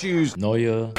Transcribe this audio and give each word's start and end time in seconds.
Choose 0.00 0.40
neue 0.40 0.94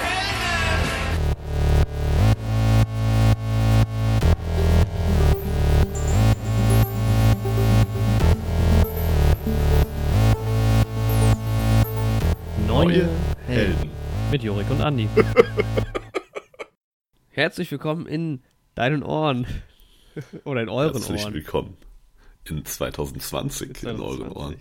Neue 12.67 13.09
Helden. 13.47 13.89
Mit 14.29 14.43
Jorik 14.43 14.69
und 14.69 14.81
Andi. 14.81 15.09
Herzlich 17.31 17.71
willkommen 17.71 18.05
in 18.05 18.43
deinen 18.75 19.01
Ohren. 19.01 19.47
Oder 20.43 20.61
in 20.61 20.69
euren 20.69 20.93
Herzlich 20.93 21.23
Ohren. 21.23 21.33
willkommen 21.33 21.77
in 22.47 22.63
2020 22.63 23.81
in 23.81 23.87
euren 23.87 23.97
2020. 23.97 24.35
Ohren. 24.35 24.55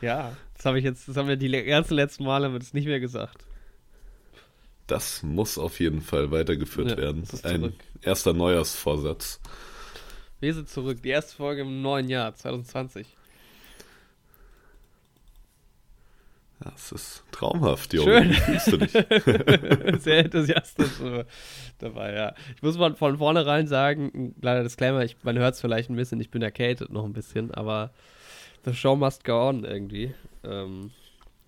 Ja, 0.00 0.36
das 0.56 0.66
habe 0.66 0.80
ich 0.80 0.84
jetzt, 0.84 1.06
das 1.06 1.16
haben 1.16 1.28
wir 1.28 1.36
die 1.36 1.48
ganzen 1.62 1.94
letzten 1.94 2.24
Male 2.24 2.46
haben 2.46 2.54
wir 2.54 2.58
das 2.58 2.74
nicht 2.74 2.86
mehr 2.86 2.98
gesagt. 2.98 3.44
Das 4.90 5.22
muss 5.22 5.56
auf 5.56 5.78
jeden 5.78 6.00
Fall 6.00 6.32
weitergeführt 6.32 6.90
Ja, 6.90 6.96
werden. 6.96 7.22
das 7.22 7.34
ist 7.34 7.46
Ein 7.46 7.74
erster 8.02 8.32
Neujahrsvorsatz. 8.32 9.40
Wir 10.40 10.52
sind 10.52 10.68
zurück. 10.68 11.00
Die 11.02 11.10
erste 11.10 11.36
Folge 11.36 11.60
im 11.62 11.80
neuen 11.80 12.08
Jahr, 12.08 12.34
2020. 12.34 13.06
Ja, 16.64 16.72
es 16.74 16.90
ist 16.92 17.22
traumhaft, 17.30 17.94
Jo. 17.94 18.02
Schön. 18.02 18.32
Fühlst 18.34 18.72
du 18.72 18.76
dich? 18.78 18.90
Sehr 20.02 20.18
enthusiastisch 20.24 20.90
dabei, 21.78 22.12
ja. 22.14 22.34
Ich 22.56 22.62
muss 22.62 22.76
mal 22.76 22.94
von 22.96 23.16
vornherein 23.16 23.68
sagen, 23.68 24.10
ein 24.12 24.40
kleiner 24.40 24.64
Disclaimer, 24.64 25.04
ich, 25.04 25.16
man 25.22 25.38
hört 25.38 25.54
es 25.54 25.60
vielleicht 25.60 25.88
ein 25.88 25.96
bisschen, 25.96 26.20
ich 26.20 26.30
bin 26.30 26.42
erkältet 26.42 26.90
noch 26.90 27.04
ein 27.04 27.12
bisschen, 27.12 27.50
aber 27.54 27.92
the 28.64 28.74
show 28.74 28.96
must 28.96 29.24
go 29.24 29.48
on 29.48 29.64
irgendwie. 29.64 30.12
Ähm, 30.42 30.90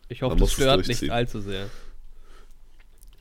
ich 0.09 0.23
hoffe, 0.23 0.37
das 0.37 0.52
stört 0.52 0.87
nicht 0.87 1.11
allzu 1.11 1.41
sehr. 1.41 1.69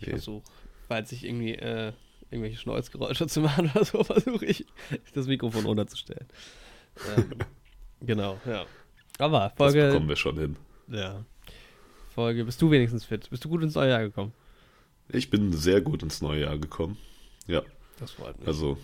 Ich 0.01 0.07
Okay. 0.07 0.11
versuche, 0.11 0.43
falls 0.87 1.11
ich 1.11 1.23
irgendwie 1.23 1.53
äh, 1.53 1.93
irgendwelche 2.31 2.57
Schnäuzgeräusche 2.57 3.27
zu 3.27 3.41
machen 3.41 3.69
oder 3.75 3.85
so, 3.85 4.03
versuche 4.03 4.45
ich, 4.45 4.65
das 5.13 5.27
Mikrofon 5.27 5.65
runterzustellen. 5.65 6.27
ähm, 7.17 7.31
genau, 8.01 8.39
ja. 8.45 8.65
Aber 9.19 9.49
Das 9.49 9.57
Folge, 9.57 9.87
bekommen 9.87 10.09
wir 10.09 10.15
schon 10.15 10.37
hin. 10.37 10.55
ja. 10.87 11.23
Folge, 12.13 12.43
bist 12.43 12.61
du 12.61 12.69
wenigstens 12.71 13.05
fit? 13.05 13.29
Bist 13.29 13.45
du 13.45 13.49
gut 13.49 13.61
ins 13.63 13.75
neue 13.75 13.89
Jahr 13.91 14.01
gekommen? 14.01 14.33
Ich 15.07 15.29
bin 15.29 15.53
sehr 15.53 15.79
gut 15.81 16.03
ins 16.03 16.21
neue 16.21 16.41
Jahr 16.41 16.57
gekommen. 16.57 16.97
Ja, 17.47 17.61
Das 17.99 18.11
freut 18.11 18.37
mich. 18.37 18.47
also 18.47 18.77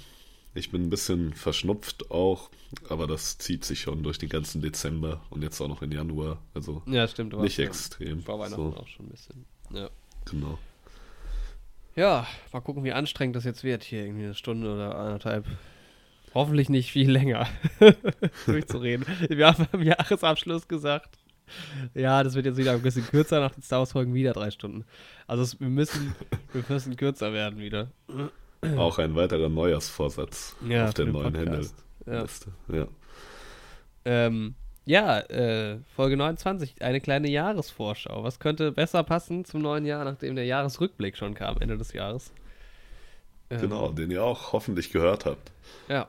ich 0.53 0.71
bin 0.71 0.83
ein 0.83 0.89
bisschen 0.89 1.33
verschnupft 1.33 2.09
auch, 2.09 2.49
aber 2.89 3.05
das 3.05 3.37
zieht 3.37 3.65
sich 3.65 3.81
schon 3.81 4.01
durch 4.01 4.17
den 4.17 4.29
ganzen 4.29 4.61
Dezember 4.61 5.21
und 5.29 5.41
jetzt 5.43 5.59
auch 5.61 5.67
noch 5.67 5.81
in 5.81 5.91
Januar. 5.91 6.41
Also 6.53 6.81
Ja, 6.85 7.05
stimmt. 7.07 7.37
nicht 7.37 7.59
extrem. 7.59 8.21
Vor 8.23 8.39
Weihnachten 8.39 8.71
So, 8.71 8.77
auch 8.77 8.87
schon 8.87 9.07
ein 9.07 9.09
bisschen. 9.09 9.45
Ja. 9.73 9.89
genau. 10.25 10.57
Ja, 11.97 12.25
mal 12.53 12.61
gucken, 12.61 12.83
wie 12.85 12.93
anstrengend 12.93 13.35
das 13.35 13.43
jetzt 13.43 13.63
wird, 13.65 13.83
hier 13.83 14.05
irgendwie 14.05 14.23
eine 14.25 14.33
Stunde 14.35 14.73
oder 14.73 14.95
anderthalb. 14.97 15.45
Hoffentlich 16.33 16.69
nicht 16.69 16.91
viel 16.91 17.09
länger 17.11 17.47
durchzureden. 18.45 19.05
Wir 19.29 19.47
haben 19.47 19.67
am 19.71 19.81
Jahresabschluss 19.81 20.67
gesagt, 20.67 21.17
ja, 21.95 22.23
das 22.23 22.35
wird 22.35 22.45
jetzt 22.45 22.57
wieder 22.57 22.73
ein 22.73 22.81
bisschen 22.81 23.05
kürzer, 23.07 23.39
nach 23.39 23.51
den 23.51 23.63
Star 23.63 23.79
Wars 23.79 23.93
Folgen 23.93 24.13
wieder 24.13 24.33
drei 24.33 24.51
Stunden. 24.51 24.85
Also 25.25 25.43
es, 25.43 25.59
wir, 25.59 25.69
müssen, 25.69 26.13
wir 26.53 26.63
müssen 26.69 26.95
kürzer 26.95 27.33
werden 27.33 27.59
wieder. 27.59 27.91
Auch 28.77 28.99
ein 28.99 29.15
weiterer 29.15 29.49
Neujahrsvorsatz 29.49 30.55
Ja, 30.67 30.85
auf 30.85 30.93
der 30.93 31.05
den 31.05 31.13
neuen. 31.13 31.33
Händel-Liste. 31.35 32.51
Ja, 32.67 32.75
Ja. 32.77 32.87
ähm, 34.05 34.55
ja 34.87 35.19
äh, 35.19 35.79
Folge 35.95 36.17
29, 36.17 36.81
eine 36.81 37.01
kleine 37.01 37.29
Jahresvorschau. 37.29 38.23
Was 38.23 38.39
könnte 38.39 38.71
besser 38.71 39.03
passen 39.03 39.45
zum 39.45 39.61
neuen 39.61 39.85
Jahr, 39.85 40.03
nachdem 40.05 40.35
der 40.35 40.45
Jahresrückblick 40.45 41.17
schon 41.17 41.35
kam, 41.35 41.57
Ende 41.59 41.77
des 41.77 41.93
Jahres? 41.93 42.31
Ähm, 43.49 43.61
Genau, 43.61 43.89
den 43.89 44.09
ihr 44.09 44.23
auch 44.23 44.53
hoffentlich 44.53 44.91
gehört 44.91 45.25
habt. 45.25 45.51
Ja. 45.89 46.07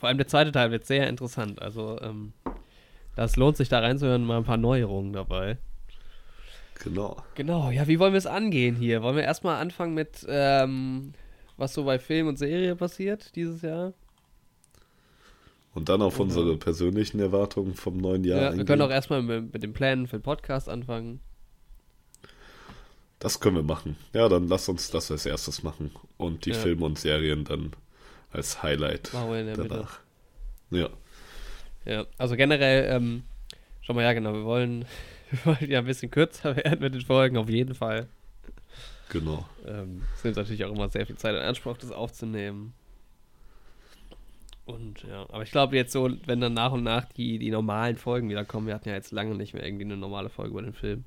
Vor 0.00 0.08
allem 0.08 0.18
der 0.18 0.26
zweite 0.26 0.52
Teil 0.52 0.70
wird 0.70 0.86
sehr 0.86 1.08
interessant. 1.08 1.62
Also, 1.62 2.00
ähm, 2.02 2.32
das 3.16 3.36
lohnt 3.36 3.56
sich 3.56 3.68
da 3.68 3.78
reinzuhören, 3.78 4.24
mal 4.24 4.38
ein 4.38 4.44
paar 4.44 4.56
Neuerungen 4.56 5.12
dabei. 5.12 5.58
Genau. 6.82 7.16
Genau, 7.34 7.70
ja, 7.70 7.86
wie 7.86 7.98
wollen 7.98 8.12
wir 8.12 8.18
es 8.18 8.26
angehen 8.26 8.74
hier? 8.76 9.02
Wollen 9.02 9.16
wir 9.16 9.22
erstmal 9.22 9.60
anfangen 9.60 9.94
mit, 9.94 10.26
ähm, 10.28 11.12
was 11.56 11.72
so 11.72 11.84
bei 11.84 11.98
Film 11.98 12.26
und 12.26 12.38
Serie 12.38 12.74
passiert 12.74 13.36
dieses 13.36 13.62
Jahr? 13.62 13.92
Und 15.74 15.88
dann 15.88 16.02
auf 16.02 16.14
Oder- 16.16 16.24
unsere 16.24 16.56
persönlichen 16.56 17.18
Erwartungen 17.20 17.74
vom 17.74 17.96
neuen 17.96 18.22
Jahr. 18.24 18.36
Ja, 18.36 18.42
wir 18.44 18.50
eingehen. 18.50 18.66
können 18.66 18.82
auch 18.82 18.90
erstmal 18.90 19.22
mit, 19.22 19.52
mit 19.52 19.62
den 19.62 19.72
Plänen 19.72 20.06
für 20.06 20.18
den 20.18 20.22
Podcast 20.22 20.68
anfangen. 20.68 21.20
Das 23.18 23.40
können 23.40 23.56
wir 23.56 23.62
machen. 23.62 23.96
Ja, 24.12 24.28
dann 24.28 24.48
lass 24.48 24.68
uns 24.68 24.90
das 24.90 25.10
als 25.10 25.26
erstes 25.26 25.62
machen. 25.62 25.90
Und 26.16 26.44
die 26.46 26.50
Ja. 26.50 26.56
Filme 26.56 26.84
und 26.84 26.98
Serien 26.98 27.44
dann 27.44 27.72
als 28.32 28.62
Highlight 28.62 29.12
wir 29.12 29.44
der 29.44 29.56
Mitte. 29.56 29.68
danach. 29.68 30.00
Ja, 30.70 30.88
Ja, 31.86 32.06
also 32.18 32.36
generell, 32.36 32.86
ähm, 32.94 33.22
schau 33.82 33.92
mal, 33.94 34.02
ja, 34.02 34.12
genau, 34.12 34.32
wir 34.32 34.44
wollen, 34.44 34.84
wir 35.30 35.44
wollen 35.46 35.70
ja 35.70 35.78
ein 35.80 35.84
bisschen 35.86 36.10
kürzer 36.10 36.56
werden 36.56 36.80
mit 36.80 36.94
den 36.94 37.02
Folgen, 37.02 37.36
auf 37.36 37.48
jeden 37.48 37.74
Fall. 37.74 38.08
genau. 39.10 39.46
Ähm, 39.66 40.02
es 40.16 40.24
nimmt 40.24 40.36
natürlich 40.36 40.64
auch 40.64 40.72
immer 40.72 40.88
sehr 40.88 41.06
viel 41.06 41.16
Zeit 41.16 41.34
in 41.34 41.42
Anspruch, 41.42 41.76
das 41.78 41.90
aufzunehmen. 41.92 42.74
Und 44.66 45.02
ja, 45.02 45.26
aber 45.28 45.42
ich 45.42 45.50
glaube 45.50 45.76
jetzt 45.76 45.92
so, 45.92 46.10
wenn 46.26 46.40
dann 46.40 46.54
nach 46.54 46.72
und 46.72 46.84
nach 46.84 47.04
die, 47.04 47.38
die 47.38 47.50
normalen 47.50 47.96
Folgen 47.96 48.30
wieder 48.30 48.44
kommen, 48.44 48.66
wir 48.66 48.74
hatten 48.74 48.88
ja 48.88 48.94
jetzt 48.94 49.12
lange 49.12 49.34
nicht 49.34 49.52
mehr 49.52 49.64
irgendwie 49.64 49.84
eine 49.84 49.96
normale 49.96 50.30
Folge 50.30 50.52
über 50.52 50.62
den 50.62 50.72
Film. 50.72 51.04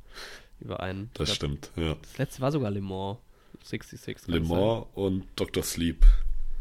Über 0.59 0.79
einen. 0.81 1.09
Das 1.13 1.25
glaub, 1.27 1.35
stimmt. 1.35 1.71
Ja. 1.75 1.95
Das 2.01 2.17
letzte 2.17 2.41
war 2.41 2.51
sogar 2.51 2.71
Le 2.71 2.81
Mans. 2.81 3.17
66. 3.63 4.25
kann 4.25 4.33
Le. 4.33 4.41
Mans 4.41 4.85
und 4.93 5.25
Dr. 5.35 5.63
Sleep. 5.63 6.05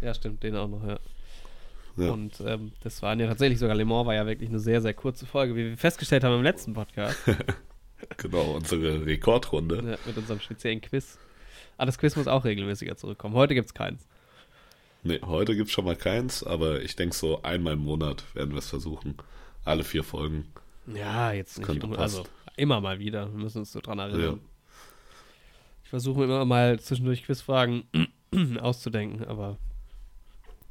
Ja, 0.01 0.15
stimmt, 0.15 0.43
den 0.43 0.57
auch 0.57 0.69
noch, 0.69 0.87
ja. 0.87 0.99
Ja. 1.97 2.11
Und 2.11 2.41
ähm, 2.41 2.73
das 2.83 3.01
waren 3.01 3.21
ja 3.21 3.27
tatsächlich 3.27 3.59
sogar 3.59 3.75
Le 3.75 3.85
Mans, 3.85 4.07
war 4.07 4.15
ja 4.15 4.27
wirklich 4.27 4.51
eine 4.51 4.59
sehr, 4.59 4.83
sehr 4.83 4.93
kurze 4.95 5.25
Folge, 5.27 5.55
wie 5.55 5.65
wir 5.65 5.77
festgestellt 5.77 6.25
haben 6.25 6.35
im 6.37 6.43
letzten 6.43 6.75
Podcast. 6.75 7.19
Genau, 8.19 8.53
unsere 8.53 9.07
Rekordrunde. 9.07 9.77
ja, 9.77 9.99
mit 10.05 10.17
unserem 10.17 10.39
speziellen 10.41 10.83
Quiz. 10.83 11.19
Ah, 11.79 11.87
das 11.87 11.99
Quiz 11.99 12.15
muss 12.17 12.29
auch 12.29 12.45
regelmäßiger 12.45 12.97
zurückkommen. 12.97 13.35
Heute 13.35 13.55
gibt 13.55 13.69
es 13.69 13.75
keins. 13.75 14.07
Nee, 15.07 15.21
heute 15.25 15.55
gibt 15.55 15.69
es 15.69 15.73
schon 15.73 15.85
mal 15.85 15.97
keins, 15.97 16.43
aber 16.43 16.83
ich 16.83 16.97
denke 16.97 17.15
so 17.15 17.43
einmal 17.43 17.75
im 17.75 17.81
Monat 17.81 18.25
werden 18.35 18.51
wir 18.53 18.59
es 18.59 18.69
versuchen. 18.69 19.15
Alle 19.65 19.85
vier 19.85 20.03
Folgen. 20.03 20.47
Ja, 20.93 21.33
jetzt 21.33 21.59
nicht. 21.59 21.67
Könnte 21.67 21.87
um- 21.87 21.93
Also 21.95 22.25
immer 22.57 22.81
mal 22.81 22.99
wieder. 22.99 23.31
Wir 23.33 23.39
müssen 23.43 23.59
uns 23.59 23.73
so 23.73 23.81
dran 23.81 23.99
erinnern. 23.99 24.21
Ja. 24.21 24.39
Ich 25.85 25.91
versuche 25.91 26.25
immer 26.25 26.45
mal 26.45 26.81
zwischendurch 26.81 27.25
Quizfragen 27.25 27.85
auszudenken, 28.61 29.25
aber 29.25 29.59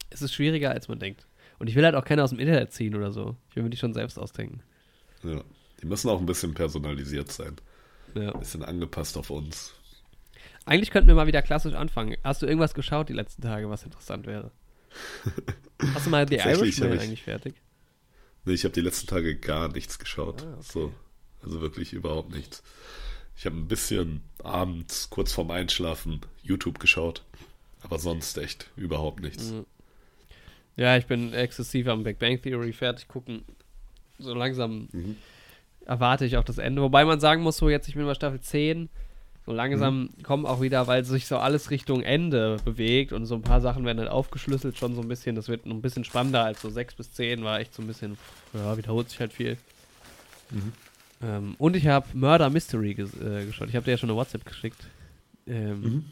es 0.09 0.21
ist 0.21 0.33
schwieriger, 0.33 0.71
als 0.71 0.87
man 0.89 0.99
denkt. 0.99 1.25
Und 1.59 1.67
ich 1.69 1.75
will 1.75 1.85
halt 1.85 1.95
auch 1.95 2.03
keine 2.03 2.21
aus 2.23 2.31
dem 2.31 2.39
Internet 2.39 2.73
ziehen 2.73 2.95
oder 2.95 3.11
so. 3.13 3.37
Ich 3.49 3.55
will 3.55 3.63
mir 3.63 3.69
die 3.69 3.77
schon 3.77 3.93
selbst 3.93 4.19
ausdenken. 4.19 4.61
Ja. 5.23 5.41
Die 5.81 5.85
müssen 5.87 6.09
auch 6.09 6.19
ein 6.19 6.25
bisschen 6.25 6.53
personalisiert 6.53 7.31
sein. 7.31 7.55
Ja. 8.15 8.33
Ein 8.33 8.39
bisschen 8.39 8.63
angepasst 8.63 9.17
auf 9.17 9.29
uns. 9.29 9.73
Eigentlich 10.65 10.89
könnten 10.91 11.07
wir 11.07 11.15
mal 11.15 11.27
wieder 11.27 11.41
klassisch 11.41 11.73
anfangen. 11.75 12.17
Hast 12.23 12.41
du 12.41 12.45
irgendwas 12.47 12.73
geschaut 12.73 13.09
die 13.09 13.13
letzten 13.13 13.41
Tage, 13.43 13.69
was 13.69 13.83
interessant 13.83 14.25
wäre? 14.25 14.51
Hast 15.93 16.05
du 16.05 16.09
mal 16.09 16.27
The 16.27 16.35
Irishman 16.37 16.97
eigentlich 16.97 17.23
fertig? 17.23 17.55
Nee, 18.45 18.53
ich 18.53 18.63
habe 18.63 18.73
die 18.73 18.81
letzten 18.81 19.07
Tage 19.07 19.35
gar 19.35 19.67
nichts 19.71 19.99
geschaut. 19.99 20.43
Ah, 20.43 20.53
okay. 20.53 20.63
So. 20.63 20.93
Also 21.43 21.61
wirklich 21.61 21.93
überhaupt 21.93 22.31
nichts. 22.33 22.63
Ich 23.37 23.45
habe 23.45 23.55
ein 23.57 23.67
bisschen 23.67 24.21
abends, 24.43 25.09
kurz 25.09 25.33
vorm 25.33 25.51
Einschlafen, 25.51 26.21
YouTube 26.41 26.79
geschaut. 26.79 27.23
Aber 27.81 27.99
sonst 27.99 28.37
echt 28.37 28.71
überhaupt 28.77 29.19
nichts. 29.19 29.51
Mhm. 29.51 29.65
Ja, 30.77 30.97
ich 30.97 31.05
bin 31.05 31.33
exzessiv 31.33 31.87
am 31.87 32.03
Big 32.03 32.17
Bang 32.19 32.41
Theory 32.41 32.73
fertig 32.73 33.07
gucken. 33.07 33.43
So 34.17 34.33
langsam 34.33 34.87
Mhm. 34.91 35.17
erwarte 35.85 36.25
ich 36.25 36.37
auch 36.37 36.43
das 36.43 36.57
Ende. 36.57 36.81
Wobei 36.81 37.05
man 37.05 37.19
sagen 37.19 37.43
muss, 37.43 37.57
so 37.57 37.69
jetzt, 37.69 37.87
ich 37.87 37.95
bin 37.95 38.05
bei 38.05 38.15
Staffel 38.15 38.39
10, 38.39 38.89
so 39.45 39.51
langsam 39.53 40.03
Mhm. 40.17 40.23
kommen 40.23 40.45
auch 40.45 40.61
wieder, 40.61 40.87
weil 40.87 41.03
sich 41.05 41.27
so 41.27 41.37
alles 41.37 41.69
Richtung 41.71 42.01
Ende 42.01 42.57
bewegt 42.65 43.13
und 43.13 43.25
so 43.25 43.35
ein 43.35 43.41
paar 43.41 43.61
Sachen 43.61 43.85
werden 43.85 43.99
halt 43.99 44.09
aufgeschlüsselt 44.09 44.77
schon 44.77 44.95
so 44.95 45.01
ein 45.01 45.07
bisschen. 45.07 45.35
Das 45.35 45.47
wird 45.49 45.65
ein 45.65 45.81
bisschen 45.81 46.03
spannender 46.03 46.43
als 46.43 46.61
so 46.61 46.69
6 46.69 46.95
bis 46.95 47.11
10 47.11 47.43
war 47.43 47.59
echt 47.59 47.73
so 47.73 47.81
ein 47.83 47.87
bisschen, 47.87 48.17
ja, 48.53 48.75
wiederholt 48.77 49.09
sich 49.09 49.19
halt 49.19 49.33
viel. 49.33 49.57
Mhm. 50.51 50.73
Ähm, 51.23 51.55
und 51.57 51.75
ich 51.75 51.87
habe 51.87 52.05
Murder 52.13 52.49
Mystery 52.49 52.93
ges 52.95 53.13
äh, 53.21 53.45
geschaut. 53.45 53.69
Ich 53.69 53.75
habe 53.75 53.85
dir 53.85 53.91
ja 53.91 53.97
schon 53.97 54.09
eine 54.09 54.17
WhatsApp 54.17 54.45
geschickt. 54.45 54.87
Ähm, 55.47 55.81
Mhm. 55.81 56.05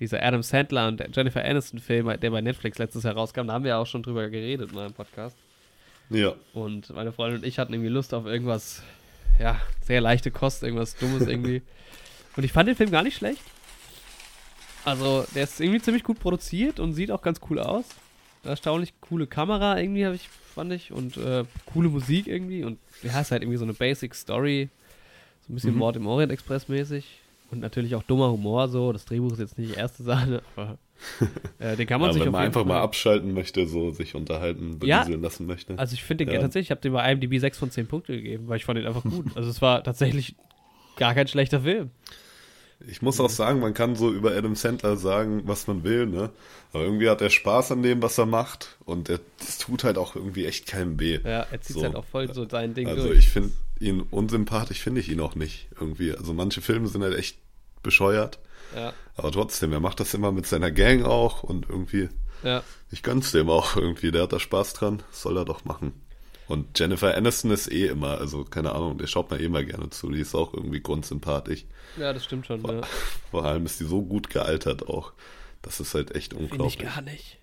Dieser 0.00 0.20
Adam 0.22 0.42
Sandler 0.42 0.88
und 0.88 1.00
Jennifer 1.14 1.44
Aniston-Film, 1.44 2.18
der 2.20 2.30
bei 2.30 2.40
Netflix 2.40 2.78
letztes 2.78 3.04
Jahr 3.04 3.14
rauskam, 3.14 3.46
da 3.46 3.52
haben 3.52 3.62
wir 3.64 3.70
ja 3.70 3.78
auch 3.78 3.86
schon 3.86 4.02
drüber 4.02 4.28
geredet 4.28 4.70
in 4.70 4.74
meinem 4.76 4.92
Podcast. 4.92 5.36
Ja, 6.10 6.34
Und 6.52 6.90
meine 6.90 7.12
Freundin 7.12 7.40
und 7.40 7.46
ich 7.46 7.58
hatten 7.60 7.72
irgendwie 7.72 7.90
Lust 7.90 8.12
auf 8.12 8.26
irgendwas, 8.26 8.82
ja, 9.38 9.60
sehr 9.82 10.00
leichte 10.00 10.32
Kost, 10.32 10.64
irgendwas 10.64 10.96
Dummes 10.96 11.22
irgendwie. 11.28 11.62
Und 12.36 12.44
ich 12.44 12.52
fand 12.52 12.68
den 12.68 12.76
Film 12.76 12.90
gar 12.90 13.02
nicht 13.02 13.16
schlecht. 13.16 13.40
Also, 14.84 15.24
der 15.34 15.44
ist 15.44 15.60
irgendwie 15.60 15.80
ziemlich 15.80 16.02
gut 16.04 16.18
produziert 16.18 16.78
und 16.78 16.92
sieht 16.92 17.10
auch 17.10 17.22
ganz 17.22 17.40
cool 17.48 17.58
aus. 17.58 17.84
Erstaunlich 18.44 18.92
coole 19.00 19.26
Kamera 19.26 19.80
irgendwie, 19.80 20.04
habe 20.04 20.14
ich, 20.16 20.28
fand 20.54 20.72
ich. 20.72 20.92
Und 20.92 21.16
äh, 21.16 21.44
coole 21.66 21.88
Musik 21.88 22.26
irgendwie. 22.26 22.64
Und 22.64 22.78
ja, 23.02 23.18
ist 23.20 23.30
halt 23.30 23.42
irgendwie 23.42 23.56
so 23.58 23.64
eine 23.64 23.72
Basic 23.72 24.14
Story. 24.14 24.68
So 25.46 25.52
ein 25.52 25.54
bisschen 25.54 25.72
Mhm. 25.72 25.78
Mord 25.78 25.96
im 25.96 26.06
Orient 26.06 26.32
Express 26.32 26.68
mäßig. 26.68 27.06
Und 27.50 27.60
natürlich 27.60 27.94
auch 27.94 28.02
dummer 28.02 28.30
Humor 28.30 28.68
so. 28.68 28.92
Das 28.92 29.04
Drehbuch 29.06 29.32
ist 29.32 29.38
jetzt 29.38 29.58
nicht 29.58 29.74
die 29.74 29.78
erste 29.78 30.02
Sache, 30.02 30.42
aber 30.56 30.76
äh, 31.58 31.76
den 31.76 31.86
kann 31.86 32.00
man 32.00 32.10
Ja, 32.10 32.14
sich 32.14 32.24
wenn 32.24 32.32
man 32.32 32.42
einfach 32.42 32.60
Fall- 32.62 32.68
mal 32.68 32.80
abschalten 32.80 33.32
möchte, 33.32 33.66
so 33.66 33.90
sich 33.90 34.14
unterhalten, 34.14 34.78
Ja. 34.82 34.98
berieseln 34.98 35.22
lassen 35.22 35.46
möchte. 35.46 35.78
Also 35.78 35.94
ich 35.94 36.02
finde, 36.02 36.24
Ja. 36.24 36.40
tatsächlich, 36.40 36.66
ich 36.66 36.70
habe 36.72 36.80
dem 36.82 36.92
bei 36.92 37.10
IMDb 37.10 37.38
6 37.38 37.56
von 37.58 37.70
10 37.70 37.86
Punkte 37.86 38.12
gegeben, 38.14 38.48
weil 38.48 38.56
ich 38.58 38.64
fand 38.66 38.78
den 38.78 38.86
einfach 38.86 39.02
gut. 39.04 39.34
Also 39.36 39.48
es 39.48 39.62
war 39.62 39.82
tatsächlich 39.84 40.34
gar 40.96 41.14
kein 41.14 41.28
schlechter 41.28 41.60
Film. 41.60 41.90
Ich 42.86 43.02
muss 43.02 43.20
auch 43.20 43.30
sagen, 43.30 43.60
man 43.60 43.72
kann 43.74 43.96
so 43.96 44.10
über 44.12 44.32
Adam 44.32 44.54
Sandler 44.56 44.96
sagen, 44.96 45.42
was 45.46 45.66
man 45.66 45.84
will, 45.84 46.06
ne? 46.06 46.30
Aber 46.72 46.84
irgendwie 46.84 47.08
hat 47.08 47.20
er 47.22 47.30
Spaß 47.30 47.72
an 47.72 47.82
dem, 47.82 48.02
was 48.02 48.18
er 48.18 48.26
macht. 48.26 48.76
Und 48.84 49.08
er, 49.08 49.20
das 49.38 49.58
tut 49.58 49.84
halt 49.84 49.96
auch 49.96 50.16
irgendwie 50.16 50.44
echt 50.46 50.66
keinem 50.66 50.98
weh. 51.00 51.20
Ja, 51.24 51.46
er 51.50 51.60
zieht 51.60 51.76
So. 51.76 51.82
halt 51.84 51.94
auch 51.96 52.04
voll 52.04 52.32
so 52.34 52.48
sein 52.48 52.74
Ding 52.74 52.88
Also 52.88 53.06
durch. 53.06 53.18
ich 53.20 53.28
finde 53.30 53.52
ihn 53.80 54.00
unsympathisch, 54.02 54.80
finde 54.80 55.00
ich 55.00 55.08
ihn 55.08 55.20
auch 55.20 55.34
nicht 55.34 55.68
irgendwie. 55.80 56.12
Also 56.14 56.32
manche 56.34 56.60
Filme 56.60 56.88
sind 56.88 57.02
halt 57.02 57.16
echt 57.18 57.38
bescheuert. 57.82 58.38
Ja, 58.74 58.92
Aber 59.16 59.30
trotzdem, 59.30 59.72
er 59.72 59.80
macht 59.80 60.00
das 60.00 60.14
immer 60.14 60.32
mit 60.32 60.46
seiner 60.46 60.70
Gang 60.70 61.04
auch 61.04 61.42
und 61.42 61.68
irgendwie, 61.68 62.08
ja. 62.42 62.62
ich 62.90 63.02
gönn's 63.02 63.30
dem 63.30 63.48
auch 63.50 63.76
irgendwie. 63.76 64.10
Der 64.10 64.22
hat 64.24 64.32
da 64.32 64.40
Spaß 64.40 64.72
dran, 64.74 65.02
soll 65.12 65.36
er 65.38 65.44
doch 65.44 65.64
machen. 65.64 65.92
Und 66.54 66.78
Jennifer 66.78 67.16
Aniston 67.16 67.50
ist 67.50 67.70
eh 67.70 67.88
immer, 67.88 68.18
also 68.18 68.44
keine 68.44 68.72
Ahnung, 68.72 68.96
der 68.96 69.08
schaut 69.08 69.28
mir 69.28 69.40
eh 69.40 69.48
mal 69.48 69.64
gerne 69.64 69.90
zu. 69.90 70.08
Die 70.10 70.20
ist 70.20 70.36
auch 70.36 70.54
irgendwie 70.54 70.80
grundsympathisch. 70.80 71.64
Ja, 71.96 72.12
das 72.12 72.24
stimmt 72.24 72.46
schon. 72.46 72.62
Ne? 72.62 72.80
Vor 73.32 73.44
allem 73.44 73.66
ist 73.66 73.80
die 73.80 73.84
so 73.84 74.02
gut 74.02 74.30
gealtert 74.30 74.88
auch. 74.88 75.12
Das 75.62 75.80
ist 75.80 75.94
halt 75.94 76.14
echt 76.14 76.32
Finde 76.32 76.44
ich 76.44 76.52
unglaublich. 76.52 76.78
gar 76.78 77.02
nicht. 77.02 77.38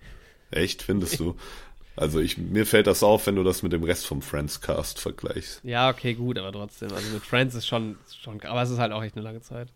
Echt, 0.50 0.82
findest 0.82 1.20
du? 1.20 1.36
Also 1.94 2.20
ich, 2.20 2.38
mir 2.38 2.64
fällt 2.64 2.86
das 2.86 3.02
auf, 3.02 3.26
wenn 3.26 3.36
du 3.36 3.44
das 3.44 3.62
mit 3.62 3.74
dem 3.74 3.84
Rest 3.84 4.06
vom 4.06 4.22
Friends 4.22 4.62
Cast 4.62 4.98
vergleichst. 4.98 5.60
Ja, 5.62 5.90
okay, 5.90 6.14
gut, 6.14 6.38
aber 6.38 6.50
trotzdem. 6.50 6.90
Also 6.90 7.12
mit 7.12 7.22
Friends 7.22 7.54
ist 7.54 7.66
schon, 7.66 7.98
schon 8.18 8.40
aber 8.40 8.62
es 8.62 8.70
ist 8.70 8.78
halt 8.78 8.92
auch 8.92 9.04
echt 9.04 9.14
eine 9.14 9.22
lange 9.22 9.42
Zeit. 9.42 9.68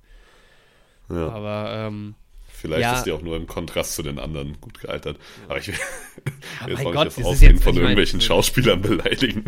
Ja. 1.10 1.28
Aber 1.28 1.70
ähm, 1.74 2.14
Vielleicht 2.56 2.82
Ja. 2.82 2.94
ist 2.94 3.04
die 3.04 3.12
auch 3.12 3.20
nur 3.22 3.36
im 3.36 3.46
Kontrast 3.46 3.94
zu 3.94 4.02
den 4.02 4.18
anderen 4.18 4.58
gut 4.60 4.80
gealtert. 4.80 5.18
Aber 5.46 5.58
ich 5.58 5.68
will 5.68 5.74
Ja, 6.60 6.68
jetzt 6.68 6.78
mein 6.78 6.86
auch 6.86 6.92
Gott, 6.92 7.04
nicht 7.06 7.18
das 7.18 7.24
Aussehen 7.24 7.58
von 7.58 7.76
irgendwelchen 7.76 8.20
Schauspielern 8.20 8.80
beleidigen 8.80 9.44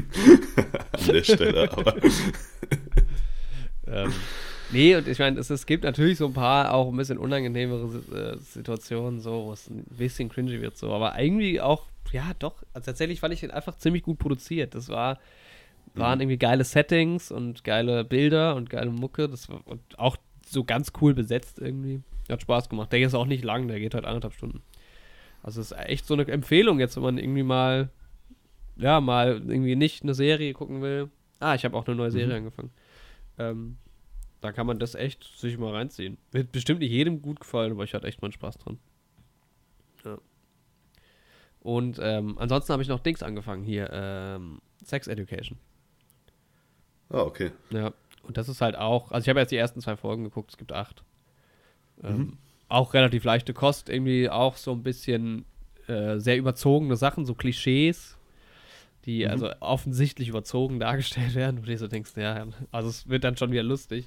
an 0.93 1.07
der 1.07 1.25
Stelle. 1.25 1.73
Aber 1.73 1.97
ähm, 3.87 4.13
nee, 4.71 4.95
und 4.95 5.09
ich 5.09 5.19
meine, 5.19 5.41
es, 5.41 5.51
es 5.51 5.65
gibt 5.67 5.85
natürlich 5.85 6.19
so 6.19 6.27
ein 6.27 6.35
paar 6.35 6.75
auch 6.75 6.91
ein 6.91 6.97
bisschen 6.97 7.19
unangenehmere 7.19 8.37
äh, 8.37 8.39
Situationen, 8.39 9.21
so, 9.21 9.47
wo 9.47 9.53
es 9.53 9.69
ein 9.71 9.85
bisschen 9.85 10.29
cringy 10.29 10.61
wird, 10.61 10.77
so, 10.77 10.93
aber 10.93 11.19
irgendwie 11.19 11.61
auch, 11.61 11.87
ja, 12.13 12.33
doch, 12.39 12.63
also 12.75 12.87
tatsächlich 12.87 13.21
fand 13.21 13.35
ich 13.35 13.41
den 13.41 13.51
einfach 13.51 13.77
ziemlich 13.79 14.03
gut 14.03 14.19
produziert. 14.19 14.75
Das 14.75 14.89
war, 14.89 15.19
waren 15.95 16.21
irgendwie 16.21 16.39
geile 16.39 16.65
Settings 16.65 17.31
und 17.31 17.65
geile 17.65 18.05
Bilder 18.05 18.55
und 18.57 18.71
geile 18.71 18.91
Mucke, 18.91 19.29
das 19.29 19.49
war 19.49 19.61
und 19.67 19.81
auch 19.99 20.17
so 20.47 20.65
ganz 20.65 20.93
cool 21.01 21.15
besetzt 21.15 21.59
irgendwie. 21.59 22.03
Hat 22.33 22.43
Spaß 22.43 22.69
gemacht. 22.69 22.93
Der 22.93 23.01
ist 23.01 23.15
auch 23.15 23.27
nicht 23.27 23.45
lang, 23.45 23.69
der 23.69 23.81
geht 23.81 23.95
halt 23.95 24.05
anderthalb 24.05 24.35
Stunden. 24.35 24.63
Also 25.43 25.61
es 25.61 25.73
ist 25.73 25.79
echt 25.79 26.07
so 26.07 26.15
eine 26.15 26.27
Empfehlung 26.27 26.81
jetzt, 26.81 26.97
wenn 26.97 27.03
man 27.03 27.19
irgendwie 27.19 27.43
mal, 27.43 27.91
ja, 28.77 29.01
mal 29.01 29.43
irgendwie 29.47 29.77
nicht 29.77 30.03
eine 30.03 30.15
Serie 30.15 30.53
gucken 30.53 30.83
will. 30.83 31.11
Ah, 31.41 31.55
ich 31.55 31.65
habe 31.65 31.77
auch 31.77 31.87
eine 31.87 31.97
neue 31.97 32.11
Serie 32.11 32.37
angefangen. 32.37 32.71
Ähm, 33.39 33.79
da 34.41 34.53
kann 34.53 34.67
man 34.67 34.79
das 34.79 34.95
echt 34.95 35.25
sich 35.39 35.59
mal 35.59 35.73
reinziehen. 35.75 36.19
Wird 36.33 36.53
bestimmt 36.53 36.81
nicht 36.81 36.91
jedem 36.91 37.23
gut 37.23 37.41
gefallen, 37.41 37.73
aber 37.73 37.85
ich 37.85 37.95
hatte 37.95 38.07
echt 38.07 38.21
mal 38.23 38.33
Spaß 38.33 38.59
dran. 38.59 38.79
Ja. 40.05 40.19
Und 41.61 41.99
ähm, 42.01 42.37
ansonsten 42.39 42.73
habe 42.73 42.83
ich 42.83 42.89
noch 42.89 43.01
Dings 43.01 43.23
angefangen 43.23 43.63
hier, 43.63 43.91
ähm, 43.93 44.61
Sex 44.85 45.07
Education. 45.07 45.59
ah, 47.11 47.23
okay. 47.23 47.51
Ja. 47.71 47.93
Und 48.23 48.37
das 48.37 48.49
ist 48.49 48.61
halt 48.61 48.77
auch, 48.77 49.11
also 49.11 49.25
ich 49.25 49.29
habe 49.29 49.41
jetzt 49.41 49.51
die 49.51 49.57
ersten 49.57 49.81
zwei 49.81 49.97
Folgen 49.97 50.25
geguckt, 50.25 50.51
es 50.51 50.57
gibt 50.59 50.73
acht. 50.73 51.03
Ähm, 52.03 52.39
Auch 52.69 52.95
relativ 52.95 53.25
leichte 53.25 53.55
Kost, 53.55 53.89
irgendwie 53.89 54.29
auch 54.29 54.57
so 54.57 54.73
ein 54.73 54.83
bisschen 54.83 55.45
äh, 55.87 56.19
sehr 56.19 56.37
überzogene 56.37 56.97
Sachen, 56.97 57.25
so 57.25 57.35
Klischees, 57.35 58.17
die 59.07 59.27
also 59.27 59.51
offensichtlich 59.61 60.29
überzogen 60.29 60.79
dargestellt 60.81 61.35
werden, 61.35 61.59
wo 61.59 61.63
du 61.63 61.69
dir 61.69 61.79
so 61.79 61.89
denkst, 61.89 62.13
ja, 62.17 62.47
also 62.71 62.89
es 62.89 63.09
wird 63.09 63.25
dann 63.25 63.37
schon 63.37 63.51
wieder 63.53 63.63
lustig. 63.63 64.07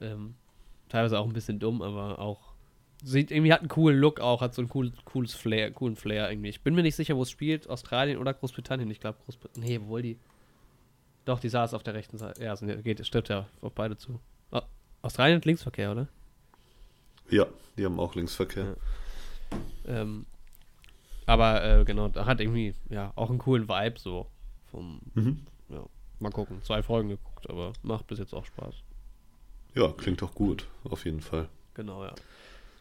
Ähm, 0.00 0.34
teilweise 0.88 1.18
auch 1.18 1.26
ein 1.26 1.32
bisschen 1.32 1.58
dumm, 1.58 1.82
aber 1.82 2.18
auch 2.18 2.52
sieht 3.04 3.30
irgendwie 3.30 3.52
hat 3.52 3.60
einen 3.60 3.68
coolen 3.68 3.98
Look 3.98 4.20
auch, 4.20 4.40
hat 4.40 4.54
so 4.54 4.62
ein 4.62 4.70
cool, 4.74 4.92
cooles 5.04 5.34
Flair, 5.34 5.70
coolen 5.72 5.96
Flair 5.96 6.30
irgendwie. 6.30 6.48
Ich 6.50 6.60
bin 6.62 6.74
mir 6.74 6.82
nicht 6.82 6.94
sicher, 6.96 7.16
wo 7.16 7.22
es 7.22 7.30
spielt, 7.30 7.68
Australien 7.68 8.18
oder 8.18 8.32
Großbritannien. 8.32 8.90
Ich 8.90 9.00
glaube 9.00 9.18
Großbritannien. 9.24 9.68
Nee, 9.82 9.88
wohl 9.88 10.02
die. 10.02 10.18
Doch, 11.24 11.40
die 11.40 11.48
saß 11.48 11.74
auf 11.74 11.82
der 11.82 11.94
rechten 11.94 12.18
Seite. 12.18 12.42
Ja, 12.42 12.54
sind- 12.56 12.82
geht, 12.84 13.04
stimmt 13.06 13.28
ja 13.28 13.46
auf 13.60 13.72
beide 13.74 13.96
zu. 13.96 14.20
Australien 15.02 15.36
hat 15.38 15.44
Linksverkehr, 15.44 15.90
oder? 15.90 16.08
Ja, 17.32 17.46
die 17.76 17.84
haben 17.84 17.98
auch 17.98 18.14
Linksverkehr. 18.14 18.76
Ähm, 19.86 20.26
aber 21.26 21.64
äh, 21.80 21.84
genau, 21.84 22.08
da 22.08 22.26
hat 22.26 22.40
irgendwie 22.40 22.74
ja 22.90 23.12
auch 23.16 23.30
einen 23.30 23.38
coolen 23.38 23.68
Vibe 23.68 23.98
so. 23.98 24.26
Vom, 24.70 25.00
Mhm. 25.14 25.40
ja, 25.68 25.84
mal 26.20 26.30
gucken. 26.30 26.62
Zwei 26.62 26.82
Folgen 26.82 27.08
geguckt, 27.10 27.48
aber 27.50 27.72
macht 27.82 28.06
bis 28.06 28.18
jetzt 28.18 28.32
auch 28.34 28.44
Spaß. 28.46 28.74
Ja, 29.74 29.88
klingt 29.92 30.22
auch 30.22 30.34
gut, 30.34 30.66
auf 30.84 31.04
jeden 31.04 31.20
Fall. 31.20 31.48
Genau, 31.74 32.04
ja. 32.04 32.14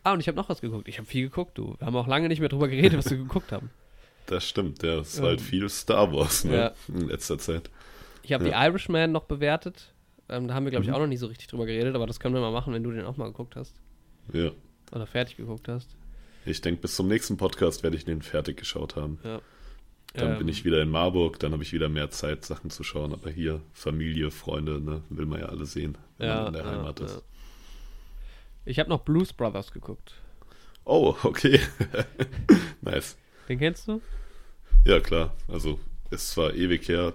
Ah, 0.04 0.14
und 0.14 0.20
ich 0.20 0.28
habe 0.28 0.36
noch 0.36 0.50
was 0.50 0.62
geguckt. 0.62 0.88
Ich 0.88 0.98
habe 0.98 1.06
viel 1.08 1.24
geguckt, 1.30 1.58
du. 1.58 1.76
Wir 1.78 1.86
haben 1.88 1.96
auch 1.96 2.08
lange 2.08 2.28
nicht 2.28 2.40
mehr 2.40 2.50
drüber 2.50 2.68
geredet, 2.68 2.98
was 2.98 3.10
wir 3.10 3.18
geguckt 3.18 3.52
haben. 3.52 3.70
Das 4.28 4.48
stimmt, 4.48 4.82
ja. 4.84 5.00
Es 5.00 5.18
Ähm, 5.18 5.24
war 5.24 5.30
halt 5.32 5.42
viel 5.42 5.68
Star 5.68 6.14
Wars, 6.14 6.46
ne? 6.46 6.56
ja. 6.56 6.72
In 6.88 7.08
letzter 7.10 7.38
Zeit. 7.40 7.70
Ich 8.24 8.32
habe 8.32 8.48
Ja. 8.48 8.62
The 8.62 8.70
Irishman 8.70 9.12
noch 9.12 9.24
bewertet. 9.26 9.92
Ähm, 10.30 10.48
da 10.48 10.54
haben 10.54 10.64
wir, 10.64 10.70
glaube 10.72 10.84
ich, 10.86 10.90
Mhm. 10.90 10.96
auch 10.96 11.00
noch 11.00 11.08
nicht 11.08 11.20
so 11.20 11.26
richtig 11.28 11.48
drüber 11.48 11.66
geredet, 11.66 11.96
aber 11.96 12.06
das 12.08 12.20
können 12.20 12.36
wir 12.36 12.40
mal 12.40 12.52
machen, 12.52 12.72
wenn 12.72 12.84
du 12.84 12.92
den 12.92 13.04
auch 13.04 13.18
mal 13.18 13.26
geguckt 13.26 13.56
hast. 13.58 13.76
Ja. 14.34 14.52
Oder 14.92 15.08
fertig 15.08 15.38
geguckt 15.38 15.68
hast. 15.68 15.96
Ich 16.46 16.62
denke, 16.62 16.82
bis 16.82 16.96
zum 16.96 17.08
nächsten 17.08 17.38
Podcast 17.38 17.84
werde 17.84 17.96
ich 17.96 18.06
den 18.06 18.22
fertig 18.22 18.58
geschaut 18.58 18.96
haben. 18.96 19.20
Ja. 19.24 19.42
Dann 20.14 20.34
Ähm, 20.34 20.38
bin 20.40 20.48
ich 20.50 20.66
wieder 20.66 20.82
in 20.82 20.90
Marburg, 20.90 21.40
dann 21.40 21.54
habe 21.54 21.64
ich 21.64 21.72
wieder 21.72 21.88
mehr 21.88 22.10
Zeit, 22.10 22.44
Sachen 22.44 22.70
zu 22.70 22.84
schauen. 22.84 23.14
Aber 23.14 23.30
hier, 23.30 23.62
Familie, 23.72 24.32
Freunde, 24.32 24.82
ne, 24.82 25.04
will 25.10 25.26
man 25.26 25.40
ja 25.40 25.46
alle 25.48 25.66
sehen, 25.66 25.98
wenn 26.18 26.28
man 26.28 26.48
in 26.48 26.54
der 26.54 26.64
ja, 26.66 26.72
Heimat 26.72 27.00
ja. 27.00 27.06
ist. 27.06 27.22
Ich 28.66 28.80
habe 28.80 28.90
noch 28.90 29.02
Blues 29.04 29.32
Brothers 29.34 29.72
geguckt. 29.72 30.14
Oh, 30.84 31.16
okay. 31.24 31.60
nice. 32.82 33.16
Den 33.48 33.60
kennst 33.60 33.88
du? 33.88 34.02
Ja, 34.86 35.00
klar. 35.00 35.36
Also, 35.48 35.80
es 36.10 36.36
war 36.38 36.54
ewig 36.54 36.88
her. 36.90 37.14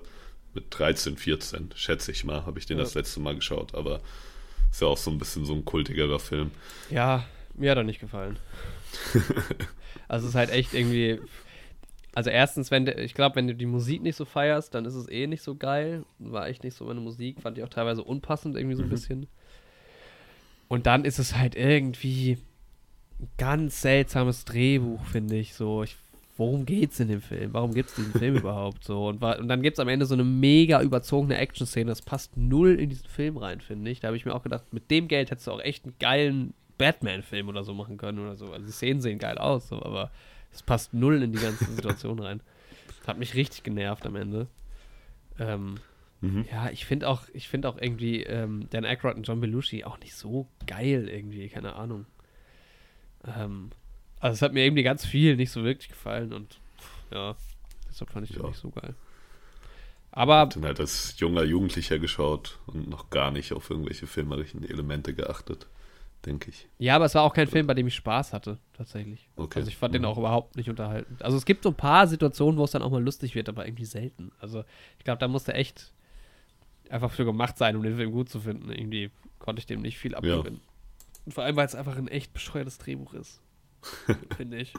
Mit 0.54 0.66
13, 0.70 1.18
14, 1.18 1.70
schätze 1.74 2.12
ich 2.12 2.24
mal, 2.24 2.46
habe 2.46 2.58
ich 2.58 2.64
den 2.64 2.78
Ja. 2.78 2.84
das 2.84 2.94
letzte 2.94 3.20
Mal 3.20 3.34
geschaut. 3.34 3.74
Aber 3.74 4.00
ist 4.76 4.82
ja 4.82 4.88
auch 4.88 4.98
so 4.98 5.10
ein 5.10 5.16
bisschen 5.16 5.46
so 5.46 5.54
ein 5.54 5.64
kultigerer 5.64 6.18
Film. 6.18 6.50
Ja, 6.90 7.24
mir 7.54 7.70
hat 7.70 7.78
er 7.78 7.84
nicht 7.84 7.98
gefallen. 7.98 8.38
also 10.08 10.26
es 10.26 10.30
ist 10.30 10.34
halt 10.34 10.50
echt 10.50 10.74
irgendwie. 10.74 11.18
Also 12.14 12.28
erstens, 12.28 12.70
wenn 12.70 12.86
ich 12.86 13.14
glaube, 13.14 13.36
wenn 13.36 13.46
du 13.46 13.54
die 13.54 13.64
Musik 13.64 14.02
nicht 14.02 14.16
so 14.16 14.26
feierst, 14.26 14.74
dann 14.74 14.84
ist 14.84 14.94
es 14.94 15.08
eh 15.08 15.26
nicht 15.28 15.42
so 15.42 15.54
geil. 15.54 16.04
War 16.18 16.48
echt 16.48 16.62
nicht 16.62 16.76
so 16.76 16.84
meine 16.84 17.00
Musik, 17.00 17.40
fand 17.40 17.56
ich 17.56 17.64
auch 17.64 17.70
teilweise 17.70 18.04
unpassend 18.04 18.54
irgendwie 18.54 18.76
so 18.76 18.82
ein 18.82 18.90
bisschen. 18.90 19.28
Und 20.68 20.86
dann 20.86 21.06
ist 21.06 21.18
es 21.18 21.36
halt 21.36 21.54
irgendwie 21.54 22.36
ein 23.18 23.28
ganz 23.38 23.80
seltsames 23.80 24.44
Drehbuch, 24.44 25.06
finde 25.06 25.36
ich. 25.36 25.54
So, 25.54 25.84
ich, 25.84 25.96
worum 26.36 26.66
geht's 26.66 27.00
in 27.00 27.08
dem 27.08 27.20
Film? 27.20 27.52
Warum 27.52 27.72
gibt's 27.74 27.94
diesen 27.94 28.12
Film 28.12 28.36
überhaupt 28.38 28.84
so? 28.84 29.08
Und, 29.08 29.20
wa- 29.20 29.32
und 29.38 29.48
dann 29.48 29.62
gibt's 29.62 29.78
am 29.80 29.88
Ende 29.88 30.06
so 30.06 30.14
eine 30.14 30.24
mega 30.24 30.82
überzogene 30.82 31.36
Action-Szene. 31.38 31.88
Das 31.90 32.02
passt 32.02 32.36
null 32.36 32.78
in 32.80 32.88
diesen 32.90 33.08
Film 33.08 33.36
rein, 33.36 33.60
finde 33.60 33.90
ich. 33.90 34.00
Da 34.00 34.08
habe 34.08 34.16
ich 34.16 34.24
mir 34.24 34.34
auch 34.34 34.42
gedacht, 34.42 34.64
mit 34.72 34.90
dem 34.90 35.08
Geld 35.08 35.30
hättest 35.30 35.46
du 35.46 35.52
auch 35.52 35.60
echt 35.60 35.84
einen 35.84 35.94
geilen 35.98 36.54
Batman-Film 36.78 37.48
oder 37.48 37.64
so 37.64 37.72
machen 37.74 37.96
können 37.96 38.18
oder 38.18 38.36
so. 38.36 38.52
Also 38.52 38.66
die 38.66 38.72
Szenen 38.72 39.00
sehen 39.00 39.18
geil 39.18 39.38
aus, 39.38 39.68
so, 39.68 39.82
aber 39.82 40.10
es 40.52 40.62
passt 40.62 40.92
null 40.94 41.22
in 41.22 41.32
die 41.32 41.38
ganze 41.38 41.64
Situation 41.64 42.18
rein. 42.18 42.40
Hat 43.06 43.18
mich 43.18 43.34
richtig 43.34 43.62
genervt 43.62 44.04
am 44.06 44.16
Ende. 44.16 44.46
Ähm, 45.38 45.76
Mhm. 46.22 46.46
ja, 46.50 46.70
ich 46.70 46.86
finde 46.86 47.08
auch, 47.10 47.24
ich 47.34 47.46
finde 47.46 47.68
auch 47.68 47.76
irgendwie 47.78 48.22
ähm, 48.22 48.68
Dan 48.70 48.86
Aykroyd 48.86 49.16
und 49.16 49.26
John 49.28 49.38
Belushi 49.38 49.84
auch 49.84 50.00
nicht 50.00 50.14
so 50.14 50.48
geil 50.66 51.10
irgendwie, 51.10 51.46
keine 51.50 51.74
Ahnung. 51.76 52.06
Ähm, 53.38 53.68
also 54.20 54.34
es 54.34 54.42
hat 54.42 54.52
mir 54.52 54.64
irgendwie 54.64 54.82
ganz 54.82 55.04
viel 55.06 55.36
nicht 55.36 55.50
so 55.50 55.64
wirklich 55.64 55.88
gefallen 55.88 56.32
und 56.32 56.58
ja, 57.12 57.36
deshalb 57.88 58.10
fand 58.10 58.26
ich 58.28 58.32
den 58.34 58.42
Ja. 58.42 58.48
nicht 58.48 58.58
so 58.60 58.70
geil. 58.70 58.94
Aber 60.10 60.46
Dann 60.46 60.64
halt 60.64 60.80
als 60.80 61.14
junger 61.18 61.42
Jugendlicher 61.42 61.98
geschaut 61.98 62.58
und 62.66 62.88
noch 62.88 63.10
gar 63.10 63.30
nicht 63.30 63.52
auf 63.52 63.68
irgendwelche 63.70 64.06
filmerischen 64.06 64.66
Elemente 64.66 65.12
geachtet, 65.12 65.66
denke 66.24 66.48
ich. 66.50 66.66
ja, 66.78 66.96
aber 66.96 67.04
es 67.04 67.14
war 67.14 67.22
auch 67.22 67.34
kein 67.34 67.46
Film, 67.48 67.66
bei 67.66 67.74
dem 67.74 67.86
ich 67.86 67.94
Spaß 67.96 68.32
hatte, 68.32 68.58
tatsächlich. 68.72 69.28
Okay. 69.36 69.58
Also 69.58 69.68
ich 69.68 69.76
fand 69.76 69.94
den 69.94 70.02
Mhm. 70.02 70.08
auch 70.08 70.16
überhaupt 70.18 70.56
nicht 70.56 70.70
unterhaltend. 70.70 71.22
Also 71.22 71.36
es 71.36 71.44
gibt 71.44 71.62
so 71.64 71.68
ein 71.68 71.74
paar 71.76 72.06
Situationen, 72.06 72.58
wo 72.58 72.64
es 72.64 72.70
dann 72.70 72.80
auch 72.82 72.90
mal 72.90 73.02
lustig 73.02 73.34
wird, 73.34 73.50
aber 73.50 73.66
irgendwie 73.66 73.84
selten. 73.84 74.32
Also 74.40 74.64
ich 74.98 75.04
glaube, 75.04 75.18
da 75.18 75.28
musste 75.28 75.52
echt 75.52 75.92
einfach 76.88 77.10
für 77.10 77.24
gemacht 77.26 77.58
sein, 77.58 77.76
um 77.76 77.82
den 77.82 77.96
Film 77.96 78.10
gut 78.12 78.30
zu 78.30 78.40
finden. 78.40 78.70
Irgendwie 78.70 79.10
konnte 79.38 79.60
ich 79.60 79.66
dem 79.66 79.82
nicht 79.82 79.98
viel 79.98 80.14
abgewinnen. 80.14 80.60
Und 81.26 81.32
vor 81.32 81.44
allem, 81.44 81.56
weil 81.56 81.66
es 81.66 81.74
einfach 81.74 81.96
ein 81.96 82.08
echt 82.08 82.32
bescheuertes 82.32 82.78
Drehbuch 82.78 83.12
ist. 83.12 83.42
Finde 84.36 84.58
ich. 84.58 84.72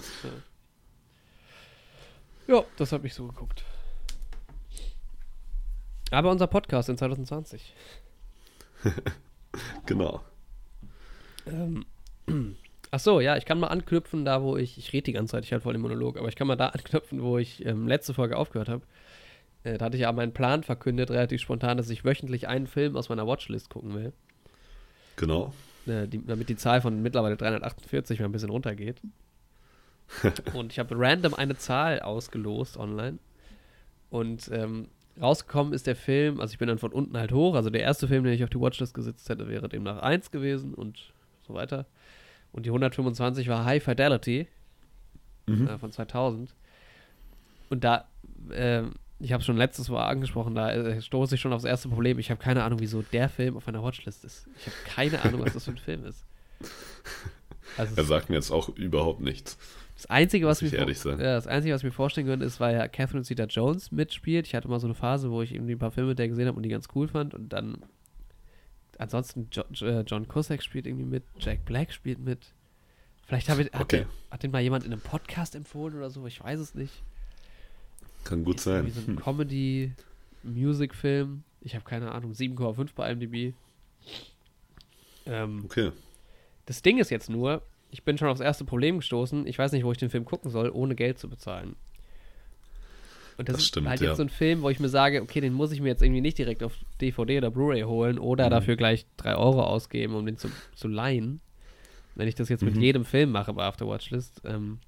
Ja. 2.48 2.64
das 2.78 2.92
habe 2.92 3.08
ich 3.08 3.14
so 3.14 3.28
geguckt. 3.28 3.64
Aber 6.12 6.32
unser 6.32 6.48
Podcast 6.48 6.90
in 6.90 6.98
2020. 6.98 7.74
Genau. 9.86 10.22
Ähm, 11.48 11.86
ach 12.92 13.00
so, 13.00 13.20
ja, 13.20 13.38
ich 13.38 13.46
kann 13.46 13.60
mal 13.60 13.68
anknüpfen, 13.68 14.26
da 14.26 14.42
wo 14.42 14.58
ich, 14.58 14.78
ich 14.78 14.94
rede 14.94 15.04
die 15.04 15.14
ganze 15.14 15.32
Zeit, 15.32 15.46
ich 15.46 15.52
halte 15.52 15.64
voll 15.64 15.74
den 15.74 15.82
Monolog, 15.82 16.18
aber 16.18 16.28
ich 16.28 16.36
kann 16.36 16.48
mal 16.48 16.56
da 16.56 16.68
anknüpfen, 16.68 17.22
wo 17.22 17.38
ich 17.38 17.66
ähm, 17.66 17.88
letzte 17.88 18.14
Folge 18.14 18.38
aufgehört 18.38 18.70
habe. 18.70 18.84
Äh, 19.64 19.78
da 19.78 19.86
hatte 19.86 19.98
ich 19.98 20.04
ja 20.04 20.12
meinen 20.12 20.34
Plan 20.34 20.64
verkündet, 20.64 21.10
relativ 21.10 21.42
spontan, 21.42 21.78
dass 21.78 21.90
ich 21.90 22.06
wöchentlich 22.06 22.48
einen 22.48 22.68
Film 22.68 22.96
aus 22.96 23.10
meiner 23.10 23.28
Watchlist 23.28 23.70
gucken 23.70 23.96
will. 23.96 24.14
Genau. 25.16 25.54
Äh, 25.88 26.08
die, 26.08 26.26
damit 26.26 26.50
die 26.50 26.56
Zahl 26.56 26.82
von 26.82 27.02
mittlerweile 27.02 27.38
348 27.38 28.20
mal 28.20 28.26
ein 28.26 28.32
bisschen 28.32 28.50
runtergeht. 28.50 29.02
und 30.54 30.72
ich 30.72 30.80
habe 30.80 30.96
random 30.98 31.34
eine 31.34 31.58
Zahl 31.58 32.00
ausgelost 32.00 32.78
online. 32.78 33.20
Und 34.10 34.50
ähm, 34.54 34.88
rausgekommen 35.22 35.74
ist 35.74 35.88
der 35.88 35.96
Film, 35.96 36.40
also 36.40 36.54
ich 36.54 36.60
bin 36.60 36.68
dann 36.68 36.80
von 36.80 36.94
unten 36.94 37.18
halt 37.18 37.32
hoch, 37.32 37.56
also 37.56 37.70
der 37.70 37.82
erste 37.82 38.08
Film, 38.08 38.24
den 38.24 38.34
ich 38.34 38.44
auf 38.44 38.50
die 38.50 38.60
Watchlist 38.60 38.94
gesetzt 38.94 39.28
hätte, 39.30 39.48
wäre 39.50 39.68
demnach 39.68 40.02
1 40.02 40.32
gewesen 40.32 40.74
und 40.74 41.14
so 41.46 41.54
weiter. 41.54 41.86
Und 42.54 42.66
die 42.66 42.70
125 42.70 43.48
war 43.50 43.66
High 43.66 43.84
Fidelity 43.84 44.48
Mhm. 45.48 45.68
äh, 45.68 45.78
von 45.78 45.92
2000. 45.92 46.54
Und 47.70 47.84
da, 47.84 48.06
äh, 48.52 48.84
ich 49.20 49.34
habe 49.34 49.44
schon 49.44 49.58
letztes 49.58 49.90
Mal 49.90 50.06
angesprochen, 50.08 50.54
da 50.56 50.72
äh, 50.72 51.02
stoße 51.02 51.36
ich 51.36 51.42
schon 51.42 51.54
aufs 51.54 51.64
erste 51.64 51.90
Problem. 51.90 52.20
Ich 52.20 52.30
habe 52.30 52.40
keine 52.42 52.64
Ahnung, 52.64 52.80
wieso 52.80 53.02
der 53.02 53.30
Film 53.30 53.58
auf 53.58 53.66
meiner 53.66 53.82
Watchlist 53.84 54.24
ist. 54.26 54.48
Ich 54.60 54.68
habe 54.68 54.76
keine 54.86 55.22
Ahnung, 55.24 55.42
was 55.46 55.54
das 55.54 55.66
für 55.66 55.72
ein 55.72 55.78
Film 55.78 56.06
ist. 56.06 56.24
Also 57.78 57.96
Er 57.96 58.04
sagt 58.04 58.30
mir 58.30 58.36
jetzt 58.36 58.52
auch 58.52 58.70
überhaupt 58.70 59.20
nichts. 59.22 59.58
das 59.96 60.06
Einzige, 60.08 60.46
was 60.48 60.62
mir 60.62 60.74
ehrlich 60.74 61.00
sein. 61.00 61.20
Ja, 61.20 61.36
das 61.36 61.48
Einzige, 61.48 61.74
was 61.76 61.84
mir 61.84 61.92
vorstellen 61.92 62.28
könnte, 62.28 62.46
ist, 62.46 62.60
weil 62.60 62.76
ja 62.76 62.88
Catherine 62.88 63.24
Zeta-Jones 63.24 63.92
mitspielt. 63.92 64.48
Ich 64.48 64.56
hatte 64.56 64.68
mal 64.68 64.80
so 64.80 64.88
eine 64.88 64.94
Phase, 64.96 65.30
wo 65.32 65.42
ich 65.42 65.54
irgendwie 65.54 65.74
ein 65.74 65.80
paar 65.80 65.92
Filme 65.92 66.10
mit 66.10 66.20
der 66.20 66.28
gesehen 66.30 66.48
habe 66.48 66.58
und 66.58 66.64
die 66.64 66.70
ganz 66.70 66.88
cool 66.96 67.08
fand. 67.08 67.34
Und 67.34 67.50
dann 67.50 67.78
ansonsten 69.00 69.48
jo 69.52 69.64
äh, 69.86 70.02
John 70.02 70.28
Cusack 70.28 70.64
spielt 70.64 70.88
irgendwie 70.88 71.06
mit, 71.06 71.24
Jack 71.40 71.66
Black 71.66 71.92
spielt 71.92 72.20
mit. 72.20 72.54
Vielleicht 73.26 73.50
ich, 73.50 73.54
hat, 73.56 73.82
Okay. 73.82 74.00
den, 74.06 74.08
hat 74.32 74.44
den 74.44 74.52
mal 74.52 74.62
jemand 74.62 74.86
in 74.86 74.92
einem 74.94 75.02
Podcast 75.02 75.54
empfohlen 75.56 75.96
oder 75.96 76.10
so, 76.10 76.26
ich 76.26 76.42
weiß 76.42 76.60
es 76.60 76.74
nicht. 76.76 77.04
Kann 78.28 78.44
gut 78.44 78.58
Ist 78.58 78.64
sein. 78.66 78.86
irgendwie 78.86 78.94
so 78.94 79.02
ein 79.02 79.08
Hm. 79.18 79.24
Comedy-Music-Film. 80.44 81.44
Ich 81.62 81.76
habe 81.76 81.86
keine 81.86 82.12
Ahnung, 82.12 82.34
7,5 82.34 82.90
bei 82.96 83.12
IMDb. 83.12 83.54
Ähm, 85.26 85.62
Okay. 85.66 85.92
das 86.66 86.82
Ding 86.82 86.98
ist 87.00 87.10
jetzt 87.10 87.30
nur, 87.30 87.62
ich 87.92 88.04
bin 88.04 88.18
schon 88.18 88.28
aufs 88.30 88.40
erste 88.42 88.66
Problem 88.66 88.98
gestoßen. 88.98 89.46
Ich 89.48 89.58
weiß 89.58 89.72
nicht, 89.72 89.84
wo 89.84 89.92
ich 89.92 89.98
den 89.98 90.10
Film 90.10 90.26
gucken 90.26 90.52
soll, 90.52 90.70
ohne 90.70 90.96
Geld 90.96 91.20
zu 91.20 91.30
bezahlen. 91.30 91.76
Und 93.38 93.50
das, 93.50 93.54
Das 93.56 93.62
ist 93.64 93.68
stimmt, 93.68 93.88
halt 93.88 94.02
ja. 94.02 94.08
jetzt 94.08 94.18
so 94.18 94.24
ein 94.24 94.30
Film, 94.30 94.62
wo 94.64 94.70
ich 94.70 94.80
mir 94.80 94.90
sage, 94.90 95.22
okay, 95.22 95.42
den 95.42 95.54
muss 95.54 95.72
ich 95.72 95.80
mir 95.82 95.90
jetzt 95.90 96.02
irgendwie 96.02 96.22
nicht 96.22 96.38
direkt 96.40 96.64
auf 96.64 96.74
DVD 97.02 97.38
oder 97.38 97.52
Blu-ray 97.52 97.84
holen 97.84 98.18
oder 98.18 98.46
Mhm. 98.48 98.52
dafür 98.52 98.76
gleich 98.78 99.06
3 99.18 99.36
Euro 99.36 99.62
ausgeben, 99.64 100.16
um 100.16 100.26
den 100.26 100.38
zu, 100.38 100.50
zu 100.76 100.88
leihen. 100.88 101.40
Wenn 102.16 102.28
ich 102.28 102.34
das 102.36 102.50
jetzt 102.50 102.64
mit 102.64 102.76
Mhm. 102.76 102.82
jedem 102.82 103.06
Film 103.06 103.30
mache 103.32 103.54
bei 103.54 103.64
After 103.64 103.88
Watchlist. 103.88 104.42
Ähm, 104.44 104.80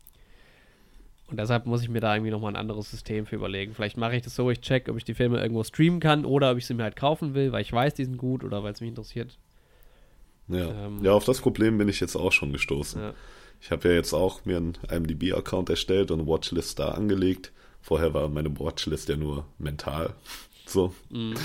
und 1.30 1.38
deshalb 1.38 1.66
muss 1.66 1.82
ich 1.82 1.90
mir 1.90 2.00
da 2.00 2.16
irgendwie 2.16 2.32
nochmal 2.32 2.54
ein 2.54 2.56
anderes 2.56 2.90
System 2.90 3.26
für 3.26 3.36
überlegen. 3.36 3.74
Vielleicht 3.74 3.98
mache 3.98 4.16
ich 4.16 4.24
das 4.24 4.36
so, 4.36 4.50
ich 4.50 4.62
check, 4.62 4.90
ob 4.90 4.98
ich 4.98 5.04
die 5.04 5.14
Filme 5.14 5.40
irgendwo 5.40 5.64
streamen 5.64 6.00
kann 6.00 6.26
oder 6.26 6.52
ob 6.52 6.58
ich 6.58 6.66
sie 6.66 6.74
mir 6.74 6.84
halt 6.84 6.96
kaufen 6.96 7.34
will, 7.34 7.52
weil 7.52 7.62
ich 7.62 7.72
weiß, 7.72 7.94
die 7.94 8.06
sind 8.06 8.18
gut 8.18 8.44
oder 8.44 8.64
weil 8.64 8.74
es 8.74 8.82
mich 8.82 8.90
interessiert. 8.90 9.38
Ja. 10.48 10.86
Ähm. 10.86 11.04
ja, 11.04 11.12
auf 11.12 11.26
das 11.26 11.42
Problem 11.42 11.78
bin 11.78 11.88
ich 11.88 12.00
jetzt 12.00 12.16
auch 12.16 12.32
schon 12.32 12.52
gestoßen. 12.52 13.02
Ja. 13.02 13.14
Ich 13.62 13.72
habe 13.72 13.90
ja 13.90 13.96
jetzt 13.96 14.14
auch 14.14 14.46
mir 14.46 14.58
einen 14.58 14.78
IMDb-Account 14.90 15.70
erstellt 15.70 16.12
und 16.12 16.22
eine 16.22 16.28
Watchlist 16.30 16.80
da 16.80 16.90
angelegt. 16.90 17.52
Vorher 17.82 18.14
war 18.14 18.28
meine 18.30 18.58
Watchlist 18.60 19.10
ja 19.10 19.18
nur 19.18 19.46
mental. 19.58 20.16
So. 20.70 20.94
Mhm. 21.10 21.36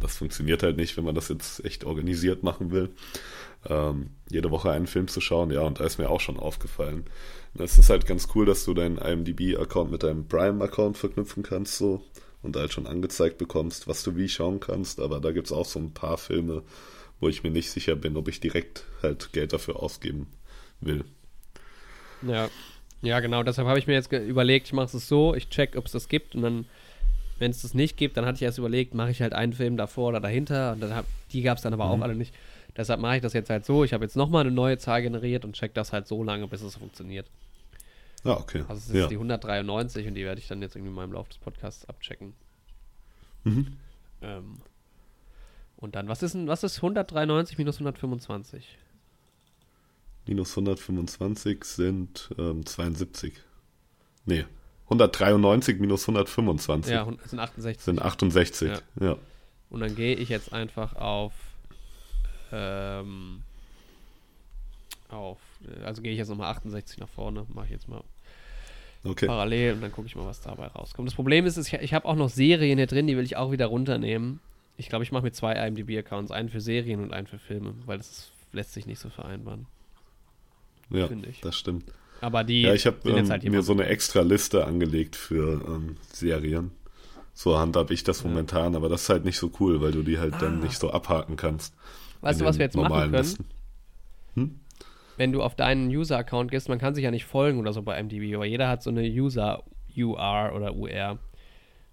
Das 0.00 0.18
funktioniert 0.18 0.62
halt 0.62 0.76
nicht, 0.76 0.96
wenn 0.96 1.04
man 1.04 1.14
das 1.14 1.28
jetzt 1.28 1.64
echt 1.64 1.84
organisiert 1.84 2.42
machen 2.42 2.70
will. 2.70 2.90
Ähm, 3.68 4.10
jede 4.30 4.50
Woche 4.50 4.70
einen 4.70 4.86
Film 4.86 5.08
zu 5.08 5.20
schauen, 5.20 5.50
ja, 5.50 5.62
und 5.62 5.80
da 5.80 5.84
ist 5.84 5.98
mir 5.98 6.10
auch 6.10 6.20
schon 6.20 6.38
aufgefallen. 6.38 7.04
Es 7.58 7.78
ist 7.78 7.90
halt 7.90 8.06
ganz 8.06 8.28
cool, 8.34 8.46
dass 8.46 8.64
du 8.64 8.74
deinen 8.74 8.98
IMDb-Account 8.98 9.90
mit 9.90 10.02
deinem 10.02 10.28
Prime-Account 10.28 10.96
verknüpfen 10.96 11.42
kannst, 11.42 11.78
so. 11.78 12.02
Und 12.40 12.54
halt 12.54 12.72
schon 12.72 12.86
angezeigt 12.86 13.36
bekommst, 13.38 13.88
was 13.88 14.04
du 14.04 14.14
wie 14.14 14.28
schauen 14.28 14.60
kannst. 14.60 15.00
Aber 15.00 15.18
da 15.20 15.32
gibt's 15.32 15.50
auch 15.50 15.66
so 15.66 15.80
ein 15.80 15.92
paar 15.92 16.18
Filme, 16.18 16.62
wo 17.18 17.28
ich 17.28 17.42
mir 17.42 17.50
nicht 17.50 17.70
sicher 17.70 17.96
bin, 17.96 18.16
ob 18.16 18.28
ich 18.28 18.38
direkt 18.38 18.84
halt 19.02 19.32
Geld 19.32 19.52
dafür 19.52 19.82
ausgeben 19.82 20.28
will. 20.80 21.04
Ja, 22.22 22.48
ja, 23.02 23.18
genau. 23.20 23.42
Deshalb 23.42 23.66
habe 23.66 23.78
ich 23.80 23.88
mir 23.88 23.94
jetzt 23.94 24.12
überlegt, 24.12 24.68
ich 24.68 24.72
mache 24.72 24.96
es 24.96 25.08
so, 25.08 25.34
ich 25.34 25.48
check, 25.48 25.76
ob 25.76 25.86
es 25.86 25.92
das 25.92 26.08
gibt 26.08 26.34
und 26.34 26.42
dann, 26.42 26.66
wenn 27.38 27.50
es 27.50 27.62
das 27.62 27.74
nicht 27.74 27.96
gibt, 27.96 28.16
dann 28.16 28.24
hatte 28.26 28.36
ich 28.36 28.42
erst 28.42 28.58
überlegt, 28.58 28.94
mache 28.94 29.10
ich 29.10 29.22
halt 29.22 29.32
einen 29.32 29.52
Film 29.52 29.76
davor 29.76 30.08
oder 30.08 30.20
dahinter 30.20 30.72
und 30.72 30.80
dann 30.80 30.94
hab, 30.94 31.06
die 31.32 31.42
gab 31.42 31.56
es 31.58 31.62
dann 31.62 31.72
aber 31.72 31.84
auch 31.90 31.96
Mhm. 31.96 32.02
alle 32.02 32.14
nicht. 32.14 32.34
Deshalb 32.76 33.00
mache 33.00 33.16
ich 33.16 33.22
das 33.22 33.32
jetzt 33.32 33.50
halt 33.50 33.64
so. 33.64 33.84
Ich 33.84 33.92
habe 33.92 34.04
jetzt 34.04 34.16
nochmal 34.16 34.42
eine 34.42 34.50
neue 34.52 34.78
Zahl 34.78 35.02
generiert 35.02 35.44
und 35.44 35.54
check 35.54 35.74
das 35.74 35.92
halt 35.92 36.06
so 36.06 36.22
lange, 36.22 36.46
bis 36.46 36.62
es 36.62 36.76
funktioniert. 36.76 37.26
Ah, 38.24 38.32
okay. 38.32 38.60
Also 38.68 38.74
es 38.74 38.88
ist 38.88 38.94
ja. 38.94 39.06
die 39.06 39.14
193 39.14 40.06
und 40.06 40.14
die 40.14 40.24
werde 40.24 40.40
ich 40.40 40.48
dann 40.48 40.60
jetzt 40.62 40.76
irgendwie 40.76 40.92
mal 40.92 41.04
im 41.04 41.12
Laufe 41.12 41.28
des 41.30 41.38
Podcasts 41.38 41.84
abchecken. 41.88 42.34
Mhm. 43.44 43.76
Ähm, 44.22 44.58
und 45.76 45.94
dann, 45.94 46.08
was 46.08 46.22
ist 46.22 46.34
denn, 46.34 46.48
was 46.48 46.64
ist 46.64 46.76
193 46.78 47.58
minus 47.58 47.76
125? 47.76 48.76
Minus 50.26 50.50
125 50.50 51.64
sind 51.64 52.30
ähm, 52.38 52.66
72. 52.66 53.34
Nee, 54.26 54.44
193 54.88 55.78
minus 55.80 56.02
125 56.08 56.92
Ja, 56.92 57.04
das 57.04 57.30
sind 57.30 57.40
68. 57.40 57.82
sind 57.84 58.02
68. 58.02 58.70
Ja. 59.00 59.06
Ja. 59.08 59.16
Und 59.70 59.80
dann 59.80 59.94
gehe 59.94 60.14
ich 60.16 60.28
jetzt 60.28 60.52
einfach 60.52 60.96
auf 60.96 61.32
ähm, 62.52 63.42
auf, 65.10 65.38
also 65.84 66.02
gehe 66.02 66.12
ich 66.12 66.18
jetzt 66.18 66.28
nochmal 66.28 66.50
68 66.52 66.98
nach 66.98 67.08
vorne, 67.08 67.46
mache 67.52 67.66
ich 67.66 67.72
jetzt 67.72 67.88
mal 67.88 68.02
Okay. 69.04 69.26
parallel 69.26 69.74
und 69.74 69.80
dann 69.80 69.92
gucke 69.92 70.06
ich 70.08 70.16
mal, 70.16 70.26
was 70.26 70.40
dabei 70.40 70.66
rauskommt. 70.66 71.06
Das 71.06 71.14
Problem 71.14 71.46
ist, 71.46 71.56
ich, 71.56 71.72
ich 71.72 71.94
habe 71.94 72.06
auch 72.06 72.16
noch 72.16 72.28
Serien 72.28 72.78
hier 72.78 72.86
drin, 72.88 73.06
die 73.06 73.16
will 73.16 73.24
ich 73.24 73.36
auch 73.36 73.52
wieder 73.52 73.66
runternehmen. 73.66 74.40
Ich 74.76 74.88
glaube, 74.88 75.04
ich 75.04 75.12
mache 75.12 75.22
mir 75.22 75.32
zwei 75.32 75.54
IMDb-Accounts, 75.54 76.30
einen 76.32 76.48
für 76.48 76.60
Serien 76.60 77.00
und 77.00 77.12
einen 77.12 77.26
für 77.28 77.38
Filme, 77.38 77.74
weil 77.86 77.98
das 77.98 78.10
ist, 78.10 78.32
lässt 78.52 78.72
sich 78.72 78.86
nicht 78.86 78.98
so 78.98 79.08
vereinbaren. 79.08 79.66
Ja, 80.90 81.06
finde 81.06 81.28
ich. 81.28 81.40
das 81.40 81.56
stimmt. 81.56 81.84
Aber 82.20 82.44
die 82.44 82.62
Ja, 82.62 82.74
ich 82.74 82.86
habe 82.86 82.96
ähm, 83.10 83.28
halt 83.30 83.44
mir 83.44 83.62
so 83.62 83.72
eine 83.72 83.86
extra 83.86 84.22
Liste 84.22 84.66
angelegt 84.66 85.14
für 85.16 85.62
ähm, 85.66 85.96
Serien. 86.12 86.72
So 87.34 87.58
handhab 87.58 87.90
ich 87.92 88.02
das 88.02 88.22
Ja. 88.22 88.28
momentan, 88.28 88.74
aber 88.74 88.88
das 88.88 89.02
ist 89.02 89.08
halt 89.10 89.24
nicht 89.24 89.38
so 89.38 89.52
cool, 89.60 89.80
weil 89.80 89.92
du 89.92 90.02
die 90.02 90.18
halt 90.18 90.34
dann 90.42 90.60
Ah. 90.60 90.64
nicht 90.64 90.78
so 90.78 90.90
abhaken 90.90 91.36
kannst. 91.36 91.74
Weißt 92.20 92.40
du, 92.40 92.44
was 92.44 92.58
wir 92.58 92.64
jetzt 92.64 92.76
machen 92.76 93.10
können? 93.12 93.36
Hm? 94.34 94.60
wenn 95.16 95.32
du 95.32 95.42
auf 95.42 95.56
deinen 95.56 95.88
User-Account 95.88 96.50
gehst, 96.52 96.68
man 96.68 96.78
kann 96.78 96.94
sich 96.94 97.02
ja 97.02 97.10
nicht 97.10 97.24
folgen 97.24 97.58
oder 97.58 97.72
so 97.72 97.82
bei 97.82 98.00
MDB, 98.00 98.34
aber 98.36 98.44
jeder 98.46 98.68
hat 98.68 98.84
so 98.84 98.90
eine 98.90 99.02
User-UR 99.02 100.52
oder 100.54 100.74
UR. 100.76 101.18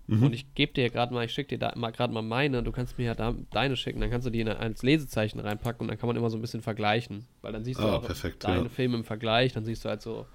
Mhm. 0.07 0.23
Und 0.23 0.33
ich 0.33 0.53
gebe 0.53 0.71
dir 0.73 0.89
gerade 0.91 1.13
mal, 1.13 1.25
ich 1.25 1.33
schicke 1.33 1.57
dir 1.57 1.59
da 1.59 1.73
mal 1.75 1.91
gerade 1.91 2.13
mal 2.13 2.21
meine, 2.21 2.61
du 2.61 2.71
kannst 2.71 2.97
mir 2.99 3.05
ja 3.05 3.15
da, 3.15 3.33
deine 3.51 3.75
schicken, 3.75 3.99
dann 4.01 4.11
kannst 4.11 4.27
du 4.27 4.31
die 4.31 4.39
in 4.41 4.47
ein- 4.47 4.57
als 4.57 4.83
Lesezeichen 4.83 5.39
reinpacken 5.39 5.81
und 5.81 5.87
dann 5.87 5.97
kann 5.97 6.07
man 6.07 6.15
immer 6.15 6.29
so 6.29 6.37
ein 6.37 6.41
bisschen 6.41 6.61
vergleichen. 6.61 7.25
Weil 7.41 7.53
dann 7.53 7.63
siehst 7.63 7.79
du 7.79 7.83
Ah, 7.83 7.95
auch 7.97 8.03
perfekt, 8.05 8.43
deine 8.43 8.63
ja. 8.65 8.69
Filme 8.69 8.97
im 8.97 9.03
Vergleich, 9.03 9.53
dann 9.53 9.65
siehst 9.65 9.83
du 9.83 9.89
halt 9.89 10.01
so, 10.03 10.27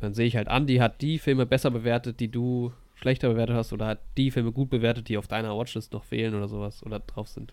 dann 0.00 0.14
sehe 0.14 0.26
ich 0.26 0.36
halt, 0.36 0.48
Andi 0.48 0.76
hat 0.76 1.02
die 1.02 1.18
Filme 1.18 1.44
besser 1.44 1.70
bewertet, 1.70 2.20
die 2.20 2.30
du 2.30 2.72
schlechter 2.94 3.28
bewertet 3.28 3.56
hast 3.56 3.72
oder 3.74 3.86
hat 3.86 4.00
die 4.16 4.30
Filme 4.30 4.50
gut 4.52 4.70
bewertet, 4.70 5.08
die 5.08 5.18
auf 5.18 5.26
deiner 5.28 5.56
Watchlist 5.56 5.92
noch 5.92 6.04
fehlen 6.04 6.34
oder 6.34 6.48
sowas 6.48 6.82
oder 6.82 7.00
drauf 7.00 7.28
sind. 7.28 7.52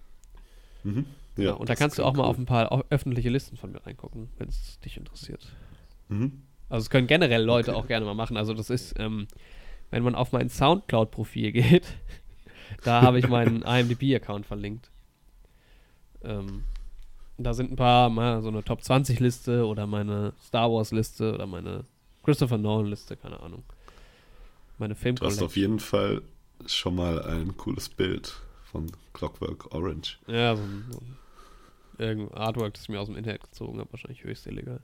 Mhm. 0.83 1.05
Ja, 1.35 1.43
Ja, 1.45 1.51
und 1.53 1.69
da 1.69 1.75
kannst 1.75 1.97
du 1.99 2.03
auch 2.03 2.13
mal 2.13 2.23
cool. 2.23 2.29
auf 2.29 2.37
ein 2.37 2.45
paar 2.45 2.85
öffentliche 2.89 3.29
Listen 3.29 3.57
von 3.57 3.71
mir 3.71 3.85
reingucken, 3.85 4.29
wenn 4.37 4.47
es 4.47 4.79
dich 4.79 4.95
interessiert. 4.97 5.45
Mhm. 6.09 6.41
Also 6.69 6.83
es 6.83 6.89
können 6.89 7.07
generell 7.07 7.43
Leute 7.43 7.71
Okay. 7.71 7.79
auch 7.81 7.87
gerne 7.87 8.05
mal 8.05 8.13
machen. 8.13 8.35
Also 8.37 8.53
das 8.53 8.69
ist, 8.69 8.95
ähm, 8.99 9.27
wenn 9.89 10.03
man 10.03 10.15
auf 10.15 10.31
mein 10.31 10.49
Soundcloud-Profil 10.49 11.51
geht, 11.51 11.87
da 12.83 13.01
habe 13.01 13.19
ich 13.19 13.27
meinen 13.27 13.61
IMDb-Account 13.61 14.45
verlinkt. 14.45 14.89
Ähm, 16.23 16.63
da 17.37 17.53
sind 17.53 17.71
ein 17.71 17.75
paar, 17.75 18.09
mal 18.09 18.41
so 18.41 18.49
eine 18.49 18.63
Top 18.63 18.81
20-Liste 18.81 19.65
oder 19.65 19.85
meine 19.85 20.33
Star 20.43 20.71
Wars-Liste 20.71 21.33
oder 21.33 21.45
meine 21.45 21.85
Christopher 22.23 22.57
Nolan-Liste, 22.57 23.15
keine 23.15 23.39
Ahnung. 23.39 23.63
Meine 24.77 24.95
film 24.95 25.15
Du 25.15 25.25
hast 25.25 25.41
auf 25.41 25.55
jeden 25.55 25.79
Fall 25.79 26.21
schon 26.65 26.95
mal 26.95 27.21
ein 27.23 27.55
cooles 27.57 27.89
Bild 27.89 28.35
von 28.63 28.91
Clockwork 29.13 29.73
Orange. 29.73 30.19
Ja, 30.27 30.55
so 30.55 30.63
ein, 30.63 30.85
so 30.91 30.99
ein 30.99 31.17
irgendein 31.97 32.37
Artwork, 32.37 32.73
das 32.73 32.83
ich 32.83 32.89
mir 32.89 32.99
aus 32.99 33.07
dem 33.07 33.15
Internet 33.15 33.43
gezogen 33.43 33.79
habe, 33.79 33.91
wahrscheinlich 33.91 34.23
höchst 34.23 34.45
illegal. 34.47 34.81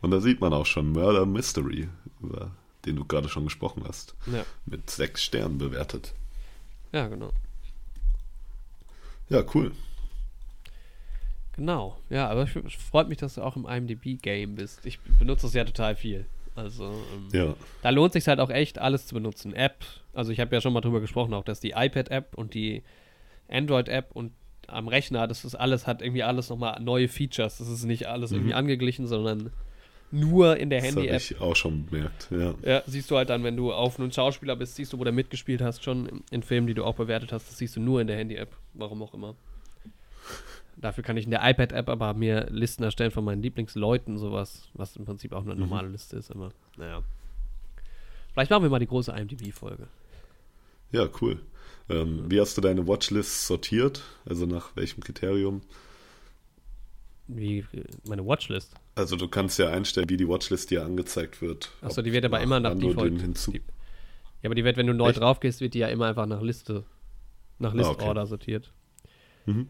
Und 0.00 0.10
da 0.10 0.20
sieht 0.20 0.40
man 0.40 0.52
auch 0.52 0.66
schon 0.66 0.90
Murder 0.92 1.26
Mystery, 1.26 1.88
über 2.20 2.50
den 2.86 2.96
du 2.96 3.04
gerade 3.04 3.28
schon 3.28 3.44
gesprochen 3.44 3.82
hast, 3.86 4.14
Ja, 4.32 4.44
mit 4.66 4.88
sechs 4.90 5.22
Sternen 5.22 5.58
bewertet. 5.58 6.14
ja 6.92 7.06
genau. 7.08 7.30
Ja, 9.28 9.44
cool. 9.54 9.72
Genau, 11.56 11.98
ja, 12.08 12.28
aber 12.28 12.44
ich- 12.44 12.56
es 12.56 12.72
freut 12.74 13.08
mich, 13.08 13.18
dass 13.18 13.34
du 13.34 13.42
auch 13.42 13.56
im 13.56 13.66
IMDb-Game 13.66 14.54
bist. 14.54 14.84
Ich 14.86 14.98
benutze 15.00 15.42
das 15.46 15.54
ja 15.54 15.64
total 15.64 15.94
viel. 15.94 16.26
Also, 16.54 16.84
ähm, 16.84 17.28
Ja, 17.32 17.54
da 17.82 17.90
lohnt 17.90 18.12
sich 18.12 18.26
halt 18.28 18.40
auch 18.40 18.50
echt, 18.50 18.78
alles 18.78 19.06
zu 19.06 19.14
benutzen. 19.14 19.54
App, 19.54 19.84
also 20.14 20.32
ich 20.32 20.40
habe 20.40 20.54
ja 20.54 20.60
schon 20.60 20.72
mal 20.72 20.80
drüber 20.80 21.00
gesprochen, 21.00 21.34
auch 21.34 21.44
dass 21.44 21.60
die 21.60 21.70
iPad-App 21.76 22.34
und 22.36 22.54
die 22.54 22.82
Android-App 23.48 24.10
und 24.12 24.32
am 24.72 24.88
Rechner, 24.88 25.26
das 25.26 25.44
ist 25.44 25.54
alles, 25.54 25.86
hat 25.86 26.02
irgendwie 26.02 26.22
alles 26.22 26.48
nochmal 26.50 26.80
neue 26.80 27.08
Features. 27.08 27.58
Das 27.58 27.68
ist 27.68 27.84
nicht 27.84 28.06
alles 28.08 28.32
irgendwie 28.32 28.50
Mhm. 28.50 28.56
angeglichen, 28.56 29.06
sondern 29.06 29.50
nur 30.12 30.56
in 30.56 30.70
der 30.70 30.80
Das 30.80 30.90
habe 30.90 31.00
Handy-App. 31.02 31.20
ich 31.22 31.40
auch 31.40 31.54
schon 31.54 31.86
bemerkt, 31.86 32.28
ja. 32.30 32.54
Ja, 32.62 32.82
siehst 32.86 33.10
du 33.10 33.16
halt 33.16 33.30
dann, 33.30 33.44
wenn 33.44 33.56
du 33.56 33.72
auf 33.72 33.98
einen 34.00 34.10
Schauspieler 34.12 34.56
bist, 34.56 34.74
siehst 34.74 34.92
du, 34.92 34.98
wo 34.98 35.04
der 35.04 35.12
mitgespielt 35.12 35.62
hast, 35.62 35.84
schon 35.84 36.22
in, 36.30 36.42
Filmen, 36.42 36.66
die 36.66 36.74
du 36.74 36.84
auch 36.84 36.94
bewertet 36.96 37.32
hast, 37.32 37.48
das 37.48 37.58
siehst 37.58 37.76
du 37.76 37.80
nur 37.80 38.00
in 38.00 38.06
der 38.08 38.16
Handy-App. 38.16 38.50
Warum 38.74 39.02
auch 39.02 39.14
immer. 39.14 39.34
Dafür 40.76 41.04
kann 41.04 41.16
ich 41.16 41.24
in 41.26 41.30
der 41.30 41.48
iPad-App 41.48 41.88
aber 41.88 42.14
mir 42.14 42.46
Listen 42.50 42.82
erstellen 42.82 43.10
von 43.10 43.24
meinen 43.24 43.42
Lieblingsleuten, 43.42 44.16
sowas, 44.18 44.68
was 44.74 44.96
im 44.96 45.04
Prinzip 45.04 45.32
auch 45.32 45.42
eine 45.44 45.54
Mhm. 45.54 45.60
normale 45.60 45.88
Liste 45.88 46.16
ist, 46.16 46.30
aber 46.30 46.50
naja. 46.76 47.02
Vielleicht 48.32 48.50
machen 48.50 48.62
wir 48.62 48.70
mal 48.70 48.78
die 48.78 48.86
große 48.86 49.12
IMDb-Folge. 49.12 49.88
Ja, 50.92 51.08
cool. 51.20 51.38
Ähm, 51.90 52.24
wie 52.30 52.40
hast 52.40 52.56
du 52.56 52.60
deine 52.60 52.86
Watchlist 52.86 53.46
sortiert? 53.46 54.02
Also 54.24 54.46
nach 54.46 54.76
welchem 54.76 55.02
Kriterium? 55.02 55.60
Wie 57.26 57.64
meine 58.08 58.26
Watchlist. 58.26 58.74
Also 58.96 59.16
du 59.16 59.28
kannst 59.28 59.58
ja 59.58 59.68
einstellen, 59.70 60.08
wie 60.08 60.16
die 60.16 60.28
Watchlist 60.28 60.70
dir 60.70 60.84
angezeigt 60.84 61.40
wird. 61.42 61.70
Achso, 61.80 62.02
die 62.02 62.12
wird 62.12 62.24
aber 62.24 62.40
immer 62.40 62.58
nach 62.60 62.74
Default. 62.74 63.20
hinzu 63.20 63.52
Die, 63.52 63.58
ja, 64.42 64.48
aber 64.48 64.54
die 64.54 64.64
wird, 64.64 64.76
wenn 64.76 64.86
du 64.86 64.94
neu 64.94 65.10
Echt? 65.10 65.20
drauf 65.20 65.40
gehst, 65.40 65.60
wird 65.60 65.74
die 65.74 65.78
ja 65.80 65.88
immer 65.88 66.06
einfach 66.06 66.26
nach 66.26 66.42
Liste, 66.42 66.84
nach 67.58 67.72
Ah, 67.72 67.76
Listorder 67.76 68.22
okay. 68.22 68.28
sortiert. 68.30 68.72
Mhm. 69.46 69.68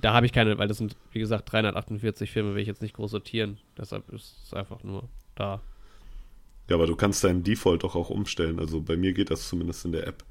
Da 0.00 0.14
habe 0.14 0.26
ich 0.26 0.32
keine, 0.32 0.58
weil 0.58 0.68
das 0.68 0.78
sind, 0.78 0.96
wie 1.12 1.20
gesagt, 1.20 1.52
348 1.52 2.30
Filme, 2.30 2.54
will 2.54 2.62
ich 2.62 2.68
jetzt 2.68 2.82
nicht 2.82 2.94
groß 2.94 3.10
sortieren. 3.10 3.58
Deshalb 3.78 4.08
ist 4.10 4.36
es 4.44 4.54
einfach 4.54 4.82
nur 4.82 5.08
da. 5.34 5.60
Ja, 6.68 6.76
aber 6.76 6.86
du 6.86 6.96
kannst 6.96 7.22
deinen 7.22 7.44
Default 7.44 7.84
doch 7.84 7.94
auch 7.94 8.10
umstellen. 8.10 8.58
Also 8.58 8.80
bei 8.80 8.96
mir 8.96 9.12
geht 9.12 9.30
das 9.30 9.48
zumindest 9.48 9.84
in 9.84 9.92
der 9.92 10.06
App, 10.06 10.24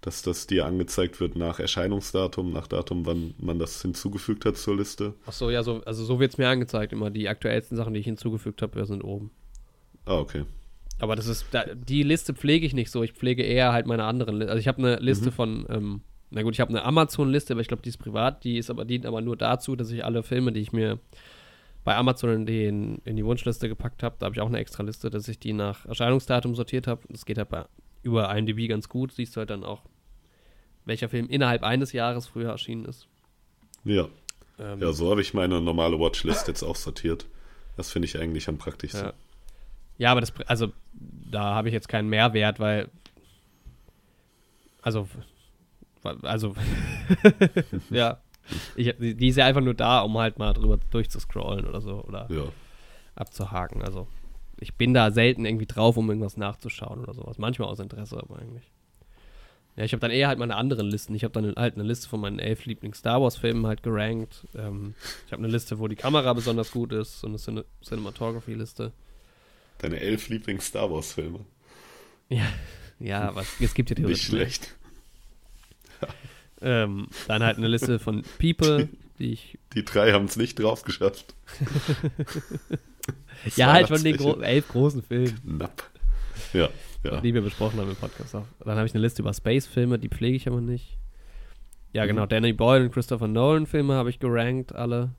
dass 0.00 0.22
das 0.22 0.46
dir 0.46 0.64
angezeigt 0.66 1.20
wird 1.20 1.34
nach 1.36 1.58
Erscheinungsdatum, 1.58 2.52
nach 2.52 2.66
Datum, 2.68 3.04
wann 3.06 3.34
man 3.38 3.58
das 3.58 3.82
hinzugefügt 3.82 4.44
hat 4.44 4.56
zur 4.56 4.76
Liste. 4.76 5.14
Achso, 5.26 5.50
ja, 5.50 5.62
so, 5.62 5.82
also 5.84 6.04
so 6.04 6.20
wird 6.20 6.32
es 6.32 6.38
mir 6.38 6.48
angezeigt. 6.48 6.92
Immer 6.92 7.10
die 7.10 7.28
aktuellsten 7.28 7.76
Sachen, 7.76 7.94
die 7.94 8.00
ich 8.00 8.06
hinzugefügt 8.06 8.62
habe, 8.62 8.84
sind 8.86 9.02
oben. 9.02 9.30
Ah, 10.04 10.18
okay. 10.18 10.44
Aber 11.00 11.16
das 11.16 11.26
ist, 11.26 11.46
da, 11.52 11.64
die 11.74 12.02
Liste 12.02 12.34
pflege 12.34 12.64
ich 12.66 12.74
nicht 12.74 12.90
so. 12.90 13.02
Ich 13.02 13.12
pflege 13.12 13.42
eher 13.42 13.72
halt 13.72 13.86
meine 13.86 14.04
anderen 14.04 14.36
Listen. 14.36 14.50
Also 14.50 14.60
ich 14.60 14.68
habe 14.68 14.78
eine 14.78 14.96
Liste 14.96 15.26
Mhm. 15.26 15.32
von, 15.32 15.66
ähm, 15.68 16.00
na 16.30 16.42
gut, 16.42 16.54
ich 16.54 16.60
habe 16.60 16.70
eine 16.70 16.84
Amazon-Liste, 16.84 17.54
aber 17.54 17.60
ich 17.60 17.68
glaube, 17.68 17.82
die 17.82 17.88
ist 17.88 17.98
privat. 17.98 18.44
Die 18.44 18.58
ist 18.58 18.70
aber, 18.70 18.84
dient 18.84 19.06
aber 19.06 19.20
nur 19.20 19.36
dazu, 19.36 19.76
dass 19.76 19.90
ich 19.90 20.04
alle 20.04 20.22
Filme, 20.22 20.52
die 20.52 20.60
ich 20.60 20.72
mir 20.72 20.98
bei 21.84 21.96
Amazon 21.96 22.30
in, 22.30 22.46
den, 22.46 22.98
in 23.04 23.16
die 23.16 23.24
Wunschliste 23.24 23.68
gepackt 23.68 24.02
habe, 24.02 24.16
da 24.18 24.26
habe 24.26 24.34
ich 24.34 24.40
auch 24.40 24.48
eine 24.48 24.58
extra 24.58 24.82
Liste, 24.82 25.08
dass 25.10 25.26
ich 25.28 25.38
die 25.38 25.52
nach 25.54 25.86
Erscheinungsdatum 25.86 26.54
sortiert 26.54 26.86
habe. 26.86 27.00
Das 27.08 27.24
geht 27.24 27.38
halt 27.38 27.48
bei, 27.48 27.64
über 28.02 28.34
IMDb 28.36 28.68
ganz 28.68 28.88
gut. 28.88 29.12
Siehst 29.12 29.36
du 29.36 29.40
halt 29.40 29.50
dann 29.50 29.64
auch, 29.64 29.82
welcher 30.84 31.08
Film 31.08 31.28
innerhalb 31.28 31.62
eines 31.62 31.92
Jahres 31.92 32.26
früher 32.26 32.50
erschienen 32.50 32.84
ist. 32.84 33.06
Ja, 33.84 34.08
Ähm, 34.58 34.80
ja 34.80 34.92
so 34.92 35.10
habe 35.10 35.20
ich 35.20 35.34
meine 35.34 35.60
normale 35.60 35.98
Watchlist 35.98 36.48
jetzt 36.48 36.62
auch 36.62 36.76
sortiert. 36.76 37.26
Das 37.76 37.90
finde 37.92 38.06
ich 38.06 38.18
eigentlich 38.18 38.48
am 38.48 38.58
praktischsten. 38.58 39.06
Ja. 39.06 39.12
Ja, 39.98 40.12
aber 40.12 40.20
das, 40.20 40.32
also, 40.46 40.72
da 40.92 41.54
habe 41.56 41.68
ich 41.68 41.74
jetzt 41.74 41.88
keinen 41.88 42.08
Mehrwert, 42.08 42.60
weil, 42.60 42.88
also, 44.80 45.08
also, 46.22 46.54
ja, 47.90 48.18
ich, 48.76 48.94
die 48.98 49.28
ist 49.28 49.36
ja 49.36 49.46
einfach 49.46 49.60
nur 49.60 49.74
da, 49.74 50.00
um 50.02 50.16
halt 50.16 50.38
mal 50.38 50.52
drüber 50.52 50.78
durchzuscrollen 50.90 51.66
oder 51.66 51.80
so, 51.80 52.02
oder 52.04 52.28
Ja. 52.30 52.44
abzuhaken, 53.16 53.82
also, 53.82 54.06
ich 54.60 54.74
bin 54.74 54.94
da 54.94 55.10
selten 55.10 55.44
irgendwie 55.44 55.66
drauf, 55.66 55.96
um 55.96 56.08
irgendwas 56.08 56.36
nachzuschauen 56.36 57.00
oder 57.00 57.14
sowas, 57.14 57.38
manchmal 57.38 57.68
aus 57.68 57.78
Interesse, 57.78 58.16
aber 58.18 58.38
eigentlich. 58.38 58.64
Ja, 59.76 59.84
ich 59.84 59.92
habe 59.92 60.00
dann 60.00 60.10
eher 60.10 60.26
halt 60.26 60.40
meine 60.40 60.56
anderen 60.56 60.88
Listen. 60.88 61.14
Ich 61.14 61.22
habe 61.22 61.32
dann 61.40 61.54
halt 61.54 61.74
eine 61.74 61.84
Liste 61.84 62.08
von 62.08 62.20
meinen 62.20 62.40
elf 62.40 62.64
Lieblings-Star 62.66 63.22
Wars-Filmen 63.22 63.64
halt 63.66 63.84
gerankt. 63.84 64.44
Ähm, 64.56 64.94
ich 65.26 65.32
habe 65.32 65.40
eine 65.42 65.52
Liste, 65.52 65.78
wo 65.78 65.86
die 65.86 65.94
Kamera 65.94 66.32
besonders 66.32 66.72
gut 66.72 66.92
ist, 66.92 67.20
so 67.20 67.28
eine 67.28 67.38
Cine 67.38 67.64
Cinematography-Liste. 67.84 68.92
Deine 69.78 70.00
elf 70.00 70.28
Lieblings-Star 70.28 70.90
Wars-Filme. 70.90 71.40
Ja, 72.28 72.46
ja, 72.98 73.28
aber 73.28 73.44
es 73.60 73.74
gibt 73.74 73.90
ja 73.90 73.94
Nicht 73.94 73.96
theoretisch 73.98 74.32
mehr. 74.32 74.40
schlecht. 74.42 74.74
Ähm, 76.60 77.06
dann 77.28 77.44
halt 77.44 77.56
eine 77.58 77.68
Liste 77.68 78.00
von 78.00 78.24
People, 78.40 78.88
die 79.20 79.30
ich. 79.32 79.58
Die 79.74 79.84
drei 79.84 80.12
haben 80.12 80.24
es 80.24 80.34
nicht 80.36 80.58
drauf 80.58 80.82
geschafft. 80.82 81.36
Ja, 83.56 83.72
halt 83.72 83.88
von 83.88 84.02
den 84.02 84.16
gro 84.16 84.40
elf 84.40 84.68
großen 84.68 85.02
Filmen, 85.02 85.38
Knapp. 85.58 85.82
Ja, 86.52 86.68
ja. 87.04 87.20
die 87.20 87.32
wir 87.34 87.42
besprochen 87.42 87.78
haben 87.80 87.90
im 87.90 87.96
Podcast 87.96 88.34
auch. 88.34 88.44
Dann 88.64 88.76
habe 88.76 88.86
ich 88.86 88.94
eine 88.94 89.02
Liste 89.02 89.22
über 89.22 89.32
Space-Filme, 89.32 89.98
die 89.98 90.08
pflege 90.08 90.36
ich 90.36 90.48
aber 90.48 90.60
nicht. 90.60 90.96
Ja, 91.92 92.04
genau, 92.06 92.24
Mhm. 92.24 92.28
Danny 92.28 92.52
Boyle 92.52 92.84
und 92.84 92.92
Christopher 92.92 93.28
Nolan-Filme 93.28 93.94
habe 93.94 94.10
ich 94.10 94.18
gerankt, 94.18 94.74
alle. 94.74 95.14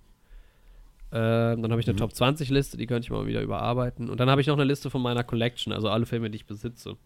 Ähm, 1.12 1.62
dann 1.64 1.72
habe 1.72 1.82
ich 1.82 1.88
eine 1.88 1.94
Mhm. 1.96 1.98
Top 2.00 2.12
20-Liste, 2.12 2.78
die 2.78 2.86
könnte 2.86 3.06
ich 3.06 3.10
mal 3.12 3.26
wieder 3.26 3.42
überarbeiten. 3.42 4.10
Und 4.10 4.20
dann 4.20 4.30
habe 4.30 4.42
ich 4.42 4.48
noch 4.48 4.54
eine 4.56 4.64
Liste 4.66 4.90
von 4.90 5.02
meiner 5.02 5.24
Collection, 5.24 5.74
also 5.74 5.90
alle 5.90 6.06
Filme, 6.06 6.30
die 6.30 6.36
ich 6.38 6.46
besitze. 6.46 6.98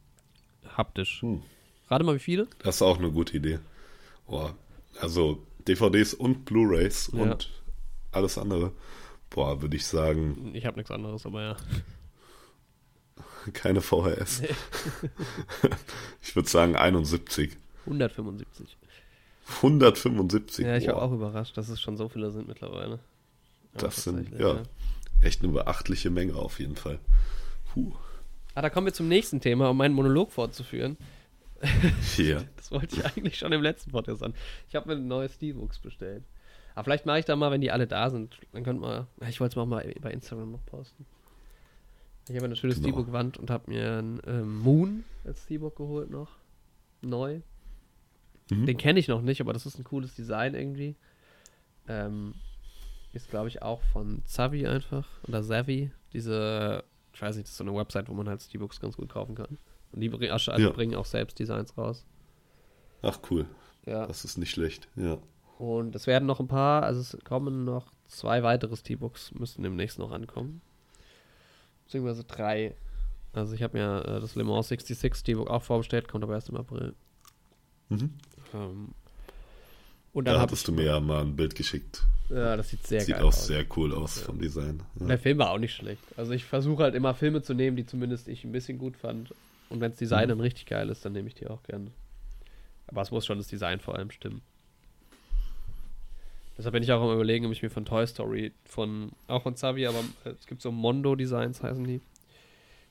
Haptisch. 0.77 1.21
Hm. 1.21 1.41
Rate 1.89 2.03
mal, 2.03 2.15
wie 2.15 2.19
viele? 2.19 2.47
Das 2.63 2.75
ist 2.75 2.81
auch 2.81 2.97
eine 2.97 3.11
gute 3.11 3.37
Idee. 3.37 3.59
Boah, 4.27 4.53
also 4.99 5.45
DVDs 5.67 6.13
und 6.13 6.43
Blu-rays 6.45 7.11
Ja. 7.13 7.21
und 7.23 7.49
alles 8.11 8.37
andere. 8.37 8.71
Boah, 9.33 9.61
würde 9.63 9.75
ich 9.75 9.85
sagen, 9.87 10.51
Ich 10.53 10.65
habe 10.67 10.77
nichts 10.77 10.91
anderes, 10.91 11.25
aber 11.25 11.41
ja. 11.41 11.57
keine 13.53 13.81
VHS. 13.81 14.43
ich 16.21 16.35
würde 16.35 16.47
sagen 16.47 16.75
71. 16.75 17.57
175. 17.85 18.77
175. 19.57 20.65
Ja, 20.65 20.77
ich 20.77 20.87
war 20.87 20.93
boah, 20.93 21.01
auch 21.01 21.11
überrascht, 21.11 21.57
dass 21.57 21.67
es 21.69 21.81
schon 21.81 21.97
so 21.97 22.09
viele 22.09 22.29
sind 22.29 22.47
mittlerweile. 22.47 22.99
Ja, 23.73 23.79
Das 23.79 24.03
sind, 24.03 24.17
tatsächlich, 24.17 24.39
ja, 24.39 24.63
echt 25.21 25.43
eine 25.43 25.51
beachtliche 25.51 26.11
Menge 26.11 26.35
auf 26.35 26.59
jeden 26.59 26.75
Fall. 26.75 26.99
Puh. 27.73 27.91
Ah, 28.53 28.61
da 28.61 28.69
kommen 28.69 28.85
wir 28.85 28.93
zum 28.93 29.07
nächsten 29.07 29.41
Thema, 29.41 29.71
um 29.71 29.77
meinen 29.77 29.95
Monolog 29.95 30.31
fortzuführen. 30.31 30.95
Ja. 32.17 32.43
Das 32.55 32.71
wollte 32.71 32.95
ich 32.95 33.05
eigentlich 33.05 33.37
schon 33.37 33.51
im 33.51 33.61
letzten 33.61 33.91
Podcast 33.91 34.23
an. 34.23 34.33
Ich 34.69 34.75
habe 34.75 34.87
mir 34.87 34.95
ein 34.95 35.07
neues 35.07 35.33
Steelbooks 35.33 35.79
bestellt. 35.79 36.23
Aber 36.75 36.83
vielleicht 36.85 37.05
mache 37.05 37.19
ich 37.19 37.25
da 37.25 37.35
mal, 37.35 37.51
wenn 37.51 37.61
die 37.61 37.71
alle 37.71 37.87
da 37.87 38.09
sind. 38.09 38.39
Dann 38.51 38.63
könnt 38.63 38.79
mal. 38.81 39.07
Ich 39.29 39.39
wollte 39.39 39.53
es 39.53 39.55
mal 39.55 39.65
bei 39.83 39.95
bei 40.01 40.11
Instagram 40.11 40.51
noch 40.51 40.65
posten. 40.65 41.05
Ich 42.29 42.35
habe 42.35 42.45
eine 42.45 42.55
schöne 42.55 42.73
Genau. 42.73 42.83
Steelbook-Wand 42.87 43.37
und 43.37 43.49
habe 43.51 43.69
mir 43.69 43.97
einen 43.97 44.21
ähm, 44.25 44.59
Moon 44.59 45.03
als 45.25 45.43
Steelbook 45.43 45.75
geholt 45.75 46.09
noch. 46.09 46.29
Neu. 47.01 47.41
Mhm. 48.49 48.65
Den 48.65 48.77
kenne 48.77 48.99
ich 48.99 49.07
noch 49.07 49.21
nicht, 49.21 49.41
aber 49.41 49.51
das 49.53 49.65
ist 49.65 49.77
ein 49.77 49.83
cooles 49.83 50.15
Design 50.15 50.55
irgendwie. 50.55 50.95
Ähm, 51.87 52.33
ist, 53.11 53.29
glaube 53.29 53.49
ich, 53.49 53.61
auch 53.61 53.81
von 53.91 54.23
Zavi 54.25 54.65
einfach. 54.67 55.05
Oder 55.27 55.43
Zavi. 55.43 55.91
Diese, 56.13 56.83
ich 57.13 57.21
weiß 57.21 57.35
nicht, 57.35 57.45
das 57.47 57.51
ist 57.51 57.57
so 57.57 57.63
eine 57.65 57.75
Website, 57.75 58.07
wo 58.09 58.13
man 58.13 58.27
halt 58.29 58.41
Steelbooks 58.41 58.79
ganz 58.79 58.95
gut 58.97 59.09
kaufen 59.09 59.35
kann. 59.35 59.57
Und 59.91 59.99
die 59.99 60.09
bring, 60.09 60.31
also 60.31 60.51
Ja. 60.53 60.69
bringen 60.71 60.95
auch 60.95 61.05
selbst 61.05 61.37
Designs 61.39 61.77
raus. 61.77 62.05
Ach 63.01 63.19
cool, 63.29 63.45
Ja. 63.85 64.07
das 64.07 64.23
ist 64.25 64.37
nicht 64.37 64.51
schlecht. 64.51 64.87
Ja. 64.95 65.17
Und 65.63 65.95
es 65.95 66.07
werden 66.07 66.25
noch 66.25 66.41
ein 66.41 66.47
paar, 66.49 66.83
also 66.83 66.99
es 66.99 67.17
kommen 67.23 67.63
noch 67.63 67.93
zwei 68.09 68.43
weitere 68.43 68.75
Steelbooks, 68.75 69.31
müssten 69.33 69.63
demnächst 69.63 69.97
noch 69.97 70.11
ankommen. 70.11 70.61
Beziehungsweise 71.85 72.25
drei. 72.25 72.75
Also 73.31 73.53
ich 73.55 73.63
habe 73.63 73.77
mir 73.77 74.03
äh, 74.05 74.19
das 74.19 74.35
Le 74.35 74.43
Mans 74.43 74.67
66 74.67 75.15
Steelbook 75.21 75.49
auch 75.49 75.63
vorbestellt, 75.63 76.09
kommt 76.09 76.21
aber 76.25 76.33
erst 76.33 76.49
im 76.49 76.57
April. 76.57 76.93
Mhm. 77.87 78.09
Ähm, 78.53 78.89
und 80.11 80.25
dann 80.25 80.35
Da 80.35 80.41
hattest 80.41 80.63
ich, 80.63 80.65
du 80.65 80.73
mir 80.73 80.83
ja 80.83 80.99
mal 80.99 81.21
ein 81.21 81.35
Bild 81.37 81.55
geschickt. 81.55 82.03
Ja, 82.29 82.57
das 82.57 82.69
sieht 82.69 82.85
sehr 82.85 82.99
Sieht 83.01 83.15
geil 83.15 83.23
auch 83.23 83.27
aus. 83.29 83.47
sehr 83.47 83.65
cool 83.77 83.93
aus 83.93 84.17
Ja. 84.19 84.25
vom 84.25 84.39
Design. 84.39 84.83
Ja. 84.99 85.07
der 85.07 85.17
Film 85.17 85.37
war 85.37 85.51
auch 85.51 85.59
nicht 85.59 85.73
schlecht. 85.73 86.03
Also 86.17 86.33
ich 86.33 86.43
versuche 86.43 86.83
halt 86.83 86.93
immer 86.93 87.13
Filme 87.15 87.41
zu 87.41 87.53
nehmen, 87.53 87.77
die 87.77 87.85
zumindest 87.85 88.27
ich 88.27 88.43
ein 88.43 88.51
bisschen 88.51 88.77
gut 88.77 88.97
fand. 88.97 89.33
Und 89.69 89.79
wenn 89.79 89.91
das 89.91 89.97
Design 89.99 90.25
Mhm. 90.25 90.29
dann 90.29 90.39
richtig 90.41 90.65
geil 90.65 90.89
ist, 90.89 91.05
dann 91.05 91.13
nehme 91.13 91.29
ich 91.29 91.35
die 91.35 91.47
auch 91.47 91.63
gerne. 91.63 91.89
Aber 92.87 93.01
es 93.01 93.11
muss 93.11 93.25
schon 93.25 93.37
das 93.37 93.47
Design 93.47 93.79
vor 93.79 93.95
allem 93.95 94.11
stimmen. 94.11 94.41
Deshalb 96.57 96.73
bin 96.73 96.83
ich 96.83 96.91
auch 96.91 97.01
am 97.01 97.13
überlegen, 97.13 97.45
ob 97.47 97.51
ich 97.51 97.63
mir 97.63 97.69
von 97.71 97.83
Toy 97.85 98.05
Story, 98.05 98.51
von, 98.65 99.11
auch 99.27 99.41
von 99.43 99.55
Zavi, 99.55 99.87
aber 99.87 99.99
äh, 100.25 100.29
es 100.29 100.45
gibt 100.45 100.61
so 100.61 100.71
Mondo-Designs, 100.71 101.63
heißen 101.63 101.83
die. 101.83 102.01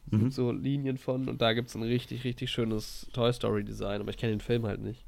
Es 0.06 0.12
Mhm. 0.12 0.18
gibt 0.20 0.32
so 0.32 0.50
Linien 0.50 0.98
von 0.98 1.28
und 1.28 1.40
da 1.40 1.52
gibt 1.52 1.68
es 1.68 1.76
ein 1.76 1.82
richtig, 1.84 2.24
richtig 2.24 2.50
schönes 2.50 3.06
Toy 3.12 3.32
Story-Design, 3.32 4.00
aber 4.00 4.10
ich 4.10 4.16
kenne 4.16 4.32
den 4.32 4.40
Film 4.40 4.66
halt 4.66 4.80
nicht. 4.80 5.04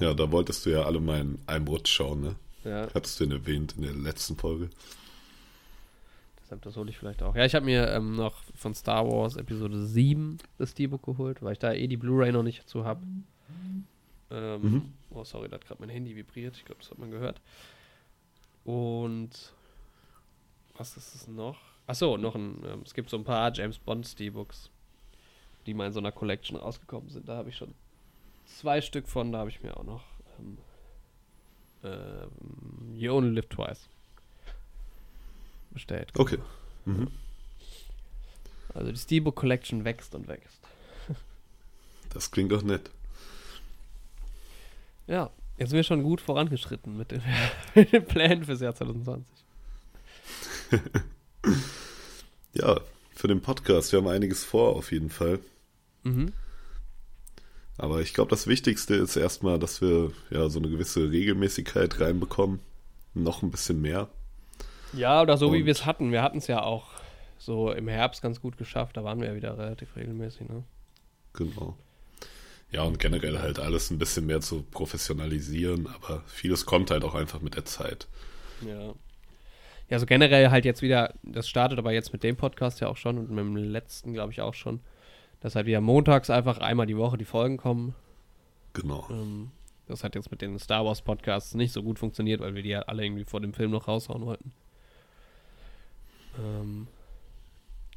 ja, 0.00 0.14
da 0.14 0.30
wolltest 0.32 0.64
du 0.64 0.70
ja 0.70 0.84
alle 0.84 0.98
mal 1.00 1.20
in 1.20 1.38
einem 1.46 1.68
Rutsch 1.68 1.90
schauen, 1.92 2.20
ne? 2.22 2.36
Ja, 2.64 2.88
Hattest 2.94 3.20
du 3.20 3.24
ihn 3.24 3.32
erwähnt 3.32 3.74
in 3.76 3.82
der 3.82 3.92
letzten 3.92 4.36
Folge. 4.36 4.70
deshalb 6.42 6.62
das 6.62 6.76
hole 6.76 6.88
ich 6.90 6.96
vielleicht 6.98 7.22
auch. 7.22 7.34
Ja, 7.34 7.44
ich 7.44 7.54
habe 7.54 7.64
mir 7.66 7.88
ähm, 7.90 8.16
noch 8.16 8.42
von 8.54 8.74
Star 8.74 9.06
Wars 9.06 9.36
Episode 9.36 9.84
7 9.86 10.38
das 10.58 10.70
Steelbook 10.70 11.02
geholt, 11.02 11.42
weil 11.42 11.52
ich 11.52 11.58
da 11.58 11.72
eh 11.72 11.86
die 11.86 11.96
Blu-ray 11.98 12.32
noch 12.32 12.42
nicht 12.42 12.60
dazu 12.62 12.84
habe. 12.84 13.02
Ähm, 14.30 14.62
Mhm. 14.62 14.92
Oh, 15.10 15.24
sorry, 15.24 15.48
da 15.48 15.56
hat 15.56 15.66
gerade 15.66 15.80
mein 15.80 15.88
Handy 15.90 16.14
vibriert. 16.14 16.56
Ich 16.56 16.64
glaube, 16.64 16.80
das 16.80 16.90
hat 16.90 16.98
man 16.98 17.10
gehört. 17.10 17.40
Und 18.64 19.52
was 20.76 20.96
ist 20.96 21.14
es 21.14 21.26
noch? 21.26 21.58
Achso, 21.86 22.16
noch 22.16 22.34
ein, 22.36 22.62
ähm, 22.64 22.82
es 22.84 22.94
gibt 22.94 23.10
so 23.10 23.16
ein 23.16 23.24
paar 23.24 23.52
James 23.52 23.78
Bond 23.78 24.06
Steelbooks, 24.06 24.70
die 25.66 25.74
mal 25.74 25.86
in 25.86 25.92
so 25.92 25.98
einer 25.98 26.12
Collection 26.12 26.56
rausgekommen 26.56 27.10
sind. 27.10 27.28
Da 27.28 27.36
habe 27.36 27.48
ich 27.48 27.56
schon 27.56 27.74
zwei 28.46 28.80
Stück 28.80 29.08
von, 29.08 29.32
da 29.32 29.38
habe 29.38 29.50
ich 29.50 29.62
mir 29.62 29.76
auch 29.76 29.84
noch 29.84 30.04
ähm, 30.38 30.58
ähm, 31.82 32.94
You 32.94 33.12
Only 33.14 33.34
Live 33.34 33.48
Twice 33.48 33.88
bestellt. 35.70 36.12
Okay. 36.16 36.38
Mhm. 36.84 37.08
Also 38.74 38.92
die 38.92 38.98
Steelbook 38.98 39.34
Collection 39.36 39.84
wächst 39.84 40.14
und 40.14 40.28
wächst. 40.28 40.60
Das 42.10 42.30
klingt 42.30 42.52
doch 42.52 42.62
nett. 42.62 42.90
Ja, 45.10 45.30
jetzt 45.58 45.70
sind 45.70 45.76
wir 45.76 45.82
schon 45.84 46.02
gut 46.04 46.20
vorangeschritten 46.20 46.96
mit 46.96 47.10
den, 47.10 47.20
mit 47.74 47.92
den 47.92 48.04
Plänen 48.06 48.44
fürs 48.44 48.60
Jahr 48.60 48.74
2020. 48.74 49.26
Ja, 52.52 52.80
für 53.14 53.28
den 53.28 53.40
Podcast. 53.42 53.92
Wir 53.92 53.98
haben 54.00 54.08
einiges 54.08 54.44
vor, 54.44 54.74
auf 54.74 54.90
jeden 54.90 55.08
Fall. 55.10 55.38
Mhm. 56.02 56.32
Aber 57.78 58.00
ich 58.00 58.12
glaube, 58.12 58.28
das 58.30 58.46
Wichtigste 58.48 58.94
ist 58.96 59.14
erstmal, 59.16 59.58
dass 59.60 59.80
wir 59.80 60.10
ja 60.30 60.48
so 60.48 60.58
eine 60.58 60.68
gewisse 60.68 61.10
Regelmäßigkeit 61.10 62.00
reinbekommen. 62.00 62.58
Noch 63.14 63.42
ein 63.42 63.50
bisschen 63.52 63.80
mehr. 63.80 64.08
Ja, 64.92 65.22
oder 65.22 65.36
so 65.36 65.52
wie 65.52 65.60
Und- 65.60 65.66
wir 65.66 65.72
es 65.72 65.86
hatten. 65.86 66.10
Wir 66.10 66.22
hatten 66.22 66.38
es 66.38 66.48
ja 66.48 66.62
auch 66.62 66.88
so 67.38 67.70
im 67.72 67.86
Herbst 67.88 68.20
ganz 68.20 68.40
gut 68.40 68.58
geschafft. 68.58 68.96
Da 68.96 69.04
waren 69.04 69.20
wir 69.20 69.28
ja 69.28 69.34
wieder 69.36 69.56
relativ 69.56 69.94
regelmäßig, 69.96 70.48
ne? 70.48 70.64
Genau. 71.32 71.76
Ja, 72.72 72.82
und 72.84 72.98
generell 72.98 73.40
halt 73.40 73.58
alles 73.58 73.90
ein 73.90 73.98
bisschen 73.98 74.26
mehr 74.26 74.40
zu 74.40 74.62
professionalisieren, 74.62 75.88
aber 75.88 76.22
vieles 76.26 76.66
kommt 76.66 76.90
halt 76.90 77.04
auch 77.04 77.14
einfach 77.14 77.40
mit 77.40 77.56
der 77.56 77.64
Zeit. 77.64 78.06
Ja. 78.64 78.94
Ja, 79.88 79.98
so 79.98 80.06
generell 80.06 80.50
halt 80.50 80.64
jetzt 80.64 80.82
wieder, 80.82 81.14
das 81.24 81.48
startet 81.48 81.80
aber 81.80 81.92
jetzt 81.92 82.12
mit 82.12 82.22
dem 82.22 82.36
Podcast 82.36 82.80
ja 82.80 82.86
auch 82.86 82.96
schon 82.96 83.18
und 83.18 83.28
mit 83.30 83.38
dem 83.40 83.56
letzten, 83.56 84.12
glaube 84.12 84.32
ich, 84.32 84.40
auch 84.40 84.54
schon, 84.54 84.78
dass 85.40 85.56
halt 85.56 85.66
wieder 85.66 85.80
montags 85.80 86.30
einfach 86.30 86.58
einmal 86.58 86.86
die 86.86 86.96
Woche 86.96 87.18
die 87.18 87.24
Folgen 87.24 87.56
kommen. 87.56 87.96
Genau. 88.72 89.04
Ähm, 89.10 89.50
das 89.88 90.04
hat 90.04 90.14
jetzt 90.14 90.30
mit 90.30 90.42
den 90.42 90.56
Star 90.60 90.84
Wars 90.84 91.02
Podcasts 91.02 91.54
nicht 91.54 91.72
so 91.72 91.82
gut 91.82 91.98
funktioniert, 91.98 92.40
weil 92.40 92.54
wir 92.54 92.62
die 92.62 92.76
halt 92.76 92.88
alle 92.88 93.04
irgendwie 93.04 93.24
vor 93.24 93.40
dem 93.40 93.52
Film 93.52 93.72
noch 93.72 93.88
raushauen 93.88 94.24
wollten. 94.24 94.52
Ähm, 96.38 96.86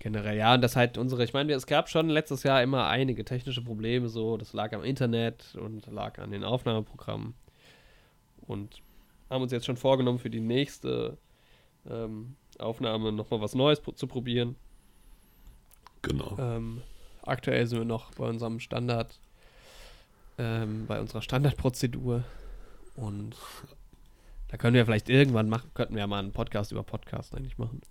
generell, 0.04 0.38
ja, 0.38 0.54
und 0.54 0.62
das 0.62 0.76
halt 0.76 0.98
unsere, 0.98 1.24
ich 1.24 1.34
meine, 1.34 1.54
es 1.54 1.66
gab 1.66 1.90
schon 1.90 2.10
letztes 2.10 2.44
Jahr 2.44 2.62
immer 2.62 2.88
einige 2.88 3.24
technische 3.24 3.64
Probleme, 3.64 4.10
so, 4.10 4.36
das 4.36 4.52
lag 4.52 4.74
am 4.74 4.84
Internet 4.84 5.56
und 5.56 5.88
lag 5.88 6.20
an 6.20 6.32
den 6.32 6.44
Aufnahmeprogrammen. 6.44 7.34
Und 8.42 8.82
haben 9.30 9.42
uns 9.42 9.54
jetzt 9.54 9.66
schon 9.66 9.78
vorgenommen, 9.78 10.20
für 10.20 10.30
die 10.30 10.42
nächste 10.42 11.18
ähm, 11.90 12.36
Aufnahme 12.60 13.14
nochmal 13.14 13.40
was 13.40 13.56
Neues 13.56 13.82
zu 13.96 14.08
probieren. 14.08 14.58
Genau. 16.02 16.36
Ähm, 16.38 16.82
aktuell 17.22 17.66
sind 17.66 17.80
wir 17.80 17.86
noch 17.86 18.14
bei 18.16 18.28
unserem 18.28 18.60
Standard, 18.60 19.22
ähm, 20.38 20.86
bei 20.86 21.00
unserer 21.00 21.22
Standardprozedur. 21.22 22.26
Und 22.96 23.38
da 24.50 24.58
können 24.58 24.76
wir 24.76 24.84
vielleicht 24.84 25.08
irgendwann 25.08 25.48
machen, 25.48 25.72
könnten 25.74 25.96
wir 25.96 26.02
ja 26.02 26.08
mal 26.08 26.20
einen 26.20 26.34
Podcast 26.34 26.74
über 26.74 26.84
Podcast 26.84 27.34
eigentlich 27.34 27.58
machen. 27.58 27.82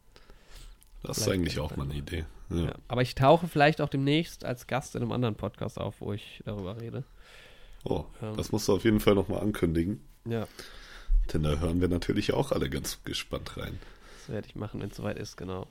Das 1.03 1.19
ist 1.19 1.29
eigentlich 1.29 1.59
auch 1.59 1.77
mal 1.77 1.85
eine. 1.85 1.95
Idee. 1.95 2.25
Ja. 2.51 2.57
Ja. 2.65 2.75
Aber 2.89 3.03
ich 3.03 3.15
tauche 3.15 3.49
vielleicht 3.49 3.81
auch 3.81 3.89
demnächst 3.89 4.45
als 4.45 4.67
Gast 4.67 4.95
in 4.95 5.03
einem 5.03 5.13
anderen 5.13 5.35
Podcast 5.35 5.79
auf, 5.79 6.01
wo 6.01 6.13
ich 6.13 6.43
darüber 6.45 6.81
rede. 6.81 7.05
Oh, 7.85 8.05
Ähm. 8.23 8.37
das 8.37 8.53
musst 8.53 8.69
du 8.69 8.75
auf 8.75 8.85
jeden 8.85 9.01
Fall 9.01 9.15
nochmal 9.15 9.41
ankündigen. 9.41 10.01
Ja, 10.25 10.47
Denn 11.33 11.43
da 11.43 11.57
hören 11.59 11.81
wir 11.81 11.89
natürlich 11.89 12.33
auch 12.33 12.53
alle 12.53 12.69
ganz 12.71 13.01
gespannt 13.05 13.57
rein. 13.57 13.79
das 14.21 14.29
werde 14.35 14.47
ich 14.47 14.55
machen, 14.55 14.81
wenn 14.81 14.91
es 14.91 14.97
soweit 14.97 15.19
ist, 15.19 15.37
genau. 15.37 15.67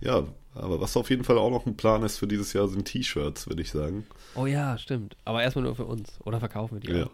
Ja, 0.00 0.24
aber 0.54 0.80
was 0.80 0.96
auf 0.96 1.10
jeden 1.10 1.24
Fall 1.24 1.36
auch 1.38 1.50
noch 1.50 1.66
ein 1.66 1.76
Plan 1.76 2.02
ist 2.02 2.16
für 2.18 2.26
dieses 2.26 2.52
Jahr, 2.54 2.66
sind 2.68 2.86
T-Shirts, 2.86 3.46
würde 3.48 3.60
ich 3.62 3.70
sagen. 3.70 4.06
Oh 4.34 4.46
ja, 4.46 4.78
stimmt. 4.78 5.16
Aber 5.24 5.42
erstmal 5.42 5.64
nur 5.66 5.76
für 5.76 5.84
uns. 5.84 6.18
Oder 6.24 6.40
verkaufen 6.40 6.80
wir 6.82 6.88
die 6.90 6.98
Ja. 6.98 7.06
auch. 7.06 7.10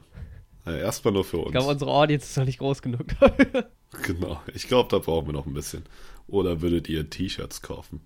ja 0.66 0.76
erstmal 0.76 1.12
nur 1.12 1.24
für 1.24 1.38
Ich 1.38 1.42
uns. 1.46 1.52
glaube, 1.52 1.72
unsere 1.72 1.90
Audience 1.90 2.26
ist 2.26 2.36
noch 2.36 2.44
nicht 2.44 2.58
groß 2.58 2.80
genug. 2.82 3.04
Genau. 4.02 4.42
Ich 4.52 4.66
glaube, 4.68 4.88
da 4.90 4.98
brauchen 4.98 5.26
wir 5.28 5.32
noch 5.32 5.46
ein 5.46 5.54
bisschen. 5.54 5.84
Oder 6.28 6.62
würdet 6.62 6.88
ihr 6.88 7.08
T-Shirts 7.08 7.62
kaufen? 7.62 8.00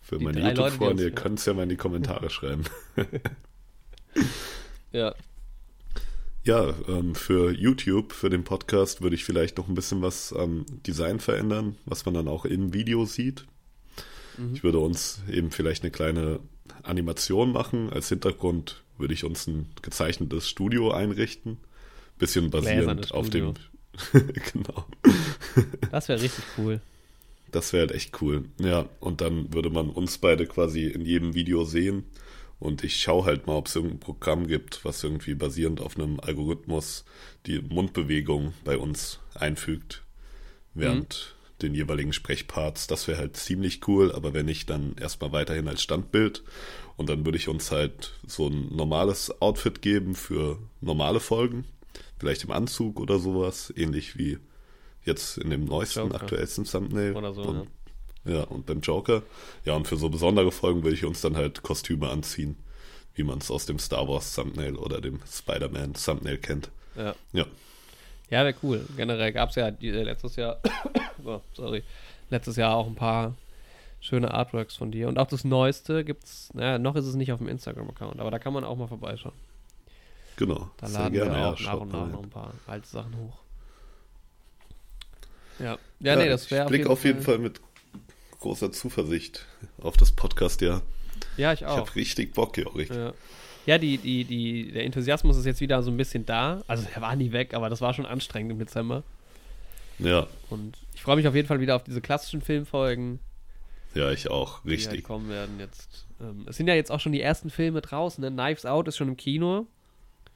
Für 0.00 0.18
Die 0.18 0.24
meine 0.24 0.40
YouTube-Freunde, 0.40 1.04
ihr 1.04 1.10
könnt 1.10 1.40
es 1.40 1.46
ja 1.46 1.54
mal 1.54 1.64
in 1.64 1.68
die 1.70 1.76
Kommentare 1.76 2.30
schreiben. 2.30 2.64
ja. 4.92 5.14
Ja, 6.44 6.72
ähm, 6.86 7.16
für 7.16 7.50
YouTube, 7.50 8.12
für 8.12 8.30
den 8.30 8.44
Podcast, 8.44 9.02
würde 9.02 9.16
ich 9.16 9.24
vielleicht 9.24 9.58
noch 9.58 9.66
ein 9.66 9.74
bisschen 9.74 10.00
was 10.02 10.32
am 10.32 10.64
Design 10.86 11.18
verändern, 11.18 11.74
was 11.86 12.04
man 12.04 12.14
dann 12.14 12.28
auch 12.28 12.44
im 12.44 12.72
Video 12.72 13.04
sieht. 13.04 13.46
Mhm. 14.38 14.54
Ich 14.54 14.62
würde 14.62 14.78
uns 14.78 15.22
eben 15.28 15.50
vielleicht 15.50 15.82
eine 15.82 15.90
kleine 15.90 16.38
Animation 16.84 17.50
machen. 17.50 17.90
Als 17.92 18.08
Hintergrund 18.08 18.84
würde 18.96 19.12
ich 19.12 19.24
uns 19.24 19.48
ein 19.48 19.66
gezeichnetes 19.82 20.48
Studio 20.48 20.92
einrichten. 20.92 21.58
Bisschen 22.18 22.50
basierend 22.50 23.12
auf 23.12 23.28
dem. 23.28 23.54
genau. 24.12 24.86
Das 25.90 26.08
wäre 26.08 26.20
richtig 26.22 26.44
cool. 26.58 26.80
Das 27.52 27.72
wäre 27.72 27.86
halt 27.86 27.92
echt 27.92 28.20
cool. 28.20 28.44
Ja, 28.60 28.88
und 29.00 29.20
dann 29.20 29.52
würde 29.52 29.70
man 29.70 29.90
uns 29.90 30.18
beide 30.18 30.46
quasi 30.46 30.86
in 30.86 31.02
jedem 31.02 31.34
Video 31.34 31.64
sehen. 31.64 32.04
Und 32.58 32.84
ich 32.84 32.96
schaue 33.00 33.24
halt 33.26 33.46
mal, 33.46 33.54
ob 33.54 33.66
es 33.66 33.76
irgendein 33.76 34.00
Programm 34.00 34.46
gibt, 34.46 34.84
was 34.84 35.04
irgendwie 35.04 35.34
basierend 35.34 35.80
auf 35.80 35.98
einem 35.98 36.20
Algorithmus 36.20 37.04
die 37.46 37.60
Mundbewegung 37.60 38.54
bei 38.64 38.78
uns 38.78 39.20
einfügt, 39.34 40.04
während 40.72 41.36
den 41.62 41.74
jeweiligen 41.74 42.12
Sprechparts. 42.12 42.86
Das 42.86 43.08
wäre 43.08 43.18
halt 43.18 43.36
ziemlich 43.36 43.86
cool, 43.88 44.12
aber 44.12 44.34
wenn 44.34 44.46
nicht, 44.46 44.70
dann 44.70 44.94
erstmal 44.98 45.32
weiterhin 45.32 45.68
als 45.68 45.82
Standbild. 45.82 46.44
Und 46.96 47.10
dann 47.10 47.24
würde 47.26 47.38
ich 47.38 47.48
uns 47.48 47.70
halt 47.70 48.14
so 48.26 48.48
ein 48.48 48.74
normales 48.74 49.40
Outfit 49.42 49.82
geben 49.82 50.14
für 50.14 50.58
normale 50.80 51.20
Folgen. 51.20 51.64
Vielleicht 52.18 52.44
im 52.44 52.50
Anzug 52.50 53.00
oder 53.00 53.18
sowas, 53.18 53.72
ähnlich 53.76 54.16
wie 54.16 54.38
jetzt 55.06 55.38
in 55.38 55.50
dem 55.50 55.64
neuesten, 55.64 56.00
Joker. 56.00 56.16
aktuellsten 56.16 56.64
Thumbnail. 56.64 57.14
Oder 57.14 57.32
so, 57.32 57.42
und, 57.42 57.68
ja. 58.24 58.42
und 58.42 58.66
beim 58.66 58.80
Joker. 58.80 59.22
Ja, 59.64 59.74
und 59.74 59.86
für 59.88 59.96
so 59.96 60.08
besondere 60.08 60.52
Folgen 60.52 60.82
würde 60.82 60.94
ich 60.96 61.04
uns 61.04 61.20
dann 61.20 61.36
halt 61.36 61.62
Kostüme 61.62 62.10
anziehen, 62.10 62.56
wie 63.14 63.22
man 63.22 63.38
es 63.38 63.50
aus 63.50 63.66
dem 63.66 63.78
Star 63.78 64.06
Wars 64.08 64.34
Thumbnail 64.34 64.76
oder 64.76 65.00
dem 65.00 65.20
Spider-Man 65.26 65.94
Thumbnail 65.94 66.38
kennt. 66.38 66.70
Ja. 66.96 67.14
Ja, 67.32 67.46
Ja, 68.30 68.44
wäre 68.44 68.54
cool. 68.62 68.84
Generell 68.96 69.32
gab 69.32 69.50
es 69.50 69.54
ja 69.56 69.68
äh, 69.68 70.02
letztes 70.02 70.36
Jahr, 70.36 70.60
oh, 71.24 71.40
sorry, 71.54 71.82
letztes 72.30 72.56
Jahr 72.56 72.74
auch 72.74 72.86
ein 72.86 72.94
paar 72.94 73.34
schöne 74.00 74.32
Artworks 74.32 74.76
von 74.76 74.90
dir. 74.90 75.08
Und 75.08 75.18
auch 75.18 75.26
das 75.26 75.44
Neueste 75.44 76.04
gibt's, 76.04 76.50
naja, 76.54 76.78
noch 76.78 76.96
ist 76.96 77.06
es 77.06 77.14
nicht 77.14 77.32
auf 77.32 77.38
dem 77.38 77.48
Instagram-Account, 77.48 78.20
aber 78.20 78.30
da 78.30 78.38
kann 78.38 78.52
man 78.52 78.64
auch 78.64 78.76
mal 78.76 78.88
vorbeischauen. 78.88 79.34
genau. 80.36 80.70
Da 80.78 80.86
Sehr 80.86 81.00
laden 81.00 81.12
gerne, 81.12 81.30
wir 81.30 81.38
ja, 81.38 81.52
auch 81.52 81.60
nach 81.60 81.80
und 81.80 81.92
nach 81.92 82.08
noch 82.08 82.22
ein 82.22 82.30
paar 82.30 82.52
alte 82.66 82.88
Sachen 82.88 83.16
hoch. 83.16 83.38
Ja, 85.58 85.78
ja, 86.00 86.16
nee, 86.16 86.28
das 86.28 86.50
wäre 86.50 86.64
Ich 86.64 86.70
blicke 86.70 86.90
auf 86.90 87.04
jeden 87.04 87.22
Fall 87.22 87.38
mit 87.38 87.60
großer 88.40 88.70
Zuversicht 88.72 89.46
auf 89.80 89.96
das 89.96 90.12
Podcast-Jahr. 90.12 90.82
Ja, 91.36 91.52
ich 91.52 91.62
Ich 91.62 91.66
auch. 91.66 91.78
habe 91.78 91.94
richtig 91.94 92.34
Bock, 92.34 92.56
Jorik. 92.58 92.90
Ja, 92.90 93.12
ja 93.64 93.78
die, 93.78 93.98
die, 93.98 94.24
die, 94.24 94.72
der 94.72 94.84
Enthusiasmus 94.84 95.36
ist 95.36 95.46
jetzt 95.46 95.60
wieder 95.60 95.82
so 95.82 95.90
ein 95.90 95.96
bisschen 95.96 96.26
da. 96.26 96.62
Also 96.66 96.86
der 96.94 97.02
war 97.02 97.16
nie 97.16 97.32
weg, 97.32 97.54
aber 97.54 97.70
das 97.70 97.80
war 97.80 97.94
schon 97.94 98.06
anstrengend 98.06 98.52
im 98.52 98.58
Dezember. 98.58 99.02
Ja, 99.98 100.26
Und 100.50 100.76
ich 100.94 101.02
freue 101.02 101.16
mich 101.16 101.26
auf 101.26 101.34
jeden 101.34 101.48
Fall 101.48 101.60
wieder 101.60 101.74
auf 101.76 101.84
diese 101.84 102.02
klassischen 102.02 102.42
Filmfolgen, 102.42 103.18
ja, 103.94 104.10
ich 104.10 104.30
auch. 104.30 104.60
die 104.62 104.68
halt 104.70 104.78
Richtig. 104.78 105.04
kommen 105.04 105.30
werden 105.30 105.58
jetzt. 105.58 106.04
Ähm, 106.20 106.44
es 106.46 106.58
sind 106.58 106.66
ja 106.66 106.74
jetzt 106.74 106.92
auch 106.92 107.00
schon 107.00 107.12
die 107.12 107.22
ersten 107.22 107.48
Filme 107.48 107.80
draußen. 107.80 108.22
Ne? 108.22 108.30
Knives 108.30 108.66
Out 108.66 108.88
ist 108.88 108.96
schon 108.98 109.08
im 109.08 109.16
Kino. 109.16 109.66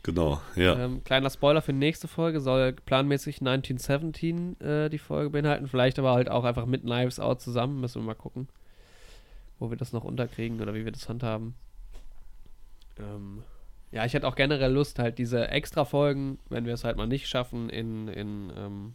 Genau, 0.02 0.40
ja. 0.56 0.78
Ähm, 0.78 1.04
kleiner 1.04 1.28
Spoiler 1.28 1.60
für 1.60 1.72
die 1.72 1.78
nächste 1.78 2.08
Folge 2.08 2.40
soll 2.40 2.72
planmäßig 2.72 3.40
1917 3.40 4.60
äh, 4.60 4.88
die 4.88 4.98
Folge 4.98 5.30
beinhalten. 5.30 5.66
Vielleicht 5.66 5.98
aber 5.98 6.12
halt 6.12 6.30
auch 6.30 6.44
einfach 6.44 6.64
mit 6.64 6.82
Knives 6.82 7.20
Out 7.20 7.42
zusammen. 7.42 7.80
Müssen 7.80 8.00
wir 8.00 8.06
mal 8.06 8.14
gucken, 8.14 8.48
wo 9.58 9.68
wir 9.70 9.76
das 9.76 9.92
noch 9.92 10.04
unterkriegen 10.04 10.60
oder 10.60 10.72
wie 10.74 10.84
wir 10.86 10.92
das 10.92 11.08
handhaben. 11.08 11.54
Ähm, 12.98 13.42
ja, 13.92 14.04
ich 14.06 14.14
hätte 14.14 14.26
auch 14.26 14.36
generell 14.36 14.72
Lust, 14.72 14.98
halt 14.98 15.18
diese 15.18 15.48
Extra-Folgen, 15.48 16.38
wenn 16.48 16.64
wir 16.64 16.74
es 16.74 16.84
halt 16.84 16.96
mal 16.96 17.06
nicht 17.06 17.28
schaffen, 17.28 17.68
in, 17.68 18.08
in, 18.08 18.52
ähm, 18.56 18.94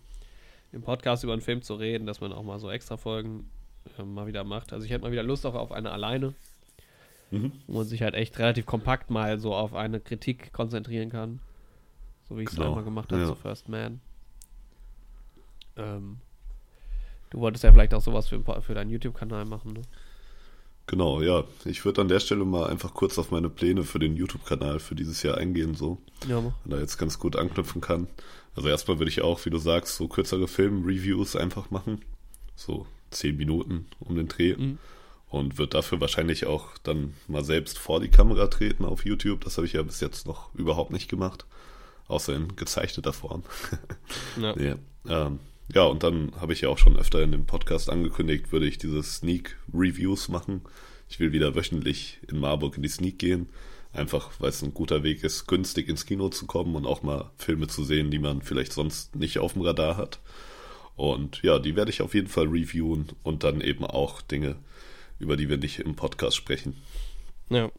im 0.71 0.81
Podcast 0.81 1.23
über 1.23 1.33
einen 1.33 1.41
Film 1.41 1.61
zu 1.61 1.75
reden, 1.75 2.07
dass 2.07 2.21
man 2.21 2.31
auch 2.31 2.43
mal 2.43 2.59
so 2.59 2.71
Extra-Folgen 2.71 3.49
ähm, 3.99 4.13
mal 4.13 4.25
wieder 4.25 4.43
macht. 4.43 4.73
Also 4.73 4.85
ich 4.85 4.91
hätte 4.91 5.03
mal 5.03 5.11
wieder 5.11 5.23
Lust 5.23 5.45
auch 5.45 5.55
auf 5.55 5.71
eine 5.71 5.91
alleine 5.91 6.33
Mhm. 7.31 7.51
wo 7.67 7.79
man 7.79 7.85
sich 7.85 8.01
halt 8.01 8.13
echt 8.13 8.37
relativ 8.39 8.65
kompakt 8.65 9.09
mal 9.09 9.39
so 9.39 9.53
auf 9.53 9.73
eine 9.73 9.99
Kritik 9.99 10.53
konzentrieren 10.53 11.09
kann. 11.09 11.39
So 12.29 12.37
wie 12.37 12.43
ich 12.43 12.49
es 12.49 12.55
Genau, 12.55 12.69
einmal 12.69 12.83
gemacht 12.83 13.11
habe 13.11 13.21
ja. 13.21 13.27
zu 13.27 13.35
First 13.35 13.69
Man. 13.69 13.99
Ähm, 15.77 16.17
du 17.29 17.39
wolltest 17.39 17.63
ja 17.63 17.71
vielleicht 17.71 17.93
auch 17.93 18.01
sowas 18.01 18.27
für, 18.27 18.41
für 18.61 18.73
deinen 18.73 18.89
YouTube-Kanal 18.89 19.45
machen, 19.45 19.73
ne? 19.73 19.81
Genau, 20.87 21.21
ja. 21.21 21.43
Ich 21.65 21.83
würde 21.83 22.01
an 22.01 22.07
der 22.07 22.19
Stelle 22.19 22.45
mal 22.45 22.67
einfach 22.69 22.93
kurz 22.93 23.17
auf 23.17 23.31
meine 23.31 23.49
Pläne 23.49 23.83
für 23.83 23.97
den 23.97 24.15
YouTube-Kanal 24.15 24.79
für 24.79 24.93
dieses 24.95 25.23
Jahr 25.23 25.37
eingehen, 25.37 25.73
so. 25.73 25.97
Ja, 26.27 26.39
mach. 26.41 26.53
Und 26.63 26.71
da 26.71 26.79
jetzt 26.79 26.97
ganz 26.97 27.17
gut 27.17 27.35
anknüpfen 27.35 27.81
kann. 27.81 28.07
Also 28.55 28.69
erstmal 28.69 28.99
würde 28.99 29.09
ich 29.09 29.21
auch, 29.21 29.43
wie 29.45 29.49
du 29.49 29.57
sagst, 29.57 29.95
so 29.95 30.07
kürzere 30.07 30.47
Film-Reviews 30.47 31.35
einfach 31.35 31.71
machen. 31.71 32.01
So 32.55 32.85
zehn 33.09 33.35
Minuten 33.35 33.87
um 33.99 34.15
den 34.15 34.27
Dreh. 34.27 34.55
Mhm. 34.55 34.77
Und 35.35 35.57
wird 35.57 35.73
dafür 35.73 35.99
wahrscheinlich 35.99 36.45
auch 36.45 36.77
dann 36.83 37.13
mal 37.27 37.43
selbst 37.43 37.77
vor 37.77 37.99
die 37.99 38.07
Kamera 38.07 38.47
treten 38.47 38.85
auf 38.85 39.03
YouTube. 39.03 39.43
Das 39.43 39.57
habe 39.57 39.67
ich 39.67 39.73
ja 39.73 39.83
bis 39.83 39.99
jetzt 39.99 40.25
noch 40.25 40.55
überhaupt 40.55 40.91
nicht 40.91 41.09
gemacht. 41.09 41.45
Außer 42.07 42.33
in 42.33 42.55
gezeichneter 42.55 43.11
Form. 43.11 43.43
Ja. 44.41 44.55
nee, 44.55 44.75
ähm, 45.09 45.39
ja, 45.73 45.83
und 45.83 46.03
dann 46.03 46.31
habe 46.39 46.53
ich 46.53 46.61
ja 46.61 46.69
auch 46.69 46.77
schon 46.77 46.95
öfter 46.95 47.21
in 47.21 47.33
dem 47.33 47.45
Podcast 47.45 47.89
angekündigt, 47.89 48.53
würde 48.53 48.65
ich 48.65 48.77
diese 48.77 49.03
Sneak 49.03 49.57
Reviews 49.73 50.29
machen. 50.29 50.61
Ich 51.09 51.19
will 51.19 51.33
wieder 51.33 51.53
wöchentlich 51.53 52.19
in 52.31 52.39
Marburg 52.39 52.77
in 52.77 52.83
die 52.83 52.87
Sneak 52.87 53.19
gehen. 53.19 53.49
Einfach, 53.91 54.31
weil 54.39 54.49
es 54.49 54.61
ein 54.61 54.73
guter 54.73 55.03
Weg 55.03 55.21
ist, 55.25 55.47
günstig 55.47 55.89
ins 55.89 56.05
Kino 56.05 56.29
zu 56.29 56.45
kommen 56.45 56.75
und 56.75 56.85
auch 56.85 57.03
mal 57.03 57.31
Filme 57.35 57.67
zu 57.67 57.83
sehen, 57.83 58.09
die 58.09 58.19
man 58.19 58.41
vielleicht 58.41 58.71
sonst 58.71 59.17
nicht 59.17 59.39
auf 59.39 59.51
dem 59.51 59.63
Radar 59.63 59.97
hat. 59.97 60.21
Und 60.95 61.41
ja, 61.43 61.59
die 61.59 61.75
werde 61.75 61.91
ich 61.91 62.01
auf 62.01 62.13
jeden 62.13 62.29
Fall 62.29 62.47
reviewen 62.47 63.07
und 63.23 63.43
dann 63.43 63.59
eben 63.59 63.83
auch 63.83 64.21
Dinge, 64.21 64.55
über 65.19 65.37
die 65.37 65.49
wir 65.49 65.57
nicht 65.57 65.79
im 65.79 65.95
Podcast 65.95 66.35
sprechen. 66.35 66.75
Ja. 67.49 67.71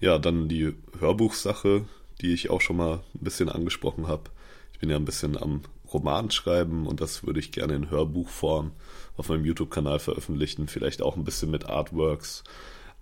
Ja, 0.00 0.18
dann 0.18 0.48
die 0.48 0.74
Hörbuchsache, 0.98 1.84
die 2.20 2.32
ich 2.32 2.50
auch 2.50 2.60
schon 2.60 2.76
mal 2.76 3.00
ein 3.14 3.24
bisschen 3.24 3.48
angesprochen 3.48 4.08
habe. 4.08 4.30
Ich 4.72 4.78
bin 4.78 4.90
ja 4.90 4.96
ein 4.96 5.04
bisschen 5.04 5.36
am 5.36 5.62
Roman 5.92 6.30
schreiben 6.30 6.86
und 6.86 7.00
das 7.00 7.24
würde 7.24 7.40
ich 7.40 7.52
gerne 7.52 7.74
in 7.74 7.90
Hörbuchform 7.90 8.72
auf 9.16 9.28
meinem 9.28 9.44
YouTube-Kanal 9.44 9.98
veröffentlichen. 9.98 10.68
Vielleicht 10.68 11.02
auch 11.02 11.16
ein 11.16 11.24
bisschen 11.24 11.50
mit 11.50 11.66
Artworks. 11.66 12.44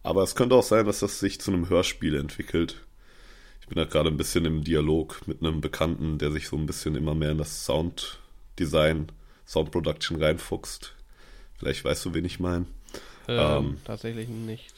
Aber 0.03 0.23
es 0.23 0.35
könnte 0.35 0.55
auch 0.55 0.62
sein, 0.62 0.87
dass 0.87 1.01
das 1.01 1.21
sich 1.21 1.40
zu 1.40 1.53
einem 1.53 1.69
Hörspiel 1.69 2.16
entwickelt. 2.16 2.77
Ich 3.61 3.69
bin 3.69 3.77
da 3.77 3.85
gerade 3.85 4.09
ein 4.09 4.16
bisschen 4.16 4.45
im 4.45 4.64
Dialog 4.64 5.27
mit 5.27 5.43
einem 5.43 5.61
Bekannten, 5.61 6.19
der 6.19 6.33
sich 6.33 6.49
so 6.49 6.57
ein 6.57 6.66
bisschen 6.66 6.97
immer 6.97 7.14
mehr 7.14 7.31
in 7.31 7.38
das 7.38 7.64
Sounddesign, 7.64 9.12
Sound 9.47 9.71
Production 9.71 10.23
reinfuchst. 10.23 10.95
Vielleicht 11.59 11.85
weißt 11.85 12.05
du, 12.07 12.14
wen 12.14 12.25
ich 12.25 12.40
meine. 12.40 12.66
Ähm, 13.29 13.39
Ähm. 13.39 13.77
tatsächlich 13.85 14.29
nicht. 14.29 14.75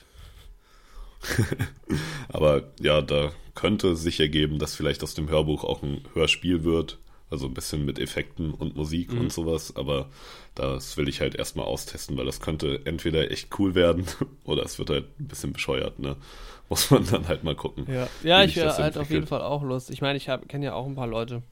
Aber 2.29 2.65
ja, 2.81 3.01
da 3.01 3.33
könnte 3.55 3.97
sich 3.97 4.21
ergeben, 4.21 4.59
dass 4.59 4.75
vielleicht 4.75 5.03
aus 5.03 5.15
dem 5.15 5.29
Hörbuch 5.29 5.65
auch 5.65 5.83
ein 5.83 6.03
Hörspiel 6.15 6.65
wird. 6.65 6.99
Also 7.31 7.47
ein 7.47 7.55
bisschen 7.55 7.87
mit 7.87 7.99
Effekten 7.99 8.53
und 8.53 8.77
Musik 8.77 9.11
Mhm. 9.13 9.21
und 9.21 9.33
sowas. 9.33 9.75
Aber 9.77 10.11
das 10.55 10.99
will 10.99 11.09
ich 11.09 11.21
halt 11.23 11.35
erstmal 11.35 11.65
austesten, 11.65 12.17
weil 12.19 12.27
das 12.27 12.41
könnte 12.41 12.83
entweder 12.85 13.31
echt 13.31 13.59
cool 13.59 13.75
werden 13.75 14.05
oder 14.45 14.63
es 14.65 14.79
wird 14.79 14.91
halt 14.91 15.07
ein 15.19 15.29
bisschen 15.29 15.53
bescheuert, 15.55 15.99
ne? 15.99 16.17
Muss 16.69 16.91
man 16.91 17.07
dann 17.11 17.29
halt 17.29 17.43
mal 17.45 17.55
gucken. 17.55 17.87
Ja, 17.91 18.07
ja 18.23 18.45
ich 18.45 18.57
wäre 18.57 18.77
halt 18.77 18.97
auf 18.99 19.11
jeden. 19.11 19.27
Fall 19.27 19.43
auch 19.43 19.63
Lust. 19.63 19.91
Ich 19.91 20.01
meine, 20.01 20.17
ich 20.19 20.27
kenne 20.49 20.65
ja 20.65 20.75
auch 20.75 20.87
ein 20.87 20.95
paar 20.95 21.07
Leute, 21.07 21.43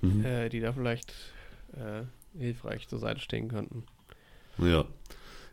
Mhm. 0.00 0.24
äh, 0.24 0.48
die 0.48 0.60
da 0.60 0.72
vielleicht 0.72 1.12
äh, 1.74 2.02
hilfreich 2.38 2.88
zur 2.88 2.98
Seite 2.98 3.20
stehen 3.20 3.48
könnten. 3.48 3.84
Ja. 4.58 4.84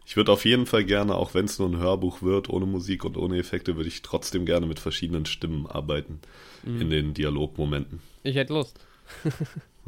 Ich 0.10 0.16
würde 0.16 0.32
auf 0.32 0.44
jeden 0.44 0.66
Fall 0.66 0.86
gerne, 0.86 1.14
auch 1.14 1.36
wenn 1.36 1.46
es 1.46 1.60
nur 1.60 1.70
ein 1.70 1.78
Hörbuch 1.78 2.24
wird, 2.24 2.50
ohne 2.50 2.66
Musik 2.66 3.06
und 3.06 3.16
ohne 3.16 3.38
Effekte, 3.38 3.76
würde 3.76 3.90
ich 3.90 4.02
trotzdem 4.02 4.44
gerne 4.44 4.66
mit 4.66 4.80
verschiedenen 4.80 5.28
Stimmen 5.28 5.68
arbeiten 5.68 6.20
Mhm. 6.64 6.82
in 6.82 6.90
den 6.90 7.14
Dialogmomenten. 7.14 8.02
Ich 8.24 8.36
hätte 8.36 8.54
Lust. 8.54 8.80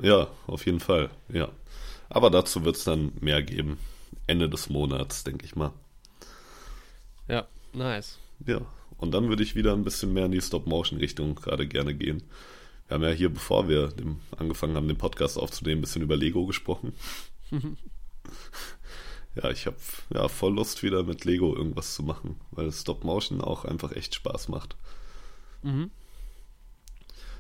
Ja, 0.02 0.28
auf 0.48 0.66
jeden 0.68 0.80
Fall, 0.80 1.10
ja. 1.32 1.50
Aber 2.10 2.30
dazu 2.30 2.64
wird 2.64 2.76
es 2.76 2.84
dann 2.86 3.12
mehr 3.20 3.42
geben. 3.44 3.78
Ende 4.28 4.48
des 4.48 4.70
Monats, 4.70 5.24
denke 5.24 5.46
ich 5.46 5.56
mal. 5.56 5.74
Ja, 7.28 7.48
nice. 7.74 8.18
Ja, 8.46 8.62
und 8.98 9.12
dann 9.14 9.28
würde 9.30 9.42
ich 9.44 9.56
wieder 9.56 9.74
ein 9.74 9.84
bisschen 9.84 10.14
mehr 10.14 10.26
in 10.26 10.32
die 10.32 10.42
Stop-Motion-Richtung 10.42 11.34
gerade 11.36 11.68
gerne 11.68 11.94
gehen. 11.96 12.24
Wir 12.88 12.96
haben 12.96 13.04
ja 13.04 13.10
hier, 13.10 13.30
bevor 13.30 13.68
wir 13.70 13.88
dem, 13.90 14.20
angefangen 14.38 14.76
haben, 14.76 14.88
den 14.88 14.98
Podcast 14.98 15.38
aufzunehmen, 15.38 15.80
ein 15.80 15.82
bisschen 15.82 16.04
über 16.04 16.16
Lego 16.16 16.46
gesprochen. 16.46 16.94
ja, 19.36 19.50
ich 19.50 19.66
habe 19.66 19.78
ja 20.14 20.28
voll 20.28 20.54
Lust, 20.54 20.84
wieder 20.84 21.04
mit 21.04 21.26
Lego 21.26 21.56
irgendwas 21.56 21.96
zu 21.96 22.04
machen, 22.04 22.40
weil 22.52 22.72
Stop-Motion 22.72 23.42
auch 23.42 23.66
einfach 23.66 23.92
echt 23.94 24.16
Spaß 24.16 24.50
macht. 24.50 24.76
Mhm. 25.64 25.92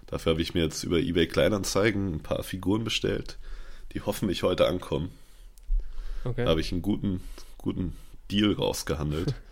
Dafür 0.08 0.34
habe 0.34 0.42
ich 0.42 0.54
mir 0.54 0.64
jetzt 0.64 0.84
über 0.84 1.00
eBay 1.00 1.28
Kleinanzeigen 1.28 2.16
ein 2.16 2.24
paar 2.24 2.44
Figuren 2.44 2.84
bestellt, 2.84 3.38
die 3.94 4.02
hoffentlich 4.02 4.44
heute 4.44 4.68
ankommen. 4.68 5.12
Okay. 6.24 6.44
Da 6.44 6.52
habe 6.52 6.62
ich 6.62 6.72
einen 6.72 6.82
guten, 6.82 7.22
guten 7.58 7.96
Deal 8.30 8.54
rausgehandelt. 8.54 9.34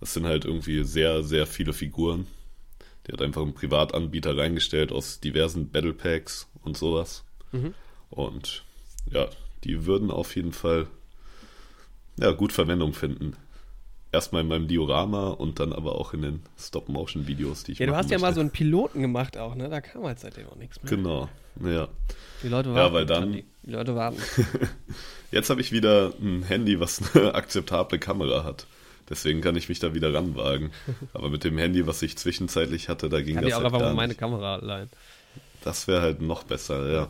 Das 0.00 0.14
sind 0.14 0.24
halt 0.24 0.46
irgendwie 0.46 0.82
sehr, 0.82 1.22
sehr 1.22 1.46
viele 1.46 1.74
Figuren. 1.74 2.26
Die 3.06 3.12
hat 3.12 3.20
einfach 3.20 3.42
ein 3.42 3.52
Privatanbieter 3.52 4.34
reingestellt 4.34 4.92
aus 4.92 5.20
diversen 5.20 5.68
Battle 5.68 5.92
Packs 5.92 6.48
und 6.62 6.78
sowas. 6.78 7.22
Mhm. 7.52 7.74
Und 8.08 8.64
ja, 9.12 9.28
die 9.62 9.84
würden 9.84 10.10
auf 10.10 10.36
jeden 10.36 10.52
Fall 10.52 10.86
ja, 12.18 12.30
gut 12.32 12.52
Verwendung 12.52 12.92
finden. 12.92 13.36
Erstmal 14.12 14.42
in 14.42 14.48
meinem 14.48 14.66
Diorama 14.66 15.28
und 15.28 15.60
dann 15.60 15.72
aber 15.72 15.94
auch 15.94 16.14
in 16.14 16.22
den 16.22 16.42
Stop-Motion-Videos, 16.58 17.62
die 17.62 17.72
ich 17.72 17.78
Ja, 17.78 17.86
du 17.86 17.94
hast 17.94 18.10
ja 18.10 18.18
mal 18.18 18.34
so 18.34 18.40
einen 18.40 18.50
Piloten 18.50 19.00
gemacht 19.02 19.36
auch, 19.38 19.54
ne? 19.54 19.68
Da 19.68 19.80
kam 19.80 20.04
halt 20.04 20.18
seitdem 20.18 20.48
auch 20.48 20.56
nichts 20.56 20.82
mehr. 20.82 20.90
Genau, 20.90 21.28
ja. 21.64 21.86
Die 22.42 22.48
Leute 22.48 22.70
Ja, 22.70 22.74
warten. 22.74 22.94
weil 22.94 23.06
dann-. 23.06 23.32
Die 23.32 23.70
Leute 23.70 23.94
warten. 23.94 24.20
Jetzt 25.30 25.48
habe 25.48 25.60
ich 25.60 25.70
wieder 25.70 26.12
ein 26.20 26.42
Handy, 26.42 26.80
was 26.80 27.14
eine 27.14 27.34
akzeptable 27.34 28.00
Kamera 28.00 28.42
hat. 28.42 28.66
Deswegen 29.08 29.40
kann 29.42 29.54
ich 29.56 29.68
mich 29.68 29.78
da 29.78 29.94
wieder 29.94 30.12
ranwagen. 30.12 30.72
Aber 31.12 31.30
mit 31.30 31.44
dem 31.44 31.56
Handy, 31.58 31.86
was 31.86 32.02
ich 32.02 32.18
zwischenzeitlich 32.18 32.88
hatte, 32.88 33.08
da 33.08 33.20
ging 33.22 33.34
Kann 33.36 33.44
das 33.44 33.50
die 33.50 33.54
auch 33.54 33.58
halt 33.62 33.66
einfach 33.74 33.80
mal 33.80 33.94
meine. 33.94 34.14
Kamera 34.16 34.56
leihen. 34.56 34.90
Das 35.62 35.86
wäre 35.86 36.00
halt 36.00 36.20
noch 36.20 36.42
besser, 36.42 36.90
ja. 36.90 37.08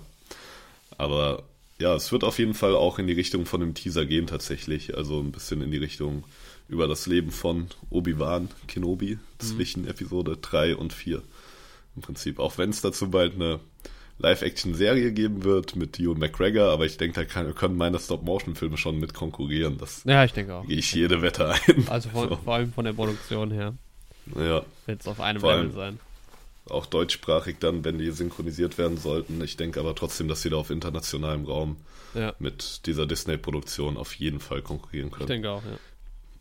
Aber 0.99 1.45
ja, 1.81 1.95
es 1.95 2.13
wird 2.13 2.25
auf 2.25 2.39
jeden 2.39 2.55
Fall 2.55 2.75
auch 2.77 2.99
in 2.99 3.07
die 3.07 3.13
Richtung 3.15 3.47
von 3.47 3.61
dem 3.61 3.75
Teaser 3.75 4.07
gehen 4.07 4.27
tatsächlich. 4.27 4.97
Also 4.97 5.19
ein 5.21 5.33
bisschen 5.33 5.63
in 5.63 5.71
die 5.71 5.79
Richtung 5.79 6.25
über 6.69 6.87
das 6.87 7.07
Leben 7.07 7.31
von 7.33 7.69
Obi-Wan 7.91 8.49
Kenobi 8.69 9.19
zwischen 9.39 9.89
Episode 9.89 10.37
3 10.41 10.77
und 10.77 10.93
4. 10.93 11.23
Im 11.97 12.03
Prinzip. 12.03 12.39
Auch 12.39 12.59
wenn 12.59 12.71
es 12.71 12.81
dazu 12.81 13.11
bald 13.11 13.35
eine 13.35 13.59
Live-Action-Serie 14.19 15.13
geben 15.13 15.45
wird 15.45 15.77
mit 15.77 15.99
Ewan 15.99 16.19
McGregor, 16.19 16.71
aber 16.71 16.85
ich 16.85 16.97
denke, 16.99 17.15
da 17.15 17.25
kann, 17.25 17.55
können 17.55 17.77
meine 17.77 17.99
Stop-Motion-Filme 17.99 18.77
schon 18.77 19.01
mit 19.01 19.15
konkurrieren. 19.15 19.79
Das 19.79 20.03
Ja, 20.05 20.25
ich 20.25 20.33
denke 20.33 20.55
auch. 20.55 20.67
gehe 20.67 20.77
ich 20.79 20.93
jede 20.93 21.23
Wette 21.23 21.49
ein. 21.49 21.89
Also 21.89 22.11
von, 22.11 22.29
So. 22.29 22.37
vor 22.37 22.55
allem 22.55 22.73
von 22.73 22.85
der 22.85 22.93
Produktion 22.93 23.51
her 23.51 23.75
Ja, 24.37 24.63
wird 24.87 25.01
es 25.01 25.09
auf 25.09 25.21
einem 25.21 25.43
Level 25.43 25.73
sein. 25.73 25.99
Auch 26.71 26.87
deutschsprachig 26.87 27.57
dann, 27.61 27.85
wenn 27.85 27.99
die 27.99 28.11
synchronisiert 28.11 28.79
werden 28.79 28.97
sollten. 28.99 29.43
Ich 29.43 29.57
denke 29.57 29.81
aber 29.81 29.95
trotzdem, 29.95 30.29
dass 30.29 30.43
sie 30.43 30.51
da 30.51 30.57
auf 30.57 30.71
internationalem 30.71 31.45
Raum 31.45 31.77
Ja, 32.15 32.35
mit 32.39 32.87
dieser 32.87 33.07
Disney-Produktion 33.07 33.97
auf 33.97 34.15
jeden 34.15 34.41
Fall 34.41 34.63
konkurrieren 34.63 35.09
ich 35.09 35.15
können. 35.15 35.27
denke 35.29 35.51
auch, 35.51 35.63
ja. 35.65 35.79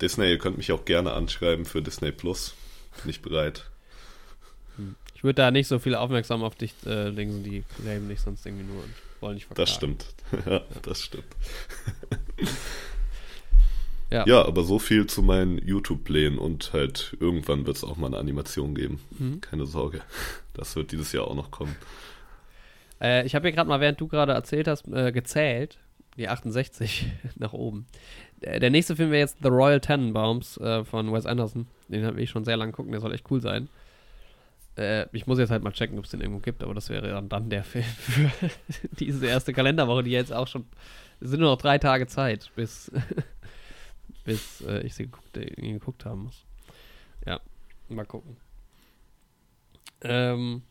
Disney, 0.01 0.29
ihr 0.29 0.37
könnt 0.37 0.57
mich 0.57 0.71
auch 0.71 0.85
gerne 0.85 1.13
anschreiben 1.13 1.65
für 1.65 1.81
Disney 1.81 2.11
Plus. 2.11 2.53
Bin 3.03 3.09
ich 3.09 3.21
bereit. 3.21 3.65
Ich 5.15 5.23
würde 5.23 5.35
da 5.35 5.51
nicht 5.51 5.67
so 5.67 5.79
viel 5.79 5.95
aufmerksam 5.95 6.43
auf 6.43 6.55
dich 6.55 6.73
äh, 6.85 7.09
legen, 7.09 7.43
die 7.43 7.63
claimen 7.81 8.07
nicht 8.07 8.21
sonst 8.21 8.45
irgendwie 8.45 8.63
nur 8.63 8.81
und 8.83 8.93
wollen 9.19 9.35
nicht 9.35 9.47
verklagen. 9.47 9.65
Das 9.67 9.75
stimmt. 9.75 10.05
ja, 10.45 10.61
das 10.81 11.01
stimmt. 11.03 11.25
Ja. 14.11 14.25
Ja, 14.25 14.45
aber 14.45 14.63
so 14.63 14.79
viel 14.79 15.05
zu 15.05 15.21
meinen 15.21 15.59
YouTube-Plänen 15.59 16.39
und 16.39 16.73
halt 16.73 17.15
irgendwann 17.19 17.67
wird 17.67 17.77
es 17.77 17.83
auch 17.83 17.97
mal 17.97 18.07
eine 18.07 18.17
Animation 18.17 18.73
geben. 18.73 18.99
Mhm. 19.17 19.41
Keine 19.41 19.65
Sorge. 19.65 20.01
Das 20.55 20.75
wird 20.75 20.91
dieses 20.91 21.13
Jahr 21.13 21.25
auch 21.25 21.35
noch 21.35 21.51
kommen. 21.51 21.73
Äh, 22.99 23.25
ich 23.25 23.33
habe 23.33 23.47
hier 23.47 23.55
gerade 23.55 23.69
mal, 23.69 23.79
während 23.79 24.01
du 24.01 24.09
gerade 24.09 24.33
erzählt 24.33 24.67
hast, 24.67 24.89
äh, 24.89 25.13
gezählt. 25.13 25.77
Die 26.17 26.27
68 26.27 27.09
nach 27.37 27.53
oben. 27.53 27.85
Der, 28.41 28.59
der 28.59 28.69
nächste 28.69 28.97
Film 28.97 29.11
wäre 29.11 29.21
jetzt 29.21 29.37
The 29.41 29.47
Royal 29.47 29.79
Tenenbaums 29.79 30.57
äh, 30.57 30.83
von 30.83 31.13
Wes 31.13 31.25
Anderson. 31.25 31.67
Den 31.87 32.03
will 32.03 32.23
ich 32.23 32.29
schon 32.29 32.43
sehr 32.43 32.57
lange 32.57 32.73
gucken, 32.73 32.91
der 32.91 32.99
soll 32.99 33.13
echt 33.13 33.31
cool 33.31 33.39
sein. 33.39 33.69
Äh, 34.75 35.05
ich 35.11 35.27
muss 35.27 35.39
jetzt 35.39 35.49
halt 35.49 35.63
mal 35.63 35.71
checken, 35.71 35.97
ob 35.97 36.05
es 36.05 36.11
den 36.11 36.19
irgendwo 36.19 36.39
gibt, 36.39 36.63
aber 36.63 36.73
das 36.73 36.89
wäre 36.89 37.09
dann, 37.09 37.29
dann 37.29 37.49
der 37.49 37.63
Film 37.65 37.85
für 37.85 38.29
diese 38.99 39.27
erste 39.27 39.53
Kalenderwoche, 39.53 40.03
die 40.03 40.11
jetzt 40.11 40.33
auch 40.33 40.47
schon. 40.47 40.65
Es 41.21 41.29
sind 41.29 41.39
nur 41.39 41.51
noch 41.51 41.61
drei 41.61 41.77
Tage 41.77 42.07
Zeit, 42.07 42.49
bis, 42.55 42.91
bis 44.23 44.61
äh, 44.61 44.81
ich 44.85 44.95
sie 44.95 45.03
geguckt, 45.03 45.37
äh, 45.37 45.45
geguckt 45.55 46.05
haben 46.05 46.23
muss. 46.23 46.45
Ja, 47.25 47.39
mal 47.89 48.05
gucken. 48.05 48.37
Ähm, 50.01 50.61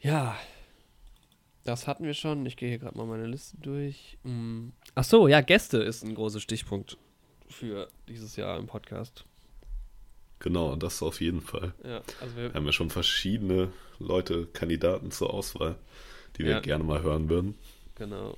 ja, 0.00 0.36
das 1.64 1.86
hatten 1.88 2.04
wir 2.04 2.14
schon. 2.14 2.46
Ich 2.46 2.56
gehe 2.56 2.68
hier 2.68 2.78
gerade 2.78 2.96
mal 2.96 3.06
meine 3.06 3.26
Liste 3.26 3.56
durch. 3.58 4.18
Mm. 4.22 4.68
Ach 4.94 5.04
so, 5.04 5.26
ja, 5.28 5.40
Gäste 5.40 5.78
ist 5.78 6.04
ein 6.04 6.14
großer 6.14 6.40
Stichpunkt 6.40 6.96
für 7.48 7.88
dieses 8.08 8.36
Jahr 8.36 8.58
im 8.58 8.66
Podcast. 8.66 9.24
Genau, 10.38 10.76
das 10.76 11.02
auf 11.02 11.20
jeden 11.20 11.40
Fall. 11.40 11.72
Ja, 11.82 12.02
also 12.20 12.36
wir, 12.36 12.44
Wir 12.50 12.54
haben 12.54 12.66
ja 12.66 12.72
schon 12.72 12.90
verschiedene 12.90 13.72
Leute, 13.98 14.46
Kandidaten 14.46 15.10
zur 15.10 15.32
Auswahl, 15.32 15.76
die 16.36 16.44
wir 16.44 16.52
Ja. 16.52 16.60
gerne 16.60 16.84
mal 16.84 17.02
hören 17.02 17.28
würden. 17.28 17.56
genau. 17.94 18.36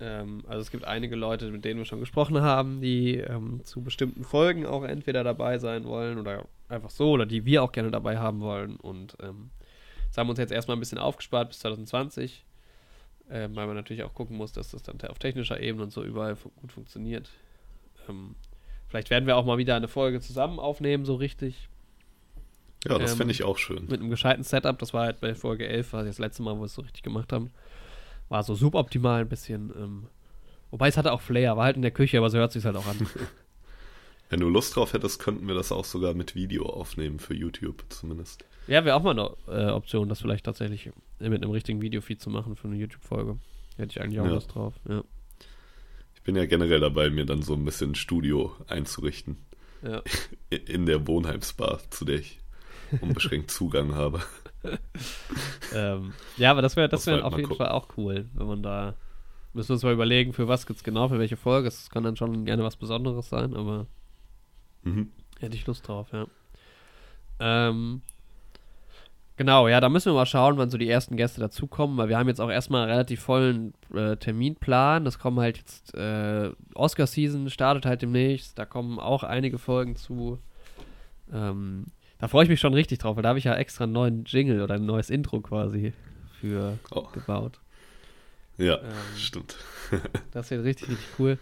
Ähm, 0.00 0.42
also 0.48 0.60
es 0.60 0.70
gibt 0.70 0.84
einige 0.84 1.14
Leute, 1.16 1.50
mit 1.50 1.64
denen 1.64 1.78
wir 1.78 1.84
schon 1.84 2.00
gesprochen 2.00 2.40
haben, 2.40 2.80
die 2.80 3.16
ähm, 3.18 3.60
zu 3.64 3.82
bestimmten 3.82 4.24
Folgen 4.24 4.64
auch 4.66 4.82
entweder 4.84 5.22
dabei 5.24 5.58
sein 5.58 5.84
wollen 5.84 6.18
oder 6.18 6.46
einfach 6.68 6.90
so, 6.90 7.10
oder 7.10 7.26
die 7.26 7.44
wir 7.44 7.62
auch 7.62 7.72
gerne 7.72 7.90
dabei 7.90 8.18
haben 8.18 8.40
wollen. 8.40 8.76
Und 8.76 9.16
ähm, 9.22 9.50
das 10.08 10.16
haben 10.18 10.26
wir 10.26 10.30
uns 10.30 10.38
jetzt 10.38 10.52
erstmal 10.52 10.76
ein 10.76 10.80
bisschen 10.80 10.98
aufgespart 10.98 11.48
bis 11.48 11.58
2020, 11.60 12.44
ähm, 13.30 13.54
weil 13.54 13.66
man 13.66 13.76
natürlich 13.76 14.02
auch 14.02 14.14
gucken 14.14 14.36
muss, 14.36 14.52
dass 14.52 14.70
das 14.70 14.82
dann 14.82 15.00
auf 15.02 15.18
technischer 15.18 15.60
Ebene 15.60 15.84
und 15.84 15.90
so 15.92 16.02
überall 16.02 16.36
gut 16.56 16.72
funktioniert. 16.72 17.30
Ähm, 18.08 18.34
vielleicht 18.88 19.10
werden 19.10 19.26
wir 19.26 19.36
auch 19.36 19.44
mal 19.44 19.58
wieder 19.58 19.76
eine 19.76 19.88
Folge 19.88 20.20
zusammen 20.20 20.58
aufnehmen, 20.58 21.04
so 21.04 21.14
richtig. 21.14 21.68
Ja, 22.86 22.98
das 22.98 23.12
Ähm, 23.12 23.18
fände 23.18 23.32
ich 23.32 23.42
auch 23.44 23.58
schön. 23.58 23.86
mit 23.88 24.00
einem 24.00 24.08
gescheiten 24.08 24.42
Setup. 24.42 24.78
Das 24.78 24.94
war 24.94 25.04
halt 25.04 25.20
bei 25.20 25.34
Folge 25.34 25.68
11, 25.68 25.92
war 25.92 26.04
das 26.04 26.18
letzte 26.18 26.42
Mal, 26.42 26.56
wo 26.56 26.60
wir 26.60 26.64
es 26.64 26.74
so 26.74 26.80
richtig 26.82 27.02
gemacht 27.02 27.30
haben. 27.32 27.50
War 28.30 28.42
so 28.42 28.54
suboptimal 28.54 29.20
ein 29.20 29.28
bisschen. 29.28 29.70
Ähm, 29.76 30.06
wobei 30.70 30.88
es 30.88 30.96
hatte 30.96 31.12
auch 31.12 31.20
Flair, 31.20 31.58
war 31.58 31.64
halt 31.64 31.76
in 31.76 31.82
der 31.82 31.90
Küche, 31.90 32.16
aber 32.16 32.30
so 32.30 32.38
hört 32.38 32.52
sich 32.52 32.64
halt 32.64 32.76
auch 32.76 32.86
an. 32.86 32.96
Wenn 34.30 34.40
du 34.40 34.48
Lust 34.48 34.76
drauf 34.76 34.92
hättest, 34.92 35.18
könnten 35.20 35.48
wir 35.48 35.54
das 35.56 35.72
auch 35.72 35.84
sogar 35.84 36.14
mit 36.14 36.36
Video 36.36 36.64
aufnehmen, 36.66 37.18
für 37.18 37.34
YouTube 37.34 37.84
zumindest. 37.88 38.44
ja, 38.68 38.84
wäre 38.84 38.94
auch 38.96 39.02
mal 39.02 39.10
eine 39.18 39.30
äh, 39.48 39.70
Option, 39.72 40.08
das 40.08 40.20
vielleicht 40.20 40.44
tatsächlich 40.46 40.90
mit 41.18 41.42
einem 41.42 41.50
richtigen 41.50 41.82
Videofeed 41.82 42.20
zu 42.22 42.30
machen 42.30 42.54
für 42.54 42.68
eine 42.68 42.76
YouTube-Folge. 42.76 43.38
Hätte 43.76 43.90
ich 43.90 44.00
eigentlich 44.00 44.20
auch 44.20 44.26
Ja. 44.26 44.30
Lust 44.32 44.54
drauf. 44.54 44.74
Ja. 44.88 45.02
Ich 46.14 46.22
bin 46.22 46.36
ja 46.36 46.46
generell 46.46 46.78
dabei, 46.80 47.10
mir 47.10 47.26
dann 47.26 47.42
so 47.42 47.54
ein 47.54 47.64
bisschen 47.64 47.96
Studio 47.96 48.54
einzurichten. 48.68 49.36
ja. 49.82 50.02
In 50.66 50.86
der 50.86 51.08
Wohnheimsbar, 51.08 51.80
zu 51.90 52.04
der 52.04 52.20
ich 52.20 52.38
unbeschränkt 53.00 53.50
Zugang 53.50 53.94
habe. 53.96 54.20
ähm, 55.74 56.12
ja, 56.36 56.50
aber 56.50 56.62
das 56.62 56.76
wäre 56.76 56.88
das 56.88 57.06
wär 57.06 57.24
auf 57.24 57.32
jeden 57.36 57.48
gucken. 57.48 57.64
Fall 57.64 57.72
auch 57.72 57.88
cool, 57.96 58.28
wenn 58.34 58.46
man 58.46 58.62
da. 58.62 58.94
Müssen 59.52 59.70
wir 59.70 59.74
uns 59.74 59.82
mal 59.82 59.92
überlegen, 59.92 60.32
für 60.32 60.46
was 60.48 60.66
jetzt 60.68 60.84
genau, 60.84 61.08
für 61.08 61.18
welche 61.18 61.36
Folge. 61.36 61.68
Es 61.68 61.90
kann 61.90 62.04
dann 62.04 62.16
schon 62.16 62.44
gerne 62.44 62.62
was 62.62 62.76
Besonderes 62.76 63.28
sein, 63.28 63.54
aber 63.56 63.86
Mhm. 64.82 65.10
hätte 65.40 65.56
ich 65.56 65.66
Lust 65.66 65.86
drauf, 65.88 66.08
ja. 66.12 66.26
Ähm, 67.40 68.02
genau, 69.36 69.66
ja, 69.68 69.80
da 69.80 69.88
müssen 69.88 70.12
wir 70.12 70.14
mal 70.16 70.26
schauen, 70.26 70.56
wann 70.56 70.70
so 70.70 70.78
die 70.78 70.88
ersten 70.88 71.16
Gäste 71.16 71.40
dazukommen, 71.40 71.96
weil 71.96 72.08
wir 72.08 72.18
haben 72.18 72.28
jetzt 72.28 72.40
auch 72.40 72.50
erstmal 72.50 72.82
einen 72.82 72.92
relativ 72.92 73.20
vollen 73.22 73.74
äh, 73.94 74.16
Terminplan. 74.16 75.04
Das 75.04 75.18
kommen 75.18 75.40
halt 75.40 75.58
jetzt, 75.58 75.94
äh, 75.94 76.50
Oscar-Season 76.74 77.50
startet 77.50 77.86
halt 77.86 78.02
demnächst, 78.02 78.58
da 78.58 78.64
kommen 78.66 78.98
auch 78.98 79.24
einige 79.24 79.58
Folgen 79.58 79.96
zu. 79.96 80.38
Ähm, 81.32 81.86
da 82.20 82.28
freue 82.28 82.44
ich 82.44 82.50
mich 82.50 82.60
schon 82.60 82.74
richtig 82.74 82.98
drauf, 82.98 83.16
weil 83.16 83.22
da 83.22 83.30
habe 83.30 83.38
ich 83.38 83.44
ja 83.44 83.54
extra 83.54 83.84
einen 83.84 83.92
neuen 83.92 84.24
Jingle 84.24 84.62
oder 84.62 84.74
ein 84.74 84.86
neues 84.86 85.10
Intro 85.10 85.40
quasi 85.40 85.92
für 86.40 86.78
Oh, 86.90 87.06
gebaut. 87.12 87.58
ja, 88.58 88.76
Ähm, 88.78 89.16
stimmt. 89.16 89.56
Das 90.32 90.50
wird 90.50 90.64
richtig, 90.64 90.88
richtig 90.90 91.06
cool. 91.18 91.38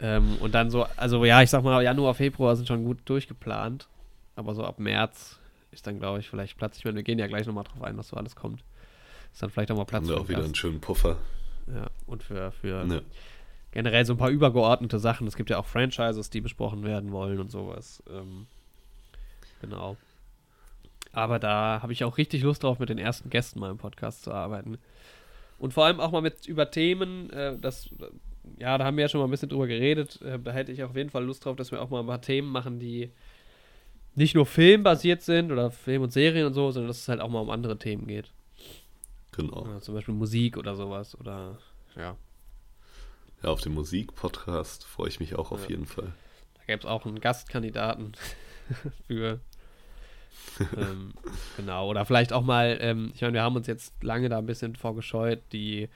Ähm, 0.00 0.36
und 0.40 0.54
dann 0.54 0.70
so, 0.70 0.86
also 0.96 1.24
ja, 1.24 1.42
ich 1.42 1.50
sag 1.50 1.62
mal, 1.62 1.82
Januar, 1.82 2.14
Februar 2.14 2.56
sind 2.56 2.66
schon 2.66 2.84
gut 2.84 2.98
durchgeplant. 3.04 3.88
Aber 4.36 4.54
so 4.54 4.64
ab 4.64 4.78
März 4.78 5.38
ist 5.72 5.86
dann, 5.86 5.98
glaube 5.98 6.20
ich, 6.20 6.30
vielleicht 6.30 6.56
Platz. 6.56 6.78
Ich 6.78 6.84
meine, 6.84 6.96
wir 6.96 7.02
gehen 7.02 7.18
ja 7.18 7.26
gleich 7.26 7.46
nochmal 7.46 7.64
drauf 7.64 7.82
ein, 7.82 7.98
was 7.98 8.08
so 8.08 8.16
alles 8.16 8.36
kommt. 8.36 8.62
Ist 9.32 9.42
dann 9.42 9.50
vielleicht 9.50 9.70
auch 9.72 9.76
mal 9.76 9.84
Platz 9.84 10.04
Haben 10.04 10.08
wir 10.08 10.20
auch 10.20 10.28
wieder 10.28 10.44
einen 10.44 10.54
schönen 10.54 10.80
Puffer. 10.80 11.18
Ja, 11.66 11.88
und 12.06 12.22
für, 12.22 12.52
für 12.52 12.86
Ja. 12.86 13.00
generell 13.72 14.06
so 14.06 14.14
ein 14.14 14.18
paar 14.18 14.30
übergeordnete 14.30 14.98
Sachen. 14.98 15.26
Es 15.26 15.36
gibt 15.36 15.50
ja 15.50 15.58
auch 15.58 15.66
Franchises, 15.66 16.30
die 16.30 16.40
besprochen 16.40 16.84
werden 16.84 17.10
wollen 17.12 17.40
und 17.40 17.50
sowas. 17.50 18.02
Ähm, 18.08 18.46
genau. 19.60 19.96
Aber 21.12 21.38
da 21.38 21.80
habe 21.82 21.92
ich 21.92 22.04
auch 22.04 22.18
richtig 22.18 22.42
Lust 22.42 22.62
drauf, 22.62 22.78
mit 22.78 22.88
den 22.90 22.98
ersten 22.98 23.30
Gästen 23.30 23.60
mal 23.60 23.70
im 23.70 23.78
Podcast 23.78 24.22
zu 24.24 24.32
arbeiten. 24.32 24.78
Und 25.58 25.74
vor 25.74 25.84
allem 25.86 26.00
auch 26.00 26.12
mal 26.12 26.20
mit 26.22 26.46
über 26.46 26.70
Themen, 26.70 27.30
äh, 27.30 27.58
das, 27.58 27.88
ja, 28.58 28.78
da 28.78 28.84
haben 28.84 28.96
wir 28.96 29.02
ja 29.02 29.08
schon 29.08 29.20
mal 29.20 29.26
ein 29.26 29.30
bisschen 29.30 29.48
drüber 29.48 29.66
geredet. 29.66 30.20
Äh, 30.22 30.38
da 30.38 30.52
hätte 30.52 30.70
ich 30.70 30.82
auf 30.84 30.94
jeden 30.94 31.10
Fall 31.10 31.24
Lust 31.24 31.44
drauf, 31.44 31.56
dass 31.56 31.72
wir 31.72 31.82
auch 31.82 31.90
mal 31.90 32.00
ein 32.00 32.06
paar 32.06 32.20
Themen 32.20 32.50
machen, 32.50 32.78
die 32.78 33.10
nicht 34.14 34.34
nur 34.34 34.46
filmbasiert 34.46 35.22
sind 35.22 35.50
oder 35.50 35.70
Film 35.70 36.02
und 36.02 36.12
Serien 36.12 36.46
und 36.46 36.54
so, 36.54 36.70
sondern 36.70 36.88
dass 36.88 36.98
es 37.00 37.08
halt 37.08 37.20
auch 37.20 37.28
mal 37.30 37.40
um 37.40 37.50
andere 37.50 37.78
Themen 37.78 38.06
geht. 38.06 38.30
Genau. 39.32 39.66
Ja, 39.66 39.80
zum 39.80 39.94
Beispiel 39.94 40.14
Musik 40.14 40.56
oder 40.56 40.74
sowas. 40.76 41.18
Oder 41.18 41.58
ja. 41.96 42.16
Ja, 43.42 43.50
auf 43.50 43.60
den 43.60 43.74
Musikpodcast 43.74 44.84
freue 44.84 45.08
ich 45.08 45.20
mich 45.20 45.36
auch 45.36 45.52
auf 45.52 45.64
Ja. 45.64 45.70
jeden 45.70 45.86
Fall. 45.86 46.12
Da 46.54 46.62
gäbe 46.66 46.80
es 46.80 46.84
auch 46.86 47.06
einen 47.06 47.20
Gastkandidaten 47.20 48.12
für. 49.06 49.40
ähm, 50.76 51.12
genau. 51.56 51.88
Oder 51.88 52.04
vielleicht 52.04 52.32
auch 52.32 52.42
mal, 52.42 52.78
ähm, 52.80 53.12
ich 53.14 53.20
meine, 53.20 53.34
wir 53.34 53.42
haben 53.42 53.56
uns 53.56 53.66
jetzt 53.66 53.92
lange 54.02 54.28
da 54.28 54.38
ein 54.38 54.46
bisschen 54.46 54.76
vorgescheut, 54.76 55.40
die 55.52 55.88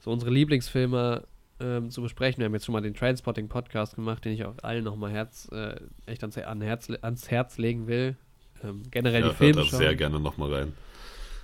so 0.00 0.10
unsere 0.10 0.30
Lieblingsfilme 0.30 1.24
ähm, 1.60 1.90
zu 1.90 2.02
besprechen. 2.02 2.38
Wir 2.38 2.46
haben 2.46 2.54
jetzt 2.54 2.66
schon 2.66 2.72
mal 2.72 2.80
den 2.80 2.94
Trainspotting-Podcast 2.94 3.96
gemacht, 3.96 4.24
den 4.24 4.32
ich 4.32 4.44
auch 4.44 4.54
allen 4.62 4.84
nochmal 4.84 5.10
Herz, 5.10 5.48
äh, 5.52 5.76
echt 6.06 6.22
ans, 6.22 6.38
an 6.38 6.60
Herz, 6.60 6.88
ans 7.02 7.30
Herz 7.30 7.58
legen 7.58 7.86
will. 7.86 8.16
Ähm, 8.62 8.82
generell 8.90 9.22
Ja, 9.22 9.28
die 9.28 9.34
Filme 9.34 9.64
sehr 9.64 9.94
gerne 9.94 10.20
nochmal 10.20 10.52
rein. 10.52 10.72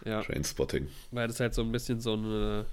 Ja, 0.04 0.22
Trainspotting. 0.22 0.88
weil 1.12 1.28
das 1.28 1.40
halt 1.40 1.54
so 1.54 1.62
ein 1.62 1.72
bisschen 1.72 2.00
so 2.00 2.12
eine, 2.12 2.66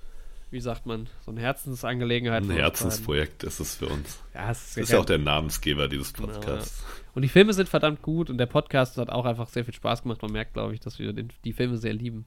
wie 0.52 0.60
sagt 0.60 0.86
man, 0.86 1.08
so 1.26 1.32
eine 1.32 1.42
Herzensangelegenheit 1.42 2.44
Ein 2.44 2.52
Herzensprojekt 2.52 3.44
ist 3.44 3.60
es 3.60 3.76
für 3.76 3.88
uns. 3.88 4.20
Ja, 4.34 4.52
es 4.52 4.76
Das 4.76 4.78
ist 4.78 4.92
ja 4.92 5.00
auch 5.00 5.06
der 5.06 5.18
Namensgeber 5.18 5.88
dieses 5.88 6.14
Genau, 6.14 6.28
ja. 6.28 6.34
Podcasts. 6.36 6.84
Und 7.16 7.22
die 7.22 7.30
Filme 7.30 7.54
sind 7.54 7.70
verdammt 7.70 8.02
gut 8.02 8.30
und 8.30 8.38
der 8.38 8.46
Podcast 8.46 8.98
hat 8.98 9.10
auch 9.10 9.26
einfach 9.26 9.48
sehr 9.48 9.64
viel 9.64 9.74
Spaß 9.74 10.04
gemacht. 10.04 10.22
Man 10.22 10.32
merkt, 10.32 10.54
glaube 10.54 10.74
ich, 10.74 10.82
dass 10.82 11.00
wir 11.00 11.14
den, 11.14 11.30
die 11.46 11.54
Filme 11.54 11.78
sehr 11.78 11.94
lieben 11.94 12.26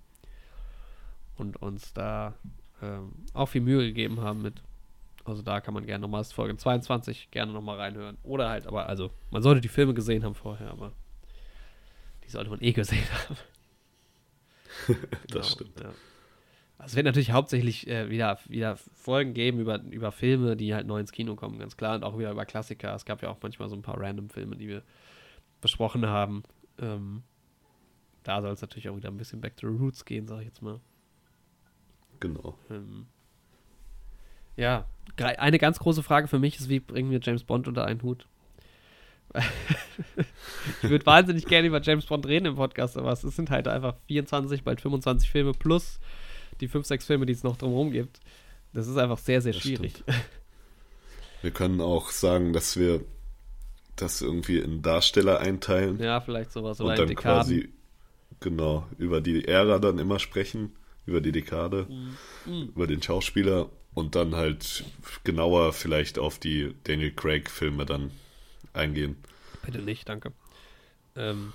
und 1.36 1.60
uns 1.60 1.92
da 1.92 2.34
ähm, 2.82 3.12
auch 3.34 3.46
viel 3.46 3.60
Mühe 3.60 3.84
gegeben 3.84 4.20
haben 4.20 4.42
mit. 4.42 4.62
Also 5.24 5.42
da 5.42 5.60
kann 5.60 5.74
man 5.74 5.86
gerne 5.86 6.02
nochmal, 6.02 6.20
das 6.20 6.28
ist 6.28 6.32
Folge 6.34 6.56
22, 6.56 7.30
gerne 7.30 7.52
nochmal 7.52 7.78
reinhören. 7.78 8.18
Oder 8.22 8.48
halt, 8.48 8.66
aber 8.66 8.88
also, 8.88 9.10
man 9.30 9.42
sollte 9.42 9.60
die 9.60 9.68
Filme 9.68 9.94
gesehen 9.94 10.24
haben 10.24 10.34
vorher, 10.34 10.70
aber 10.70 10.92
die 12.24 12.30
sollte 12.30 12.50
man 12.50 12.62
eh 12.62 12.72
gesehen 12.72 13.04
haben. 13.28 13.36
Das 15.28 15.52
stimmt. 15.52 15.80
Ja. 15.80 15.92
Also 16.84 16.92
es 16.92 16.96
wird 16.96 17.06
natürlich 17.06 17.30
hauptsächlich 17.30 17.88
äh, 17.88 18.10
wieder, 18.10 18.38
wieder 18.46 18.76
Folgen 18.76 19.32
geben 19.32 19.58
über, 19.58 19.80
über 19.84 20.12
Filme, 20.12 20.54
die 20.54 20.74
halt 20.74 20.86
neu 20.86 21.00
ins 21.00 21.12
Kino 21.12 21.34
kommen, 21.34 21.58
ganz 21.58 21.78
klar. 21.78 21.94
Und 21.94 22.04
auch 22.04 22.18
wieder 22.18 22.30
über 22.30 22.44
Klassiker. 22.44 22.94
Es 22.94 23.06
gab 23.06 23.22
ja 23.22 23.30
auch 23.30 23.38
manchmal 23.40 23.70
so 23.70 23.74
ein 23.74 23.80
paar 23.80 23.98
random 23.98 24.28
Filme, 24.28 24.54
die 24.54 24.68
wir 24.68 24.82
besprochen 25.62 26.04
haben. 26.04 26.42
Ähm, 26.78 27.22
da 28.22 28.42
soll 28.42 28.52
es 28.52 28.60
natürlich 28.60 28.90
auch 28.90 28.96
wieder 28.98 29.08
ein 29.08 29.16
bisschen 29.16 29.40
back 29.40 29.56
to 29.56 29.66
the 29.66 29.78
roots 29.78 30.04
gehen, 30.04 30.28
sag 30.28 30.40
ich 30.40 30.44
jetzt 30.44 30.60
mal. 30.60 30.78
Genau. 32.20 32.54
Ähm, 32.68 33.06
ja, 34.54 34.86
eine 35.16 35.58
ganz 35.58 35.78
große 35.78 36.02
Frage 36.02 36.28
für 36.28 36.38
mich 36.38 36.60
ist, 36.60 36.68
wie 36.68 36.80
bringen 36.80 37.10
wir 37.10 37.20
James 37.22 37.44
Bond 37.44 37.66
unter 37.66 37.86
einen 37.86 38.02
Hut? 38.02 38.28
ich 40.82 40.90
würde 40.90 41.06
wahnsinnig 41.06 41.46
gerne 41.46 41.66
über 41.66 41.80
James 41.80 42.04
Bond 42.04 42.26
reden 42.26 42.44
im 42.44 42.56
Podcast, 42.56 42.98
aber 42.98 43.10
es 43.10 43.22
sind 43.22 43.48
halt 43.48 43.68
einfach 43.68 43.94
24, 44.06 44.64
bald 44.64 44.82
25 44.82 45.30
Filme 45.30 45.52
plus 45.52 45.98
die 46.60 46.68
5, 46.68 46.86
6 46.86 47.04
Filme, 47.06 47.26
die 47.26 47.32
es 47.32 47.42
noch 47.42 47.56
drumherum 47.56 47.90
gibt. 47.92 48.20
Das 48.72 48.86
ist 48.88 48.96
einfach 48.96 49.18
sehr, 49.18 49.40
sehr 49.40 49.52
Das 49.52 49.62
schwierig. 49.62 50.02
Wir 51.42 51.50
können 51.50 51.80
auch 51.80 52.10
sagen, 52.10 52.52
dass 52.54 52.78
wir 52.78 53.02
das 53.96 54.22
irgendwie 54.22 54.58
in 54.58 54.80
Darsteller 54.82 55.40
einteilen 55.40 56.00
Ja, 56.00 56.20
vielleicht 56.20 56.50
sowas. 56.52 56.80
Oder 56.80 56.90
und 56.92 56.98
dann 56.98 57.08
Dekaden. 57.08 57.42
quasi 57.42 57.68
genau 58.40 58.86
über 58.98 59.20
die 59.20 59.46
Ära 59.46 59.78
dann 59.78 59.98
immer 59.98 60.18
sprechen, 60.18 60.72
über 61.06 61.20
die 61.20 61.32
Dekade, 61.32 61.86
Mhm. 62.46 62.68
über 62.74 62.86
den 62.86 63.02
Schauspieler 63.02 63.68
und 63.92 64.14
dann 64.16 64.34
halt 64.34 64.84
genauer 65.22 65.72
vielleicht 65.74 66.18
auf 66.18 66.38
die 66.38 66.74
Daniel 66.84 67.12
Craig 67.12 67.50
Filme 67.50 67.84
dann 67.84 68.10
eingehen. 68.72 69.16
Bitte 69.66 69.82
nicht, 69.82 70.08
danke. 70.08 70.32
Ähm, 71.14 71.52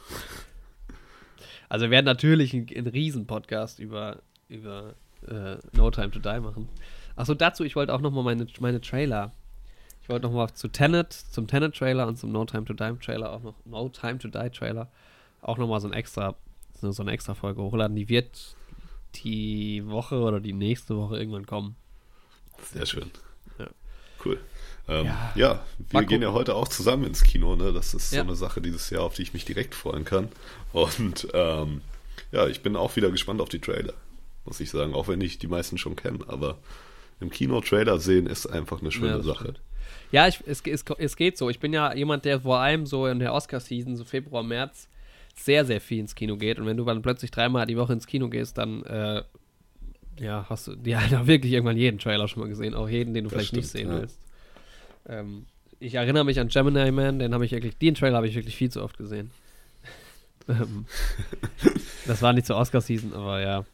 also 1.67 1.85
wir 1.85 1.91
werden 1.91 2.05
natürlich 2.05 2.53
einen, 2.53 2.67
einen 2.69 2.87
Riesen-Podcast 2.87 3.79
über, 3.79 4.21
über 4.49 4.93
äh, 5.27 5.55
No 5.73 5.89
Time 5.91 6.11
to 6.11 6.19
Die 6.19 6.39
machen. 6.39 6.67
Achso, 7.15 7.33
dazu, 7.33 7.63
ich 7.63 7.75
wollte 7.75 7.93
auch 7.93 8.01
nochmal 8.01 8.23
meine, 8.23 8.47
meine 8.59 8.81
Trailer. 8.81 9.31
Ich 10.01 10.09
wollte 10.09 10.25
nochmal 10.25 10.51
zu 10.53 10.67
Tenet, 10.69 11.13
zum 11.13 11.45
Tenet-Trailer 11.47 12.07
und 12.07 12.17
zum 12.17 12.31
No 12.31 12.43
Time 12.45 12.65
to 12.65 12.73
Die-Trailer 12.73 13.31
auch 13.31 13.43
noch, 13.43 13.53
No 13.65 13.89
Time 13.89 14.17
to 14.17 14.27
Die-Trailer, 14.27 14.89
auch 15.41 15.57
nochmal 15.57 15.79
so 15.81 15.87
ein 15.87 15.93
extra, 15.93 16.35
so 16.81 17.01
eine 17.03 17.11
extra 17.11 17.35
Folge 17.35 17.61
hochladen. 17.61 17.95
Die 17.95 18.09
wird 18.09 18.55
die 19.15 19.85
Woche 19.87 20.19
oder 20.19 20.39
die 20.39 20.53
nächste 20.53 20.95
Woche 20.97 21.17
irgendwann 21.17 21.45
kommen. 21.45 21.75
Sehr 22.73 22.85
schön. 22.85 23.11
Ja. 23.59 23.67
Cool. 24.25 24.39
Ähm, 24.87 25.05
Ja. 25.05 25.31
ja. 25.35 25.65
wir 25.89 26.03
gehen 26.05 26.21
ja 26.21 26.33
heute 26.33 26.55
auch 26.55 26.67
zusammen 26.67 27.03
ins 27.05 27.23
Kino, 27.23 27.55
ne? 27.55 27.71
Das 27.73 27.93
ist 27.93 28.11
Ja. 28.11 28.21
so 28.21 28.27
eine 28.27 28.35
Sache 28.35 28.61
dieses 28.61 28.89
Jahr, 28.89 29.03
auf 29.03 29.13
die 29.15 29.21
ich 29.23 29.33
mich 29.33 29.45
direkt 29.45 29.75
freuen 29.75 30.05
kann. 30.05 30.29
Und 30.73 31.27
ähm, 31.33 31.81
ja, 32.31 32.47
ich 32.47 32.61
bin 32.63 32.75
auch 32.75 32.95
wieder 32.95 33.11
gespannt 33.11 33.41
auf 33.41 33.49
die 33.49 33.59
Trailer, 33.59 33.93
muss 34.49 34.59
ich 34.59 34.69
sagen, 34.69 34.93
auch 34.93 35.07
wenn 35.07 35.21
ich 35.21 35.37
die 35.37 35.47
meisten 35.47 35.77
schon 35.77 35.95
kenne, 35.95 36.19
aber 36.27 36.57
im 37.19 37.29
Kino 37.29 37.61
Trailer 37.61 37.99
sehen 37.99 38.25
ist 38.25 38.47
einfach 38.47 38.81
eine 38.81 38.91
schöne 38.91 39.17
das 39.17 39.25
Sache. 39.25 39.43
stimmt. 39.43 39.61
Ja, 40.11 40.27
ich, 40.27 40.41
es, 40.45 40.61
es, 40.65 40.83
es 40.97 41.15
geht 41.15 41.37
so. 41.37 41.49
Ich 41.49 41.59
bin 41.59 41.71
ja 41.71 41.93
jemand, 41.93 42.25
der 42.25 42.41
vor 42.41 42.59
allem 42.59 42.85
so 42.85 43.05
in 43.05 43.19
der 43.19 43.33
Oscar-Season, 43.33 43.95
so 43.95 44.03
Februar, 44.03 44.41
März, 44.41 44.87
sehr, 45.35 45.65
sehr 45.65 45.79
viel 45.79 45.99
ins 45.99 46.15
Kino 46.15 46.35
geht. 46.35 46.59
Und 46.59 46.65
wenn 46.65 46.77
du 46.77 46.83
dann 46.83 47.01
plötzlich 47.01 47.31
dreimal 47.31 47.67
die 47.67 47.77
Woche 47.77 47.93
ins 47.93 48.07
Kino 48.07 48.27
gehst, 48.27 48.57
dann 48.57 48.83
äh, 48.83 49.23
ja, 50.19 50.45
hast 50.49 50.67
du 50.67 50.75
ja 50.83 50.99
auch 51.21 51.27
wirklich 51.27 51.53
irgendwann 51.53 51.77
jeden 51.77 51.99
Trailer 51.99 52.27
schon 52.27 52.41
mal 52.41 52.49
gesehen. 52.49 52.73
Auch 52.73 52.89
jeden, 52.89 53.13
den 53.13 53.25
du 53.25 53.29
Das 53.29 53.37
vielleicht 53.37 53.53
nicht 53.53 53.69
stimmt, 53.69 53.83
sehen 53.83 53.91
ja. 53.91 54.01
willst. 54.01 54.19
Ähm, 55.07 55.45
ich 55.79 55.93
erinnere 55.93 56.25
mich 56.25 56.39
an 56.39 56.49
Gemini 56.49 56.91
Man, 56.91 57.19
den 57.19 57.33
habe 57.33 57.45
ich 57.45 57.51
wirklich, 57.51 57.77
den 57.77 57.95
Trailer 57.95 58.17
habe 58.17 58.27
ich 58.27 58.35
wirklich 58.35 58.55
viel 58.55 58.71
zu 58.71 58.83
oft 58.83 58.97
gesehen. 58.97 59.31
ähm, 60.49 60.85
das 62.07 62.21
war 62.21 62.33
nicht 62.33 62.47
zur 62.47 62.57
Oscar-Season, 62.57 63.13
aber 63.13 63.41
ja. 63.41 63.65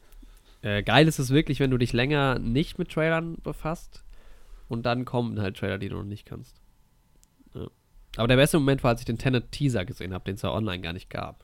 Äh, 0.66 0.82
geil 0.82 1.08
ist 1.08 1.20
es 1.20 1.30
wirklich, 1.30 1.60
wenn 1.60 1.70
du 1.70 1.78
dich 1.78 1.94
länger 1.94 2.40
nicht 2.40 2.80
mit 2.80 2.92
Trailern 2.92 3.36
befasst 3.44 4.04
und 4.68 4.84
dann 4.88 5.06
kommen 5.06 5.40
halt 5.40 5.58
Trailer, 5.58 5.78
die 5.78 5.90
du 5.90 5.98
noch 5.98 6.04
nicht 6.04 6.26
kannst. 6.26 6.56
Ja. 7.54 7.68
Aber 8.18 8.28
der 8.28 8.36
beste 8.38 8.58
Moment 8.58 8.84
war, 8.84 8.90
als 8.90 9.02
ich 9.02 9.06
den 9.06 9.20
Tenet 9.20 9.52
Teaser 9.52 9.86
gesehen 9.86 10.12
habe, 10.14 10.24
den 10.26 10.36
es 10.36 10.42
ja 10.42 10.52
online 10.52 10.82
gar 10.82 10.94
nicht 10.94 11.10
gab. 11.12 11.44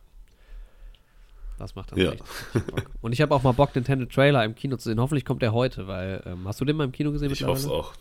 Das 1.60 1.76
macht 1.76 1.92
dann 1.92 2.00
Ja. 2.00 2.14
echt 2.14 2.24
Bock. 2.68 2.90
Und 3.02 3.12
ich 3.12 3.22
habe 3.22 3.36
auch 3.36 3.44
mal 3.44 3.52
Bock, 3.52 3.76
Nintendo 3.76 4.06
Trailer 4.08 4.44
im 4.44 4.56
Kino 4.56 4.76
zu 4.78 4.90
sehen. 4.90 5.00
Hoffentlich 5.00 5.24
kommt 5.26 5.44
der 5.44 5.54
heute, 5.54 5.86
weil 5.86 6.24
ähm, 6.26 6.48
hast 6.48 6.60
du 6.60 6.66
den 6.66 6.76
mal 6.76 6.86
im 6.86 6.92
Kino 6.92 7.12
gesehen 7.12 7.30
Ich 7.32 7.44
hoffe 7.44 7.60
es 7.60 7.68
auch. 7.68 7.94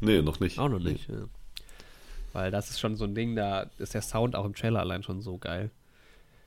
Nee, 0.00 0.22
noch 0.22 0.40
nicht. 0.40 0.58
Auch 0.58 0.70
noch 0.70 0.78
nicht. 0.78 1.10
Ja. 1.10 1.24
Weil 2.32 2.50
das 2.50 2.70
ist 2.70 2.80
schon 2.80 2.96
so 2.96 3.04
ein 3.04 3.14
Ding, 3.14 3.36
da 3.36 3.66
ist 3.76 3.92
der 3.92 4.00
Sound 4.00 4.34
auch 4.34 4.46
im 4.46 4.54
Trailer 4.54 4.80
allein 4.80 5.02
schon 5.02 5.20
so 5.20 5.36
geil. 5.36 5.70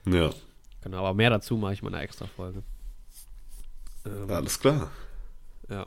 Ja, 0.06 0.32
Genau, 0.82 0.98
aber 1.00 1.14
mehr 1.14 1.30
dazu 1.30 1.58
mache 1.58 1.74
ich 1.74 1.84
mal 1.84 1.94
eine 1.94 2.02
extra 2.04 2.26
Folge. 2.26 2.64
Ähm, 4.08 4.32
alles 4.32 4.60
klar. 4.60 4.92
ja. 5.70 5.86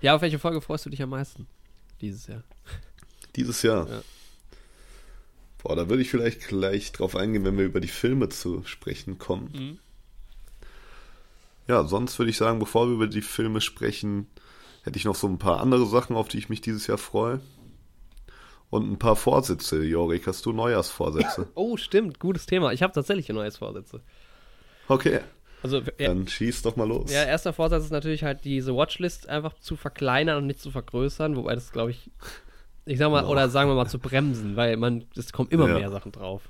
Ja, 0.00 0.16
auf 0.16 0.22
welche 0.22 0.40
Folge 0.40 0.60
freust 0.60 0.84
du 0.84 0.90
dich 0.90 1.00
am 1.00 1.10
meisten 1.10 1.46
dieses 2.00 2.26
Jahr? 2.26 2.42
Dieses 3.36 3.62
Jahr. 3.62 3.88
Ja. 3.88 4.02
Boah, 5.62 5.76
da 5.76 5.88
würde 5.88 6.02
ich 6.02 6.10
vielleicht 6.10 6.48
gleich 6.48 6.90
drauf 6.90 7.14
eingehen, 7.14 7.44
wenn 7.44 7.56
wir 7.56 7.64
über 7.64 7.80
die 7.80 7.86
Filme 7.86 8.28
zu 8.28 8.64
sprechen 8.64 9.18
kommen. 9.18 9.50
Mhm. 9.54 9.78
Ja, 11.68 11.84
sonst 11.84 12.18
würde 12.18 12.30
ich 12.30 12.36
sagen, 12.36 12.58
bevor 12.58 12.88
wir 12.88 12.94
über 12.94 13.06
die 13.06 13.22
Filme 13.22 13.60
sprechen, 13.60 14.26
hätte 14.82 14.98
ich 14.98 15.04
noch 15.04 15.14
so 15.14 15.28
ein 15.28 15.38
paar 15.38 15.60
andere 15.60 15.86
Sachen, 15.86 16.16
auf 16.16 16.26
die 16.26 16.38
ich 16.38 16.48
mich 16.48 16.60
dieses 16.60 16.88
Jahr 16.88 16.98
freue. 16.98 17.40
Und 18.70 18.90
ein 18.90 18.98
paar 18.98 19.16
Vorsätze, 19.16 19.84
Jorik. 19.84 20.26
Hast 20.26 20.44
du 20.46 20.52
Neujahrsvorsätze? 20.52 21.48
Oh, 21.54 21.76
stimmt, 21.76 22.18
gutes 22.18 22.46
Thema. 22.46 22.72
Ich 22.72 22.82
habe 22.82 22.92
tatsächlich 22.92 23.28
ein 23.28 23.36
neues 23.36 23.58
Vorsätze. 23.58 24.00
Okay, 24.88 25.20
Also, 25.62 25.80
dann 25.98 26.26
schieß 26.26 26.62
doch 26.62 26.76
mal 26.76 26.88
los. 26.88 27.12
ja, 27.12 27.24
erster 27.24 27.52
Vorsatz 27.52 27.84
ist 27.84 27.90
natürlich 27.92 28.24
halt, 28.24 28.44
diese 28.44 28.74
Watchlist 28.74 29.28
einfach 29.28 29.54
zu 29.60 29.76
verkleinern 29.76 30.38
und 30.38 30.46
nicht 30.48 30.60
zu 30.60 30.70
vergrößern, 30.70 31.36
wobei 31.36 31.54
das, 31.54 31.70
glaube 31.72 31.92
ich, 31.92 32.10
ich 32.84 32.98
sag 32.98 33.10
mal, 33.10 33.22
Boah. 33.22 33.30
oder 33.30 33.48
sagen 33.48 33.70
wir 33.70 33.74
mal 33.76 33.86
zu 33.88 33.98
bremsen, 34.00 34.56
weil 34.56 34.76
man, 34.76 35.04
es 35.16 35.32
kommen 35.32 35.50
immer 35.50 35.68
Ja. 35.68 35.78
mehr 35.78 35.90
Sachen 35.90 36.10
drauf. 36.10 36.42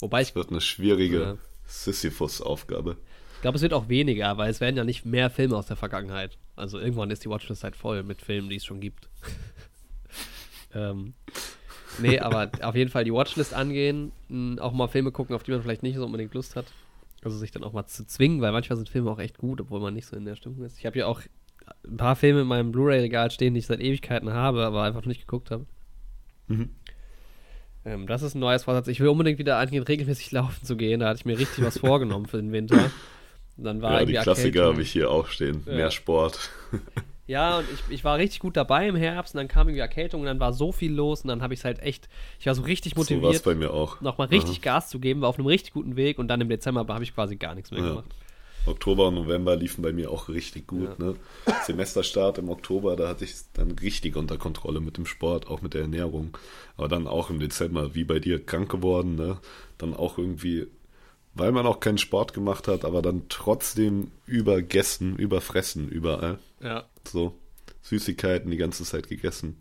Wobei 0.00 0.20
ich 0.22 0.28
Das 0.28 0.36
wird 0.36 0.50
eine 0.50 0.60
schwierige 0.60 1.20
Ja. 1.20 1.36
Sisyphus-Aufgabe. 1.66 2.96
Ich 3.36 3.42
glaube, 3.42 3.56
es 3.56 3.62
wird 3.62 3.72
auch 3.72 3.88
weniger, 3.88 4.36
weil 4.38 4.50
es 4.50 4.60
werden 4.60 4.76
ja 4.76 4.84
nicht 4.84 5.04
mehr 5.04 5.28
Filme 5.30 5.56
aus 5.56 5.66
der 5.66 5.76
Vergangenheit. 5.76 6.38
Also 6.54 6.78
irgendwann 6.78 7.10
ist 7.10 7.24
die 7.24 7.28
Watchlist 7.30 7.64
halt 7.64 7.74
voll 7.74 8.02
mit 8.04 8.22
Filmen, 8.22 8.48
die 8.50 8.56
es 8.56 8.64
schon 8.64 8.78
gibt. 8.80 9.08
ähm, 10.74 11.14
nee, 11.98 12.18
aber 12.20 12.50
auf 12.62 12.74
jeden 12.76 12.90
Fall 12.90 13.04
die 13.04 13.12
Watchlist 13.12 13.52
angehen, 13.54 14.12
mh, 14.28 14.62
auch 14.62 14.72
mal 14.72 14.88
Filme 14.88 15.10
gucken, 15.12 15.34
auf 15.34 15.42
die 15.42 15.50
man 15.50 15.62
vielleicht 15.62 15.82
nicht 15.82 15.96
so 15.96 16.04
unbedingt 16.04 16.34
Lust 16.34 16.56
hat. 16.56 16.66
Also 17.24 17.38
sich 17.38 17.50
dann 17.50 17.64
auch 17.64 17.72
mal 17.72 17.86
zu 17.86 18.06
zwingen, 18.06 18.40
weil 18.40 18.52
manchmal 18.52 18.76
sind 18.76 18.88
Filme 18.88 19.10
auch 19.10 19.18
echt 19.18 19.38
gut, 19.38 19.60
obwohl 19.60 19.80
man 19.80 19.94
nicht 19.94 20.06
so 20.06 20.16
in 20.16 20.24
der 20.24 20.36
Stimmung 20.36 20.64
ist. 20.64 20.78
Ich 20.78 20.86
habe 20.86 20.98
ja 20.98 21.06
auch 21.06 21.20
ein 21.86 21.96
paar 21.96 22.16
Filme 22.16 22.40
in 22.40 22.46
meinem 22.46 22.72
Blu-ray-Regal 22.72 23.30
stehen, 23.30 23.54
die 23.54 23.60
ich 23.60 23.66
seit 23.66 23.80
Ewigkeiten 23.80 24.32
habe, 24.32 24.64
aber 24.64 24.82
einfach 24.82 25.02
noch 25.02 25.06
nicht 25.06 25.20
geguckt 25.20 25.50
habe. 25.50 25.66
Mhm. 26.48 26.70
Ähm, 27.84 28.06
das 28.06 28.22
ist 28.22 28.34
ein 28.34 28.40
neues 28.40 28.64
Vorsatz. 28.64 28.88
Ich 28.88 29.00
will 29.00 29.08
unbedingt 29.08 29.38
wieder 29.38 29.58
angehen, 29.58 29.82
regelmäßig 29.82 30.30
laufen 30.32 30.64
zu 30.64 30.76
gehen. 30.76 31.00
Da 31.00 31.08
hatte 31.08 31.18
ich 31.18 31.24
mir 31.24 31.38
richtig 31.38 31.64
was 31.64 31.78
vorgenommen 31.78 32.26
für 32.26 32.38
den 32.38 32.52
Winter. 32.52 32.90
Und 33.56 33.64
dann 33.64 33.82
war 33.82 34.00
Ja, 34.00 34.06
die 34.06 34.12
Klassiker 34.14 34.64
habe 34.66 34.82
ich 34.82 34.90
hier 34.90 35.10
auch 35.10 35.28
stehen. 35.28 35.62
Ja. 35.66 35.74
Mehr 35.74 35.90
Sport. 35.90 36.50
Ja, 37.26 37.58
und 37.58 37.66
ich, 37.72 37.94
ich 37.94 38.04
war 38.04 38.18
richtig 38.18 38.40
gut 38.40 38.56
dabei 38.56 38.88
im 38.88 38.96
Herbst 38.96 39.34
und 39.34 39.38
dann 39.38 39.48
kam 39.48 39.68
irgendwie 39.68 39.80
Erkältung 39.80 40.20
und 40.22 40.26
dann 40.26 40.40
war 40.40 40.52
so 40.52 40.72
viel 40.72 40.92
los 40.92 41.22
und 41.22 41.28
dann 41.28 41.40
habe 41.42 41.54
ich 41.54 41.60
es 41.60 41.64
halt 41.64 41.78
echt, 41.80 42.08
ich 42.40 42.46
war 42.46 42.54
so 42.54 42.62
richtig 42.62 42.94
So 42.94 43.00
motiviert, 43.00 43.44
bei 43.44 43.54
mir 43.54 43.72
auch. 43.72 44.00
nochmal 44.00 44.26
richtig 44.28 44.60
Gas 44.60 44.90
zu 44.90 44.98
geben, 44.98 45.20
war 45.20 45.28
auf 45.28 45.38
einem 45.38 45.46
richtig 45.46 45.72
guten 45.72 45.96
Weg 45.96 46.18
und 46.18 46.28
dann 46.28 46.40
im 46.40 46.48
Dezember 46.48 46.84
habe 46.88 47.04
ich 47.04 47.14
quasi 47.14 47.36
gar 47.36 47.54
nichts 47.54 47.70
mehr 47.70 47.80
Ja. 47.80 47.90
gemacht. 47.90 48.10
Oktober 48.64 49.08
und 49.08 49.14
November 49.16 49.56
liefen 49.56 49.82
bei 49.82 49.92
mir 49.92 50.10
auch 50.10 50.28
richtig 50.28 50.68
gut. 50.68 50.88
Ja. 50.98 51.06
Ne? 51.06 51.16
Semesterstart 51.64 52.38
im 52.38 52.48
Oktober, 52.48 52.94
da 52.94 53.08
hatte 53.08 53.24
ich 53.24 53.32
es 53.32 53.52
dann 53.52 53.72
richtig 53.72 54.14
unter 54.14 54.38
Kontrolle 54.38 54.80
mit 54.80 54.96
dem 54.98 55.06
Sport, 55.06 55.48
auch 55.48 55.62
mit 55.62 55.74
der 55.74 55.80
Ernährung. 55.82 56.36
Aber 56.76 56.86
dann 56.86 57.08
auch 57.08 57.28
im 57.30 57.40
Dezember, 57.40 57.96
wie 57.96 58.04
bei 58.04 58.20
dir, 58.20 58.44
krank 58.44 58.70
geworden. 58.70 59.16
Ne? 59.16 59.38
Dann 59.78 59.94
auch 59.94 60.16
irgendwie, 60.16 60.68
weil 61.34 61.50
man 61.50 61.66
auch 61.66 61.80
keinen 61.80 61.98
Sport 61.98 62.34
gemacht 62.34 62.68
hat, 62.68 62.84
aber 62.84 63.02
dann 63.02 63.22
trotzdem 63.28 64.12
übergessen, 64.26 65.16
überfressen 65.16 65.88
überall. 65.88 66.38
Ja. 66.60 66.84
So 67.08 67.38
Süßigkeiten 67.82 68.50
die 68.50 68.56
ganze 68.56 68.84
Zeit 68.84 69.08
gegessen. 69.08 69.56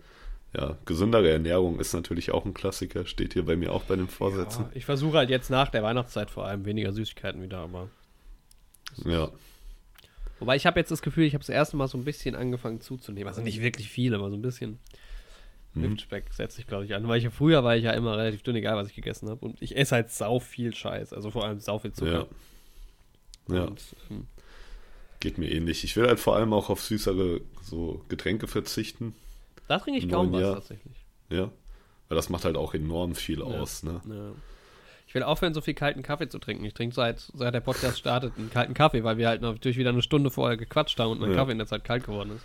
Ja, 0.53 0.77
gesündere 0.85 1.29
Ernährung 1.29 1.79
ist 1.79 1.93
natürlich 1.93 2.31
auch 2.31 2.45
ein 2.45 2.53
Klassiker, 2.53 3.05
steht 3.05 3.33
hier 3.33 3.45
bei 3.45 3.55
mir 3.55 3.71
auch 3.71 3.83
bei 3.83 3.95
den 3.95 4.09
Vorsätzen. 4.09 4.65
Ich 4.73 4.85
versuche 4.85 5.17
halt 5.17 5.29
jetzt 5.29 5.49
nach 5.49 5.69
der 5.69 5.81
Weihnachtszeit 5.81 6.29
vor 6.29 6.45
allem 6.45 6.65
weniger 6.65 6.91
Süßigkeiten 6.91 7.41
wieder, 7.41 7.59
aber. 7.59 7.89
Ja, 9.05 9.31
Wobei 10.41 10.55
ich 10.55 10.65
habe 10.65 10.79
jetzt 10.79 10.89
das 10.89 11.03
Gefühl, 11.03 11.25
ich 11.25 11.35
habe 11.35 11.43
das 11.43 11.49
erste 11.49 11.77
Mal 11.77 11.87
so 11.87 11.99
ein 11.99 12.03
bisschen 12.03 12.33
angefangen 12.33 12.81
zuzunehmen. 12.81 13.27
Also 13.27 13.43
nicht 13.43 13.61
wirklich 13.61 13.89
viel, 13.89 14.15
aber 14.15 14.31
so 14.31 14.35
ein 14.35 14.41
bisschen. 14.41 14.79
Mhm. 15.75 15.83
Hüftspeck 15.83 16.33
setze 16.33 16.59
ich, 16.59 16.65
glaube 16.65 16.83
ich, 16.83 16.95
an. 16.95 17.07
Weil 17.07 17.19
ich 17.19 17.25
ja 17.25 17.29
früher 17.29 17.63
war 17.63 17.77
ich 17.77 17.83
ja 17.83 17.91
immer 17.91 18.17
relativ 18.17 18.41
dünn, 18.41 18.55
egal 18.55 18.75
was 18.75 18.87
ich 18.87 18.95
gegessen 18.95 19.29
habe. 19.29 19.45
Und 19.45 19.61
ich 19.61 19.77
esse 19.77 19.93
halt 19.93 20.09
sau 20.09 20.39
viel 20.39 20.73
Scheiß. 20.73 21.13
Also 21.13 21.29
vor 21.29 21.45
allem 21.45 21.59
sau 21.59 21.77
viel 21.77 21.93
Zucker. 21.93 22.27
ja. 23.47 23.55
Ja. 23.55 23.63
Und, 23.65 23.83
ähm, 24.09 24.25
Geht 25.21 25.37
mir 25.37 25.49
ähnlich. 25.49 25.83
Ich 25.85 25.95
will 25.95 26.07
halt 26.07 26.19
vor 26.19 26.35
allem 26.35 26.51
auch 26.51 26.69
auf 26.69 26.81
süßere 26.81 27.39
so 27.61 28.03
Getränke 28.09 28.47
verzichten. 28.47 29.15
da 29.69 29.79
trinke 29.79 29.99
ich 29.99 30.09
kaum 30.09 30.33
was 30.33 30.41
tatsächlich. 30.55 30.95
Ja. 31.29 31.49
Weil 32.09 32.15
das 32.17 32.29
macht 32.29 32.43
halt 32.43 32.57
auch 32.57 32.73
enorm 32.73 33.15
viel 33.15 33.39
Ja. 33.39 33.45
aus, 33.45 33.83
ne? 33.83 34.01
Ja. 34.09 34.31
Ich 35.07 35.15
will 35.15 35.23
aufhören, 35.23 35.53
so 35.53 35.61
viel 35.61 35.73
kalten 35.73 36.03
Kaffee 36.03 36.27
zu 36.29 36.39
trinken. 36.39 36.63
Ich 36.65 36.73
trinke 36.73 36.95
seit, 36.95 37.19
seit 37.33 37.53
der 37.53 37.59
Podcast 37.61 37.99
startet 37.99 38.33
einen 38.37 38.49
kalten 38.49 38.73
Kaffee, 38.73 39.03
weil 39.03 39.17
wir 39.17 39.27
halt 39.27 39.41
natürlich 39.41 39.77
wieder 39.77 39.89
eine 39.91 40.01
Stunde 40.01 40.31
vorher 40.31 40.57
gequatscht 40.57 40.99
haben 40.99 41.11
und 41.11 41.19
mein 41.19 41.31
Ja. 41.31 41.35
Kaffee 41.37 41.51
in 41.51 41.57
der 41.57 41.67
Zeit 41.67 41.83
kalt 41.83 42.05
geworden 42.05 42.31
ist. 42.35 42.43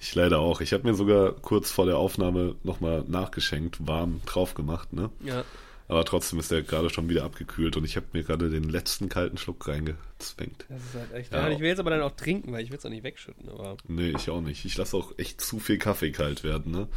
Ich 0.00 0.14
leider 0.14 0.38
auch. 0.38 0.60
Ich 0.60 0.72
habe 0.72 0.84
mir 0.86 0.94
sogar 0.94 1.32
kurz 1.32 1.70
vor 1.72 1.86
der 1.86 1.98
Aufnahme 1.98 2.54
nochmal 2.62 3.04
nachgeschenkt, 3.08 3.86
warm 3.86 4.20
drauf 4.26 4.54
gemacht, 4.54 4.92
ne? 4.92 5.10
Ja. 5.24 5.44
Aber 5.88 6.04
trotzdem 6.04 6.38
ist 6.38 6.50
der 6.50 6.62
gerade 6.62 6.90
schon 6.90 7.08
wieder 7.08 7.24
abgekühlt 7.24 7.76
und 7.78 7.84
ich 7.84 7.96
habe 7.96 8.06
mir 8.12 8.22
gerade 8.22 8.50
den 8.50 8.64
letzten 8.64 9.08
kalten 9.08 9.38
Schluck 9.38 9.66
reingezwängt. 9.66 10.66
Das 10.68 10.84
ist 10.84 10.94
halt 10.94 11.12
echt. 11.14 11.32
Ja. 11.32 11.48
Ja. 11.48 11.54
Ich 11.54 11.60
will 11.60 11.68
jetzt 11.68 11.80
aber 11.80 11.88
dann 11.88 12.02
auch 12.02 12.12
trinken, 12.12 12.52
weil 12.52 12.62
ich 12.62 12.70
will 12.70 12.76
es 12.76 12.84
auch 12.84 12.90
nicht 12.90 13.04
wegschütten. 13.04 13.48
Aber 13.48 13.78
Nee, 13.88 14.10
ich 14.10 14.28
auch 14.28 14.42
nicht. 14.42 14.66
Ich 14.66 14.76
lasse 14.76 14.96
auch 14.96 15.16
echt 15.16 15.40
zu 15.40 15.58
viel 15.58 15.78
Kaffee 15.78 16.12
kalt 16.12 16.44
werden, 16.44 16.72
ne? 16.72 16.88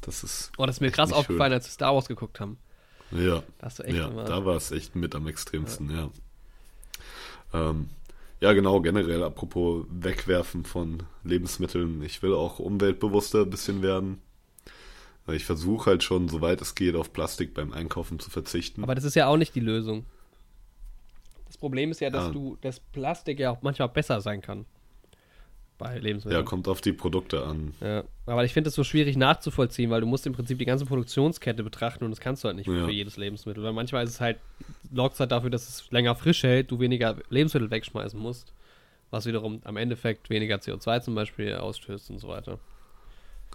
Das 0.00 0.24
ist. 0.24 0.50
oh, 0.58 0.66
das 0.66 0.76
ist 0.76 0.80
mir 0.80 0.90
krass 0.90 1.12
aufgefallen, 1.12 1.52
als 1.52 1.66
wir 1.66 1.70
Star 1.70 1.94
Wars 1.94 2.08
geguckt 2.08 2.40
haben. 2.40 2.58
Ja. 3.12 3.42
Da 3.58 3.68
ja, 3.86 4.08
immer. 4.08 4.24
da 4.24 4.44
war 4.44 4.56
es 4.56 4.72
echt 4.72 4.96
mit 4.96 5.14
am 5.14 5.28
extremsten, 5.28 5.90
ja. 5.90 6.10
Ähm, 7.54 7.88
ja, 8.40 8.52
genau, 8.52 8.80
generell, 8.80 9.22
apropos 9.22 9.86
Wegwerfen 9.90 10.64
von 10.64 11.04
Lebensmitteln. 11.24 12.02
Ich 12.02 12.22
will 12.22 12.34
auch 12.34 12.58
umweltbewusster 12.58 13.42
ein 13.42 13.50
bisschen 13.50 13.82
werden. 13.82 14.20
Weil 15.28 15.36
Ich 15.36 15.44
versuche 15.44 15.90
halt 15.90 16.02
schon, 16.02 16.28
soweit 16.30 16.60
es 16.62 16.74
geht, 16.74 16.96
auf 16.96 17.12
Plastik 17.12 17.52
beim 17.52 17.72
Einkaufen 17.74 18.18
zu 18.18 18.30
verzichten. 18.30 18.82
aber 18.82 18.94
das 18.94 19.04
ist 19.04 19.14
ja 19.14 19.26
auch 19.26 19.36
nicht 19.36 19.54
die 19.54 19.60
Lösung. 19.60 20.06
Das 21.46 21.58
Problem 21.58 21.90
ist 21.90 22.00
ja, 22.00 22.08
dass 22.08 22.24
Ja. 22.28 22.30
du 22.32 22.56
das 22.62 22.80
Plastik 22.80 23.38
ja 23.38 23.50
auch 23.50 23.60
manchmal 23.60 23.90
besser 23.90 24.22
sein 24.22 24.40
kann. 24.40 24.64
Bei 25.76 25.98
Lebensmitteln. 25.98 26.40
ja, 26.42 26.48
kommt 26.48 26.66
auf 26.66 26.80
die 26.80 26.92
Produkte 26.94 27.44
an. 27.44 27.72
Ja, 27.80 28.04
aber 28.26 28.44
ich 28.46 28.52
finde 28.54 28.68
es 28.68 28.74
so 28.74 28.82
schwierig 28.84 29.16
nachzuvollziehen, 29.18 29.90
weil 29.90 30.00
du 30.00 30.06
musst 30.08 30.26
im 30.26 30.32
Prinzip 30.32 30.58
die 30.58 30.64
ganze 30.64 30.86
Produktionskette 30.86 31.62
betrachten 31.62 32.04
und 32.04 32.10
das 32.10 32.18
kannst 32.20 32.42
du 32.42 32.48
halt 32.48 32.56
nicht 32.56 32.66
Ja. 32.66 32.86
für 32.86 32.90
jedes 32.90 33.16
Lebensmittel. 33.18 33.62
Weil 33.62 33.74
manchmal 33.74 34.04
ist 34.04 34.10
es 34.10 34.20
halt, 34.20 34.38
sorgt 34.92 35.14
es 35.14 35.20
halt 35.20 35.30
dafür, 35.30 35.50
dass 35.50 35.68
es 35.68 35.90
länger 35.90 36.14
frisch 36.16 36.42
hält, 36.42 36.70
du 36.70 36.80
weniger 36.80 37.16
Lebensmittel 37.28 37.70
wegschmeißen 37.70 38.18
musst, 38.18 38.52
was 39.10 39.26
wiederum 39.26 39.60
am 39.64 39.76
Endeffekt 39.76 40.30
weniger 40.30 40.56
CO2 40.56 41.00
zum 41.02 41.14
Beispiel 41.14 41.54
ausstößt 41.54 42.10
und 42.10 42.18
so 42.18 42.28
weiter. 42.28 42.58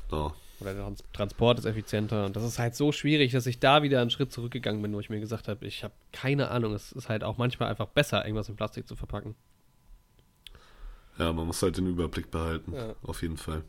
Genau. 0.10 0.34
Oder 0.60 0.74
der 0.74 0.84
Trans 0.84 1.04
Transport 1.14 1.60
ist 1.60 1.66
effizienter 1.66 2.26
und 2.26 2.36
das 2.36 2.44
ist 2.44 2.60
halt 2.60 2.76
so 2.76 2.92
schwierig, 2.92 3.32
dass 3.32 3.46
ich 3.48 3.60
da 3.60 3.84
wieder 3.84 4.02
einen 4.02 4.10
Schritt 4.12 4.32
zurückgegangen 4.32 4.82
bin, 4.82 4.94
wo 4.94 5.00
ich 5.00 5.10
mir 5.10 5.20
gesagt 5.20 5.48
habe, 5.48 5.66
ich 5.66 5.84
habe 5.84 5.94
keine 6.12 6.50
Ahnung, 6.52 6.74
es 6.74 6.92
ist 6.92 7.10
halt 7.10 7.24
auch 7.24 7.38
manchmal 7.38 7.70
einfach 7.70 7.88
besser, 7.88 8.24
irgendwas 8.26 8.50
in 8.50 8.56
Plastik 8.56 8.88
zu 8.88 8.96
verpacken. 8.96 9.36
Ja, 11.18 11.32
man 11.32 11.46
muss 11.48 11.62
halt 11.62 11.78
den 11.78 11.88
Überblick 11.88 12.32
behalten. 12.32 12.74
Ja. 12.74 12.96
Auf 13.04 13.22
jeden 13.22 13.38
Fall. 13.38 13.64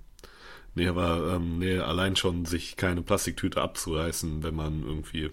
Nee, 0.74 0.89
aber 0.89 1.35
ähm, 1.35 1.59
nee, 1.59 1.78
allein 1.78 2.16
schon 2.16 2.47
sich 2.47 2.76
keine 2.76 3.03
Plastiktüte 3.03 3.61
abzureißen, 3.61 4.43
wenn 4.43 4.55
man 4.55 4.82
irgendwie 4.82 5.30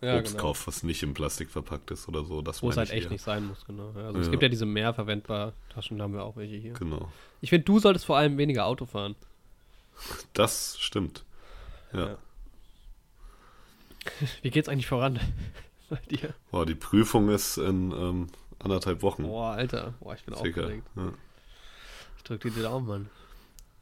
Ja, 0.00 0.18
Obst 0.18 0.32
genau. 0.32 0.42
kauft, 0.48 0.66
was 0.66 0.82
nicht 0.82 1.02
im 1.02 1.14
Plastik 1.14 1.50
verpackt 1.50 1.90
ist 1.90 2.08
oder 2.08 2.24
so. 2.24 2.42
Das 2.42 2.62
Wo 2.62 2.70
es 2.70 2.76
halt 2.76 2.90
echt 2.90 3.04
eher. 3.04 3.10
nicht 3.10 3.22
sein 3.22 3.46
muss, 3.46 3.64
genau. 3.66 3.92
Ja, 3.96 4.06
Also 4.06 4.20
es 4.20 4.26
Ja. 4.26 4.30
gibt 4.30 4.42
ja 4.42 4.48
diese 4.48 4.66
mehr 4.66 4.94
verwendbare 4.94 5.52
Taschen, 5.68 5.98
da 5.98 6.04
haben 6.04 6.14
wir 6.14 6.24
auch 6.24 6.36
welche 6.36 6.56
hier. 6.56 6.72
Genau. 6.74 7.10
Ich 7.40 7.50
finde, 7.50 7.64
du 7.64 7.78
solltest 7.78 8.04
vor 8.06 8.16
allem 8.16 8.38
weniger 8.38 8.64
Auto 8.66 8.86
fahren. 8.86 9.14
Das 10.32 10.76
stimmt. 10.80 11.24
Ja. 11.92 12.08
Ja. 12.08 12.16
Wie 14.42 14.50
geht's 14.50 14.68
eigentlich 14.68 14.86
voran 14.88 15.20
bei 15.90 15.98
dir? 16.10 16.34
Boah, 16.50 16.66
die 16.66 16.74
Prüfung 16.74 17.28
ist 17.28 17.58
in 17.58 17.92
ähm, 17.92 18.28
anderthalb 18.58 19.02
Wochen. 19.02 19.24
Boah, 19.24 19.52
Alter. 19.52 19.94
Boah, 20.00 20.14
ich 20.14 20.24
bin 20.24 20.34
circa. 20.34 20.60
aufgeregt. 20.62 20.86
Ja. 20.96 21.12
Ich 22.16 22.22
drück 22.24 22.40
dir 22.40 22.50
die 22.50 22.62
Daumen, 22.62 22.86
Mann. 22.86 23.10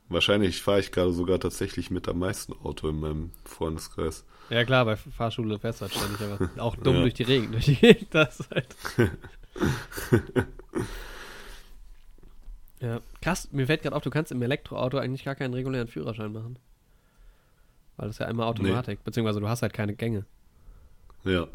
Wahrscheinlich 0.08 0.60
fahre 0.60 0.80
ich 0.80 0.90
gerade 0.90 1.12
sogar 1.12 1.38
tatsächlich 1.38 1.90
mit 1.90 2.08
am 2.08 2.18
meisten 2.18 2.52
Auto 2.52 2.88
in 2.88 2.98
meinem 2.98 3.30
Freundeskreis. 3.44 4.24
Ja 4.48 4.64
klar, 4.64 4.84
bei 4.84 4.96
Fahrschule 4.96 5.60
fährst 5.60 5.80
du 5.80 5.84
halt 5.86 5.94
ständig, 5.94 6.20
aber 6.20 6.50
auch 6.62 6.74
dumm 6.74 6.96
Ja. 6.96 7.00
durch 7.02 7.14
die 7.14 7.22
Regen, 7.22 7.52
durch 7.52 7.66
die 7.66 7.76
Gegend. 7.76 8.12
Das 8.12 8.40
halt. 8.50 8.74
Ja. 12.80 13.00
Krass, 13.20 13.50
mir 13.52 13.66
fällt 13.66 13.82
gerade 13.82 13.94
auf, 13.96 14.02
du 14.02 14.10
kannst 14.10 14.32
im 14.32 14.42
Elektroauto 14.42 14.98
eigentlich 14.98 15.24
gar 15.24 15.34
keinen 15.34 15.54
regulären 15.54 15.88
Führerschein 15.88 16.32
machen. 16.32 16.58
Weil 17.96 18.08
das 18.08 18.16
ist 18.16 18.20
ja 18.20 18.26
einmal 18.26 18.46
Automatik, 18.46 19.04
beziehungsweise 19.04 19.40
du 19.40 19.48
hast 19.48 19.62
halt 19.62 19.72
keine 19.72 19.94
Gänge. 19.94 20.24
Ja. 21.24 21.46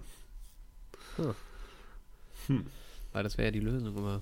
Weil 3.13 3.23
das 3.23 3.37
wäre 3.37 3.47
ja 3.47 3.51
die 3.51 3.59
Lösung, 3.59 3.97
aber 3.97 4.21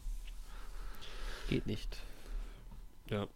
geht 1.49 1.67
nicht. 1.67 1.97
Ja. 3.09 3.27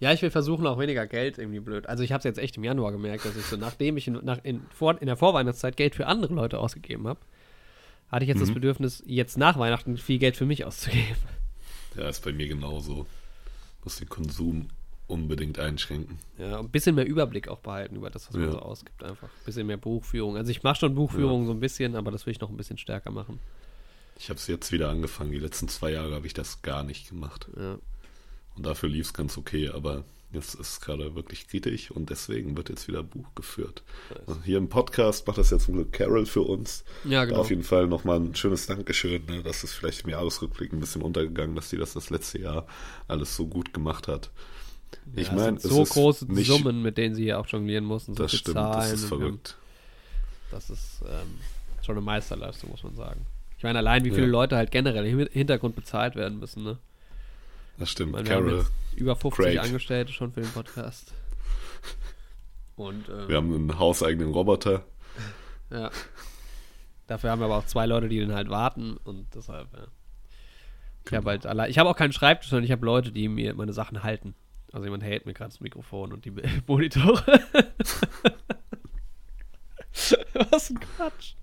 Ja, 0.00 0.12
ich 0.12 0.22
will 0.22 0.30
versuchen, 0.30 0.66
auch 0.66 0.78
weniger 0.78 1.06
Geld 1.06 1.38
irgendwie 1.38 1.60
blöd. 1.60 1.86
Also 1.86 2.02
ich 2.02 2.10
habe 2.12 2.18
es 2.18 2.24
jetzt 2.24 2.38
echt 2.38 2.56
im 2.56 2.64
Januar 2.64 2.90
gemerkt, 2.90 3.24
dass 3.24 3.36
ich 3.36 3.44
so, 3.44 3.56
nachdem 3.56 3.96
ich 3.96 4.08
in, 4.08 4.14
nach, 4.24 4.38
in, 4.42 4.62
vor, 4.70 5.00
in 5.00 5.06
der 5.06 5.16
Vorweihnachtszeit 5.16 5.76
Geld 5.76 5.94
für 5.94 6.06
andere 6.06 6.34
Leute 6.34 6.58
ausgegeben 6.58 7.06
habe, 7.06 7.20
hatte 8.10 8.24
ich 8.24 8.28
jetzt 8.28 8.40
das 8.40 8.48
Mhm. 8.48 8.54
Bedürfnis, 8.54 9.02
jetzt 9.06 9.38
nach 9.38 9.58
Weihnachten 9.58 9.96
viel 9.98 10.18
Geld 10.18 10.36
für 10.36 10.46
mich 10.46 10.64
auszugeben. 10.64 11.16
Ja, 11.96 12.08
ist 12.08 12.24
bei 12.24 12.32
mir 12.32 12.48
genauso. 12.48 13.06
Muss 13.84 13.96
den 13.96 14.08
Konsum 14.08 14.68
unbedingt 15.08 15.58
einschränken. 15.58 16.18
Ja, 16.38 16.58
ein 16.58 16.70
bisschen 16.70 16.94
mehr 16.94 17.06
Überblick 17.06 17.48
auch 17.48 17.58
behalten 17.58 17.96
über 17.96 18.08
das, 18.10 18.28
was 18.28 18.34
man 18.36 18.44
Ja. 18.46 18.52
so 18.52 18.58
ausgibt. 18.60 19.02
Einfach 19.02 19.28
ein 19.28 19.44
bisschen 19.44 19.66
mehr 19.66 19.76
Buchführung. 19.76 20.36
Also 20.36 20.50
ich 20.50 20.62
mache 20.62 20.76
schon 20.80 20.94
Buchführung 20.94 21.46
so 21.46 21.52
ein 21.52 21.60
bisschen, 21.60 21.96
aber 21.96 22.10
das 22.10 22.24
will 22.24 22.30
ich 22.32 22.40
noch 22.40 22.48
ein 22.50 22.56
bisschen 22.56 22.78
stärker 22.78 23.10
machen. 23.10 23.38
Ich 24.18 24.28
habe 24.30 24.38
es 24.38 24.46
jetzt 24.46 24.72
wieder 24.72 24.88
angefangen. 24.88 25.32
Die 25.32 25.38
letzten 25.38 25.68
zwei 25.68 25.90
Jahre 25.92 26.14
habe 26.14 26.26
ich 26.26 26.32
das 26.34 26.62
gar 26.62 26.82
nicht 26.82 27.08
gemacht. 27.08 27.48
Ja. 27.56 27.78
Und 28.54 28.64
dafür 28.66 28.88
lief 28.88 29.06
es 29.06 29.12
ganz 29.14 29.36
okay, 29.36 29.68
aber 29.68 30.04
jetzt 30.32 30.54
ist 30.54 30.60
es 30.60 30.80
gerade 30.80 31.14
wirklich 31.14 31.46
kritisch 31.48 31.90
und 31.90 32.10
deswegen 32.10 32.56
wird 32.56 32.68
jetzt 32.68 32.88
wieder 32.88 33.02
Buch 33.02 33.26
geführt. 33.34 33.82
Also 34.26 34.40
hier 34.42 34.58
im 34.58 34.68
Podcast 34.68 35.26
macht 35.26 35.38
das 35.38 35.50
jetzt 35.50 35.64
zum 35.64 35.74
Glück 35.74 35.92
Carol 35.92 36.26
für 36.26 36.42
uns. 36.42 36.84
Ja, 37.04 37.20
Da 37.20 37.24
genau. 37.26 37.40
Auf 37.40 37.50
jeden 37.50 37.62
Fall 37.64 37.86
nochmal 37.86 38.18
ein 38.20 38.34
schönes 38.34 38.66
Dankeschön. 38.66 39.24
Ne? 39.26 39.42
Das 39.42 39.64
ist 39.64 39.72
vielleicht 39.74 40.04
im 40.04 40.10
Jahresrückblick 40.10 40.72
ein 40.72 40.80
bisschen 40.80 41.02
untergegangen, 41.02 41.54
dass 41.56 41.70
sie 41.70 41.76
das 41.76 41.92
das 41.94 42.10
letzte 42.10 42.38
Jahr 42.40 42.66
alles 43.08 43.36
so 43.36 43.46
gut 43.46 43.72
gemacht 43.74 44.08
hat. 44.08 44.30
Ich 45.16 45.28
Ja, 45.28 45.34
es 45.34 45.38
meine, 45.40 45.60
so 45.60 45.84
große 45.84 46.26
nicht, 46.32 46.46
Summen, 46.46 46.82
mit 46.82 46.98
denen 46.98 47.14
sie 47.14 47.24
hier 47.24 47.38
auch 47.38 47.46
jonglieren 47.46 47.84
mussten. 47.84 48.14
So 48.14 48.22
Das 48.22 48.32
stimmt, 48.32 48.54
Zahlen 48.56 48.90
das 48.90 48.92
ist 48.92 49.04
verrückt. 49.06 49.56
Das 50.50 50.70
ist 50.70 51.00
ähm, 51.06 51.38
schon 51.84 51.96
eine 51.96 52.04
Meisterleistung, 52.04 52.70
muss 52.70 52.82
man 52.82 52.94
sagen. 52.94 53.26
Ich 53.56 53.64
meine, 53.64 53.78
allein 53.78 54.04
wie 54.04 54.10
viele 54.10 54.22
Ja. 54.26 54.32
Leute 54.32 54.56
halt 54.56 54.70
generell 54.70 55.06
im 55.06 55.26
Hintergrund 55.28 55.76
bezahlt 55.76 56.14
werden 56.16 56.38
müssen, 56.38 56.62
ne? 56.64 56.78
Das 57.78 57.90
stimmt. 57.90 58.12
meine, 58.12 58.28
wir 58.28 58.36
haben 58.36 58.44
Carol, 58.44 58.58
jetzt 58.60 58.72
über 58.96 59.16
50 59.16 59.44
Craig. 59.44 59.58
Angestellte 59.60 60.12
schon 60.12 60.32
für 60.32 60.40
den 60.42 60.50
Podcast. 60.52 61.12
Und 62.76 63.08
ähm, 63.08 63.28
wir 63.28 63.36
haben 63.36 63.54
einen 63.54 63.78
hauseigenen 63.78 64.32
Roboter. 64.32 64.84
ja. 65.70 65.90
Dafür 67.08 67.30
haben 67.30 67.40
wir 67.40 67.46
aber 67.46 67.58
auch 67.58 67.66
zwei 67.66 67.84
Leute, 67.86 68.08
die 68.08 68.18
den 68.20 68.32
halt 68.32 68.48
warten 68.48 68.96
und 69.04 69.26
deshalb, 69.34 69.68
ja. 69.74 69.84
Ich 69.84 71.10
Genau. 71.10 71.18
habe 71.22 71.30
halt 71.30 71.46
allein, 71.46 71.68
ich 71.70 71.78
habe 71.78 71.90
auch 71.90 71.96
keinen 71.96 72.12
Schreibtisch, 72.12 72.48
sondern 72.50 72.64
ich 72.64 72.70
habe 72.70 72.86
Leute, 72.86 73.10
die 73.10 73.26
mir 73.28 73.54
meine 73.54 73.72
Sachen 73.72 74.02
halten. 74.04 74.34
Also 74.72 74.84
jemand 74.84 75.02
hält 75.02 75.26
mir 75.26 75.34
gerade 75.34 75.50
das 75.50 75.60
Mikrofon 75.60 76.12
und 76.12 76.24
die 76.24 76.30
Monitore. 76.66 77.22
Was 80.50 80.70
ein 80.70 80.80
Quatsch. 80.80 81.34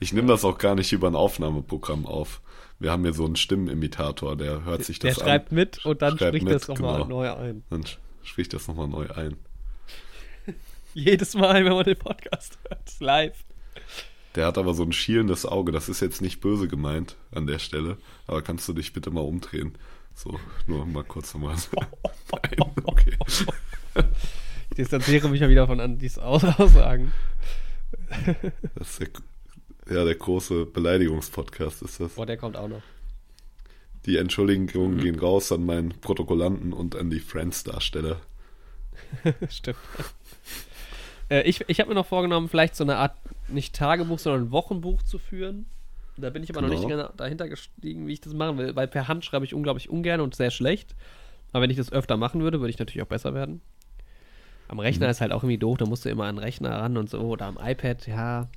Ich 0.00 0.12
nehme 0.12 0.28
das 0.28 0.44
auch 0.44 0.58
gar 0.58 0.74
nicht 0.74 0.92
über 0.92 1.06
ein 1.08 1.14
Aufnahmeprogramm 1.16 2.06
auf. 2.06 2.42
Wir 2.82 2.90
haben 2.90 3.04
hier 3.04 3.12
so 3.12 3.24
einen 3.24 3.36
Stimmenimitator, 3.36 4.36
der 4.36 4.64
hört 4.64 4.84
sich 4.84 4.98
Der 4.98 5.14
das 5.14 5.22
schreibt 5.22 5.50
an. 5.50 5.54
mit 5.54 5.86
und 5.86 6.02
dann 6.02 6.18
Schreibt 6.18 6.30
spricht 6.30 6.44
mit, 6.44 6.54
das 6.54 6.66
nochmal 6.66 7.02
genau. 7.02 7.20
neu 7.20 7.32
ein. 7.32 7.62
Dann 7.70 7.84
spricht 8.24 8.52
das 8.54 8.66
nochmal 8.66 8.88
neu 8.88 9.08
ein. 9.08 9.36
Jedes 10.94 11.34
Mal, 11.34 11.64
wenn 11.64 11.74
man 11.74 11.84
den 11.84 11.96
Podcast 11.96 12.58
hört, 12.68 12.90
live. 12.98 13.44
Der 14.34 14.48
hat 14.48 14.58
aber 14.58 14.74
so 14.74 14.82
ein 14.82 14.90
schielendes 14.90 15.46
Auge. 15.46 15.70
Das 15.70 15.88
ist 15.88 16.00
jetzt 16.00 16.20
nicht 16.20 16.40
böse 16.40 16.66
gemeint 16.66 17.14
an 17.30 17.46
der 17.46 17.60
Stelle. 17.60 17.98
Aber 18.26 18.42
kannst 18.42 18.66
du 18.66 18.72
dich 18.72 18.92
bitte 18.92 19.12
mal 19.12 19.20
umdrehen? 19.20 19.78
So, 20.16 20.40
nur 20.66 20.84
mal 20.84 21.04
kurz 21.04 21.34
nochmal. 21.34 21.54
Nein, 22.32 22.72
okay. 22.82 23.16
Ich 24.70 24.76
distanziere 24.76 25.28
mich 25.28 25.40
ja 25.40 25.48
wieder 25.48 25.68
von 25.68 25.78
Andys 25.78 26.18
Aus 26.18 26.42
Aussagen. 26.42 27.12
Das 28.74 28.90
ist 28.90 29.00
der, 29.00 29.08
ja, 29.88 30.04
der 30.04 30.14
große 30.14 30.66
Beleidigungspodcast 30.66 31.82
ist 31.82 32.00
das. 32.00 32.12
Boah, 32.14 32.26
der 32.26 32.36
kommt 32.36 32.56
auch 32.56 32.68
noch. 32.68 32.82
Die 34.06 34.12
Mhm. 34.12 34.18
Entschuldigungen 34.18 34.98
gehen 34.98 35.18
raus 35.18 35.52
an 35.52 35.64
meinen 35.64 35.90
Protokollanten 36.00 36.72
und 36.72 36.96
an 36.96 37.10
die 37.10 37.20
Friends-Darsteller. 37.20 38.20
Stimmt. 39.48 39.76
Äh, 41.30 41.42
ich 41.42 41.64
ich 41.68 41.78
habe 41.80 41.88
mir 41.88 41.94
noch 41.94 42.06
vorgenommen, 42.06 42.48
vielleicht 42.48 42.74
so 42.76 42.84
eine 42.84 42.96
Art, 42.96 43.16
nicht 43.48 43.74
Tagebuch, 43.74 44.18
sondern 44.18 44.50
Wochenbuch 44.50 45.02
zu 45.02 45.18
führen. 45.18 45.66
Da 46.16 46.30
bin 46.30 46.42
ich 46.42 46.50
aber 46.50 46.60
noch 46.60 46.68
Genau. 46.68 46.80
nicht 46.80 46.88
genau 46.90 47.08
dahinter 47.16 47.48
gestiegen, 47.48 48.06
wie 48.06 48.12
ich 48.12 48.20
das 48.20 48.34
machen 48.34 48.58
will, 48.58 48.76
weil 48.76 48.86
per 48.88 49.08
Hand 49.08 49.24
schreibe 49.24 49.44
ich 49.44 49.54
unglaublich 49.54 49.88
ungern 49.88 50.20
und 50.20 50.34
sehr 50.34 50.50
schlecht. 50.50 50.94
Aber 51.52 51.62
wenn 51.62 51.70
ich 51.70 51.76
das 51.76 51.92
öfter 51.92 52.16
machen 52.16 52.42
würde, 52.42 52.60
würde 52.60 52.70
ich 52.70 52.78
natürlich 52.78 53.02
auch 53.02 53.08
besser 53.08 53.34
werden. 53.34 53.60
Am 54.68 54.78
Rechner 54.78 55.08
ist 55.10 55.20
halt 55.20 55.32
auch 55.32 55.42
irgendwie 55.42 55.58
doof, 55.58 55.78
da 55.78 55.86
musst 55.86 56.04
du 56.04 56.08
immer 56.10 56.24
an 56.24 56.36
den 56.36 56.44
Rechner 56.44 56.70
ran 56.70 56.96
und 56.96 57.08
so, 57.10 57.20
oder 57.20 57.46
am 57.46 57.58
iPad, 57.62 58.06
ja. 58.06 58.48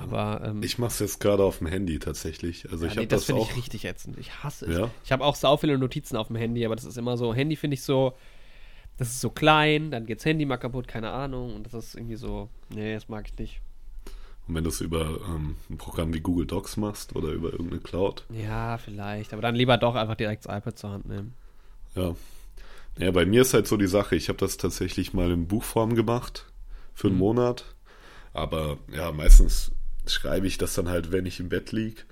Aber 0.00 0.42
ähm, 0.44 0.62
Ich 0.62 0.78
mache 0.78 0.90
es 0.92 0.98
jetzt 0.98 1.20
gerade 1.20 1.42
auf 1.44 1.58
dem 1.58 1.66
Handy 1.66 1.98
tatsächlich. 1.98 2.70
Also 2.70 2.86
ja, 2.86 2.90
ich 2.90 2.96
nee, 2.96 3.02
habe 3.02 3.08
das 3.08 3.20
das, 3.20 3.24
finde 3.26 3.42
ich 3.42 3.56
richtig 3.56 3.84
ätzend. 3.84 4.18
Ich 4.18 4.42
hasse 4.42 4.66
es. 4.66 4.78
Ja? 4.78 4.90
Ich 5.04 5.12
habe 5.12 5.24
auch 5.24 5.36
sau 5.36 5.56
viele 5.56 5.78
Notizen 5.78 6.16
auf 6.16 6.28
dem 6.28 6.36
Handy, 6.36 6.64
aber 6.64 6.76
das 6.76 6.84
ist 6.84 6.96
immer 6.98 7.16
so, 7.16 7.34
Handy 7.34 7.56
finde 7.56 7.74
ich 7.74 7.82
so, 7.82 8.14
das 8.98 9.08
ist 9.10 9.20
so 9.20 9.30
klein, 9.30 9.90
dann 9.90 10.06
geht's 10.06 10.24
Handy 10.24 10.44
mal 10.46 10.56
kaputt, 10.58 10.88
keine 10.88 11.10
Ahnung. 11.10 11.54
Und 11.54 11.64
das 11.66 11.74
ist 11.74 11.94
irgendwie 11.96 12.16
so, 12.16 12.48
nee, 12.70 12.94
das 12.94 13.08
mag 13.08 13.26
ich 13.28 13.38
nicht. 13.38 13.60
Und 14.46 14.54
wenn 14.56 14.64
du 14.64 14.70
es 14.70 14.80
über 14.82 15.20
ähm, 15.28 15.56
ein 15.70 15.78
Programm 15.78 16.12
wie 16.14 16.20
Google 16.20 16.46
Docs 16.46 16.76
machst 16.76 17.16
oder 17.16 17.28
über 17.30 17.52
irgendeine 17.52 17.80
Cloud, 17.80 18.24
Ja, 18.30 18.78
vielleicht. 18.78 19.32
Aber 19.32 19.42
dann 19.42 19.54
lieber 19.54 19.78
doch 19.78 19.94
einfach 19.94 20.16
direkt 20.16 20.44
das 20.46 20.56
iPad 20.56 20.78
zur 20.78 20.90
Hand 20.90 21.06
nehmen. 21.06 21.34
ja. 21.96 22.14
Ja, 22.98 23.10
bei 23.10 23.26
mir 23.26 23.42
ist 23.42 23.54
halt 23.54 23.66
so 23.66 23.76
die 23.76 23.88
Sache, 23.88 24.16
ich 24.16 24.28
habe 24.28 24.38
das 24.38 24.56
tatsächlich 24.56 25.14
mal 25.14 25.30
in 25.32 25.48
Buchform 25.48 25.94
gemacht 25.96 26.46
für 26.94 27.08
einen 27.08 27.16
Mhm. 27.16 27.20
Monat. 27.20 27.64
Aber 28.32 28.78
ja, 28.92 29.12
meistens 29.12 29.72
schreibe 30.06 30.46
ich 30.46 30.58
das 30.58 30.74
dann 30.74 30.88
halt, 30.88 31.12
wenn 31.12 31.26
ich 31.26 31.40
im 31.40 31.48
Bett 31.48 31.72
lieg. 31.72 32.04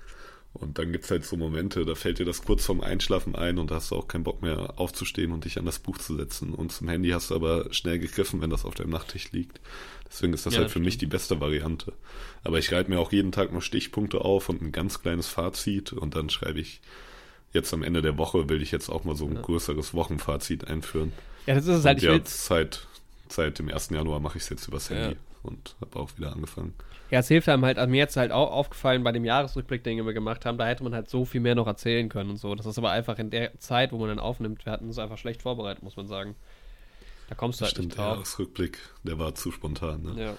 Und 0.53 0.77
dann 0.77 0.91
gibt's 0.91 1.09
halt 1.09 1.25
so 1.25 1.35
Momente, 1.35 1.83
da 1.83 1.95
fällt 1.95 2.19
dir 2.19 2.25
das 2.25 2.43
kurz 2.43 2.63
vorm 2.63 2.81
Einschlafen 2.81 3.35
ein 3.35 3.57
und 3.57 3.71
da 3.71 3.75
hast 3.75 3.89
du 3.89 3.95
auch 3.95 4.07
keinen 4.07 4.23
Bock 4.23 4.43
mehr 4.43 4.75
aufzustehen 4.77 5.31
und 5.31 5.45
dich 5.45 5.57
an 5.57 5.65
das 5.65 5.79
Buch 5.79 5.97
zu 5.97 6.15
setzen. 6.15 6.53
Und 6.53 6.71
zum 6.71 6.87
Handy 6.89 7.09
hast 7.09 7.31
du 7.31 7.35
aber 7.35 7.73
schnell 7.73 7.97
gegriffen, 7.97 8.39
wenn 8.39 8.51
das 8.51 8.63
auf 8.63 8.75
deinem 8.75 8.91
Nachttisch 8.91 9.31
liegt. 9.31 9.59
Deswegen 10.07 10.31
ist 10.33 10.45
das 10.45 10.53
Ja, 10.53 10.59
halt 10.59 10.69
für 10.69 10.79
mich 10.79 10.99
die 10.99 11.07
beste 11.07 11.41
Variante. 11.41 11.93
Aber 12.43 12.59
ich 12.59 12.65
schreibe 12.65 12.91
mir 12.91 12.99
auch 12.99 13.11
jeden 13.11 13.31
Tag 13.31 13.51
noch 13.51 13.63
Stichpunkte 13.63 14.21
auf 14.21 14.47
und 14.47 14.61
ein 14.61 14.71
ganz 14.71 15.01
kleines 15.01 15.27
Fazit 15.27 15.91
und 15.91 16.15
dann 16.15 16.29
schreibe 16.29 16.59
ich 16.59 16.81
jetzt 17.51 17.73
am 17.73 17.81
Ende 17.81 18.03
der 18.03 18.19
Woche 18.19 18.47
will 18.47 18.61
ich 18.61 18.71
jetzt 18.71 18.89
auch 18.89 19.05
mal 19.05 19.15
so 19.15 19.25
ein 19.27 19.41
größeres 19.41 19.95
Wochenfazit 19.95 20.67
einführen. 20.67 21.13
Ja, 21.47 21.55
das 21.55 21.65
ist 21.65 21.77
es 21.79 21.85
halt. 21.85 21.97
und 21.97 22.03
Ich 22.03 22.09
ja, 22.09 22.19
seit, 22.25 22.87
seit 23.27 23.57
dem 23.57 23.69
1. 23.69 23.89
Januar 23.89 24.19
mache 24.19 24.37
ich 24.37 24.43
es 24.43 24.49
jetzt 24.49 24.67
übers 24.67 24.89
Ja. 24.89 24.97
Handy 24.97 25.17
und 25.41 25.75
habe 25.81 25.99
auch 25.99 26.15
wieder 26.17 26.31
angefangen. 26.33 26.73
Ja, 27.13 27.19
es 27.19 27.27
hilft 27.27 27.47
einem 27.47 27.63
halt, 27.63 27.77
an 27.77 27.91
mir 27.91 27.97
jetzt 27.97 28.17
halt 28.17 28.31
auch 28.31 28.51
aufgefallen 28.51 29.03
bei 29.03 29.11
dem 29.11 29.23
Jahresrückblick, 29.23 29.83
den 29.83 30.03
wir 30.03 30.13
gemacht 30.13 30.47
haben, 30.47 30.57
da 30.57 30.65
hätte 30.65 30.83
man 30.83 30.95
halt 30.95 31.11
so 31.11 31.25
viel 31.25 31.41
mehr 31.41 31.53
noch 31.53 31.67
erzählen 31.67 32.09
können 32.09 32.31
und 32.31 32.37
so. 32.37 32.55
Das 32.55 32.65
ist 32.65 32.79
aber 32.79 32.89
einfach 32.89 33.19
in 33.19 33.29
der 33.29 33.55
Zeit, 33.59 33.91
wo 33.91 33.99
man 33.99 34.07
dann 34.09 34.17
aufnimmt, 34.17 34.65
wir 34.65 34.73
hatten 34.73 34.87
uns 34.87 34.97
einfach 34.97 35.19
schlecht 35.19 35.43
vorbereitet, 35.43 35.83
muss 35.83 35.95
man 35.95 36.07
sagen. 36.07 36.35
Da 37.29 37.35
kommst 37.35 37.61
du 37.61 37.65
halt 37.65 37.73
Stimmt, 37.73 37.89
nicht 37.89 37.99
der 37.99 38.05
drauf. 38.05 38.15
Jahresrückblick, 38.15 38.79
der 39.03 39.19
war 39.19 39.35
zu 39.35 39.51
spontan. 39.51 40.01
Ne? 40.01 40.23
Ja. 40.23 40.33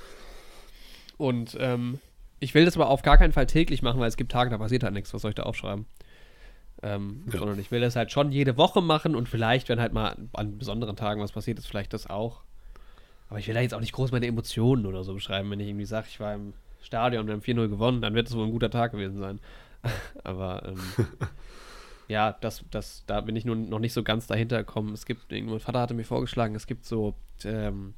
Und 1.16 1.56
ähm, 1.60 2.00
ich 2.40 2.54
will 2.54 2.64
das 2.64 2.74
aber 2.74 2.88
auf 2.88 3.02
gar 3.02 3.18
keinen 3.18 3.32
Fall 3.32 3.46
täglich 3.46 3.82
machen, 3.82 4.00
weil 4.00 4.08
es 4.08 4.16
gibt 4.16 4.32
Tage, 4.32 4.50
da 4.50 4.58
passiert 4.58 4.82
halt 4.82 4.94
nichts. 4.94 5.14
Was 5.14 5.22
soll 5.22 5.28
ich 5.28 5.36
da 5.36 5.44
aufschreiben? 5.44 5.86
Ähm, 6.82 7.22
Ja. 7.32 7.38
Sondern 7.38 7.60
ich 7.60 7.70
will 7.70 7.82
das 7.82 7.94
halt 7.94 8.10
schon 8.10 8.32
jede 8.32 8.56
Woche 8.56 8.82
machen 8.82 9.14
und 9.14 9.28
vielleicht, 9.28 9.68
wenn 9.68 9.80
halt 9.80 9.92
mal 9.92 10.16
an 10.32 10.58
besonderen 10.58 10.96
Tagen 10.96 11.20
was 11.20 11.30
passiert 11.30 11.60
ist, 11.60 11.68
vielleicht 11.68 11.92
das 11.92 12.10
auch. 12.10 12.42
Aber 13.28 13.38
ich 13.38 13.46
will 13.46 13.54
da 13.54 13.60
jetzt 13.60 13.74
auch 13.74 13.80
nicht 13.80 13.92
groß 13.92 14.10
meine 14.10 14.26
Emotionen 14.26 14.86
oder 14.86 15.04
so 15.04 15.14
beschreiben. 15.14 15.52
Wenn 15.52 15.60
ich 15.60 15.68
irgendwie 15.68 15.86
sage, 15.86 16.08
ich 16.10 16.18
war 16.18 16.34
im 16.34 16.52
Stadion 16.84 17.26
wir 17.26 17.34
haben 17.34 17.40
4-0 17.42 17.68
gewonnen, 17.68 18.00
dann 18.02 18.14
wird 18.14 18.28
es 18.28 18.36
wohl 18.36 18.44
ein 18.44 18.52
guter 18.52 18.70
Tag 18.70 18.92
gewesen 18.92 19.18
sein. 19.18 19.40
aber 20.24 20.62
ähm, 20.66 20.78
ja, 22.08 22.32
das, 22.40 22.64
das, 22.70 23.02
da 23.06 23.20
bin 23.20 23.34
ich 23.36 23.44
nun 23.44 23.68
noch 23.68 23.78
nicht 23.80 23.92
so 23.92 24.02
ganz 24.02 24.26
dahinter 24.26 24.58
gekommen. 24.58 24.92
Es 24.94 25.04
gibt, 25.06 25.30
mein 25.30 25.60
Vater 25.60 25.80
hatte 25.80 25.94
mir 25.94 26.04
vorgeschlagen, 26.04 26.54
es 26.54 26.66
gibt 26.66 26.84
so 26.84 27.14
ähm, 27.44 27.94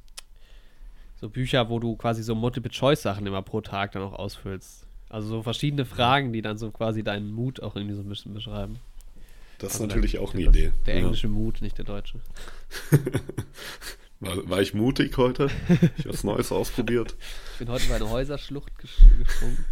so 1.19 1.29
Bücher, 1.29 1.69
wo 1.69 1.79
du 1.79 1.95
quasi 1.95 2.21
so 2.21 2.35
Multiple-Choice-Sachen 2.35 3.25
immer 3.25 3.41
pro 3.41 3.61
Tag 3.61 3.91
dann 3.93 4.03
auch 4.03 4.13
ausfüllst. 4.13 4.85
Also 5.09 5.27
so 5.29 5.41
verschiedene 5.43 5.85
Fragen, 5.85 6.31
die 6.31 6.41
dann 6.43 6.57
so 6.57 6.69
quasi 6.69 7.01
deinen 7.03 7.31
Mut 7.31 7.61
auch 7.63 7.75
irgendwie 7.75 7.95
so 7.95 8.01
ein 8.01 8.09
bisschen 8.09 8.33
beschreiben. 8.33 8.77
Das 9.57 9.73
ist 9.73 9.81
Also 9.81 9.87
natürlich 9.87 10.11
der- 10.11 10.21
auch 10.21 10.33
eine 10.35 10.43
Idee. 10.43 10.71
Der 10.85 10.93
Ja. 10.95 11.01
englische 11.01 11.27
Mut, 11.27 11.61
nicht 11.61 11.77
der 11.77 11.85
deutsche. 11.85 12.19
War, 14.19 14.49
war 14.49 14.61
ich 14.61 14.73
mutig 14.73 15.15
heute? 15.17 15.49
Ich 15.97 16.05
habe 16.05 16.13
was 16.13 16.23
Neues 16.23 16.51
ausprobiert. 16.51 17.15
Ich 17.53 17.59
bin 17.59 17.69
heute 17.69 17.85
über 17.85 17.95
eine 17.95 18.09
Häuserschlucht 18.09 18.77
ges 18.79 18.91
gesprungen. 19.17 19.65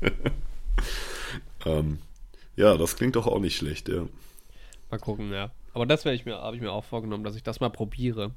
Ähm, 1.66 1.98
ja, 2.56 2.76
das 2.76 2.96
klingt 2.96 3.16
doch 3.16 3.26
auch 3.26 3.38
nicht 3.38 3.56
schlecht, 3.56 3.88
ja. 3.88 4.06
Mal 4.90 4.98
gucken, 4.98 5.30
ja. 5.32 5.50
Aber 5.72 5.86
das 5.86 6.04
werde 6.04 6.16
ich 6.16 6.24
mir, 6.24 6.36
habe 6.36 6.56
ich 6.56 6.62
mir 6.62 6.72
auch 6.72 6.84
vorgenommen, 6.84 7.22
dass 7.22 7.36
ich 7.36 7.42
das 7.42 7.60
mal 7.60 7.68
probiere. 7.68 8.32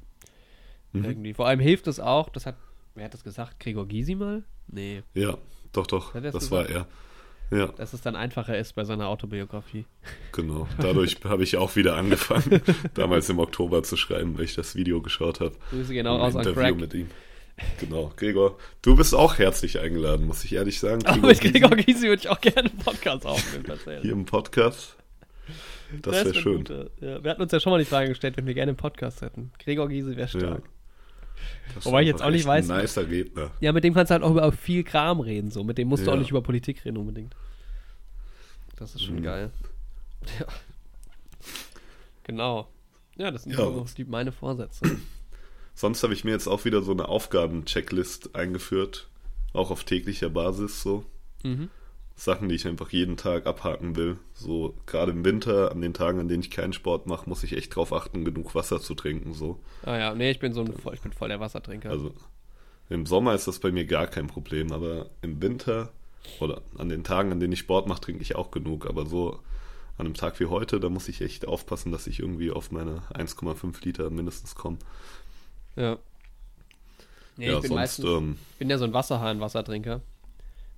Mhm. 0.92 1.04
Irgendwie. 1.04 1.34
Vor 1.34 1.46
allem 1.46 1.60
hilft 1.60 1.86
es 1.86 1.98
auch, 2.00 2.28
das 2.28 2.46
hat, 2.46 2.56
wer 2.94 3.06
hat 3.06 3.14
das 3.14 3.24
gesagt? 3.24 3.58
Gregor 3.60 3.88
Gysi 3.88 4.14
mal? 4.14 4.44
Nee. 4.68 5.02
Ja, 5.14 5.38
doch, 5.72 5.86
doch, 5.86 6.12
das 6.12 6.32
das 6.32 6.50
war 6.50 6.68
er. 6.68 6.86
Ja, 7.50 7.66
Dass 7.68 7.92
es 7.92 8.00
dann 8.00 8.16
einfacher 8.16 8.56
ist 8.58 8.74
bei 8.74 8.84
seiner 8.84 9.08
Autobiografie. 9.08 9.84
genau. 10.32 10.66
Dadurch 10.80 11.18
habe 11.24 11.44
ich 11.44 11.56
auch 11.56 11.76
wieder 11.76 11.96
angefangen, 11.96 12.62
damals 12.94 13.28
im 13.28 13.38
Oktober 13.38 13.82
zu 13.82 13.96
schreiben, 13.96 14.36
weil 14.38 14.44
ich 14.44 14.54
das 14.54 14.74
Video 14.74 15.00
geschaut 15.02 15.40
habe. 15.40 15.52
Grüße 15.70 15.92
genau 15.92 16.16
Im 16.16 16.20
raus 16.22 16.34
an 16.34 16.40
Interview 16.40 16.60
Craig. 16.62 16.80
mit 16.80 16.94
ihm. 16.94 17.10
Genau, 17.78 18.12
Gregor, 18.16 18.58
du 18.82 18.96
bist 18.96 19.14
auch 19.14 19.38
herzlich 19.38 19.78
eingeladen, 19.78 20.26
muss 20.26 20.44
ich 20.44 20.54
ehrlich 20.54 20.80
sagen. 20.80 21.04
Aber 21.06 21.28
mit 21.28 21.40
Gregor 21.40 21.70
Gysi 21.76 22.08
würde 22.08 22.22
ich 22.22 22.28
auch 22.28 22.40
gerne 22.40 22.70
einen 22.70 22.78
Podcast 22.78 23.24
aufnehmen. 23.26 23.78
Hier 24.02 24.12
im 24.12 24.24
Podcast. 24.24 24.96
Das 26.02 26.14
wäre 26.14 26.34
wär 26.34 26.34
schön. 26.34 26.64
ja. 27.00 27.22
Wir 27.22 27.30
hatten 27.30 27.42
uns 27.42 27.52
ja 27.52 27.60
schon 27.60 27.70
mal 27.70 27.78
die 27.78 27.84
Frage 27.84 28.08
gestellt, 28.08 28.36
wenn 28.36 28.46
wir 28.46 28.54
gerne 28.54 28.70
einen 28.70 28.76
Podcast 28.76 29.20
hätten. 29.22 29.52
Gregor 29.62 29.88
Gysi 29.88 30.16
wäre 30.16 30.26
stark. 30.28 30.62
Das 31.74 31.84
Wobei 31.86 32.02
ich 32.02 32.08
jetzt 32.08 32.22
auch 32.22 32.30
nicht 32.30 32.46
weiß- 32.46 32.70
Ein 32.70 32.82
nicer 32.82 33.08
Redner. 33.08 33.50
Ja. 33.60 33.72
mit 33.72 33.84
dem 33.84 33.94
kannst 33.94 34.10
du 34.10 34.14
halt 34.14 34.22
auch 34.22 34.30
über 34.30 34.50
viel 34.52 34.84
Kram 34.84 35.20
reden. 35.20 35.50
So. 35.50 35.64
Mit 35.64 35.78
dem 35.78 35.88
musst 35.88 36.04
du 36.06 36.10
Ja. 36.10 36.14
auch 36.14 36.18
nicht 36.18 36.30
über 36.30 36.42
Politik 36.42 36.84
reden 36.84 36.96
unbedingt. 36.98 37.34
Das 38.76 38.94
ist 38.94 39.02
schon 39.02 39.16
Mhm. 39.16 39.22
geil. 39.22 39.50
Ja. 40.40 40.46
Genau. 42.24 42.68
Ja, 43.16 43.30
das 43.30 43.44
sind 43.44 43.52
Ja, 43.52 43.58
so 43.58 43.86
die, 43.96 44.04
meine 44.04 44.32
Vorsätze. 44.32 44.98
Sonst 45.74 46.02
habe 46.02 46.14
ich 46.14 46.24
mir 46.24 46.30
jetzt 46.32 46.46
auch 46.46 46.64
wieder 46.64 46.82
so 46.82 46.92
eine 46.92 47.08
Aufgaben-Checklist 47.08 48.34
eingeführt. 48.34 49.08
Auch 49.52 49.70
auf 49.70 49.84
täglicher 49.84 50.30
Basis 50.30 50.82
so. 50.82 51.04
Mhm. 51.42 51.68
Sachen, 52.16 52.48
die 52.48 52.54
ich 52.54 52.66
einfach 52.66 52.90
jeden 52.90 53.16
Tag 53.16 53.46
abhaken 53.46 53.96
will. 53.96 54.18
So, 54.34 54.74
gerade 54.86 55.12
im 55.12 55.24
Winter, 55.24 55.72
an 55.72 55.80
den 55.80 55.94
Tagen, 55.94 56.20
an 56.20 56.28
denen 56.28 56.42
ich 56.42 56.50
keinen 56.50 56.72
Sport 56.72 57.06
mache, 57.06 57.28
muss 57.28 57.42
ich 57.42 57.56
echt 57.56 57.74
drauf 57.74 57.92
achten, 57.92 58.24
genug 58.24 58.54
Wasser 58.54 58.80
zu 58.80 58.94
trinken. 58.94 59.34
So. 59.34 59.58
Ah 59.82 59.96
ja, 59.98 60.14
nee, 60.14 60.30
ich 60.30 60.38
bin 60.38 60.52
so 60.52 60.60
ein, 60.62 60.72
voll- 60.74 60.94
ich 60.94 61.00
bin 61.00 61.12
voll 61.12 61.28
der 61.28 61.40
Wassertrinker. 61.40 61.90
Also 61.90 62.12
im 62.90 63.06
Sommer 63.06 63.34
ist 63.34 63.48
das 63.48 63.58
bei 63.58 63.72
mir 63.72 63.84
gar 63.86 64.06
kein 64.06 64.26
Problem, 64.28 64.72
aber 64.72 65.10
im 65.22 65.40
Winter 65.42 65.90
oder 66.40 66.62
an 66.78 66.88
den 66.88 67.04
Tagen, 67.04 67.32
an 67.32 67.40
denen 67.40 67.52
ich 67.52 67.58
Sport 67.60 67.88
mache, 67.88 68.00
trinke 68.00 68.22
ich 68.22 68.36
auch 68.36 68.50
genug. 68.50 68.86
Aber 68.86 69.06
so 69.06 69.40
an 69.98 70.06
einem 70.06 70.14
Tag 70.14 70.38
wie 70.40 70.46
heute, 70.46 70.80
da 70.80 70.88
muss 70.88 71.08
ich 71.08 71.20
echt 71.20 71.46
aufpassen, 71.48 71.92
dass 71.92 72.06
ich 72.06 72.20
irgendwie 72.20 72.50
auf 72.50 72.70
meine 72.72 73.02
1,5 73.12 73.84
Liter 73.84 74.10
mindestens 74.10 74.54
komme. 74.54 74.78
ja. 75.76 75.98
Nee, 77.36 77.46
ja, 77.46 77.54
ich 77.56 77.60
bin 77.62 77.68
sonst, 77.70 77.98
meistens, 77.98 78.06
ähm, 78.06 78.38
ich 78.52 78.58
bin 78.58 78.70
ja 78.70 78.78
so 78.78 78.84
ein 78.84 78.92
Wasserhahn-Wassertrinker. 78.92 80.00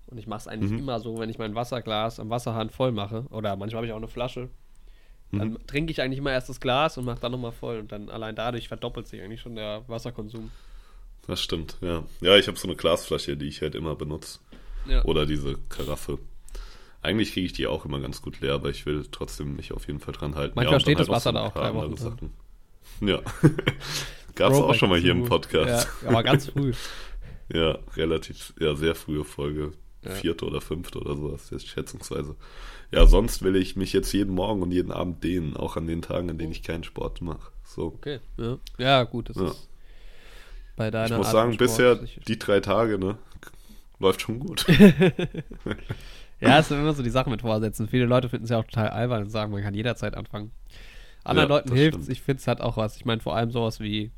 Und 0.07 0.19
ich 0.19 0.27
mache 0.27 0.41
es 0.41 0.47
eigentlich 0.49 0.71
Mhm. 0.73 0.79
immer 0.79 1.01
so, 1.01 1.19
wenn 1.19 1.31
ich 1.31 1.39
mein 1.39 1.55
Wasserglas 1.55 2.21
am 2.21 2.31
Wasserhahn 2.31 2.71
voll 2.71 2.93
mache. 2.93 3.25
Oder 3.31 3.57
manchmal 3.57 3.79
habe 3.79 3.87
ich 3.87 3.93
auch 3.93 3.97
eine 3.97 4.09
Flasche. 4.09 4.49
Dann 5.33 5.51
Mhm. 5.51 5.67
trinke 5.67 5.91
ich 5.91 6.01
eigentlich 6.01 6.19
immer 6.19 6.31
erst 6.33 6.49
das 6.49 6.61
Glas 6.61 6.97
und 6.99 7.05
mache 7.05 7.19
dann 7.21 7.33
nochmal 7.33 7.51
voll. 7.53 7.81
Und 7.81 7.91
dann 7.91 8.09
allein 8.09 8.37
dadurch 8.37 8.69
verdoppelt 8.69 9.09
sich 9.09 9.21
eigentlich 9.21 9.41
schon 9.41 9.57
der 9.57 9.83
Wasserkonsum. 9.89 10.51
das 11.27 11.41
stimmt, 11.43 11.77
ja. 11.81 12.05
Ja, 12.21 12.37
ich 12.37 12.47
habe 12.47 12.57
so 12.57 12.69
eine 12.69 12.77
Glasflasche, 12.77 13.37
die 13.37 13.47
ich 13.49 13.61
halt 13.61 13.75
immer 13.75 13.97
benutze. 13.97 14.39
Ja. 14.89 15.05
Oder 15.05 15.27
diese 15.27 15.57
Karaffe. 15.69 16.21
Eigentlich 17.03 17.33
kriege 17.33 17.47
ich 17.47 17.53
die 17.53 17.67
auch 17.67 17.85
immer 17.85 17.99
ganz 17.99 18.23
gut 18.23 18.41
leer, 18.41 18.55
aber 18.55 18.71
ich 18.71 18.87
will 18.87 19.05
trotzdem 19.11 19.57
mich 19.57 19.73
auf 19.73 19.89
jeden 19.89 19.99
Fall 19.99 20.15
dran 20.15 20.37
halten. 20.37 20.53
Manchmal 20.55 20.75
und 20.77 20.81
steht 20.83 21.01
das 21.01 21.09
Wasser 21.09 21.33
noch 21.33 21.41
da 21.41 21.47
auch 21.49 21.53
drei 21.53 21.75
Wochen 21.75 21.97
drin. 21.97 22.31
Ja. 23.01 23.21
Gab 24.37 24.53
es 24.53 24.59
auch 24.59 24.75
schon 24.75 24.89
mal 24.89 25.01
hier 25.01 25.11
im 25.13 25.25
Podcast. 25.25 25.89
Ja, 26.03 26.09
aber 26.11 26.23
ganz 26.23 26.47
früh. 26.49 26.73
Ja, 27.53 27.79
relativ, 27.97 28.55
ja, 28.59 28.75
sehr 28.75 28.95
frühe 28.97 29.23
Folge. 29.25 29.73
Ja. 30.07 30.15
Vierte 30.15 30.47
oder 30.47 30.61
fünfte 30.61 30.99
oder 31.01 31.17
sowas, 31.17 31.51
jetzt 31.51 31.69
schätzungsweise. 31.69 32.37
Ja, 32.93 33.07
sonst 33.07 33.43
will 33.43 33.57
ich 33.57 33.77
mich 33.77 33.93
jetzt 33.93 34.13
jeden 34.13 34.35
Morgen 34.35 34.63
und 34.63 34.71
jeden 34.71 34.93
Abend 34.93 35.25
dehnen, 35.25 35.57
auch 35.57 35.77
an 35.77 35.87
den 35.87 36.03
Tagen, 36.03 36.31
an 36.31 36.39
denen 36.39 36.53
ich 36.53 36.63
keinen 36.63 36.85
Sport 36.85 37.21
mache. 37.23 37.51
So. 37.65 37.87
Okay. 37.87 38.21
Ja, 38.37 38.59
ja 38.79 39.03
gut, 39.05 39.31
das 39.31 39.37
Ja. 39.37 39.49
ist 39.49 39.69
bei 40.77 40.91
deiner 40.91 41.07
Ich 41.07 41.17
muss 41.17 41.27
Art 41.27 41.33
sagen, 41.33 41.53
Sport 41.55 41.59
bisher 41.71 41.97
die 42.29 42.39
drei 42.39 42.61
Tage, 42.61 42.99
ne, 42.99 43.19
läuft 43.99 44.23
schon 44.23 44.39
gut. 44.39 44.65
Ja, 46.41 46.59
es 46.59 46.69
sind 46.69 46.79
immer 46.81 46.93
so 46.93 47.03
die 47.03 47.11
Sachen 47.11 47.31
mit 47.31 47.41
Vorsätzen. 47.41 47.89
Viele 47.89 48.05
Leute 48.05 48.29
finden 48.29 48.45
es 48.45 48.51
ja 48.51 48.59
auch 48.59 48.65
total 48.65 48.89
albern 48.91 49.23
und 49.23 49.31
sagen, 49.31 49.53
man 49.53 49.63
kann 49.63 49.73
jederzeit 49.73 50.15
anfangen. 50.15 50.51
Anderen 51.25 51.49
Ja, 51.49 51.57
Leuten 51.57 51.73
hilft 51.73 51.99
es. 52.01 52.09
Ich 52.11 52.21
finde, 52.21 52.41
es 52.41 52.47
hat 52.47 52.61
auch 52.61 52.77
was. 52.77 52.97
Ich 52.97 53.07
meine, 53.07 53.23
vor 53.23 53.35
allem 53.35 53.51
sowas 53.51 53.81
wie 53.81 54.11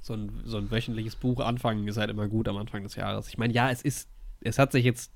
so 0.00 0.14
ein, 0.14 0.30
so 0.44 0.58
ein 0.58 0.70
wöchentliches 0.70 1.16
Buch 1.16 1.40
anfangen 1.40 1.86
ist 1.88 1.96
halt 1.96 2.10
immer 2.10 2.28
gut 2.28 2.46
am 2.48 2.56
Anfang 2.56 2.84
des 2.84 2.94
Jahres. 2.94 3.28
Ich 3.28 3.36
meine, 3.36 3.52
ja, 3.52 3.68
es 3.70 3.82
ist, 3.82 4.08
es 4.46 4.58
hat 4.58 4.72
sich 4.72 4.84
jetzt 4.84 5.10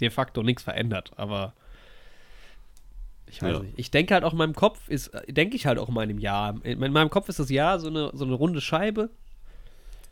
de 0.00 0.10
facto 0.10 0.42
nichts 0.42 0.62
verändert, 0.62 1.12
aber 1.16 1.54
ich 3.26 3.42
weiß 3.42 3.56
Ja. 3.56 3.62
nicht. 3.62 3.78
Ich 3.78 3.90
denke 3.90 4.14
halt 4.14 4.24
auch 4.24 4.32
in 4.32 4.38
meinem 4.38 4.54
Kopf 4.54 4.88
ist, 4.88 5.10
denke 5.28 5.56
ich 5.56 5.66
halt 5.66 5.78
auch 5.78 5.88
in 5.88 5.94
meinem 5.94 6.18
Jahr. 6.18 6.54
In 6.64 6.78
meinem 6.78 7.10
Kopf 7.10 7.28
ist 7.28 7.38
das 7.38 7.50
Jahr 7.50 7.80
so 7.80 7.88
eine, 7.88 8.10
so 8.14 8.24
eine 8.24 8.34
runde 8.34 8.60
Scheibe 8.60 9.10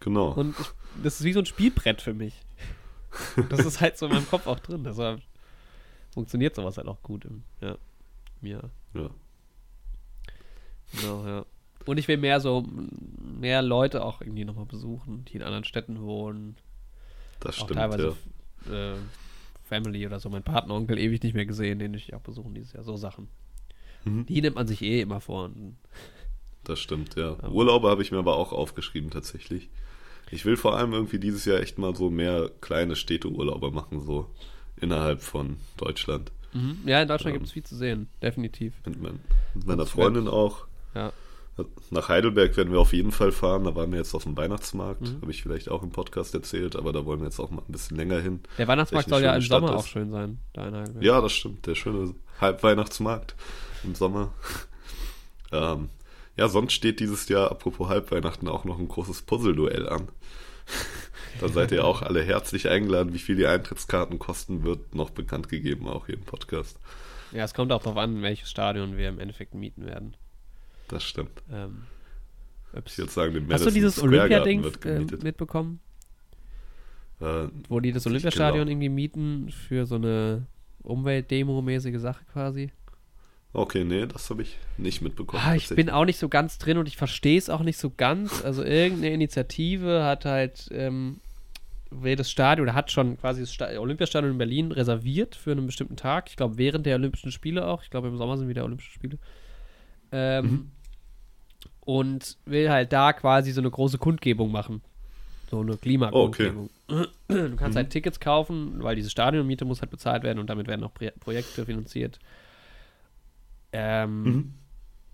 Genau. 0.01 0.29
und 0.33 0.59
ich, 0.59 0.67
das 1.03 1.21
ist 1.21 1.25
wie 1.25 1.33
so 1.33 1.41
ein 1.41 1.47
Spielbrett 1.47 2.01
für 2.03 2.15
mich. 2.15 2.35
Das 3.49 3.61
ist 3.65 3.81
halt 3.81 3.97
so 3.97 4.07
in 4.07 4.13
meinem 4.13 4.29
Kopf 4.29 4.47
auch 4.47 4.59
drin. 4.59 4.83
Deshalb 4.85 5.21
funktioniert 6.13 6.55
sowas 6.57 6.77
halt 6.79 6.89
auch 6.89 7.01
gut 7.03 7.25
im, 7.25 7.45
ja, 7.61 7.77
mir. 8.41 8.71
ja. 8.95 9.11
Genau, 11.01 11.27
ja. 11.27 11.47
Und 11.87 11.99
ich 11.99 12.09
will 12.09 12.17
mehr 12.17 12.41
so, 12.41 12.65
mehr 13.21 13.63
Leute 13.63 14.05
auch 14.05 14.21
irgendwie 14.21 14.45
nochmal 14.45 14.65
besuchen, 14.65 15.25
die 15.27 15.37
in 15.37 15.43
anderen 15.43 15.65
Städten 15.65 16.01
wohnen. 16.03 16.57
Das 17.41 17.59
auch 17.59 17.65
stimmt, 17.65 17.79
teilweise 17.79 18.09
ja. 18.09 18.15
Äh, 18.71 18.95
Family 19.69 20.07
oder 20.07 20.21
so. 20.21 20.29
Mein 20.31 20.43
Partneronkel 20.43 20.99
ewig 20.99 21.23
nicht 21.23 21.35
mehr 21.35 21.47
gesehen, 21.47 21.79
den 21.79 21.95
ich 21.95 22.15
auch 22.15 22.21
besuchen 22.21 22.55
dieses 22.55 22.73
Jahr. 22.75 22.85
So 22.85 22.97
Sachen. 22.97 23.29
Mhm. 24.05 24.27
Die 24.27 24.41
nimmt 24.43 24.57
man 24.57 24.67
sich 24.67 24.83
eh 24.83 25.01
immer 25.01 25.21
vor. 25.21 25.45
Und, 25.47 25.77
Das 26.65 26.79
stimmt, 26.81 27.15
ja. 27.17 27.31
Aber- 27.33 27.51
Urlaube 27.51 27.89
habe 27.89 28.03
ich 28.03 28.13
mir 28.13 28.19
aber 28.19 28.37
auch 28.37 28.53
aufgeschrieben 28.53 29.11
tatsächlich. 29.11 29.69
Ich 30.31 30.45
will 30.45 30.57
vor 30.57 30.77
allem 30.77 30.93
irgendwie 30.93 31.19
dieses 31.19 31.45
Jahr 31.45 31.61
echt 31.61 31.79
mal 31.79 31.95
so 31.95 32.11
mehr 32.11 32.51
kleine 32.61 32.97
Städteurlaube 32.97 33.71
machen, 33.71 34.01
so 34.01 34.31
innerhalb 34.81 35.21
von 35.23 35.57
Deutschland. 35.77 36.33
mhm. 36.53 36.79
Ja, 36.87 37.03
in 37.03 37.09
Deutschland 37.09 37.33
Ja. 37.35 37.39
gibt 37.39 37.47
es 37.47 37.53
viel 37.53 37.63
zu 37.65 37.77
sehen. 37.77 38.09
Definitiv. 38.23 38.75
Mit, 38.87 39.01
mein, 39.03 39.21
mit 39.55 39.67
meiner 39.67 39.87
Freundin 39.87 40.29
auch. 40.29 40.67
Ja. 40.95 41.13
Nach 41.91 42.09
Heidelberg 42.09 42.57
werden 42.57 42.73
wir 42.73 42.81
auf 42.81 42.93
jeden 42.93 43.13
Fall 43.13 43.31
fahren. 43.31 43.65
Da 43.65 43.77
waren 43.77 43.93
wir 43.93 43.99
jetzt 43.99 44.15
auf 44.15 44.25
dem 44.25 44.37
Weihnachtsmarkt. 44.37 45.03
Mhm. 45.03 45.21
Habe 45.21 45.31
ich 45.31 45.43
vielleicht 45.43 45.71
auch 45.71 45.83
im 45.83 45.91
Podcast 45.91 46.35
erzählt, 46.35 46.75
aber 46.75 46.93
da 46.93 47.05
wollen 47.05 47.21
wir 47.21 47.27
jetzt 47.27 47.39
auch 47.39 47.51
mal 47.51 47.63
ein 47.67 47.73
bisschen 47.73 47.97
länger 47.97 48.21
hin. 48.21 48.41
Der 48.59 48.67
Weihnachtsmarkt 48.67 49.09
soll 49.09 49.23
ja 49.23 49.35
im 49.35 49.43
Stadt 49.43 49.61
Sommer 49.61 49.73
das. 49.73 49.85
auch 49.85 49.87
schön 49.87 50.11
sein. 50.11 50.39
Da 50.53 50.67
in 50.67 50.75
Heidelberg. 50.75 51.05
Ja, 51.05 51.21
das 51.21 51.33
stimmt. 51.33 51.67
Der 51.67 51.77
schöne 51.77 52.15
Halbweihnachtsmarkt 52.41 53.37
im 53.85 53.95
Sommer. 53.95 54.33
ähm, 55.53 55.91
ja, 56.37 56.49
sonst 56.49 56.73
steht 56.73 56.99
dieses 56.99 57.29
Jahr, 57.29 57.53
apropos 57.53 57.89
Halbweihnachten, 57.89 58.49
auch 58.49 58.65
noch 58.65 58.81
ein 58.81 58.89
großes 58.89 59.23
Puzzle-Duell 59.23 59.89
an. 59.89 60.09
da 61.41 61.49
seid 61.49 61.71
ihr 61.71 61.85
auch 61.85 62.03
alle 62.03 62.25
herzlich 62.25 62.69
eingeladen. 62.69 63.15
Wie 63.15 63.19
viel 63.19 63.37
die 63.37 63.47
Eintrittskarten 63.47 64.19
kosten, 64.19 64.65
wird 64.65 64.95
noch 64.97 65.11
bekannt 65.11 65.49
gegeben, 65.49 65.87
auch 65.87 66.07
hier 66.07 66.17
im 66.17 66.25
Podcast. 66.25 66.81
Ja, 67.31 67.45
es 67.45 67.55
kommt 67.55 67.71
auch 67.71 67.83
darauf 67.83 67.99
an, 67.99 68.23
welches 68.23 68.51
Stadion 68.51 68.97
wir 68.97 69.09
im 69.09 69.21
Endeffekt 69.21 69.55
mieten 69.55 69.87
werden. 69.87 70.17
Das 70.95 71.05
stimmt. 71.05 71.43
Ähm. 71.51 71.83
Ich 72.87 72.99
würde 72.99 73.11
sagen, 73.11 73.35
den 73.35 73.53
Hast 73.53 73.67
du 73.67 73.71
dieses 73.71 74.03
Olympia-Ding 74.03 74.65
äh, 74.85 75.01
mitbekommen? 75.23 75.81
Äh, 77.21 77.49
Wo 77.69 77.81
die 77.81 77.93
das 77.93 78.07
Olympiastadion 78.07 78.67
glaube. 78.67 78.71
irgendwie 78.71 78.89
mieten 78.89 79.51
für 79.51 79.87
so 79.87 79.95
eine 79.97 80.47
Umweltdemo-mäßige 80.83 81.99
Sache 81.99 82.25
quasi? 82.33 82.71
okay, 83.53 83.85
nee, 83.85 84.05
das 84.07 84.31
habe 84.31 84.43
ich 84.43 84.59
nicht 84.79 85.01
mitbekommen. 85.01 85.43
Ah, 85.45 85.55
ich 85.55 85.69
bin 85.69 85.89
auch 85.89 86.05
nicht 86.05 86.19
so 86.19 86.29
ganz 86.29 86.59
drin 86.59 86.77
und 86.77 86.89
ich 86.89 86.97
verstehe 86.97 87.39
es 87.39 87.49
auch 87.49 87.63
nicht 87.63 87.79
so 87.79 87.91
ganz. 87.97 88.45
Also 88.45 88.65
irgendeine 88.65 89.15
Initiative 89.15 90.03
hat 90.03 90.25
halt 90.25 90.69
ähm, 90.73 91.21
will 91.91 92.17
das 92.17 92.31
Stadion 92.31 92.67
oder 92.67 92.75
hat 92.75 92.91
schon 92.91 93.17
quasi 93.17 93.43
das 93.43 93.53
Sta 93.53 93.67
Olympiastadion 93.79 94.33
in 94.33 94.39
Berlin 94.39 94.73
reserviert 94.73 95.37
für 95.37 95.53
einen 95.53 95.67
bestimmten 95.67 95.97
Tag. 95.97 96.29
Ich 96.29 96.37
glaube 96.37 96.59
während 96.59 96.87
der 96.87 96.97
Olympischen 96.97 97.31
Spiele 97.31 97.67
auch. 97.67 97.83
Ich 97.85 97.91
glaube 97.91 98.09
im 98.09 98.17
Sommer 98.17 98.37
sind 98.37 98.49
wieder 98.49 98.65
Olympische 98.65 98.91
Spiele. 98.91 99.19
Ähm, 100.11 100.45
Mhm. 100.45 100.71
Und 101.85 102.39
will 102.47 102.71
halt 102.71 102.93
da 102.93 103.13
quasi 103.13 103.53
so 103.53 103.61
eine 103.61 103.71
große 103.71 103.99
Kundgebung 103.99 104.51
machen. 104.51 104.81
So 105.51 105.61
eine 105.61 105.77
Klimakundgebung. 105.77 106.71
Du 106.89 107.57
kannst 107.57 107.75
Mhm. 107.75 107.77
halt 107.77 107.91
Tickets 107.91 108.19
kaufen, 108.21 108.83
weil 108.83 108.97
diese 108.97 109.11
Stadionmiete 109.11 109.65
muss 109.65 109.81
halt 109.83 109.91
bezahlt 109.91 110.23
werden 110.23 110.39
und 110.39 110.49
damit 110.49 110.67
werden 110.67 110.83
auch 110.85 110.95
Pro 110.95 111.09
Projekte 111.21 111.67
finanziert. 111.67 112.19
Ähm, 113.73 114.23
Mhm. 114.25 114.55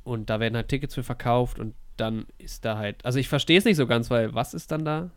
und 0.05 0.31
da 0.31 0.39
werden 0.41 0.55
halt 0.57 0.69
Tickets 0.69 0.95
für 0.95 1.03
verkauft 1.03 1.59
und 1.59 1.75
dann 1.97 2.27
ist 2.39 2.65
da 2.65 2.79
halt, 2.79 3.05
also 3.05 3.19
ich 3.19 3.29
verstehe 3.29 3.59
es 3.59 3.65
nicht 3.65 3.77
so 3.77 3.87
ganz, 3.87 4.11
weil 4.11 4.35
was 4.35 4.55
ist 4.55 4.71
dann 4.71 4.85
da? 4.85 5.11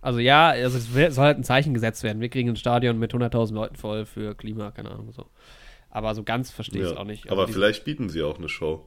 Also 0.00 0.18
ja, 0.18 0.48
also 0.50 0.78
es 0.78 1.14
soll 1.14 1.24
halt 1.24 1.38
ein 1.38 1.44
Zeichen 1.44 1.74
gesetzt 1.74 2.02
werden. 2.02 2.20
Wir 2.20 2.28
kriegen 2.28 2.48
ein 2.50 2.56
Stadion 2.56 2.98
mit 2.98 3.12
100.000 3.12 3.54
Leuten 3.54 3.76
voll 3.76 4.04
für 4.06 4.34
Klima, 4.34 4.70
keine 4.70 4.90
Ahnung 4.90 5.12
so. 5.12 5.26
Aber 5.90 6.14
so 6.14 6.22
ganz 6.22 6.50
verstehe 6.50 6.80
ich 6.82 6.86
es 6.88 6.92
Ja, 6.94 6.98
auch 6.98 7.04
nicht. 7.04 7.26
aber 7.30 7.42
Also 7.42 7.46
diese- 7.48 7.58
vielleicht 7.58 7.84
bieten 7.84 8.08
sie 8.08 8.22
auch 8.22 8.38
eine 8.38 8.48
Show. 8.48 8.86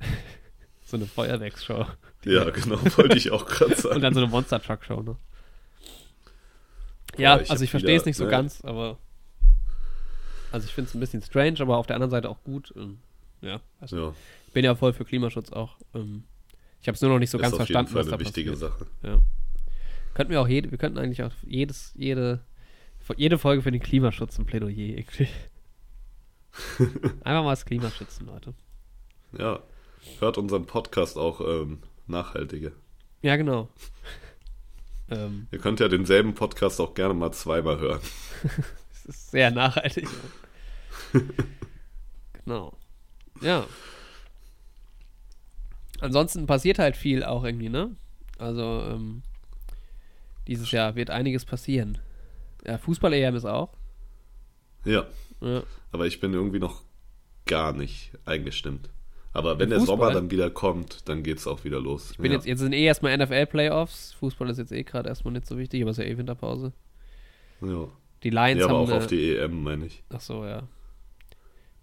so 0.90 0.96
eine 0.96 1.06
Feuerwerksshow 1.06 1.86
Ja, 2.24 2.50
genau, 2.50 2.78
wollte 2.96 3.16
ich 3.16 3.30
auch 3.30 3.46
gerade 3.46 3.74
sagen. 3.74 3.96
und 3.96 4.02
dann 4.02 4.14
so 4.14 4.20
eine 4.20 4.28
Monster 4.28 4.60
Truck 4.60 4.84
Show, 4.84 5.02
ne? 5.02 5.16
Ja, 7.16 7.36
Boah, 7.36 7.42
ich 7.42 7.50
also 7.50 7.64
ich 7.64 7.70
verstehe 7.70 7.96
es 7.96 8.04
nicht 8.04 8.16
so 8.16 8.24
ne. 8.24 8.30
ganz, 8.30 8.60
aber 8.62 8.98
also 10.52 10.66
ich 10.66 10.72
finde 10.74 10.88
es 10.88 10.94
ein 10.94 11.00
bisschen 11.00 11.22
strange, 11.22 11.60
aber 11.60 11.76
auf 11.76 11.86
der 11.86 11.96
anderen 11.96 12.10
Seite 12.10 12.28
auch 12.28 12.42
gut. 12.44 12.72
Ähm, 12.76 12.98
ja, 13.40 13.60
also 13.80 13.96
ja, 13.96 14.14
ich 14.46 14.52
bin 14.52 14.64
ja 14.64 14.74
voll 14.74 14.92
für 14.92 15.04
Klimaschutz 15.04 15.52
auch. 15.52 15.76
Ähm, 15.94 16.24
ich 16.80 16.88
habe 16.88 16.94
es 16.96 17.02
nur 17.02 17.10
noch 17.10 17.18
nicht 17.18 17.30
so 17.30 17.38
ist 17.38 17.42
ganz 17.42 17.54
auf 17.54 17.60
jeden 17.60 17.66
verstanden, 17.66 17.92
Fall 17.92 18.00
was 18.00 18.08
da 18.08 18.16
eine 18.16 18.24
wichtige 18.24 18.50
passiert. 18.52 18.72
Sache. 18.72 18.86
Ja. 19.02 19.18
Könnten 20.14 20.32
wir 20.32 20.40
auch 20.40 20.48
jede, 20.48 20.70
wir 20.70 20.78
könnten 20.78 20.98
eigentlich 20.98 21.22
auch 21.22 21.32
jedes, 21.46 21.92
jede, 21.96 22.40
jede 23.16 23.38
Folge 23.38 23.62
für 23.62 23.70
den 23.70 23.80
Klimaschutz 23.80 24.38
ein 24.38 24.46
Plädoyer 24.46 24.70
irgendwie. 24.98 25.28
Einfach 27.22 27.44
mal 27.44 27.50
das 27.50 27.64
Klima 27.64 27.90
schützen, 27.90 28.26
Leute. 28.26 28.54
Ja, 29.38 29.60
hört 30.18 30.38
unseren 30.38 30.66
Podcast 30.66 31.16
auch 31.16 31.40
ähm, 31.40 31.78
nachhaltiger. 32.06 32.72
Ja, 33.22 33.36
genau. 33.36 33.68
Ähm, 35.12 35.48
Ihr 35.50 35.58
könnt 35.58 35.80
ja 35.80 35.88
denselben 35.88 36.34
Podcast 36.34 36.80
auch 36.80 36.94
gerne 36.94 37.14
mal 37.14 37.32
zweimal 37.32 37.80
hören. 37.80 37.98
es 38.94 39.06
ist 39.06 39.30
sehr 39.32 39.50
nachhaltig. 39.50 40.06
genau. 42.44 42.76
Ja. 43.40 43.66
Ansonsten 45.98 46.46
passiert 46.46 46.78
halt 46.78 46.96
viel 46.96 47.24
auch 47.24 47.42
irgendwie, 47.42 47.68
ne? 47.70 47.96
Also, 48.38 48.62
ähm, 48.88 49.22
dieses 50.46 50.70
Jahr 50.70 50.94
wird 50.94 51.10
einiges 51.10 51.44
passieren. 51.44 51.98
Ja, 52.64 52.78
Fußball-EM 52.78 53.34
ist 53.34 53.46
auch. 53.46 53.72
Ja, 54.84 55.08
Ja. 55.40 55.64
aber 55.90 56.06
ich 56.06 56.20
bin 56.20 56.32
irgendwie 56.32 56.60
noch 56.60 56.84
gar 57.46 57.72
nicht 57.72 58.12
eingestimmt. 58.26 58.88
Aber 59.32 59.58
wenn 59.58 59.70
der? 59.70 59.80
Sommer 59.80 60.12
dann 60.12 60.30
wieder 60.30 60.50
kommt, 60.50 61.08
dann 61.08 61.22
geht's 61.22 61.46
auch 61.46 61.64
wieder 61.64 61.80
los. 61.80 62.10
Ich 62.12 62.18
bin 62.18 62.32
ja. 62.32 62.38
jetzt, 62.38 62.46
jetzt 62.46 62.58
sind 62.60 62.72
eh 62.72 62.84
erstmal 62.84 63.16
NFL-Playoffs. 63.16 64.14
Fußball 64.14 64.50
ist 64.50 64.58
jetzt 64.58 64.72
eh 64.72 64.82
gerade 64.82 65.08
erstmal 65.08 65.32
nicht 65.32 65.46
so 65.46 65.56
wichtig, 65.56 65.82
aber 65.82 65.92
es 65.92 65.98
ist 65.98 66.04
ja 66.04 66.10
eh 66.10 66.18
Winterpause. 66.18 66.72
ja. 67.60 67.88
Die 68.22 68.30
Lions 68.30 68.60
ja, 68.60 68.66
aber 68.66 68.74
haben 68.74 68.84
auch 68.84 68.88
eine, 68.88 68.98
auf 68.98 69.06
die 69.06 69.36
EM, 69.36 69.62
meine 69.62 69.86
ich. 69.86 70.02
Ach 70.10 70.20
so, 70.20 70.44
ja. 70.44 70.64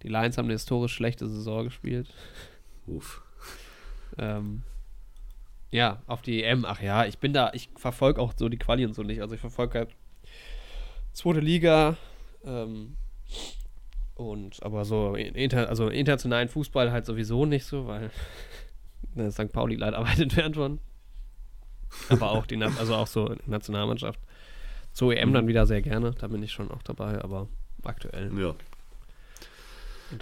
Die 0.04 0.08
Lions 0.08 0.38
haben 0.38 0.46
eine 0.46 0.54
historisch 0.54 0.94
schlechte 0.94 1.28
Saison 1.28 1.64
gespielt. 1.64 2.14
Uff. 2.86 3.24
Ähm, 4.18 4.62
ja, 5.72 6.02
auf 6.06 6.22
die 6.22 6.44
EM. 6.44 6.66
Ach 6.66 6.82
ja, 6.82 7.06
ich 7.06 7.18
bin 7.18 7.34
da, 7.34 7.52
ich 7.54 7.70
verfolge 7.76 8.22
auch 8.22 8.34
so 8.38 8.50
die 8.50 8.58
Quali 8.58 8.86
und 8.86 8.94
so 8.94 9.04
nicht. 9.04 9.22
Also 9.22 9.36
ich 9.36 9.42
verfolge 9.42 9.80
halt 9.80 9.90
zweite 11.14 11.40
Liga. 11.40 11.98
Ähm, 12.46 12.96
und 14.18 14.62
aber 14.64 14.86
so 14.86 15.16
inter, 15.16 15.70
also 15.70 15.90
internationalen 15.90 16.50
Fußball 16.50 16.92
halt 16.92 17.06
sowieso 17.06 17.46
nicht 17.46 17.66
so, 17.66 17.88
weil 17.88 18.12
ne, 19.16 19.32
St. 19.32 19.52
Pauli 19.52 19.76
leider 19.76 20.02
weit 20.04 20.20
entfernt 20.20 20.56
von. 20.56 20.80
Aber 22.10 22.32
auch 22.32 22.46
die, 22.46 22.62
also 22.62 22.96
auch 22.96 23.08
so 23.08 23.34
Nationalmannschaft. 23.46 24.20
Zur 24.94 25.16
EM 25.16 25.32
dann 25.32 25.48
wieder 25.48 25.66
sehr 25.66 25.82
gerne, 25.82 26.12
da 26.12 26.28
bin 26.28 26.42
ich 26.44 26.52
schon 26.52 26.72
auch 26.72 26.82
dabei, 26.82 27.24
aber 27.24 27.48
aktuell. 27.84 28.32
Ja. 28.38 28.56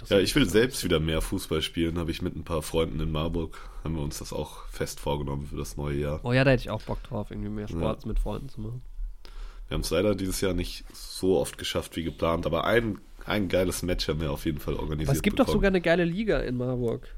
Ja, 0.08 0.18
ich 0.18 0.34
will 0.34 0.48
selbst 0.48 0.82
wieder 0.84 0.98
mehr 0.98 1.22
Fußball 1.22 1.62
spielen, 1.62 1.98
habe 1.98 2.10
ich 2.10 2.20
mit 2.20 2.34
ein 2.34 2.42
paar 2.42 2.62
Freunden 2.62 2.98
in 2.98 3.12
Marburg, 3.12 3.58
haben 3.84 3.94
wir 3.94 4.02
uns 4.02 4.18
das 4.18 4.32
auch 4.32 4.66
fest 4.66 4.98
vorgenommen 4.98 5.46
für 5.46 5.56
das 5.56 5.76
neue 5.76 5.96
Jahr. 5.96 6.20
Oh 6.24 6.32
ja, 6.32 6.42
da 6.42 6.50
hätte 6.50 6.62
ich 6.62 6.70
auch 6.70 6.82
Bock 6.82 7.02
drauf, 7.04 7.30
irgendwie 7.30 7.50
mehr 7.50 7.68
Sport 7.68 8.04
mit 8.04 8.18
Freunden 8.18 8.48
zu 8.48 8.60
machen. 8.60 8.82
Wir 9.68 9.74
haben 9.74 9.82
es 9.82 9.90
leider 9.90 10.14
dieses 10.14 10.40
Jahr 10.40 10.54
nicht 10.54 10.84
so 10.92 11.38
oft 11.38 11.56
geschafft 11.58 11.96
wie 11.96 12.04
geplant, 12.04 12.46
aber 12.46 12.64
ein, 12.64 12.98
ein 13.26 13.48
geiles 13.48 13.82
Match 13.82 14.08
haben 14.08 14.20
wir 14.20 14.30
auf 14.32 14.44
jeden 14.44 14.58
Fall 14.60 14.74
organisiert. 14.74 15.08
Aber 15.08 15.16
es 15.16 15.22
gibt 15.22 15.38
doch 15.38 15.44
bekommen. 15.46 15.58
sogar 15.58 15.68
eine 15.68 15.80
geile 15.80 16.04
Liga 16.04 16.38
in 16.40 16.56
Marburg. 16.56 17.08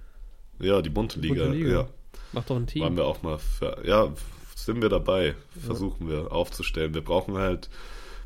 Ja, 0.60 0.82
die 0.82 0.90
bunte 0.90 1.20
Liga, 1.20 1.44
Bunte 1.44 1.58
Liga. 1.58 1.70
ja. 1.70 1.88
Mach 2.32 2.44
doch 2.44 2.56
ein 2.56 2.62
Waren 2.62 2.66
Team. 2.66 2.96
wir 2.96 3.04
auch 3.06 3.22
mal 3.22 3.38
für, 3.38 3.78
ja, 3.86 4.12
sind 4.54 4.82
wir 4.82 4.88
dabei, 4.88 5.34
versuchen 5.64 6.08
wir 6.08 6.32
aufzustellen. 6.32 6.92
Wir 6.94 7.00
brauchen 7.02 7.36
halt, 7.38 7.70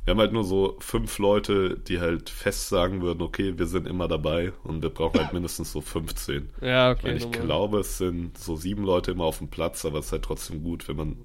wir 0.04 0.12
haben 0.12 0.18
halt 0.20 0.32
nur 0.32 0.44
so 0.44 0.76
fünf 0.80 1.18
Leute, 1.18 1.78
die 1.78 2.00
halt 2.00 2.30
fest 2.30 2.68
sagen 2.68 3.02
würden, 3.02 3.22
okay, 3.22 3.58
wir 3.58 3.66
sind 3.66 3.86
immer 3.86 4.08
dabei 4.08 4.52
und 4.64 4.82
wir 4.82 4.90
brauchen 4.90 5.20
halt 5.20 5.32
mindestens 5.32 5.70
so 5.72 5.80
15. 5.80 6.50
Ja, 6.60 6.90
okay. 6.90 7.14
Ich 7.14 7.24
normal. 7.24 7.40
glaube, 7.42 7.78
es 7.80 7.98
sind 7.98 8.36
so 8.38 8.56
sieben 8.56 8.82
Leute 8.84 9.12
immer 9.12 9.24
auf 9.24 9.38
dem 9.38 9.48
Platz, 9.48 9.84
aber 9.84 9.98
es 10.00 10.06
ist 10.06 10.12
halt 10.12 10.24
trotzdem 10.24 10.64
gut, 10.64 10.88
wenn 10.88 10.96
man, 10.96 11.16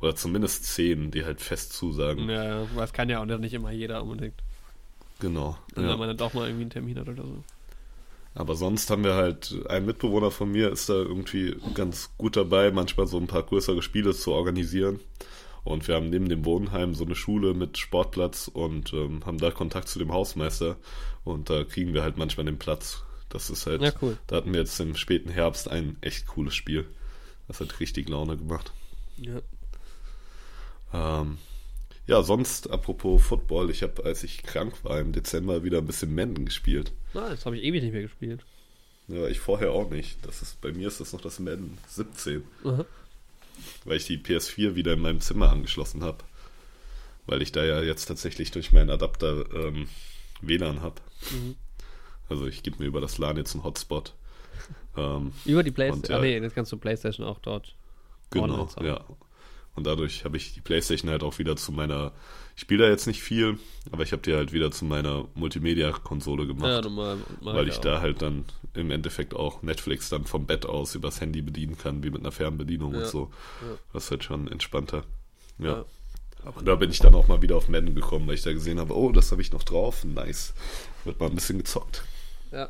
oder 0.00 0.14
zumindest 0.14 0.64
zehn, 0.64 1.10
die 1.10 1.24
halt 1.24 1.40
fest 1.40 1.74
zusagen. 1.74 2.28
Ja, 2.30 2.44
ja, 2.44 2.66
weil 2.74 2.84
es 2.84 2.92
kann 2.92 3.10
ja 3.10 3.20
auch 3.20 3.26
nicht 3.26 3.52
immer 3.54 3.72
jeder 3.72 4.02
unbedingt. 4.02 4.42
Genau. 5.22 5.56
Wenn 5.76 5.84
Ja. 5.88 5.96
man 5.96 6.08
dann 6.08 6.16
doch 6.16 6.34
mal 6.34 6.46
irgendwie 6.48 6.62
einen 6.64 6.70
Termin 6.70 6.98
hat 6.98 7.08
oder 7.08 7.22
so. 7.22 7.44
Aber 8.34 8.56
sonst 8.56 8.90
haben 8.90 9.04
wir 9.04 9.14
halt, 9.14 9.54
ein 9.68 9.86
Mitbewohner 9.86 10.30
von 10.32 10.50
mir 10.50 10.70
ist 10.72 10.88
da 10.88 10.94
irgendwie 10.94 11.54
ganz 11.74 12.10
gut 12.18 12.36
dabei, 12.36 12.70
manchmal 12.72 13.06
so 13.06 13.18
ein 13.18 13.26
paar 13.28 13.42
größere 13.44 13.82
Spiele 13.82 14.12
zu 14.14 14.32
organisieren. 14.32 14.98
Und 15.64 15.86
wir 15.86 15.94
haben 15.94 16.10
neben 16.10 16.28
dem 16.28 16.44
Wohnheim 16.44 16.94
so 16.94 17.04
eine 17.04 17.14
Schule 17.14 17.54
mit 17.54 17.78
Sportplatz 17.78 18.48
und 18.52 18.92
ähm, 18.94 19.24
haben 19.24 19.38
da 19.38 19.52
Kontakt 19.52 19.88
zu 19.88 20.00
dem 20.00 20.12
Hausmeister. 20.12 20.76
Und 21.24 21.50
da 21.50 21.62
kriegen 21.62 21.94
wir 21.94 22.02
halt 22.02 22.16
manchmal 22.16 22.46
den 22.46 22.58
Platz. 22.58 23.04
Das 23.28 23.48
ist 23.48 23.66
halt, 23.66 23.80
Ja, 23.80 23.92
cool. 24.02 24.18
da 24.26 24.36
hatten 24.36 24.52
wir 24.52 24.60
jetzt 24.60 24.80
im 24.80 24.96
späten 24.96 25.30
Herbst 25.30 25.70
ein 25.70 25.96
echt 26.00 26.26
cooles 26.26 26.54
Spiel. 26.56 26.86
Das 27.46 27.60
hat 27.60 27.78
richtig 27.78 28.08
Laune 28.08 28.36
gemacht. 28.36 28.72
Ja. 29.18 29.40
Ähm, 30.92 31.38
ja, 32.06 32.22
sonst 32.22 32.70
apropos 32.70 33.22
Football, 33.22 33.70
ich 33.70 33.82
habe, 33.82 34.04
als 34.04 34.24
ich 34.24 34.42
krank 34.42 34.84
war 34.84 35.00
im 35.00 35.12
Dezember, 35.12 35.62
wieder 35.62 35.78
ein 35.78 35.86
bisschen 35.86 36.14
Madden 36.14 36.44
gespielt. 36.44 36.92
Na, 37.14 37.28
das 37.28 37.46
habe 37.46 37.56
ich 37.56 37.64
ewig 37.64 37.82
nicht 37.82 37.92
mehr 37.92 38.02
gespielt. 38.02 38.44
Ja, 39.08 39.26
ich 39.28 39.40
vorher 39.40 39.72
auch 39.72 39.90
nicht. 39.90 40.24
Das 40.26 40.42
ist, 40.42 40.60
bei 40.60 40.72
mir 40.72 40.88
ist 40.88 41.00
das 41.00 41.12
noch 41.12 41.20
das 41.20 41.38
Madden 41.38 41.78
17, 41.88 42.42
Aha. 42.64 42.84
weil 43.84 43.96
ich 43.96 44.06
die 44.06 44.18
PS4 44.18 44.74
wieder 44.74 44.94
in 44.94 45.00
meinem 45.00 45.20
Zimmer 45.20 45.50
angeschlossen 45.50 46.02
habe. 46.02 46.18
Weil 47.26 47.42
ich 47.42 47.52
da 47.52 47.64
ja 47.64 47.80
jetzt 47.82 48.06
tatsächlich 48.06 48.50
durch 48.50 48.72
meinen 48.72 48.90
Adapter 48.90 49.44
ähm, 49.54 49.88
WLAN 50.40 50.82
habe. 50.82 51.00
Mhm. 51.30 51.56
Also 52.28 52.46
ich 52.46 52.62
gebe 52.62 52.78
mir 52.78 52.86
über 52.86 53.00
das 53.00 53.18
LAN 53.18 53.36
jetzt 53.36 53.54
einen 53.54 53.64
Hotspot. 53.64 54.14
Ähm, 54.94 55.32
Über 55.46 55.62
die 55.62 55.70
Playstation. 55.70 56.10
Ja. 56.10 56.18
Ah, 56.18 56.20
nee, 56.20 56.38
das 56.38 56.54
kannst 56.54 56.70
du 56.70 56.76
Playstation 56.76 57.26
auch 57.26 57.38
dort. 57.38 57.74
Genau, 58.28 58.68
ja. 58.82 59.02
Und 59.74 59.86
dadurch 59.86 60.24
habe 60.24 60.36
ich 60.36 60.52
die 60.52 60.60
Playstation 60.60 61.10
halt 61.10 61.22
auch 61.22 61.38
wieder 61.38 61.56
zu 61.56 61.72
meiner, 61.72 62.12
ich 62.54 62.60
spiele 62.62 62.84
da 62.84 62.90
jetzt 62.90 63.06
nicht 63.06 63.22
viel, 63.22 63.58
aber 63.90 64.02
ich 64.02 64.12
habe 64.12 64.20
die 64.20 64.34
halt 64.34 64.52
wieder 64.52 64.70
zu 64.70 64.84
meiner 64.84 65.28
Multimedia-Konsole 65.34 66.46
gemacht. 66.46 66.68
Ja, 66.68 66.80
normal. 66.82 67.16
mach 67.40 67.54
weil 67.54 67.68
ich 67.68 67.76
auch. 67.78 67.80
da 67.82 68.00
halt 68.02 68.20
dann 68.20 68.44
im 68.74 68.90
Endeffekt 68.90 69.34
auch 69.34 69.62
Netflix 69.62 70.10
dann 70.10 70.24
vom 70.26 70.44
Bett 70.46 70.66
aus 70.66 70.94
übers 70.94 71.20
Handy 71.22 71.40
bedienen 71.40 71.78
kann, 71.78 72.02
wie 72.04 72.10
mit 72.10 72.20
einer 72.20 72.32
Fernbedienung 72.32 72.92
Ja, 72.92 73.00
und 73.00 73.06
so. 73.06 73.30
ja. 73.62 73.78
Das 73.94 74.04
ist 74.04 74.10
halt 74.10 74.24
schon 74.24 74.46
entspannter. 74.48 75.04
Ja. 75.58 75.84
Ja. 76.44 76.50
Und 76.54 76.66
da 76.66 76.74
bin 76.74 76.90
ich 76.90 76.98
dann 76.98 77.14
auch 77.14 77.28
mal 77.28 77.40
wieder 77.40 77.56
auf 77.56 77.68
Madden 77.68 77.94
gekommen, 77.94 78.26
weil 78.26 78.34
ich 78.34 78.42
da 78.42 78.52
gesehen 78.52 78.78
habe, 78.80 78.94
oh, 78.96 79.10
das 79.12 79.30
habe 79.32 79.40
ich 79.40 79.52
noch 79.52 79.62
drauf. 79.62 80.04
Nice. 80.04 80.52
Wird 81.04 81.18
mal 81.20 81.28
ein 81.30 81.34
bisschen 81.36 81.58
gezockt. 81.58 82.02
Ja. 82.50 82.68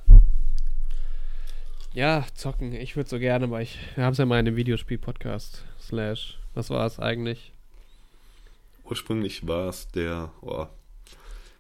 Ja, 1.95 2.25
zocken. 2.35 2.73
Ich 2.75 2.97
würde 2.97 3.09
so 3.11 3.19
gerne, 3.19 3.47
aber 3.47 3.61
ich. 3.61 3.79
Wir 3.97 4.05
haben 4.05 4.13
es 4.13 4.19
ja 4.19 4.27
mal 4.27 4.39
in 4.39 4.45
dem 4.45 4.57
Videospiel-Podcast. 4.57 5.65
Slash. 5.81 6.39
Was 6.55 6.71
war 6.71 6.87
es 6.87 6.99
eigentlich? 6.99 7.53
Ursprünglich 8.85 9.47
war 9.47 9.69
es 9.69 9.89
der, 9.89 10.33
oh, 10.43 10.67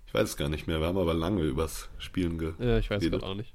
ich 0.07 0.15
weiß 0.15 0.29
es 0.29 0.37
gar 0.37 0.49
nicht 0.49 0.67
mehr, 0.67 0.81
wir 0.81 0.87
haben 0.87 0.99
aber 0.99 1.15
lange 1.15 1.43
übers 1.43 1.89
Spielen 1.99 2.39
ge 2.39 2.53
Ja, 2.59 2.79
ich 2.79 2.91
weiß 2.91 3.03
gerade 3.03 3.25
auch 3.25 3.35
nicht. 3.35 3.55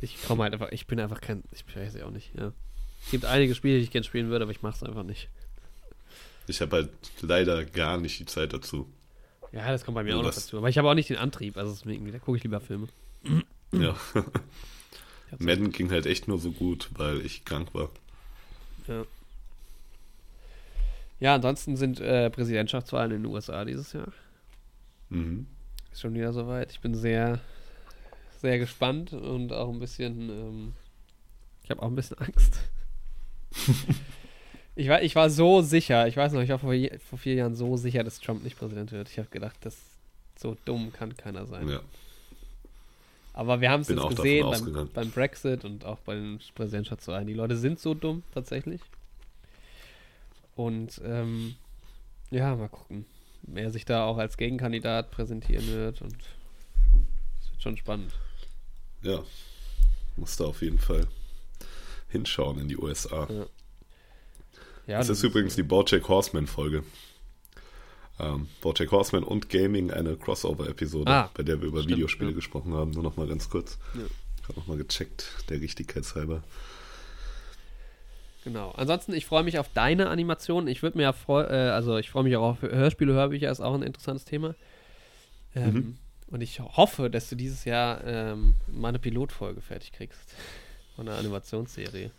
Ich 0.00 0.22
komme 0.22 0.44
halt 0.44 0.52
einfach. 0.52 0.70
Ich 0.70 0.86
bin 0.86 1.00
einfach 1.00 1.20
kein. 1.20 1.42
Ich 1.50 1.64
weiß 1.74 1.94
ja 1.96 2.06
auch 2.06 2.12
nicht, 2.12 2.32
ja. 2.38 2.52
Es 3.04 3.10
gibt 3.10 3.24
einige 3.24 3.54
Spiele, 3.54 3.78
die 3.78 3.84
ich 3.84 3.90
gerne 3.90 4.04
spielen 4.04 4.28
würde, 4.28 4.44
aber 4.44 4.52
ich 4.52 4.62
mache 4.62 4.76
es 4.76 4.82
einfach 4.82 5.02
nicht. 5.02 5.28
Ich 6.46 6.60
habe 6.60 6.76
halt 6.76 6.90
leider 7.20 7.64
gar 7.64 7.98
nicht 7.98 8.20
die 8.20 8.26
Zeit 8.26 8.52
dazu. 8.52 8.88
Ja, 9.52 9.70
das 9.70 9.84
kommt 9.84 9.96
bei 9.96 10.04
mir 10.04 10.10
Also 10.10 10.20
auch 10.20 10.26
noch 10.26 10.34
dazu. 10.34 10.58
Aber 10.58 10.68
ich 10.68 10.78
habe 10.78 10.88
auch 10.88 10.94
nicht 10.94 11.10
den 11.10 11.16
Antrieb. 11.16 11.56
Also 11.56 11.72
deswegen, 11.72 12.10
da 12.12 12.18
gucke 12.18 12.36
ich 12.36 12.44
lieber 12.44 12.60
Filme. 12.60 12.88
Ja. 13.72 13.96
Madden 15.38 15.72
ging 15.72 15.90
halt 15.90 16.06
echt 16.06 16.28
nur 16.28 16.38
so 16.38 16.52
gut, 16.52 16.90
weil 16.96 17.24
ich 17.24 17.44
krank 17.44 17.74
war. 17.74 17.90
Ja. 18.86 19.04
Ja, 21.20 21.34
ansonsten 21.34 21.76
sind 21.76 22.00
äh, 22.00 22.30
Präsidentschaftswahlen 22.30 23.12
in 23.12 23.22
den 23.24 23.32
USA 23.32 23.64
dieses 23.64 23.92
Jahr. 23.92 24.12
Mhm. 25.08 25.46
Ist 25.90 26.00
schon 26.00 26.14
wieder 26.14 26.32
soweit. 26.32 26.70
Ich 26.70 26.80
bin 26.80 26.94
sehr, 26.94 27.40
sehr 28.40 28.58
gespannt 28.58 29.12
und 29.12 29.52
auch 29.52 29.68
ein 29.72 29.80
bisschen. 29.80 30.28
Ähm, 30.30 30.72
ich 31.64 31.70
habe 31.70 31.82
auch 31.82 31.88
ein 31.88 31.96
bisschen 31.96 32.18
Angst. 32.18 32.60
ich, 34.76 34.88
war, 34.88 35.02
ich 35.02 35.14
war 35.16 35.28
so 35.30 35.60
sicher, 35.60 36.06
ich 36.06 36.16
weiß 36.16 36.32
noch, 36.32 36.40
ich 36.42 36.50
war 36.50 36.58
vor, 36.58 36.72
je- 36.74 36.98
vor 36.98 37.18
vier 37.18 37.34
Jahren 37.34 37.54
so 37.56 37.76
sicher, 37.76 38.04
dass 38.04 38.20
Trump 38.20 38.44
nicht 38.44 38.58
Präsident 38.58 38.92
wird. 38.92 39.08
Ich 39.10 39.18
habe 39.18 39.28
gedacht, 39.28 39.56
das 39.62 39.76
so 40.36 40.56
dumm 40.64 40.92
kann 40.92 41.16
keiner 41.16 41.46
sein. 41.46 41.68
Ja. 41.68 41.80
Aber 43.32 43.60
wir 43.60 43.70
haben 43.70 43.80
es 43.82 43.88
jetzt 43.88 43.96
gesehen 44.16 44.46
beim, 44.50 44.88
beim 44.92 45.10
Brexit 45.10 45.64
und 45.64 45.84
auch 45.84 45.98
bei 46.00 46.14
den 46.14 46.38
Präsidentschaftswahlen. 46.54 47.26
Die 47.26 47.34
Leute 47.34 47.56
sind 47.56 47.78
so 47.80 47.94
dumm, 47.94 48.22
tatsächlich. 48.34 48.80
Und 50.58 51.00
ähm, 51.04 51.54
ja, 52.32 52.56
mal 52.56 52.68
gucken, 52.68 53.06
wer 53.42 53.70
sich 53.70 53.84
da 53.84 54.04
auch 54.04 54.18
als 54.18 54.36
Gegenkandidat 54.36 55.12
präsentieren 55.12 55.64
wird. 55.68 56.02
Und 56.02 56.16
es 57.40 57.50
wird 57.52 57.62
schon 57.62 57.76
spannend. 57.76 58.12
Ja. 59.02 59.22
Musste 60.16 60.44
auf 60.44 60.60
jeden 60.62 60.80
Fall 60.80 61.06
hinschauen 62.08 62.58
in 62.58 62.66
die 62.66 62.76
USA. 62.76 63.28
Ja. 63.30 63.46
Ja, 64.88 64.98
Das 64.98 65.10
ist 65.10 65.22
übrigens 65.22 65.54
die 65.54 65.62
Bojack 65.62 66.08
Horseman-Folge. 66.08 66.82
Ähm, 68.18 68.48
Bojack 68.60 68.90
Horseman 68.90 69.22
und 69.22 69.48
Gaming, 69.50 69.92
eine 69.92 70.16
Crossover-Episode, 70.16 71.08
Ah, 71.08 71.30
bei 71.34 71.44
der 71.44 71.60
wir 71.60 71.68
über 71.68 71.82
stimmt, 71.82 71.94
Videospiele 71.94 72.30
ja. 72.30 72.34
gesprochen 72.34 72.74
haben. 72.74 72.90
Nur 72.90 73.04
noch 73.04 73.16
mal 73.16 73.28
ganz 73.28 73.48
kurz. 73.48 73.78
Ja. 73.94 74.00
Ich 74.42 74.48
habe 74.48 74.58
noch 74.58 74.66
mal 74.66 74.76
gecheckt, 74.76 75.44
der 75.50 75.60
Richtigkeitshalber. 75.60 76.42
Genau. 78.44 78.70
Ansonsten, 78.76 79.12
ich 79.12 79.26
freue 79.26 79.42
mich 79.42 79.58
auf 79.58 79.68
deine 79.74 80.08
Animation. 80.08 80.68
Ich 80.68 80.82
würde 80.82 80.96
mir 80.96 81.04
ja 81.04 81.12
freu 81.12 81.42
äh, 81.42 81.70
also 81.70 81.96
ich 81.98 82.10
freue 82.10 82.24
mich 82.24 82.36
auch 82.36 82.52
auf 82.52 82.62
Hörspiele, 82.62 83.12
Hörbücher, 83.12 83.50
ist 83.50 83.60
auch 83.60 83.74
ein 83.74 83.82
interessantes 83.82 84.24
Thema. 84.24 84.54
Ähm, 85.54 85.74
Mhm. 85.74 85.98
Und 86.30 86.42
ich 86.42 86.60
hoffe, 86.60 87.08
dass 87.08 87.30
du 87.30 87.36
dieses 87.36 87.64
Jahr 87.64 88.04
ähm, 88.04 88.54
mal 88.66 88.88
eine 88.88 88.98
Pilotfolge 88.98 89.62
fertig 89.62 89.92
kriegst. 89.92 90.34
Von 90.94 91.08
einer 91.08 91.16
Animationsserie. 91.18 92.10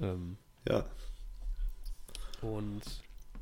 Ähm, 0.00 0.36
Ja, 0.66 0.86
und 2.40 2.80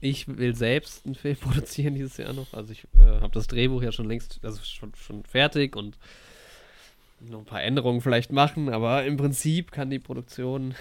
ich 0.01 0.27
will 0.27 0.55
selbst 0.55 1.07
einen 1.07 1.15
Film 1.15 1.37
produzieren 1.41 1.95
dieses 1.95 2.17
Jahr 2.17 2.33
noch. 2.33 2.53
Also 2.55 2.73
ich 2.73 2.85
äh, 2.99 3.21
habe 3.21 3.31
das 3.33 3.47
Drehbuch 3.47 3.83
ja 3.83 3.93
schon 3.93 4.09
längst, 4.09 4.41
also 4.43 4.61
schon, 4.65 4.95
schon 4.95 5.25
fertig 5.25 5.77
und 5.77 5.97
noch 7.21 7.41
ein 7.41 7.45
paar 7.45 7.63
Änderungen 7.63 8.01
vielleicht 8.01 8.33
machen, 8.33 8.69
aber 8.71 9.05
im 9.05 9.17
Prinzip 9.17 9.73
kann 9.73 9.91
die 9.91 9.99
Produktion 9.99 10.75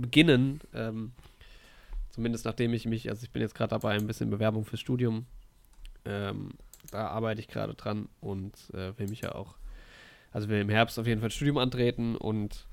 beginnen. 0.00 0.60
Ähm, 0.74 1.12
zumindest 2.10 2.44
nachdem 2.44 2.72
ich 2.74 2.86
mich, 2.86 3.08
also 3.08 3.24
ich 3.24 3.30
bin 3.30 3.42
jetzt 3.42 3.54
gerade 3.54 3.70
dabei, 3.70 3.94
ein 3.94 4.06
bisschen 4.06 4.30
Bewerbung 4.30 4.64
fürs 4.64 4.80
Studium. 4.80 5.26
Ähm, 6.04 6.50
da 6.90 7.08
arbeite 7.08 7.40
ich 7.40 7.48
gerade 7.48 7.74
dran 7.74 8.08
und 8.20 8.52
äh, 8.74 8.96
will 8.98 9.08
mich 9.08 9.22
ja 9.22 9.34
auch, 9.34 9.56
also 10.32 10.48
will 10.48 10.60
im 10.60 10.68
Herbst 10.68 10.98
auf 10.98 11.06
jeden 11.06 11.20
Fall 11.20 11.30
Studium 11.30 11.58
antreten 11.58 12.16
und 12.16 12.66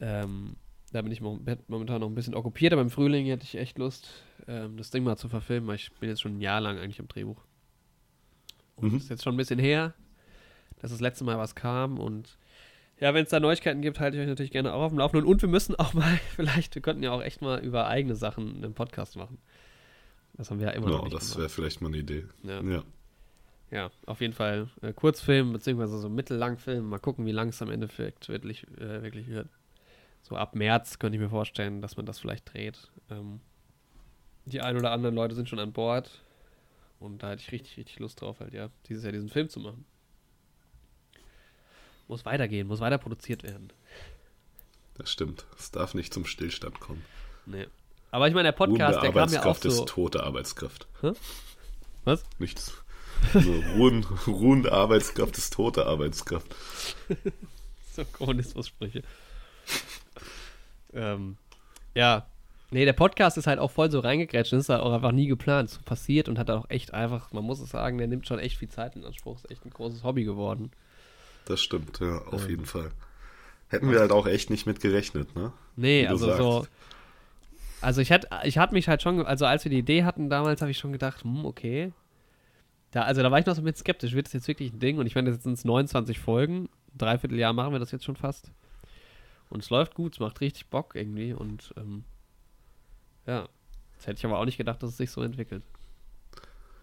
ähm, 0.00 0.56
da 0.92 1.02
bin 1.02 1.12
ich 1.12 1.20
momentan 1.20 2.00
noch 2.00 2.08
ein 2.08 2.14
bisschen 2.14 2.34
okkupiert, 2.34 2.72
aber 2.72 2.82
im 2.82 2.90
Frühling 2.90 3.26
hätte 3.26 3.44
ich 3.44 3.56
echt 3.56 3.78
Lust, 3.78 4.24
ähm, 4.46 4.76
das 4.76 4.90
Ding 4.90 5.04
mal 5.04 5.16
zu 5.16 5.28
verfilmen, 5.28 5.68
weil 5.68 5.76
ich 5.76 5.92
bin 5.92 6.08
jetzt 6.08 6.22
schon 6.22 6.38
ein 6.38 6.40
Jahr 6.40 6.60
lang 6.60 6.78
eigentlich 6.78 7.00
am 7.00 7.08
Drehbuch. 7.08 7.42
Und 8.76 8.92
mhm. 8.92 8.98
ist 8.98 9.10
jetzt 9.10 9.22
schon 9.22 9.34
ein 9.34 9.38
bisschen 9.38 9.58
her, 9.58 9.94
dass 10.80 10.90
das 10.90 11.00
letzte 11.00 11.24
Mal 11.24 11.38
was 11.38 11.54
kam 11.54 11.98
und 11.98 12.38
ja, 13.00 13.14
wenn 13.14 13.24
es 13.24 13.30
da 13.30 13.40
Neuigkeiten 13.40 13.80
gibt, 13.80 14.00
halte 14.00 14.16
ich 14.16 14.22
euch 14.22 14.28
natürlich 14.28 14.50
gerne 14.50 14.72
auch 14.72 14.82
auf 14.82 14.92
dem 14.92 14.98
Laufenden. 14.98 15.28
Und 15.28 15.40
wir 15.40 15.48
müssen 15.48 15.76
auch 15.76 15.94
mal, 15.94 16.18
vielleicht, 16.36 16.74
wir 16.74 16.82
könnten 16.82 17.02
ja 17.02 17.12
auch 17.12 17.22
echt 17.22 17.42
mal 17.42 17.60
über 17.60 17.86
eigene 17.86 18.16
Sachen 18.16 18.56
einen 18.56 18.74
Podcast 18.74 19.16
machen. 19.16 19.38
Das 20.34 20.50
haben 20.50 20.60
wir 20.60 20.68
ja 20.68 20.72
immer 20.72 20.90
ja, 20.90 20.96
noch 20.96 21.04
nicht 21.04 21.16
das 21.16 21.36
wäre 21.36 21.48
vielleicht 21.48 21.80
mal 21.80 21.88
eine 21.88 21.98
Idee. 21.98 22.24
Ja. 22.42 22.60
ja. 22.62 22.82
ja 23.70 23.90
auf 24.06 24.20
jeden 24.20 24.34
Fall 24.34 24.68
äh, 24.82 24.92
Kurzfilm, 24.92 25.52
beziehungsweise 25.52 25.98
so 25.98 26.08
mittellangfilm. 26.08 26.88
Mal 26.88 26.98
gucken, 26.98 27.26
wie 27.26 27.32
lang 27.32 27.48
es 27.48 27.62
am 27.62 27.70
Endeffekt 27.70 28.28
wirklich, 28.28 28.66
äh, 28.78 29.02
wirklich 29.02 29.28
wird. 29.28 29.48
So 30.22 30.36
ab 30.36 30.54
März 30.54 30.98
könnte 30.98 31.16
ich 31.16 31.22
mir 31.22 31.30
vorstellen, 31.30 31.80
dass 31.80 31.96
man 31.96 32.06
das 32.06 32.18
vielleicht 32.18 32.52
dreht. 32.52 32.90
Ähm, 33.10 33.40
die 34.44 34.60
ein 34.60 34.76
oder 34.76 34.92
anderen 34.92 35.14
Leute 35.14 35.34
sind 35.34 35.48
schon 35.48 35.58
an 35.58 35.72
Bord. 35.72 36.22
Und 37.00 37.22
da 37.22 37.30
hätte 37.30 37.42
ich 37.42 37.52
richtig, 37.52 37.76
richtig 37.76 37.98
Lust 38.00 38.20
drauf, 38.20 38.40
halt, 38.40 38.52
ja, 38.52 38.70
dieses 38.88 39.04
Jahr 39.04 39.12
diesen 39.12 39.28
Film 39.28 39.48
zu 39.48 39.60
machen. 39.60 39.84
Muss 42.08 42.24
weitergehen, 42.24 42.66
muss 42.66 42.80
weiter 42.80 42.98
produziert 42.98 43.42
werden. 43.42 43.72
Das 44.96 45.10
stimmt. 45.10 45.46
Es 45.58 45.70
darf 45.70 45.94
nicht 45.94 46.12
zum 46.12 46.24
Stillstand 46.24 46.80
kommen. 46.80 47.04
Nee. 47.46 47.66
Aber 48.10 48.26
ich 48.26 48.34
meine, 48.34 48.48
der 48.48 48.52
Podcast, 48.52 49.02
der 49.02 49.12
kam 49.12 49.30
ja 49.30 49.44
auch 49.44 49.56
so... 49.56 49.68
ist 49.68 49.86
tote 49.86 50.24
Arbeitskraft. 50.24 50.86
Hä? 51.02 51.12
Was? 52.04 52.24
Nichts. 52.38 52.72
Also 53.34 53.52
ruhen, 53.76 54.04
ruhende 54.26 54.72
Arbeitskraft 54.72 55.36
ist 55.36 55.52
tote 55.52 55.86
Arbeitskraft. 55.86 56.54
so 57.92 58.04
Kommunismus-Sprüche. 58.04 59.02
ähm, 60.94 61.36
ja. 61.94 62.26
Nee, 62.70 62.84
der 62.84 62.92
Podcast 62.92 63.36
ist 63.38 63.46
halt 63.46 63.58
auch 63.58 63.70
voll 63.70 63.90
so 63.90 64.00
reingegrätscht 64.00 64.52
und 64.52 64.60
ist 64.60 64.68
halt 64.68 64.82
auch 64.82 64.92
einfach 64.92 65.12
nie 65.12 65.26
geplant. 65.26 65.70
So 65.70 65.80
passiert 65.84 66.28
und 66.28 66.38
hat 66.38 66.50
auch 66.50 66.68
echt 66.70 66.94
einfach, 66.94 67.32
man 67.32 67.44
muss 67.44 67.60
es 67.60 67.70
sagen, 67.70 67.98
der 67.98 68.06
nimmt 68.06 68.26
schon 68.26 68.38
echt 68.38 68.56
viel 68.56 68.68
Zeit 68.68 68.96
in 68.96 69.04
Anspruch. 69.04 69.36
Ist 69.36 69.50
echt 69.50 69.64
ein 69.64 69.70
großes 69.70 70.02
Hobby 70.04 70.24
geworden. 70.24 70.70
Das 71.48 71.62
stimmt, 71.62 71.98
ja, 72.00 72.18
auf 72.26 72.44
ähm. 72.44 72.50
jeden 72.50 72.66
Fall. 72.66 72.90
Hätten 73.68 73.90
wir 73.90 74.00
halt 74.00 74.12
auch 74.12 74.26
echt 74.26 74.50
nicht 74.50 74.66
mit 74.66 74.80
gerechnet, 74.80 75.34
ne? 75.34 75.52
Nee, 75.76 76.06
also 76.06 76.26
sagst. 76.26 76.38
so. 76.38 76.66
Also 77.80 78.02
ich 78.02 78.12
hatte, 78.12 78.28
ich 78.44 78.58
hatte 78.58 78.74
mich 78.74 78.86
halt 78.88 79.00
schon, 79.00 79.24
also 79.24 79.46
als 79.46 79.64
wir 79.64 79.70
die 79.70 79.78
Idee 79.78 80.04
hatten 80.04 80.28
damals, 80.28 80.60
habe 80.60 80.70
ich 80.70 80.78
schon 80.78 80.92
gedacht, 80.92 81.24
hm, 81.24 81.46
okay. 81.46 81.92
Da, 82.90 83.02
also 83.02 83.22
da 83.22 83.30
war 83.30 83.38
ich 83.38 83.46
noch 83.46 83.54
so 83.54 83.62
ein 83.62 83.64
bisschen 83.64 83.80
skeptisch, 83.80 84.12
wird 84.12 84.26
das 84.26 84.34
jetzt 84.34 84.48
wirklich 84.48 84.72
ein 84.72 84.78
Ding? 84.78 84.98
Und 84.98 85.06
ich 85.06 85.14
meine, 85.14 85.30
jetzt 85.30 85.44
sind 85.44 85.54
es 85.54 85.64
29 85.64 86.18
Folgen, 86.18 86.68
dreiviertel 86.96 87.38
Jahr 87.38 87.54
machen 87.54 87.72
wir 87.72 87.78
das 87.78 87.92
jetzt 87.92 88.04
schon 88.04 88.16
fast. 88.16 88.50
Und 89.48 89.62
es 89.62 89.70
läuft 89.70 89.94
gut, 89.94 90.14
es 90.14 90.20
macht 90.20 90.42
richtig 90.42 90.66
Bock 90.66 90.94
irgendwie 90.94 91.32
und 91.32 91.72
ähm, 91.78 92.04
ja. 93.26 93.48
Jetzt 93.94 94.06
hätte 94.06 94.18
ich 94.18 94.26
aber 94.26 94.38
auch 94.38 94.44
nicht 94.44 94.58
gedacht, 94.58 94.82
dass 94.82 94.90
es 94.90 94.96
sich 94.96 95.10
so 95.10 95.22
entwickelt. 95.22 95.62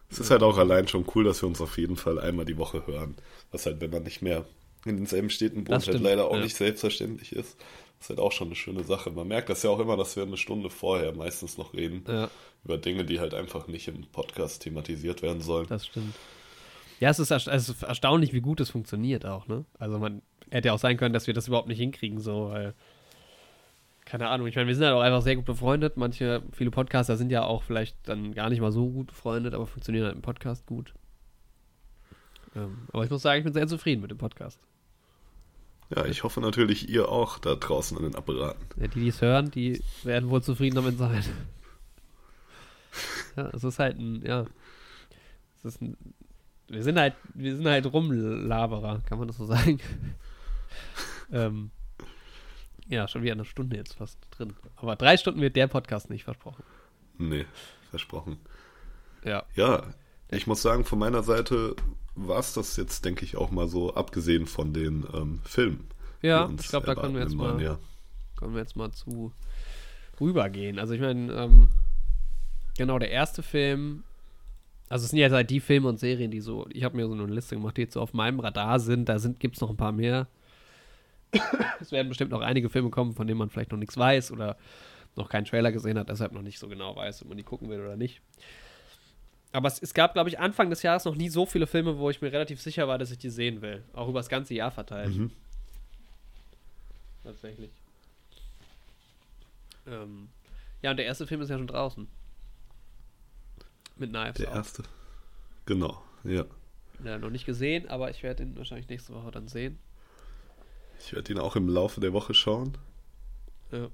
Es 0.10 0.20
ist 0.20 0.32
halt 0.32 0.44
auch 0.44 0.58
allein 0.58 0.88
schon 0.88 1.06
cool, 1.16 1.24
dass 1.24 1.42
wir 1.42 1.48
uns 1.48 1.62
auf 1.62 1.78
jeden 1.78 1.96
Fall 1.96 2.20
einmal 2.20 2.46
die 2.46 2.58
Woche 2.58 2.86
hören. 2.88 3.16
Was 3.52 3.66
halt, 3.66 3.82
wenn 3.82 3.92
man 3.92 4.04
nicht 4.04 4.22
mehr 4.22 4.46
in 4.86 4.98
denselben 4.98 5.30
Städten 5.30 5.68
wohnt, 5.68 5.88
halt 5.88 6.00
leider 6.00 6.28
auch 6.28 6.36
ja. 6.36 6.44
nicht 6.44 6.56
selbstverständlich 6.56 7.32
ist. 7.32 7.58
Das 7.98 8.06
ist 8.06 8.10
halt 8.10 8.20
auch 8.20 8.32
schon 8.32 8.50
eine 8.50 8.56
schöne 8.56 8.84
Sache. 8.84 9.10
Man 9.10 9.28
merkt 9.28 9.50
das 9.50 9.64
ja 9.64 9.70
auch 9.70 9.80
immer, 9.80 9.98
dass 9.98 10.16
wir 10.16 10.24
eine 10.24 10.38
Stunde 10.38 10.70
vorher 10.70 11.14
meistens 11.16 11.58
noch 11.58 11.74
reden. 11.74 12.04
Ja. 12.08 12.30
Über 12.64 12.78
Dinge, 12.78 13.04
die 13.04 13.20
halt 13.20 13.34
einfach 13.34 13.68
nicht 13.68 13.88
im 13.88 14.04
Podcast 14.12 14.62
thematisiert 14.62 15.22
werden 15.22 15.42
sollen. 15.42 15.68
Das 15.68 15.88
stimmt. 15.88 16.14
Ja, 17.00 17.10
es 17.10 17.20
ist, 17.20 17.32
es 17.32 17.70
ist 17.70 17.84
erstaunlich, 17.84 18.34
wie 18.34 18.42
gut 18.42 18.60
es 18.60 18.70
funktioniert 18.70 19.26
auch, 19.26 19.48
ne? 19.48 19.66
Also 19.80 20.00
man 20.00 20.22
hätte 20.50 20.68
ja 20.70 20.74
auch 20.74 20.80
sein 20.80 20.98
können, 20.98 21.14
dass 21.14 21.28
wir 21.28 21.34
das 21.34 21.48
überhaupt 21.48 21.68
nicht 21.68 21.80
hinkriegen, 21.80 22.20
so, 22.20 22.50
weil 22.50 22.74
keine 24.06 24.30
Ahnung, 24.30 24.46
ich 24.46 24.56
meine, 24.56 24.68
wir 24.68 24.76
sind 24.76 24.86
halt 24.86 24.94
auch 24.94 25.02
einfach 25.02 25.24
sehr 25.24 25.36
gut 25.36 25.46
befreundet. 25.46 25.98
Manche, 25.98 26.44
viele 26.52 26.70
Podcaster 26.70 27.18
sind 27.18 27.32
ja 27.32 27.44
auch 27.44 27.64
vielleicht 27.64 27.98
dann 28.08 28.34
gar 28.34 28.50
nicht 28.50 28.62
mal 28.62 28.72
so 28.72 28.90
gut 28.90 29.08
befreundet, 29.08 29.56
aber 29.56 29.66
funktionieren 29.66 30.06
halt 30.06 30.16
im 30.16 30.22
Podcast 30.22 30.68
gut. 30.68 30.94
Ähm, 32.56 32.88
aber 32.94 33.04
ich 33.04 33.10
muss 33.10 33.24
sagen, 33.24 33.40
ich 33.40 33.44
bin 33.44 33.54
sehr 33.54 33.68
zufrieden 33.68 34.02
mit 34.02 34.12
dem 34.12 34.20
Podcast. 34.20 34.60
Ja, 35.96 36.06
ich 36.06 36.24
hoffe 36.24 36.40
natürlich, 36.40 36.90
ihr 36.90 37.10
auch 37.10 37.40
da 37.40 37.56
draußen 37.56 37.98
an 37.98 38.04
den 38.04 38.16
Apparaten. 38.16 38.64
Ja, 38.80 38.88
die, 38.88 39.02
die 39.02 39.08
es 39.08 39.22
hören, 39.22 39.52
die 39.52 39.82
werden 40.04 40.30
wohl 40.30 40.42
zufrieden 40.42 40.76
damit 40.76 40.98
sein. 40.98 41.24
ja, 43.36 43.50
es 43.54 43.64
ist 43.64 43.80
halt 43.80 43.98
ein, 43.98 44.24
ja. 44.24 44.46
Es 45.58 45.66
ist 45.66 45.82
ein, 45.82 45.98
wir 46.68 46.84
sind 46.84 47.00
halt, 47.00 47.16
wir 47.34 47.56
sind 47.56 47.68
halt 47.68 47.92
Rumlaberer, 47.92 49.02
kann 49.06 49.18
man 49.18 49.28
das 49.28 49.38
so 49.38 49.46
sagen. 49.46 49.80
ähm, 51.32 51.72
ja, 52.88 53.08
schon 53.08 53.24
wieder 53.24 53.34
eine 53.34 53.46
Stunde 53.46 53.76
jetzt 53.78 53.94
fast 53.94 54.20
drin. 54.32 54.54
Aber 54.76 54.96
drei 54.96 55.18
Stunden 55.18 55.42
wird 55.42 55.56
der 55.56 55.68
Podcast 55.68 56.10
nicht 56.10 56.24
versprochen. 56.24 56.64
Nee, 57.18 57.46
versprochen. 57.90 58.38
Ja. 59.24 59.44
Ja, 59.56 59.84
ich 60.30 60.48
muss 60.48 60.62
sagen, 60.62 60.86
von 60.86 61.00
meiner 61.00 61.24
Seite 61.24 61.76
war 62.16 62.40
es 62.40 62.54
das 62.54 62.78
jetzt, 62.78 63.06
denke 63.06 63.26
ich, 63.26 63.38
auch 63.38 63.52
mal 63.52 63.68
so, 63.68 63.94
abgesehen 63.94 64.46
von 64.46 64.74
den 64.74 65.06
ähm, 65.14 65.40
Filmen. 65.44 65.88
Ja, 66.22 66.50
ich 66.60 66.68
glaube, 66.68 66.86
da 66.86 66.96
können 66.96 67.16
wir, 67.16 67.22
jetzt 67.22 67.36
mal, 67.36 67.62
Jahr. 67.62 67.80
können 68.38 68.54
wir 68.54 68.62
jetzt 68.62 68.76
mal 68.76 68.92
zu 68.92 69.32
rübergehen. 70.20 70.80
Also 70.80 70.94
ich 70.94 71.02
meine, 71.02 71.32
ähm, 71.34 71.70
genau, 72.78 73.00
der 73.00 73.12
erste 73.12 73.44
Film, 73.44 74.04
also 74.90 75.04
es 75.04 75.12
sind 75.12 75.20
ja 75.20 75.30
halt 75.30 75.50
die 75.50 75.60
Filme 75.60 75.90
und 75.90 76.00
Serien, 76.00 76.32
die 76.32 76.40
so, 76.40 76.68
ich 76.70 76.84
habe 76.84 76.96
mir 76.96 77.08
so 77.08 77.14
eine 77.14 77.26
Liste 77.26 77.56
gemacht, 77.56 77.78
die 77.78 77.82
jetzt 77.82 77.94
so 77.94 78.02
auf 78.02 78.14
meinem 78.14 78.40
Radar 78.40 78.80
sind, 78.80 79.10
da 79.10 79.18
gibt 79.18 79.56
es 79.56 79.62
noch 79.62 79.70
ein 79.70 79.78
paar 79.78 79.92
mehr 79.92 80.28
es 81.80 81.92
werden 81.92 82.10
bestimmt 82.10 82.32
noch 82.32 82.42
einige 82.42 82.70
Filme 82.70 82.90
kommen, 82.90 83.14
von 83.14 83.28
denen 83.28 83.38
man 83.38 83.50
vielleicht 83.50 83.72
noch 83.72 83.78
nichts 83.78 83.98
weiß 83.98 84.32
oder 84.32 84.58
noch 85.16 85.30
keinen 85.30 85.46
Trailer 85.46 85.72
gesehen 85.72 85.98
hat, 85.98 86.10
deshalb 86.10 86.34
noch 86.34 86.42
nicht 86.42 86.60
so 86.60 86.68
genau 86.68 86.96
weiß, 86.96 87.22
ob 87.22 87.30
man 87.30 87.38
die 87.38 87.44
gucken 87.44 87.70
will 87.70 87.80
oder 87.80 87.96
nicht. 87.96 88.22
Aber 89.52 89.70
es, 89.70 89.82
es 89.82 89.94
gab, 89.94 90.14
glaube 90.14 90.30
ich, 90.30 90.40
Anfang 90.40 90.70
des 90.70 90.84
Jahres 90.84 91.06
noch 91.06 91.16
nie 91.16 91.30
so 91.30 91.46
viele 91.46 91.66
Filme, 91.66 91.98
wo 91.98 92.10
ich 92.10 92.22
mir 92.22 92.32
relativ 92.32 92.62
sicher 92.62 92.90
war, 92.90 92.98
dass 92.98 93.12
ich 93.12 93.18
die 93.18 93.30
sehen 93.30 93.62
will. 93.62 93.84
Auch 93.94 94.10
über 94.10 94.20
das 94.20 94.28
ganze 94.28 94.54
Jahr 94.54 94.72
verteilt. 94.72 95.16
Mhm. 95.16 95.32
Tatsächlich. 97.24 97.72
Ähm, 99.88 100.28
ja, 100.82 100.92
und 100.92 100.98
der 100.98 101.06
erste 101.06 101.26
Film 101.26 101.42
ist 101.42 101.50
ja 101.50 101.58
schon 101.58 101.68
draußen. 101.68 102.08
Mit 103.96 104.10
Knives. 104.10 104.36
Der 104.36 104.50
erste. 104.50 104.84
Genau, 105.66 106.04
ja. 106.26 106.46
Ja, 107.04 107.18
noch 107.18 107.30
nicht 107.30 107.46
gesehen, 107.46 107.88
aber 107.88 108.10
ich 108.10 108.24
werde 108.24 108.44
ihn 108.44 108.58
wahrscheinlich 108.58 108.90
nächste 108.90 109.14
Woche 109.14 109.32
dann 109.32 109.48
sehen. 109.48 109.80
Ich 111.00 111.14
werde 111.14 111.34
ihn 111.34 111.40
auch 111.40 111.56
im 111.56 111.70
Laufe 111.70 112.02
der 112.02 112.14
Woche 112.14 112.34
schauen. 112.34 112.78
Ja. 113.72 113.90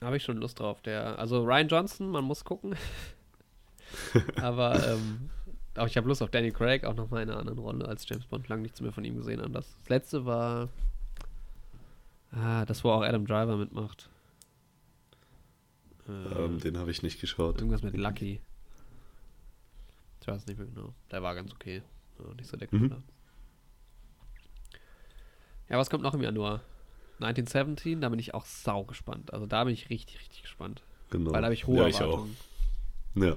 Habe 0.00 0.16
ich 0.16 0.24
schon 0.24 0.36
Lust 0.36 0.58
drauf. 0.58 0.82
Der, 0.82 1.18
also 1.18 1.44
Ryan 1.44 1.68
Johnson, 1.68 2.10
man 2.10 2.24
muss 2.24 2.44
gucken. 2.44 2.74
Aber 4.36 4.74
ähm, 4.86 5.30
auch 5.76 5.86
ich 5.86 5.96
habe 5.96 6.08
Lust 6.08 6.22
auf 6.22 6.30
Danny 6.30 6.50
Craig, 6.50 6.84
auch 6.84 6.94
nochmal 6.94 7.22
in 7.22 7.30
einer 7.30 7.38
anderen 7.38 7.58
Rolle 7.58 7.86
als 7.86 8.08
James 8.08 8.26
Bond. 8.26 8.48
Lang 8.48 8.62
nichts 8.62 8.80
mehr 8.80 8.92
von 8.92 9.04
ihm 9.04 9.16
gesehen 9.16 9.40
an. 9.40 9.52
Das, 9.52 9.76
letzte 9.88 10.24
war. 10.26 10.68
Ah, 12.32 12.64
das, 12.64 12.82
wo 12.82 12.90
auch 12.90 13.02
Adam 13.02 13.26
Driver 13.26 13.56
mitmacht. 13.56 14.08
Ähm, 16.08 16.58
den 16.58 16.78
habe 16.78 16.90
ich 16.90 17.02
nicht 17.02 17.20
geschaut. 17.20 17.58
Irgendwas 17.58 17.82
mit 17.82 17.96
Lucky. 17.96 18.40
Ich 20.20 20.26
weiß 20.26 20.46
nicht 20.46 20.58
mehr 20.58 20.66
genau. 20.66 20.94
Der 21.10 21.22
war 21.22 21.34
ganz 21.34 21.52
okay. 21.52 21.82
Ja, 22.18 22.34
nicht 22.34 22.48
so 22.48 22.56
der 22.56 22.68
mhm. 22.70 23.02
Ja, 25.68 25.78
was 25.78 25.90
kommt 25.90 26.02
noch 26.02 26.14
im 26.14 26.22
Januar? 26.22 26.60
1917, 27.20 28.00
da 28.00 28.08
bin 28.08 28.18
ich 28.18 28.34
auch 28.34 28.44
sau 28.44 28.84
gespannt. 28.84 29.32
Also 29.32 29.46
da 29.46 29.64
bin 29.64 29.74
ich 29.74 29.90
richtig, 29.90 30.20
richtig 30.20 30.42
gespannt. 30.42 30.82
Genau. 31.10 31.32
Weil 31.32 31.40
da 31.40 31.46
habe 31.46 31.54
ich 31.54 31.66
hohe 31.66 31.78
ja, 31.78 31.86
ich 31.86 32.00
Erwartungen. 32.00 32.36
Auch. 33.16 33.22
Ja. 33.22 33.36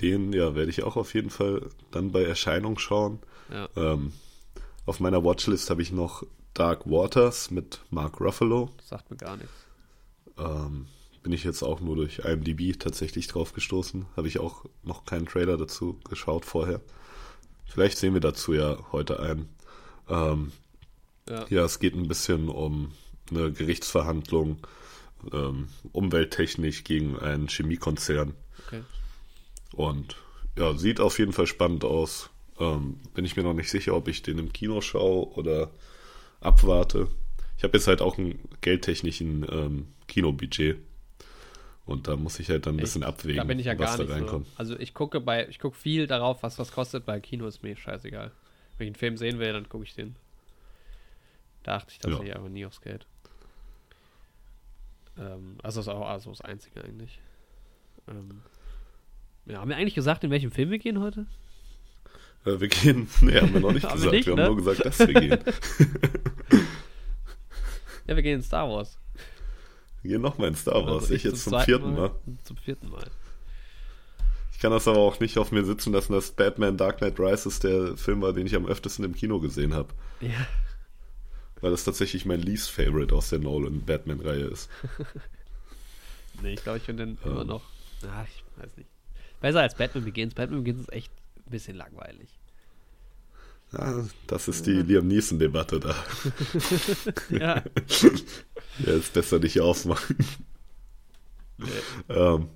Den, 0.00 0.32
ja, 0.32 0.54
werde 0.54 0.70
ich 0.70 0.82
auch 0.84 0.96
auf 0.96 1.14
jeden 1.14 1.30
Fall 1.30 1.68
dann 1.90 2.12
bei 2.12 2.22
Erscheinung 2.22 2.78
schauen. 2.78 3.18
Ja. 3.52 3.68
Ähm, 3.76 4.12
auf 4.86 5.00
meiner 5.00 5.24
Watchlist 5.24 5.70
habe 5.70 5.82
ich 5.82 5.92
noch 5.92 6.24
Dark 6.54 6.86
Waters 6.86 7.50
mit 7.50 7.80
Mark 7.90 8.20
Ruffalo. 8.20 8.70
Das 8.78 8.88
sagt 8.88 9.10
mir 9.10 9.16
gar 9.16 9.36
nichts. 9.36 9.52
Ähm, 10.38 10.86
bin 11.22 11.32
ich 11.32 11.44
jetzt 11.44 11.62
auch 11.62 11.80
nur 11.80 11.96
durch 11.96 12.20
IMDb 12.20 12.78
tatsächlich 12.78 13.26
drauf 13.26 13.52
gestoßen. 13.52 14.06
Habe 14.16 14.28
ich 14.28 14.38
auch 14.38 14.64
noch 14.82 15.04
keinen 15.04 15.26
Trailer 15.26 15.56
dazu 15.56 15.98
geschaut 16.08 16.44
vorher. 16.44 16.80
Vielleicht 17.66 17.98
sehen 17.98 18.14
wir 18.14 18.20
dazu 18.20 18.54
ja 18.54 18.78
heute 18.92 19.20
einen. 19.20 19.48
Ähm, 20.08 20.52
ja. 21.28 21.46
ja, 21.48 21.64
es 21.64 21.78
geht 21.78 21.94
ein 21.94 22.08
bisschen 22.08 22.48
um 22.48 22.92
eine 23.30 23.52
Gerichtsverhandlung, 23.52 24.58
ähm, 25.32 25.68
umwelttechnisch 25.92 26.84
gegen 26.84 27.18
einen 27.18 27.48
Chemiekonzern. 27.48 28.34
Okay. 28.66 28.82
Und 29.72 30.16
ja, 30.56 30.76
sieht 30.76 31.00
auf 31.00 31.18
jeden 31.18 31.32
Fall 31.32 31.46
spannend 31.46 31.84
aus. 31.84 32.30
Ähm, 32.58 33.00
bin 33.14 33.24
ich 33.24 33.36
mir 33.36 33.42
noch 33.42 33.54
nicht 33.54 33.70
sicher, 33.70 33.94
ob 33.94 34.08
ich 34.08 34.22
den 34.22 34.38
im 34.38 34.52
Kino 34.52 34.80
schaue 34.80 35.28
oder 35.36 35.70
abwarte. 36.40 37.08
Ich 37.56 37.64
habe 37.64 37.76
jetzt 37.76 37.86
halt 37.86 38.02
auch 38.02 38.18
einen 38.18 38.38
geldtechnischen 38.60 39.46
ähm, 39.50 39.88
Kinobudget. 40.06 40.78
Und 41.84 42.06
da 42.06 42.16
muss 42.16 42.38
ich 42.38 42.50
halt 42.50 42.66
dann 42.66 42.74
ein 42.74 42.80
bisschen 42.80 43.02
abwägen, 43.02 43.38
da 43.38 43.44
bin 43.44 43.58
ich 43.58 43.64
ja 43.64 43.72
was 43.78 43.78
gar 43.78 43.96
da 43.96 44.02
nicht 44.02 44.12
reinkommt. 44.12 44.46
so. 44.46 44.52
Also 44.56 44.78
ich 44.78 44.92
gucke 44.92 45.20
bei, 45.22 45.48
ich 45.48 45.58
gucke 45.58 45.74
viel 45.76 46.06
darauf, 46.06 46.42
was 46.42 46.58
was 46.58 46.70
kostet. 46.70 47.06
Bei 47.06 47.18
Kino 47.18 47.46
ist 47.46 47.62
mir 47.62 47.76
scheißegal. 47.76 48.30
Wenn 48.76 48.86
ich 48.86 48.90
einen 48.90 48.98
Film 48.98 49.16
sehen 49.16 49.38
will, 49.38 49.54
dann 49.54 49.68
gucke 49.70 49.84
ich 49.84 49.94
den. 49.94 50.14
Da 51.68 51.76
achte 51.76 51.92
ich 51.92 51.98
tatsächlich 51.98 52.34
aber 52.34 52.48
nie 52.48 52.64
aufs 52.64 52.80
Geld. 52.80 53.06
Ähm, 55.18 55.58
also 55.62 55.80
das 55.80 55.86
ist 55.86 55.92
auch 55.92 56.08
also 56.08 56.30
das 56.30 56.40
Einzige 56.40 56.82
eigentlich. 56.82 57.20
Ähm, 58.08 58.40
ja, 59.44 59.58
haben 59.58 59.68
wir 59.68 59.76
eigentlich 59.76 59.94
gesagt, 59.94 60.24
in 60.24 60.30
welchem 60.30 60.50
Film 60.50 60.70
wir 60.70 60.78
gehen 60.78 60.98
heute? 60.98 61.26
Äh, 62.46 62.58
wir 62.58 62.68
gehen, 62.68 63.06
nee, 63.20 63.38
haben 63.38 63.52
wir 63.52 63.60
noch 63.60 63.72
nicht 63.74 63.84
Haben 63.84 64.02
wir 64.02 64.12
gesagt. 64.12 64.12
nicht, 64.14 64.26
wir 64.28 64.36
ne? 64.36 64.44
haben 64.44 64.54
nur 64.54 64.64
gesagt, 64.64 64.86
dass 64.86 64.98
wir 65.00 65.12
gehen. 65.12 65.38
Ja, 68.06 68.16
wir 68.16 68.22
gehen 68.22 68.36
in 68.36 68.42
Star 68.42 68.66
Wars. 68.66 68.96
Wir 70.00 70.12
gehen 70.12 70.22
nochmal 70.22 70.48
in 70.48 70.54
Star 70.54 70.82
Wars. 70.86 71.02
Also 71.02 71.14
ich 71.14 71.24
jetzt 71.24 71.44
zum 71.44 71.50
zweiten 71.50 71.66
vierten 71.66 71.94
Mal. 71.94 72.10
Zum 72.44 72.56
vierten 72.56 72.88
Mal. 72.88 73.10
Ich 74.52 74.58
kann 74.58 74.70
das 74.70 74.88
aber 74.88 75.00
auch 75.00 75.20
nicht 75.20 75.36
auf 75.36 75.52
mir 75.52 75.66
sitzen 75.66 75.92
lassen, 75.92 76.14
dass 76.14 76.30
Batman 76.30 76.78
Dark 76.78 76.96
Knight 76.96 77.20
Rises 77.20 77.58
der 77.58 77.98
Film 77.98 78.22
war, 78.22 78.32
den 78.32 78.46
ich 78.46 78.56
am 78.56 78.64
öftesten 78.64 79.04
im 79.04 79.14
Kino 79.14 79.38
gesehen 79.38 79.74
habe. 79.74 79.92
Ja. 80.22 80.46
Weil 81.60 81.70
das 81.72 81.84
tatsächlich 81.84 82.24
mein 82.24 82.40
least 82.40 82.70
favorite 82.70 83.14
aus 83.14 83.30
der 83.30 83.38
Nolan-Batman-Reihe 83.40 84.44
ist. 84.46 84.68
Nee, 86.40 86.54
ich 86.54 86.62
glaube, 86.62 86.78
ich 86.78 86.84
finde 86.84 87.04
den 87.04 87.18
Ähm. 87.24 87.32
immer 87.32 87.42
noch. 87.44 87.62
Ach, 88.08 88.24
ich 88.28 88.44
weiß 88.62 88.76
nicht. 88.76 88.88
Besser 89.40 89.60
als 89.60 89.74
Batman 89.74 90.04
Begins. 90.04 90.34
Batman 90.34 90.62
Begins 90.62 90.82
ist 90.82 90.92
echt 90.92 91.10
ein 91.36 91.50
bisschen 91.50 91.76
langweilig. 91.76 92.28
Ja, 93.72 94.04
das 94.28 94.46
ist 94.46 94.64
die 94.66 94.82
Liam 94.82 95.08
Neeson-Debatte 95.08 95.80
da. 95.80 95.96
Ja. 97.30 97.62
Der 98.86 98.94
ist 98.94 99.12
besser 99.12 99.40
nicht 99.40 99.60
aufmachen. 99.60 100.16
ähm, 102.08 102.48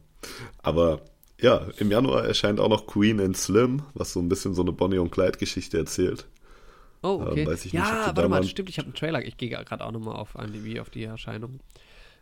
aber 0.59 1.03
ja, 1.41 1.67
im 1.79 1.91
Januar 1.91 2.25
erscheint 2.25 2.61
auch 2.61 2.69
noch 2.69 2.87
Queen 2.87 3.21
and 3.21 3.37
Slim, 3.37 3.83
was 3.95 4.13
so 4.13 4.21
ein 4.21 4.29
bisschen 4.29 4.55
so 4.55 4.63
eine 4.63 4.71
Bonnie 4.73 4.99
und 4.99 5.11
Clyde-Geschichte 5.11 5.77
erzählt. 5.77 6.27
Oh, 7.03 7.21
Ähm, 7.23 7.29
okay. 7.29 7.47
weiß 7.47 7.65
ich 7.67 7.73
nicht, 7.73 7.83
ja, 7.83 8.07
warte 8.15 8.29
mal, 8.29 8.45
stimmt, 8.45 8.69
ich 8.71 8.79
habe 8.79 8.87
einen 8.87 8.95
Trailer. 8.95 9.25
Ich 9.25 9.37
gehe 9.37 9.49
gerade 9.51 9.85
auch 9.85 9.93
nochmal 9.93 10.17
auf 10.17 10.35
IMDb, 10.35 10.81
auf 10.81 10.91
die 10.91 11.05
Erscheinung. 11.05 11.61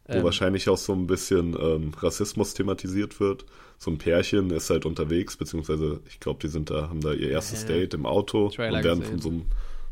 Wo 0.06 0.14
Ähm, 0.18 0.24
wahrscheinlich 0.24 0.68
auch 0.68 0.78
so 0.78 0.92
ein 0.92 1.06
bisschen 1.06 1.54
ähm, 1.60 1.92
Rassismus 1.98 2.54
thematisiert 2.54 3.20
wird. 3.20 3.44
So 3.78 3.90
ein 3.90 3.98
Pärchen 3.98 4.50
ist 4.50 4.70
halt 4.70 4.86
unterwegs, 4.86 5.36
beziehungsweise 5.36 6.00
ich 6.08 6.18
glaube, 6.20 6.40
die 6.42 6.48
sind 6.48 6.70
da, 6.70 6.88
haben 6.88 7.00
da 7.00 7.12
ihr 7.12 7.30
erstes 7.30 7.62
Ja. 7.62 7.68
Date 7.68 7.94
im 7.94 8.06
Auto 8.06 8.48
Trailer 8.48 8.78
und 8.78 8.84
werden 8.84 9.00
gesehen. 9.00 9.12
von 9.14 9.22
so 9.22 9.28
einem 9.28 9.44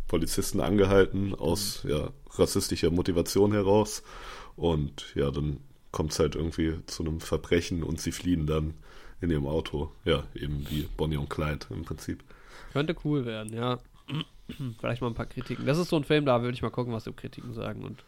Polizisten 0.08 0.60
angehalten 0.60 1.34
aus 1.34 1.84
ja, 1.86 2.10
rassistischer 2.30 2.90
Motivation 2.90 3.52
heraus. 3.52 4.02
Und 4.56 5.12
ja, 5.14 5.30
dann 5.30 5.58
kommt 5.92 6.12
es 6.12 6.18
halt 6.18 6.34
irgendwie 6.34 6.74
zu 6.86 7.02
einem 7.04 7.20
Verbrechen 7.20 7.82
und 7.82 8.00
sie 8.00 8.12
fliehen 8.12 8.46
dann 8.46 8.74
in 9.20 9.30
ihrem 9.30 9.46
Auto. 9.46 9.92
Ja, 10.04 10.24
eben 10.34 10.66
wie 10.70 10.88
Bonnie 10.96 11.16
und 11.18 11.28
Clyde 11.30 11.66
im 11.70 11.84
Prinzip. 11.84 12.24
Könnte 12.72 12.96
cool 13.04 13.24
werden, 13.26 13.52
ja. 13.54 13.78
Vielleicht 14.78 15.00
mal 15.02 15.08
ein 15.08 15.14
paar 15.14 15.26
Kritiken. 15.26 15.66
Das 15.66 15.78
ist 15.78 15.88
so 15.90 15.96
ein 15.96 16.04
Film, 16.04 16.24
da 16.24 16.40
würde 16.42 16.54
ich 16.54 16.62
mal 16.62 16.70
gucken, 16.70 16.92
was 16.92 17.04
die 17.04 17.12
Kritiken 17.12 17.52
sagen. 17.52 17.84
Und 17.84 18.02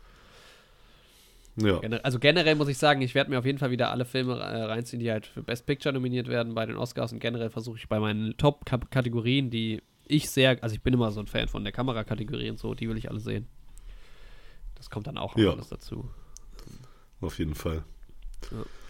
Ja, 1.57 1.79
also 2.03 2.19
generell 2.19 2.55
muss 2.55 2.69
ich 2.69 2.79
sagen, 2.79 3.03
ich 3.03 3.15
werde 3.15 3.31
mir 3.31 3.39
auf 3.39 3.45
jeden 3.45 3.59
Fall 3.59 3.71
wieder 3.71 3.91
alle 3.91 4.05
Filme 4.05 4.35
äh, 4.39 4.63
reinziehen, 4.63 5.01
die 5.01 5.11
halt 5.11 5.27
für 5.27 5.43
Best 5.43 5.67
Picture 5.67 5.93
nominiert 5.93 6.29
werden 6.29 6.55
bei 6.55 6.65
den 6.67 6.77
Oscars. 6.77 7.13
Und 7.13 7.19
generell 7.21 7.51
versuche 7.51 7.77
ich 7.79 7.89
bei 7.89 8.01
meinen 8.01 8.37
Top-Kategorien, 8.39 9.51
die 9.51 9.83
ich 10.07 10.31
sehr, 10.31 10.63
also 10.63 10.75
ich 10.75 10.81
bin 10.83 10.95
immer 10.95 11.11
so 11.11 11.21
ein 11.21 11.27
Fan 11.27 11.49
von 11.49 11.63
der 11.63 11.73
Kamerakategorie 11.73 12.51
und 12.51 12.59
so, 12.59 12.75
die 12.75 12.89
will 12.89 12.97
ich 12.97 13.11
alle 13.11 13.21
sehen. 13.21 13.47
Das 14.77 14.89
kommt 14.91 15.07
dann 15.07 15.19
auch 15.19 15.37
noch 15.37 15.43
Ja. 15.43 15.51
alles 15.53 15.69
dazu. 15.69 16.09
auf 17.21 17.39
jeden 17.39 17.55
Fall. 17.55 17.85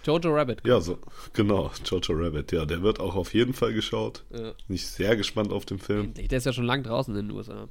Jojo 0.04 0.34
Rabbit. 0.34 0.66
Ja, 0.66 0.80
so, 0.80 0.98
genau, 1.32 1.70
Jojo 1.84 2.12
Rabbit, 2.14 2.52
ja, 2.52 2.64
der 2.64 2.82
wird 2.82 3.00
auch 3.00 3.16
auf 3.16 3.34
jeden 3.34 3.52
Fall 3.52 3.72
geschaut. 3.74 4.24
Ja. 4.30 4.52
Bin 4.66 4.76
ich 4.76 4.86
sehr 4.86 5.16
gespannt 5.16 5.52
auf 5.52 5.66
den 5.66 5.78
Film. 5.78 6.06
Endlich, 6.06 6.28
der 6.28 6.38
ist 6.38 6.46
ja 6.46 6.52
schon 6.52 6.64
lang 6.64 6.82
draußen 6.82 7.14
in 7.16 7.28
den 7.28 7.36
USA. 7.36 7.68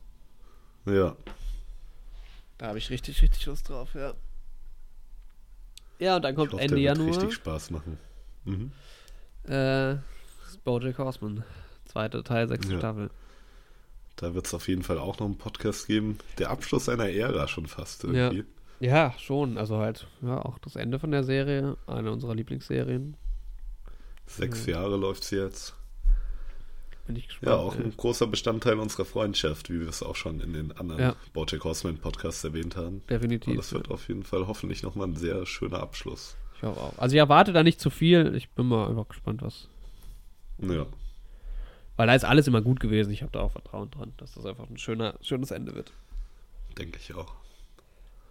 Ja, 0.86 1.16
Da 2.58 2.68
habe 2.68 2.78
ich 2.78 2.90
richtig, 2.90 3.22
richtig 3.22 3.46
Lust 3.46 3.70
drauf, 3.70 3.90
ja. 3.96 4.14
Ja, 6.00 6.16
und 6.18 6.22
dann 6.24 6.36
kommt 6.36 6.54
hoffe, 6.54 6.62
Ende 6.62 6.76
der 6.76 6.90
wird 6.90 6.98
Januar 6.98 7.16
richtig 7.18 7.34
Spaß 7.36 7.72
machen. 7.72 7.98
Mhm. 8.46 8.72
äh, 9.44 9.96
Bojack 10.64 10.98
Horseman. 10.98 11.44
Zweite 11.86 12.24
Teil, 12.24 12.48
sechste 12.48 12.74
Ja. 12.74 12.80
Staffel. 12.80 13.10
Da 14.16 14.34
wird 14.34 14.46
es 14.46 14.54
auf 14.54 14.68
jeden 14.68 14.84
Fall 14.84 14.98
auch 15.00 15.18
noch 15.20 15.26
einen 15.26 15.38
Podcast 15.38 15.88
geben. 15.88 16.20
Der 16.38 16.50
Abschluss 16.52 16.90
einer 16.90 17.10
Ära 17.10 17.48
schon 17.48 17.68
fast 17.68 18.04
irgendwie. 18.04 18.40
Ja, 18.40 18.44
schon. 19.18 19.58
Also 19.58 19.78
halt, 19.78 20.08
ja, 20.22 20.44
auch 20.44 20.58
das 20.60 20.76
Ende 20.76 21.00
von 21.00 21.12
der 21.12 21.24
Serie. 21.24 21.78
Eine 21.88 22.12
unserer 22.12 22.36
Lieblingsserien. 22.36 23.16
Sechs 24.26 24.66
Mhm. 24.68 24.74
Jahre 24.74 24.96
läuft 24.98 25.24
sie 25.24 25.38
jetzt. 25.38 25.76
Bin 27.08 27.16
ich 27.16 27.28
gespannt. 27.28 27.50
Ja, 27.50 27.58
auch 27.58 27.76
ey. 27.76 27.84
ein 27.84 27.98
großer 27.98 28.28
Bestandteil 28.28 28.78
unserer 28.78 29.06
Freundschaft, 29.06 29.70
wie 29.72 29.80
wir 29.80 29.90
es 29.90 30.04
auch 30.04 30.16
schon 30.16 30.40
in 30.42 30.54
den 30.54 30.72
anderen 30.78 31.02
Ja. 31.02 31.16
Bojack 31.34 31.64
Horseman 31.64 31.98
Podcasts 31.98 32.44
erwähnt 32.44 32.76
haben. 32.76 33.02
Definitiv. 33.10 33.50
Und 33.52 33.58
das 33.58 33.74
wird 33.74 33.90
auf 33.90 34.08
jeden 34.08 34.24
Fall 34.24 34.46
hoffentlich 34.48 34.84
nochmal 34.84 35.08
ein 35.08 35.16
sehr 35.16 35.46
schöner 35.48 35.80
Abschluss. 35.80 36.38
Ich 36.58 36.64
hoffe 36.64 36.80
auch. 36.80 36.98
Also 37.00 37.16
ich 37.16 37.20
erwarte 37.20 37.52
da 37.52 37.64
nicht 37.64 37.80
zu 37.82 37.90
viel. 37.90 38.36
Ich 38.36 38.50
bin 38.52 38.68
mal 38.68 38.88
einfach 38.88 39.08
gespannt, 39.08 39.42
was. 39.42 39.68
Ja, 40.60 40.86
Weil 41.96 42.08
da 42.08 42.14
ist 42.16 42.26
alles 42.26 42.48
immer 42.48 42.62
gut 42.62 42.80
gewesen. 42.80 43.12
Ich 43.12 43.22
habe 43.24 43.32
da 43.32 43.40
auch 43.42 43.52
Vertrauen 43.54 43.90
dran, 43.90 44.14
dass 44.18 44.34
das 44.34 44.46
einfach 44.46 44.70
ein 44.70 44.78
schöner, 44.78 45.16
schönes 45.22 45.52
Ende 45.52 45.74
wird. 45.74 45.92
denke 46.78 47.00
ich 47.02 47.14
auch. 47.16 47.34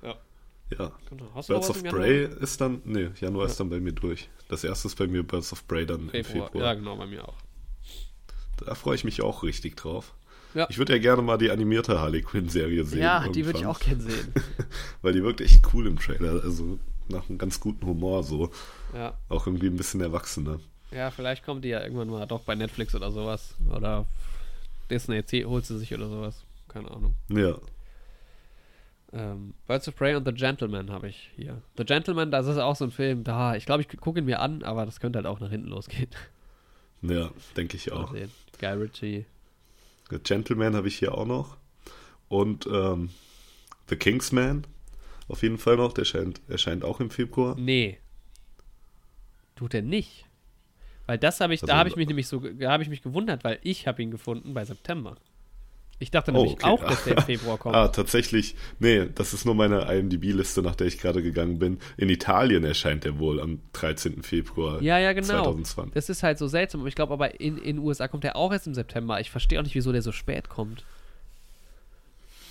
Ja. 0.02 0.14
Ja. 0.76 0.92
Genau. 1.08 1.24
Hast 1.34 1.48
Birds 1.48 1.70
of 1.70 1.82
Prey 1.82 2.26
ist 2.40 2.60
dann, 2.60 2.82
nee, 2.84 3.08
Januar 3.20 3.44
Ja. 3.46 3.50
ist 3.50 3.58
dann 3.60 3.70
bei 3.70 3.80
mir 3.80 3.92
durch. 3.92 4.28
Das 4.48 4.64
erste 4.64 4.88
ist 4.88 4.96
bei 4.96 5.06
mir 5.06 5.22
Birds 5.22 5.52
of 5.52 5.66
Prey 5.66 5.86
dann 5.86 6.02
im 6.02 6.24
Februar. 6.24 6.46
Februar. 6.48 6.64
Ja, 6.64 6.74
genau, 6.74 6.96
bei 6.96 7.06
mir 7.06 7.26
auch. 7.26 7.34
Da 8.64 8.74
freue 8.74 8.94
ich 8.96 9.04
mich 9.04 9.22
auch 9.22 9.42
richtig 9.42 9.76
drauf. 9.76 10.14
Ja. 10.54 10.66
Ich 10.70 10.78
würde 10.78 10.94
ja 10.94 10.98
gerne 10.98 11.22
mal 11.22 11.36
die 11.38 11.50
animierte 11.50 12.00
Harley 12.00 12.22
Quinn-Serie 12.22 12.84
sehen. 12.84 13.00
Ja, 13.02 13.20
die 13.28 13.44
würde 13.46 13.58
ich 13.58 13.64
irgendwann. 13.64 13.66
auch 13.66 13.80
gern 13.80 14.00
sehen. 14.00 14.32
Weil 15.02 15.12
die 15.12 15.22
wirkt 15.22 15.40
echt 15.40 15.62
cool 15.72 15.86
im 15.86 15.98
Trailer. 15.98 16.42
Also 16.42 16.78
nach 17.08 17.28
einem 17.28 17.38
ganz 17.38 17.60
guten 17.60 17.86
Humor 17.86 18.22
so. 18.24 18.50
ja. 18.94 19.16
Auch 19.28 19.46
irgendwie 19.46 19.66
ein 19.68 19.76
bisschen 19.76 20.00
erwachsener. 20.00 20.58
ja, 20.90 21.10
vielleicht 21.10 21.44
kommt 21.44 21.64
die 21.64 21.68
ja 21.68 21.82
irgendwann 21.82 22.08
mal 22.08 22.26
doch 22.26 22.40
bei 22.40 22.54
Netflix 22.54 22.94
oder 22.94 23.10
sowas. 23.12 23.54
Oder 23.74 24.06
Disney 24.90 25.22
holt 25.44 25.66
sie 25.66 25.78
sich 25.78 25.94
oder 25.94 26.08
sowas. 26.08 26.44
Keine 26.68 26.90
Ahnung. 26.90 27.14
Ja. 27.28 27.56
Ähm, 29.12 29.54
Birds 29.66 29.88
of 29.88 29.96
Prey 29.96 30.14
und 30.14 30.26
The 30.26 30.32
Gentleman 30.34 30.90
habe 30.90 31.08
ich 31.08 31.30
hier. 31.34 31.62
The 31.78 31.84
Gentleman, 31.84 32.30
das 32.30 32.46
ist 32.46 32.58
auch 32.58 32.76
so 32.76 32.84
ein 32.84 32.90
Film, 32.90 33.24
da, 33.24 33.56
ich 33.56 33.64
glaube, 33.64 33.82
ich 33.82 33.88
gucke 33.98 34.18
ihn 34.18 34.26
mir 34.26 34.40
an, 34.40 34.62
aber 34.62 34.84
das 34.84 35.00
könnte 35.00 35.16
halt 35.18 35.26
auch 35.26 35.40
nach 35.40 35.50
hinten 35.50 35.68
losgehen. 35.68 36.08
Ja, 37.00 37.30
denke 37.56 37.76
ich 37.76 37.92
auch. 37.92 38.10
sehen. 38.12 38.28
Guy 38.58 38.72
Ritchie. 38.72 39.24
The 40.10 40.18
Gentleman 40.18 40.74
habe 40.74 40.88
ich 40.88 40.98
hier 40.98 41.14
auch 41.14 41.26
noch. 41.26 41.56
Und 42.28 42.66
ähm, 42.66 43.10
The 43.88 43.94
Kingsman 43.94 44.66
auf 45.28 45.42
jeden 45.44 45.58
Fall 45.58 45.76
noch. 45.76 45.92
Der 45.92 46.04
scheint, 46.04 46.40
erscheint 46.48 46.82
auch 46.84 46.98
im 46.98 47.10
Februar. 47.10 47.54
Nee. 47.56 47.98
Tut 49.54 49.74
er 49.74 49.82
nicht. 49.82 50.26
Weil 51.06 51.18
das 51.18 51.40
habe 51.40 51.54
ich, 51.54 51.60
da 51.60 51.66
Also- 51.68 51.74
habe 51.78 51.88
ich 51.88 51.94
mich 51.94 52.08
nämlich 52.08 52.26
so, 52.26 52.40
da 52.40 52.72
habe 52.72 52.82
ich 52.82 52.88
mich 52.88 53.02
gewundert, 53.02 53.44
weil 53.44 53.60
ich 53.62 53.86
habe 53.86 54.02
ihn 54.02 54.10
gefunden 54.10 54.52
bei 54.52 54.64
September. 54.64 55.16
Ich 56.00 56.10
dachte 56.12 56.30
Oh, 56.30 56.34
nämlich 56.34 56.52
okay. 56.52 56.66
auch, 56.66 56.84
dass 56.84 57.04
der 57.04 57.16
im 57.16 57.24
Februar 57.24 57.58
kommt. 57.58 57.74
Ah, 57.76 57.88
tatsächlich. 57.88 58.54
Nee, 58.78 59.08
das 59.14 59.34
ist 59.34 59.44
nur 59.44 59.54
meine 59.54 59.92
IMDb-Liste, 59.92 60.62
nach 60.62 60.76
der 60.76 60.86
ich 60.86 60.98
gerade 60.98 61.22
gegangen 61.22 61.58
bin. 61.58 61.78
In 61.96 62.08
Italien 62.08 62.64
erscheint 62.64 63.04
der 63.04 63.18
wohl 63.18 63.40
am 63.40 63.60
13. 63.72 64.22
Februar 64.22 64.80
ja, 64.80 64.98
ja, 64.98 65.12
genau. 65.12 65.42
2020. 65.42 65.94
Das 65.94 66.08
ist 66.08 66.22
halt 66.22 66.38
so 66.38 66.46
seltsam. 66.46 66.80
Aber 66.82 66.88
ich 66.88 66.94
glaube 66.94 67.12
aber 67.12 67.40
in 67.40 67.58
in 67.58 67.76
den 67.76 67.78
USA 67.78 68.06
kommt 68.06 68.24
der 68.24 68.36
auch 68.36 68.52
erst 68.52 68.66
im 68.68 68.74
September. 68.74 69.20
Ich 69.20 69.30
verstehe 69.30 69.58
auch 69.58 69.64
nicht, 69.64 69.74
wieso 69.74 69.90
der 69.92 70.02
so 70.02 70.12
spät 70.12 70.48
kommt. 70.48 70.84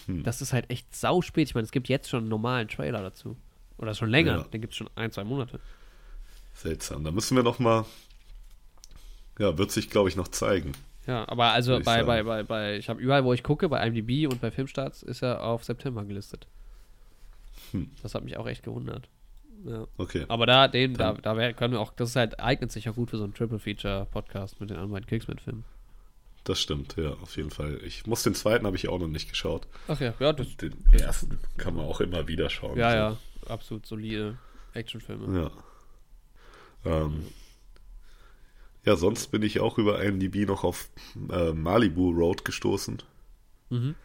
Hm. 0.08 0.24
Das 0.24 0.42
ist 0.42 0.52
halt 0.54 0.70
echt 0.70 0.94
sau 0.96 1.22
spät. 1.22 1.48
Ich 1.50 1.56
meine, 1.56 1.66
es 1.66 1.72
gibt 1.72 1.88
jetzt 1.88 2.10
schon 2.10 2.22
einen 2.22 2.30
normalen 2.30 2.68
Trailer 2.68 3.02
dazu. 3.02 3.38
Oder 3.78 3.94
schon 3.94 4.10
länger. 4.10 4.38
Ja. 4.38 4.44
Den 4.44 4.62
gibt 4.62 4.74
es 4.74 4.78
schon 4.78 4.90
ein, 4.96 5.12
zwei 5.12 5.24
Monate. 5.24 5.60
Seltsam. 6.56 7.04
Da 7.04 7.12
müssen 7.12 7.36
wir 7.36 7.44
noch 7.44 7.60
mal. 7.60 7.86
Ja, 9.40 9.58
wird 9.58 9.72
sich, 9.72 9.90
glaube 9.90 10.10
ich, 10.10 10.16
noch 10.16 10.30
zeigen. 10.30 10.72
Ja, 11.08 11.28
aber 11.28 11.52
also 11.54 11.80
bei, 11.80 12.04
bei, 12.04 12.24
bei, 12.24 12.44
bei, 12.44 12.78
ich 12.78 12.90
habe 12.90 13.02
überall, 13.02 13.24
wo 13.24 13.34
ich 13.34 13.42
gucke, 13.42 13.70
bei 13.70 13.86
IMDb 13.88 14.32
und 14.32 14.42
bei 14.42 14.52
Filmstarts, 14.52 15.04
ist 15.04 15.24
er 15.24 15.42
auf 15.42 15.64
September 15.64 16.04
gelistet. 16.04 16.48
Hm. 17.72 17.90
Das 18.04 18.14
hat 18.14 18.26
mich 18.26 18.38
auch 18.38 18.46
echt 18.46 18.64
gewundert. 18.64 19.08
Ja. 19.66 19.88
Okay. 19.98 20.26
Aber 20.28 20.46
da, 20.46 20.68
den, 20.68 20.94
da, 20.94 21.14
da 21.14 21.38
wär, 21.38 21.54
können 21.54 21.74
wir 21.74 21.80
auch, 21.80 21.94
das 21.94 22.10
ist 22.10 22.16
halt, 22.18 22.40
eignet 22.42 22.72
sich 22.74 22.86
ja 22.86 22.92
gut 22.92 23.10
für 23.10 23.18
so 23.18 23.24
einen 23.24 23.34
Triple 23.34 23.60
Feature 23.60 24.06
Podcast 24.12 24.60
mit 24.60 24.70
den 24.70 24.76
anderen 24.76 24.92
beiden 24.92 25.08
Kingsman-Filmen. 25.08 25.64
Das 26.44 26.60
stimmt, 26.60 26.96
ja, 26.98 27.12
auf 27.12 27.36
jeden 27.38 27.52
Fall. 27.52 27.80
Ich 27.84 28.06
muss 28.06 28.24
den 28.24 28.36
zweiten 28.36 28.66
habe 28.66 28.76
ich 28.76 28.88
auch 28.88 29.00
noch 29.00 29.08
nicht 29.08 29.30
geschaut. 29.30 29.68
Ach 29.88 30.00
ja, 30.00 30.14
ja, 30.20 30.34
das, 30.34 30.56
Den 30.58 30.74
ersten 30.94 31.40
kann 31.58 31.74
man 31.76 31.86
auch 31.86 32.02
immer 32.02 32.28
wieder 32.28 32.50
schauen. 32.50 32.78
ja, 32.78 32.92
so. 32.92 32.98
ja, 32.98 33.18
absolut 33.48 33.86
solide 33.86 34.38
Actionfilme. 34.74 35.52
Ja. 36.86 37.04
Ähm, 37.04 37.24
Ja, 38.88 38.96
sonst 38.96 39.32
bin 39.32 39.42
ich 39.42 39.60
auch 39.60 39.78
über 39.78 40.02
IMDb 40.02 40.48
noch 40.48 40.64
auf 40.64 40.90
äh, 41.30 41.52
Malibu 41.52 42.10
Road 42.12 42.46
gestoßen. 42.46 43.04
Mhm. 43.70 43.96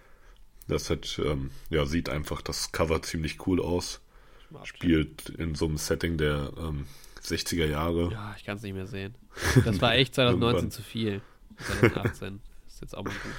Das 0.66 0.90
hat, 0.90 1.20
ähm, 1.24 1.52
ja, 1.70 1.86
sieht 1.86 2.08
einfach 2.08 2.42
das 2.42 2.72
Cover 2.72 3.00
ziemlich 3.00 3.46
cool 3.46 3.62
aus. 3.62 4.00
Spielt 4.64 5.28
in 5.28 5.54
so 5.54 5.66
einem 5.66 5.76
Setting 5.76 6.18
der 6.18 6.52
ähm, 6.58 6.86
60er 7.22 7.66
Jahre. 7.66 8.10
Ja, 8.10 8.34
ich 8.36 8.42
kann 8.44 8.56
es 8.56 8.64
nicht 8.64 8.74
mehr 8.74 8.88
sehen. 8.88 9.14
Das 9.64 9.80
war 9.80 9.94
echt 9.94 10.16
2019 10.16 10.56
Irgendwann. 10.56 10.70
zu 10.72 10.82
viel. 10.82 11.20
2018. 11.58 12.40
ist 12.66 12.80
jetzt 12.80 12.96
auch 12.96 13.04
mal 13.04 13.10
gut. 13.12 13.32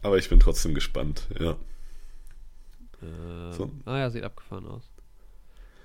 Aber 0.00 0.16
ich 0.16 0.30
bin 0.30 0.40
trotzdem 0.40 0.74
gespannt, 0.74 1.28
ja. 1.38 1.54
Ähm, 3.02 3.52
So. 3.52 3.70
Ah 3.84 3.98
ja, 3.98 4.08
sieht 4.08 4.24
abgefahren 4.24 4.64
aus. 4.66 4.90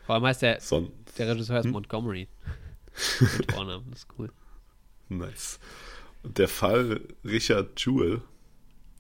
Vor 0.06 0.16
allem 0.16 0.24
heißt 0.24 0.44
der, 0.44 0.62
Son 0.62 0.94
der 1.18 1.28
Regisseur 1.28 1.60
ist 1.60 1.66
Hm? 1.66 1.72
Montgomery. 1.74 2.30
Mit 3.38 3.52
Vornamen, 3.52 3.86
das 3.92 4.00
ist 4.00 4.08
cool. 4.18 4.30
nice. 5.10 5.60
Und 6.24 6.38
der 6.38 6.48
Fall 6.48 7.02
Richard 7.26 7.80
Jewell, 7.86 8.22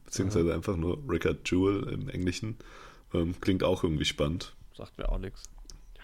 beziehungsweise 0.05 0.53
einfach 0.53 0.75
nur 0.75 0.97
Richard 1.09 1.49
Jewell 1.49 1.87
im 1.89 2.09
Englischen, 2.09 2.57
ähm, 3.13 3.35
klingt 3.39 3.63
auch 3.63 3.83
irgendwie 3.83 4.05
spannend. 4.05 4.53
Sagt 4.75 4.97
mir 4.97 5.09
auch 5.09 5.19
nichts. 5.19 5.43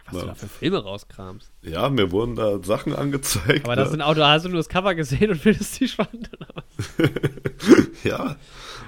Was 0.06 0.14
Ja. 0.16 0.22
du 0.22 0.28
da 0.28 0.36
für 0.36 0.48
Filme 0.48 0.78
rauskramst. 0.84 1.52
Ja, 1.62 1.90
mir 1.90 2.12
wurden 2.12 2.36
da 2.36 2.64
Sachen 2.64 2.96
angezeigt. 2.96 3.66
Aber 3.66 3.76
das 3.76 3.88
ne? 3.90 3.92
sind 3.92 4.02
Auto, 4.02 4.22
hast 4.22 4.46
du 4.46 4.50
nur 4.50 4.58
das 4.58 4.70
Cover 4.70 4.96
gesehen 4.96 5.30
und 5.32 5.38
findest 5.42 5.80
die 5.80 5.88
spannend? 5.88 6.32
Oder 6.34 6.48
was? 6.56 6.98
ja. 8.04 8.36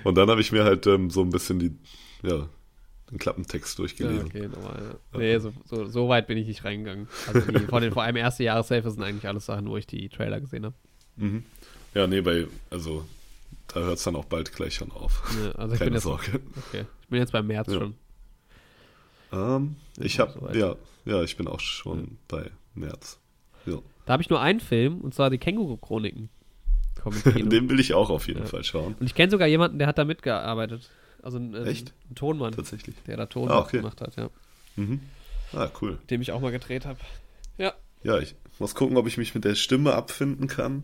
Und 0.04 0.16
dann 0.16 0.30
habe 0.30 0.42
ich 0.42 0.52
mir 0.52 0.64
halt 0.64 0.88
ähm, 0.88 1.10
so 1.10 1.22
ein 1.22 1.30
bisschen 1.30 1.60
die, 1.60 1.78
ja, 2.24 2.48
den 3.12 3.20
Klappentext 3.20 3.78
Ja, 3.78 3.82
durchgelesen. 3.84 4.26
okay, 4.26 4.46
aber 4.46 4.82
ja. 4.82 5.20
Nee, 5.20 5.38
so, 5.40 5.54
so, 5.66 5.86
so 5.86 6.08
weit 6.10 6.28
bin 6.28 6.38
ich 6.38 6.48
nicht 6.48 6.64
reingegangen. 6.64 7.08
Also 7.28 7.52
die, 7.52 7.60
vor, 7.66 7.80
den, 7.82 7.92
vor 7.92 8.04
allem 8.04 8.16
erste 8.16 8.44
Jahreshälfte 8.44 8.90
sind 8.92 9.04
eigentlich 9.04 9.28
alles 9.28 9.46
Sachen, 9.46 9.68
wo 9.70 9.78
ich 9.78 9.86
die 9.88 10.10
Trailer 10.10 10.40
gesehen 10.40 10.66
habe. 10.66 10.76
Mhm. 11.18 11.44
Ja, 11.94 12.08
nee, 12.08 12.22
bei, 12.22 12.48
also 12.70 13.06
da 13.68 13.82
hört 13.82 13.98
es 13.98 14.04
dann 14.04 14.16
auch 14.16 14.26
bald 14.26 14.54
gleich 14.54 14.76
schon 14.76 14.92
auf. 14.92 15.22
Ja, 15.44 15.52
also 15.54 15.74
ich 15.74 15.80
bin 15.80 15.88
Keine 15.88 15.96
jetzt, 15.98 16.04
Sorge. 16.04 16.40
okay. 16.70 16.86
ich 17.02 17.08
bin 17.10 17.20
jetzt 17.20 17.32
beim 17.32 17.48
März 17.48 17.68
Ja. 17.72 17.80
schon. 17.80 17.96
Ähm, 19.34 19.76
ich 20.00 20.16
Ja, 20.16 20.28
habe, 20.28 20.34
soweit. 20.40 20.56
ja, 20.56 20.76
ja, 21.06 21.24
ich 21.24 21.38
bin 21.38 21.48
auch 21.48 21.60
schon 21.60 22.18
bei 22.28 22.50
März. 22.76 23.20
Ja. 23.66 23.78
Da 24.06 24.14
habe 24.14 24.24
ich 24.24 24.30
nur 24.30 24.42
einen 24.42 24.60
Film, 24.60 25.02
und 25.02 25.14
zwar 25.14 25.30
die 25.30 25.38
Känguru-Chroniken. 25.38 26.30
Den 27.36 27.70
will 27.70 27.80
ich 27.80 27.94
auch 27.94 28.10
auf 28.10 28.28
jeden 28.28 28.42
Ja. 28.42 28.46
Fall 28.46 28.64
schauen. 28.64 28.96
Und 29.00 29.06
ich 29.06 29.16
kenne 29.16 29.32
sogar 29.32 29.48
jemanden, 29.48 29.80
der 29.80 29.88
hat 29.88 29.98
da 29.98 30.06
mitgearbeitet. 30.06 30.90
Also 31.22 31.38
ein, 31.38 31.54
ein, 31.56 31.68
Echt? 31.68 31.94
ein 32.10 32.16
Tonmann, 32.16 32.54
Tatsächlich. 32.54 32.96
der 33.08 33.18
da 33.18 33.26
Ton 33.28 33.50
Ah, 33.50 33.60
okay. 33.60 33.78
gemacht 33.78 34.02
hat, 34.02 34.16
ja. 34.16 34.30
Mhm. 34.76 35.02
Ah, 35.54 35.70
cool. 35.82 35.92
Mit 36.02 36.12
dem 36.12 36.22
ich 36.22 36.32
auch 36.32 36.40
mal 36.42 36.52
gedreht 36.52 36.86
habe. 36.86 37.00
Ja. 37.58 37.74
Ja, 38.04 38.18
ich 38.20 38.36
muss 38.58 38.74
gucken, 38.74 38.98
ob 38.98 39.06
ich 39.08 39.18
mich 39.18 39.36
mit 39.36 39.44
der 39.46 39.56
Stimme 39.56 39.94
abfinden 39.94 40.48
kann. 40.48 40.84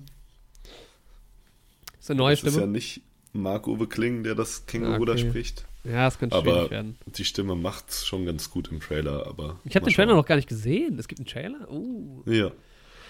Ist 1.99 2.11
eine 2.11 2.17
neue 2.19 2.33
das 2.35 2.39
ist 2.43 2.45
ja 2.45 2.51
Stimme? 2.51 2.67
nicht 2.71 3.01
Marc-Uwe 3.33 3.87
Kling, 3.87 4.23
der 4.23 4.35
das 4.35 4.65
Känguru 4.65 5.05
da 5.05 5.13
Okay. 5.13 5.29
spricht. 5.29 5.65
Ja, 5.83 6.07
es 6.07 6.19
könnte 6.19 6.35
Aber 6.35 6.51
schwierig 6.51 6.71
werden. 6.71 6.97
die 7.05 7.23
Stimme 7.25 7.55
macht's 7.55 8.05
schon 8.05 8.25
ganz 8.25 8.49
gut 8.51 8.69
im 8.71 8.79
Trailer, 8.81 9.25
aber. 9.25 9.59
Ich 9.63 9.75
habe 9.75 9.85
den 9.85 9.93
Trailer 9.93 10.15
noch 10.15 10.25
gar 10.25 10.35
nicht 10.35 10.49
gesehen. 10.49 10.99
Es 10.99 11.07
gibt 11.07 11.19
einen 11.19 11.27
Trailer? 11.27 11.71
Uh. 11.71 12.23
Ja, 12.25 12.51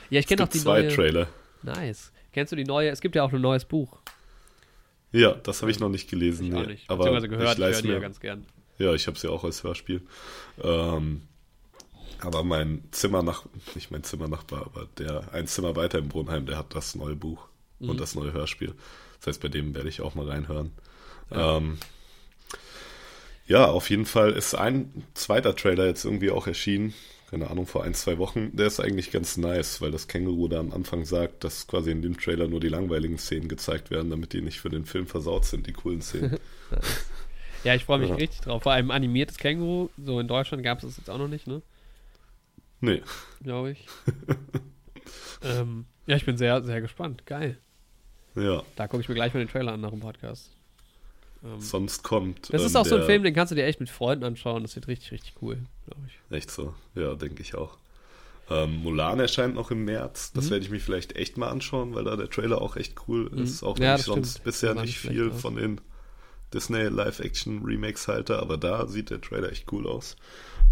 Ja, 0.10 0.20
ich 0.20 0.28
kenne 0.28 0.44
auch 0.44 0.48
die 0.48 0.60
zwei 0.60 0.82
neue. 0.84 0.94
Trailer. 0.96 1.28
Nice. 1.64 2.12
Kennst 2.34 2.52
du 2.52 2.56
die 2.56 2.66
neue? 2.66 2.90
Es 2.90 3.02
gibt 3.02 3.16
ja 3.16 3.24
auch 3.24 3.34
ein 3.34 3.42
neues 3.42 3.66
Buch. 3.66 3.98
Ja, 5.12 5.34
das 5.34 5.62
habe 5.62 5.72
ich 5.72 5.80
noch 5.80 5.90
nicht 5.90 6.10
gelesen. 6.10 6.48
Ich 6.48 6.52
nee. 6.54 6.66
nicht. 6.68 6.90
Aber 6.90 7.22
gehört. 7.22 7.54
ich 7.54 7.58
leise 7.58 7.82
die 7.82 7.88
ja 7.90 7.96
mir. 7.96 8.02
ganz 8.02 8.20
gern. 8.20 8.46
Ja, 8.78 8.94
ich 8.94 9.08
habe 9.08 9.18
es 9.18 9.24
ja 9.24 9.30
auch 9.30 9.44
als 9.44 9.64
Hörspiel. 9.64 10.02
Ähm, 10.62 11.24
aber 12.20 12.44
mein 12.44 12.84
Zimmernach, 12.92 13.46
nicht 13.76 13.92
mein 13.92 14.04
Zimmernachbar, 14.04 14.66
aber 14.66 14.88
der 14.98 15.34
ein 15.34 15.48
Zimmer 15.48 15.76
weiter 15.76 16.00
im 16.00 16.10
Brunheim, 16.10 16.46
der 16.46 16.58
hat 16.58 16.76
das 16.76 16.96
neue 16.96 17.16
Buch 17.16 17.48
Mhm. 17.80 17.90
und 17.92 18.00
das 18.00 18.16
neue 18.16 18.34
Hörspiel. 18.34 18.74
Das 19.20 19.28
heißt, 19.28 19.42
bei 19.42 19.50
dem 19.50 19.74
werde 19.76 19.90
ich 19.90 20.02
auch 20.02 20.16
mal 20.16 20.28
reinhören. 20.28 20.72
Ja. 21.32 21.58
Ähm, 21.58 21.78
ja, 23.48 23.66
auf 23.68 23.90
jeden 23.90 24.06
Fall 24.06 24.32
ist 24.34 24.56
ein 24.56 25.04
zweiter 25.14 25.56
Trailer 25.56 25.86
jetzt 25.86 26.04
irgendwie 26.06 26.32
auch 26.32 26.48
erschienen. 26.48 26.94
Keine 27.30 27.50
Ahnung, 27.50 27.66
vor 27.68 27.84
ein, 27.84 27.94
zwei 27.94 28.18
Wochen. 28.20 28.56
Der 28.56 28.68
ist 28.68 28.80
eigentlich 28.80 29.12
ganz 29.12 29.36
nice, 29.36 29.82
weil 29.82 29.92
das 29.92 30.08
Känguru 30.08 30.48
da 30.48 30.60
am 30.62 30.72
Anfang 30.72 31.04
sagt, 31.04 31.44
dass 31.44 31.68
quasi 31.68 31.92
in 31.92 32.02
dem 32.02 32.18
Trailer 32.18 32.48
nur 32.48 32.62
die 32.62 32.70
langweiligen 32.70 33.18
Szenen 33.18 33.50
gezeigt 33.50 33.92
werden, 33.92 34.10
damit 34.10 34.32
die 34.32 34.42
nicht 34.42 34.60
für 34.62 34.70
den 34.70 34.86
Film 34.86 35.08
versaut 35.08 35.44
sind, 35.46 35.68
die 35.68 35.74
coolen 35.74 36.02
Szenen. 36.02 36.38
Ja, 37.64 37.74
ich 37.74 37.84
freue 37.86 37.98
mich 38.00 38.10
Ja. 38.10 38.16
richtig 38.16 38.42
drauf. 38.42 38.64
Vor 38.64 38.72
allem 38.72 38.92
animiertes 38.92 39.38
Känguru. 39.38 39.90
So 39.98 40.20
in 40.20 40.28
Deutschland 40.28 40.64
gab 40.64 40.78
es 40.78 40.86
das 40.86 40.98
jetzt 40.98 41.10
auch 41.10 41.18
noch 41.18 41.28
nicht, 41.28 41.48
ne? 41.48 41.62
nee, 42.80 43.02
Glaube 43.42 43.72
ich. 43.72 43.88
ähm, 45.44 45.86
ja, 46.06 46.16
ich 46.16 46.24
bin 46.26 46.38
sehr, 46.38 46.64
sehr 46.64 46.82
gespannt. 46.82 47.26
Geil. 47.26 47.58
ja. 48.36 48.62
Da 48.76 48.88
gucke 48.88 49.02
ich 49.02 49.10
mir 49.10 49.16
gleich 49.16 49.34
mal 49.34 49.40
den 49.40 49.50
Trailer 49.50 49.74
an 49.74 49.82
nach 49.82 49.90
dem 49.90 50.00
Podcast. 50.00 50.52
Ähm, 51.44 51.60
Sonst 51.60 52.04
kommt. 52.04 52.54
das 52.54 52.64
ist 52.64 52.76
ähm, 52.76 52.82
auch 52.82 52.86
so 52.86 52.98
ein 52.98 53.04
Film, 53.04 53.24
den 53.24 53.34
kannst 53.34 53.52
du 53.52 53.56
dir 53.56 53.66
echt 53.66 53.80
mit 53.80 53.90
Freunden 53.90 54.24
anschauen. 54.24 54.62
Das 54.62 54.76
wird 54.76 54.88
richtig, 54.88 55.12
richtig 55.12 55.34
cool, 55.42 55.58
glaube 55.88 56.02
ich. 56.08 56.36
Echt 56.36 56.52
so, 56.52 56.74
ja, 56.96 57.16
denke 57.16 57.42
ich 57.42 57.56
auch. 57.56 57.78
Ähm, 58.50 58.78
Mulan 58.78 59.20
erscheint 59.20 59.56
noch 59.56 59.72
im 59.72 59.84
März. 59.86 60.32
Das 60.34 60.46
Mhm. 60.46 60.52
werde 60.52 60.66
ich 60.66 60.72
mich 60.72 60.84
vielleicht 60.84 61.16
echt 61.18 61.38
mal 61.38 61.50
anschauen, 61.50 61.94
weil 61.96 62.06
da 62.06 62.16
der 62.16 62.30
Trailer 62.30 62.62
auch 62.62 62.76
echt 62.78 62.96
cool 63.08 63.30
Mhm. 63.32 63.44
ist. 63.44 63.64
Auch 63.64 63.78
wenn 63.78 63.84
Ja, 63.84 63.96
ich 63.96 64.04
sonst 64.04 64.32
stimmt. 64.32 64.46
bisher 64.46 64.74
Sah 64.76 64.82
nicht 64.82 64.98
viel 65.00 65.32
aus. 65.32 65.42
von 65.42 65.56
den 65.56 65.82
Disney 66.54 66.84
Live-Action-Remakes 66.84 68.08
halte, 68.08 68.40
aber 68.40 68.58
da 68.58 68.88
sieht 68.88 69.10
der 69.10 69.20
Trailer 69.20 69.52
echt 69.52 69.72
cool 69.74 69.86
aus. 69.88 70.16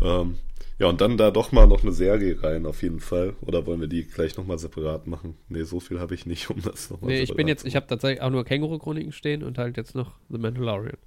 Ähm, 0.01 0.38
ja, 0.80 0.88
und 0.88 1.01
dann 1.01 1.18
da 1.18 1.32
doch 1.32 1.51
mal 1.51 1.68
noch 1.68 1.84
eine 1.84 1.91
Serie 1.91 2.41
rein, 2.41 2.66
auf 2.66 2.82
jeden 2.82 2.99
Fall. 3.01 3.36
Oder 3.41 3.66
wollen 3.66 3.82
wir 3.82 3.88
die 3.89 4.05
gleich 4.05 4.38
nochmal 4.38 4.59
separat 4.59 5.07
machen? 5.07 5.38
Nee, 5.49 5.63
so 5.63 5.80
viel 5.82 5.99
habe 5.99 6.16
ich 6.16 6.26
nicht, 6.26 6.49
um 6.49 6.61
das 6.61 6.89
nochmal 6.89 7.11
Nee, 7.11 7.22
ich 7.22 7.34
bin 7.36 7.47
jetzt, 7.47 7.66
ich 7.66 7.76
habe 7.76 7.88
tatsächlich 7.88 8.22
auch 8.22 8.30
nur 8.30 8.45
Känguru-Chroniken 8.45 9.11
stehen 9.11 9.43
und 9.43 9.57
halt 9.57 9.76
jetzt 9.78 9.95
noch 9.95 10.13
The 10.30 10.38
Mandalorian. 10.38 10.97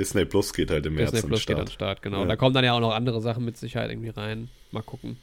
Disney 0.00 0.24
Plus 0.24 0.54
geht 0.54 0.70
halt 0.70 0.86
im 0.86 0.94
März 0.94 1.10
Disney 1.10 1.18
an 1.18 1.22
den 1.22 1.28
Plus 1.28 1.46
geht 1.46 1.56
an 1.56 1.66
Start. 1.66 1.74
Start, 1.74 2.02
genau. 2.02 2.22
Ja. 2.22 2.28
Da 2.28 2.36
kommen 2.36 2.54
dann 2.54 2.64
ja 2.64 2.72
auch 2.72 2.80
noch 2.80 2.94
andere 2.94 3.20
Sachen 3.20 3.44
mit 3.44 3.58
Sicherheit 3.58 3.90
irgendwie 3.90 4.08
rein. 4.08 4.48
Mal 4.72 4.82
gucken. 4.82 5.18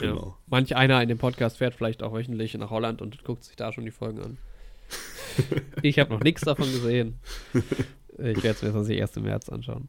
Ja. 0.00 0.10
Genau. 0.10 0.36
Manch 0.46 0.74
einer 0.74 1.02
in 1.02 1.08
dem 1.08 1.18
Podcast 1.18 1.58
fährt 1.58 1.74
vielleicht 1.74 2.02
auch 2.02 2.14
wöchentlich 2.14 2.54
nach 2.54 2.70
Holland 2.70 3.02
und 3.02 3.22
guckt 3.24 3.44
sich 3.44 3.56
da 3.56 3.72
schon 3.72 3.84
die 3.84 3.90
Folgen 3.90 4.22
an. 4.22 4.38
ich 5.82 5.98
habe 5.98 6.14
noch 6.14 6.20
nichts 6.20 6.42
davon 6.42 6.70
gesehen. 6.72 7.18
Ich 7.52 8.42
werde 8.42 8.48
es 8.48 8.62
mir 8.62 8.72
sonst 8.72 8.88
erst 8.88 9.16
im 9.18 9.24
März 9.24 9.50
anschauen. 9.50 9.88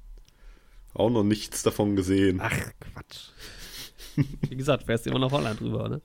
Auch 0.93 1.09
noch 1.09 1.23
nichts 1.23 1.63
davon 1.63 1.95
gesehen. 1.95 2.39
Ach, 2.41 2.51
Quatsch. 2.79 3.29
Wie 4.49 4.57
gesagt, 4.57 4.83
fährst 4.83 5.07
immer 5.07 5.19
nach 5.19 5.31
Holland 5.31 5.61
rüber, 5.61 5.87
ne? 5.87 6.01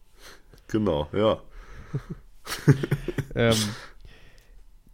Genau, 0.69 1.09
ja. 1.13 1.43
Ähm, 3.37 3.57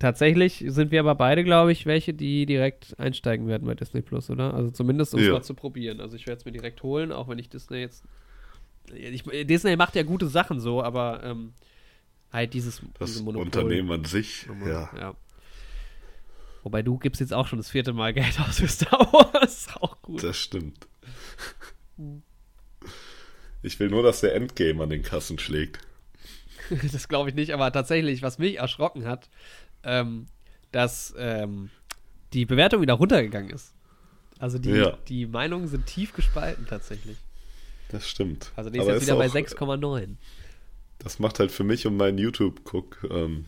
tatsächlich 0.01 0.65
sind 0.67 0.91
wir 0.91 0.99
aber 0.99 1.15
beide, 1.15 1.45
glaube 1.45 1.71
ich, 1.71 1.87
welche, 1.87 2.13
die 2.13 2.45
direkt 2.47 2.99
einsteigen 2.99 3.47
werden 3.47 3.67
bei 3.67 3.75
Disney 3.77 4.03
Plus, 4.03 4.29
oder? 4.31 4.53
Also 4.55 4.71
zumindest 4.73 5.15
um 5.15 5.21
es 5.21 5.27
Ja. 5.27 5.35
mal 5.35 5.43
zu 5.43 5.55
probieren. 5.55 6.01
Also 6.01 6.17
ich 6.17 6.27
werde 6.27 6.41
es 6.41 6.45
mir 6.45 6.51
direkt 6.53 6.83
holen, 6.83 7.13
auch 7.13 7.29
wenn 7.29 7.39
ich 7.39 7.49
Disney 7.49 7.79
jetzt. 7.79 8.03
Ich, 8.93 9.23
Disney 9.47 9.77
macht 9.77 9.95
ja 9.95 10.03
gute 10.03 10.27
Sachen 10.27 10.59
so, 10.59 10.83
aber 10.83 11.23
ähm, 11.23 11.53
halt 12.33 12.53
dieses 12.55 12.83
Das 12.99 13.21
Monopol. 13.23 13.45
Unternehmen 13.47 13.93
an 13.93 14.05
sich, 14.05 14.49
ja. 14.67 14.91
ja. 14.99 15.15
Wobei 16.65 16.83
du 16.83 16.99
gibst 16.99 17.21
jetzt 17.21 17.33
auch 17.33 17.47
schon 17.47 17.59
das 17.59 17.71
vierte 17.71 17.93
Mal 17.93 18.13
Geld 18.13 18.39
aus 18.49 18.59
für 18.59 18.69
Star 18.69 19.01
Wars. 19.13 19.69
Auch 19.81 20.03
gut. 20.03 20.23
Das 20.25 20.37
stimmt. 20.37 20.89
Ich 23.63 23.79
will 23.79 23.91
nur, 23.91 24.03
dass 24.03 24.21
der 24.21 24.35
Endgame 24.35 24.83
an 24.83 24.91
den 24.91 25.03
Kassen 25.03 25.39
schlägt. 25.39 25.79
Das 26.93 27.09
glaube 27.09 27.29
ich 27.29 27.35
nicht, 27.35 27.53
aber 27.53 27.73
tatsächlich, 27.73 28.23
was 28.23 28.39
mich 28.39 28.59
erschrocken 28.59 29.05
hat, 29.05 29.29
ähm, 29.85 30.27
dass 30.73 31.15
ähm, 31.19 31.71
die 32.33 32.45
Bewertung 32.47 32.81
wieder 32.83 32.95
runtergegangen 32.95 33.51
ist. 33.51 33.75
Also 34.39 34.59
die, 34.59 34.71
Ja. 34.71 34.97
die 35.09 35.27
Meinungen 35.27 35.69
sind 35.69 35.87
tief 35.87 36.13
gespalten 36.15 36.67
tatsächlich. 36.67 37.17
Das 37.91 38.09
stimmt. 38.09 38.53
Also 38.57 38.71
die 38.71 38.79
ist 38.79 38.85
Aber 38.85 38.95
jetzt 38.95 39.03
wieder 39.03 39.17
bei 39.17 39.29
auch- 39.29 39.33
6,9. 39.35 40.17
Das 40.99 41.19
macht 41.19 41.39
halt 41.41 41.51
für 41.51 41.65
mich 41.65 41.87
und 41.87 41.97
meinen 41.97 42.19
YouTube-Guck, 42.19 43.09
ähm, 43.11 43.47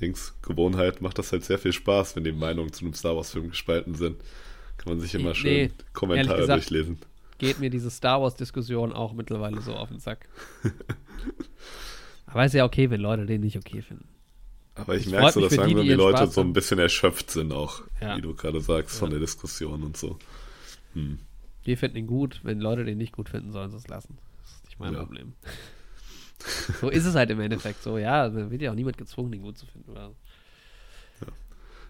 Dings, 0.00 0.34
Gewohnheit, 0.42 1.00
macht 1.02 1.18
das 1.18 1.32
halt 1.32 1.44
sehr 1.44 1.58
viel 1.58 1.72
Spaß, 1.72 2.16
wenn 2.16 2.24
die 2.24 2.32
Meinungen 2.32 2.72
zu 2.72 2.84
einem 2.84 2.94
Star 2.94 3.14
Wars-Film 3.16 3.50
gespalten 3.50 3.94
sind. 3.94 4.16
Kann 4.78 4.92
man 4.94 5.00
sich 5.00 5.14
immer 5.14 5.34
schön 5.34 5.72
Kommentare 5.92 6.38
gesagt- 6.40 6.60
durchlesen. 6.62 6.98
Geht 7.38 7.60
mir 7.60 7.70
diese 7.70 7.90
Star 7.90 8.20
Wars-Diskussion 8.20 8.92
auch 8.92 9.12
mittlerweile 9.12 9.60
so 9.60 9.74
auf 9.74 9.88
den 9.90 10.00
Sack. 10.00 10.28
Aber 12.26 12.44
ist 12.44 12.54
ja 12.54 12.64
okay, 12.64 12.90
wenn 12.90 13.00
Leute 13.00 13.26
den 13.26 13.40
nicht 13.40 13.56
okay 13.56 13.80
finden. 13.82 14.08
Aber 14.78 14.96
ich 14.96 15.06
merke 15.08 15.32
so, 15.32 15.40
dass 15.40 15.56
langsam 15.56 15.80
die 15.82 15.88
die 15.88 15.94
Leute 15.94 16.18
Spaß 16.18 16.34
so 16.34 16.40
ein 16.40 16.52
bisschen 16.52 16.78
erschöpft 16.78 17.30
sind 17.30 17.52
auch, 17.52 17.82
Ja. 18.00 18.16
wie 18.16 18.22
du 18.22 18.34
gerade 18.34 18.60
sagst, 18.60 18.98
von 18.98 19.08
Ja. 19.08 19.12
der 19.12 19.20
Diskussion 19.20 19.82
und 19.82 19.96
so. 19.96 20.18
Hm. 20.94 21.18
Wir 21.64 21.76
finden 21.76 21.96
ihn 21.98 22.06
gut, 22.06 22.40
wenn 22.44 22.60
Leute 22.60 22.84
den 22.84 22.98
nicht 22.98 23.12
gut 23.12 23.28
finden, 23.28 23.52
sollen 23.52 23.70
sie 23.70 23.76
es 23.76 23.88
lassen. 23.88 24.18
Das 24.42 24.52
ist 24.52 24.64
nicht 24.66 24.80
mein 24.80 24.94
Ja. 24.94 25.00
Problem. 25.00 25.34
so 26.80 26.88
ist 26.88 27.04
es 27.04 27.14
halt 27.14 27.30
im 27.30 27.40
Endeffekt 27.40 27.82
so, 27.82 27.98
ja, 27.98 28.28
da 28.28 28.50
wird 28.50 28.62
ja 28.62 28.70
auch 28.70 28.74
niemand 28.76 28.96
gezwungen, 28.96 29.32
den 29.32 29.42
gut 29.42 29.58
zu 29.58 29.66
finden. 29.66 29.90
Oder? 29.90 30.12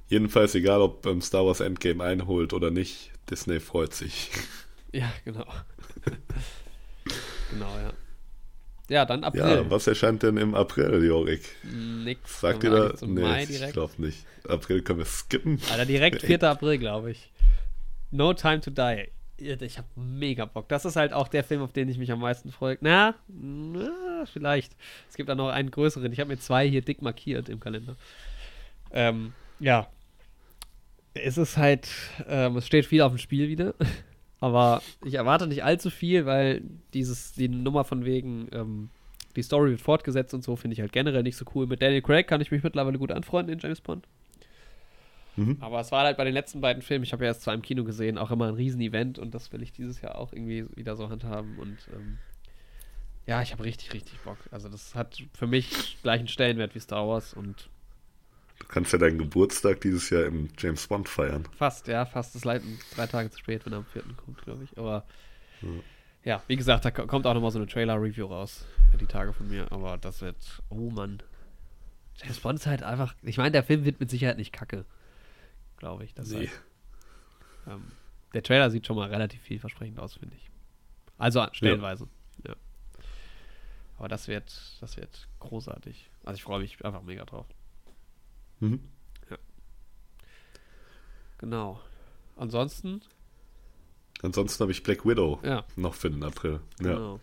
Jedenfalls, 0.08 0.54
egal 0.54 0.80
ob 0.80 1.04
ähm, 1.04 1.20
Star 1.20 1.44
Wars 1.44 1.60
Endgame 1.60 2.02
einholt 2.02 2.54
oder 2.54 2.70
nicht, 2.70 3.10
Disney 3.30 3.60
freut 3.60 3.92
sich. 3.92 4.30
Ja, 4.90 5.12
genau. 5.26 5.44
genau, 7.50 7.76
ja. 7.78 7.92
Ja, 8.88 9.04
dann 9.04 9.22
April. 9.22 9.40
Ja, 9.42 9.70
was 9.70 9.86
erscheint 9.86 10.22
denn 10.22 10.36
im 10.38 10.54
April, 10.54 11.04
Jorik? 11.04 11.42
Nix. 11.62 12.40
Sagt 12.40 12.64
ihr 12.64 12.70
da? 12.70 12.94
Nee, 13.06 13.20
Mai 13.20 13.42
ich 13.42 13.48
direkt? 13.48 13.72
glaube 13.74 13.92
nicht. 13.98 14.24
April 14.48 14.80
können 14.82 15.00
wir 15.00 15.06
skippen. 15.06 15.60
Alter, 15.70 15.84
direkt 15.84 16.22
4. 16.26 16.42
April, 16.44 16.78
glaube 16.78 17.10
ich. 17.10 17.30
No 18.10 18.32
Time 18.32 18.60
to 18.60 18.70
Die. 18.70 19.08
Ich 19.40 19.78
habe 19.78 19.86
mega 19.94 20.46
Bock. 20.46 20.68
Das 20.68 20.84
ist 20.84 20.96
halt 20.96 21.12
auch 21.12 21.28
der 21.28 21.44
Film, 21.44 21.60
auf 21.62 21.72
den 21.72 21.88
ich 21.88 21.98
mich 21.98 22.10
am 22.10 22.20
meisten 22.20 22.50
freue. 22.50 22.76
Na, 22.80 23.14
na 23.28 24.24
vielleicht. 24.32 24.74
Es 25.08 25.16
gibt 25.16 25.28
da 25.28 25.34
noch 25.34 25.50
einen 25.50 25.70
größeren. 25.70 26.10
Ich 26.12 26.18
habe 26.18 26.30
mir 26.30 26.38
zwei 26.38 26.68
hier 26.68 26.80
dick 26.80 27.02
markiert 27.02 27.48
im 27.48 27.60
Kalender. 27.60 27.94
Ähm, 28.90 29.34
ja. 29.60 29.86
Es 31.14 31.36
ist 31.38 31.56
halt, 31.56 31.88
ähm, 32.26 32.56
es 32.56 32.66
steht 32.66 32.86
viel 32.86 33.02
auf 33.02 33.12
dem 33.12 33.18
Spiel 33.18 33.48
wieder. 33.48 33.74
Aber 34.40 34.82
ich 35.04 35.14
erwarte 35.14 35.46
nicht 35.46 35.64
allzu 35.64 35.90
viel, 35.90 36.26
weil 36.26 36.62
dieses, 36.94 37.32
die 37.32 37.48
Nummer 37.48 37.84
von 37.84 38.04
wegen, 38.04 38.48
ähm, 38.52 38.90
die 39.34 39.42
Story 39.42 39.70
wird 39.70 39.80
fortgesetzt 39.80 40.32
und 40.34 40.44
so, 40.44 40.56
finde 40.56 40.74
ich 40.74 40.80
halt 40.80 40.92
generell 40.92 41.22
nicht 41.22 41.36
so 41.36 41.44
cool. 41.54 41.66
Mit 41.66 41.82
Daniel 41.82 42.02
Craig 42.02 42.26
kann 42.26 42.40
ich 42.40 42.50
mich 42.50 42.62
mittlerweile 42.62 42.98
gut 42.98 43.10
anfreunden 43.10 43.52
in 43.52 43.58
James 43.58 43.80
Bond. 43.80 44.06
Mhm. 45.36 45.56
Aber 45.60 45.80
es 45.80 45.92
war 45.92 46.04
halt 46.04 46.16
bei 46.16 46.24
den 46.24 46.34
letzten 46.34 46.60
beiden 46.60 46.82
Filmen, 46.82 47.04
ich 47.04 47.12
habe 47.12 47.24
ja 47.24 47.28
erst 47.28 47.42
zwei 47.42 47.54
im 47.54 47.62
Kino 47.62 47.84
gesehen, 47.84 48.18
auch 48.18 48.30
immer 48.30 48.48
ein 48.48 48.54
Riesen-Event 48.54 49.18
und 49.18 49.34
das 49.34 49.52
will 49.52 49.62
ich 49.62 49.72
dieses 49.72 50.00
Jahr 50.00 50.18
auch 50.18 50.32
irgendwie 50.32 50.66
wieder 50.74 50.96
so 50.96 51.08
handhaben 51.08 51.58
und 51.58 51.76
ähm, 51.94 52.18
ja, 53.26 53.42
ich 53.42 53.52
habe 53.52 53.62
richtig, 53.62 53.92
richtig 53.92 54.18
Bock. 54.20 54.38
Also 54.50 54.68
das 54.68 54.94
hat 54.94 55.22
für 55.34 55.46
mich 55.46 55.98
gleichen 56.02 56.28
Stellenwert 56.28 56.74
wie 56.74 56.80
Star 56.80 57.06
Wars 57.06 57.34
und 57.34 57.68
Du 58.60 58.66
kannst 58.66 58.92
ja 58.92 58.98
deinen 58.98 59.18
Geburtstag 59.18 59.80
dieses 59.80 60.10
Jahr 60.10 60.24
im 60.24 60.48
James 60.58 60.86
Bond 60.86 61.08
feiern. 61.08 61.46
fast, 61.56 61.86
ja, 61.88 62.04
fast 62.04 62.34
ist 62.36 62.44
leider 62.44 62.64
drei 62.94 63.06
Tage 63.06 63.30
zu 63.30 63.38
spät, 63.38 63.64
wenn 63.64 63.72
er 63.72 63.78
am 63.78 63.86
vierten 63.86 64.16
kommt, 64.16 64.42
glaube 64.42 64.64
ich. 64.64 64.76
Aber 64.78 65.04
ja, 66.24 66.42
wie 66.46 66.56
gesagt, 66.56 66.84
da 66.84 66.90
ko- 66.90 67.06
kommt 67.06 67.26
auch 67.26 67.34
nochmal 67.34 67.50
so 67.50 67.58
eine 67.58 67.66
Trailer-Review 67.66 68.26
raus, 68.26 68.64
die 69.00 69.06
Tage 69.06 69.32
von 69.32 69.48
mir, 69.48 69.70
aber 69.72 69.96
das 69.98 70.20
wird, 70.20 70.36
oh 70.68 70.90
Mann. 70.90 71.22
James 72.16 72.40
Bond 72.40 72.58
ist 72.58 72.66
halt 72.66 72.82
einfach, 72.82 73.14
ich 73.22 73.38
meine, 73.38 73.52
der 73.52 73.62
Film 73.62 73.84
wird 73.84 74.00
mit 74.00 74.10
Sicherheit 74.10 74.36
nicht 74.38 74.52
kacke, 74.52 74.84
glaube 75.76 76.04
ich. 76.04 76.14
Das 76.14 76.28
Nee. 76.30 76.48
halt, 76.48 76.50
Ähm, 77.68 77.92
der 78.34 78.42
Trailer 78.42 78.70
sieht 78.70 78.86
schon 78.86 78.96
mal 78.96 79.08
relativ 79.08 79.40
vielversprechend 79.42 79.98
aus, 80.00 80.14
finde 80.14 80.34
ich. 80.36 80.50
Also 81.16 81.46
stellenweise. 81.52 82.08
Ja. 82.46 82.54
Aber 83.98 84.08
das 84.08 84.28
wird, 84.28 84.52
das 84.80 84.96
wird 84.96 85.28
großartig. 85.40 86.10
Also 86.24 86.36
ich 86.36 86.42
freue 86.42 86.60
mich 86.60 86.84
einfach 86.84 87.02
mega 87.02 87.24
drauf. 87.24 87.46
Mhm. 88.60 88.80
Genau. 91.38 91.80
Ansonsten, 92.36 93.00
Ansonsten 94.22 94.60
habe 94.62 94.72
ich 94.72 94.82
Black 94.82 95.06
Widow 95.06 95.38
ja, 95.44 95.64
noch 95.76 95.94
für 95.94 96.10
den 96.10 96.24
April. 96.24 96.60
Ja, 96.80 96.94
genau. 96.94 97.20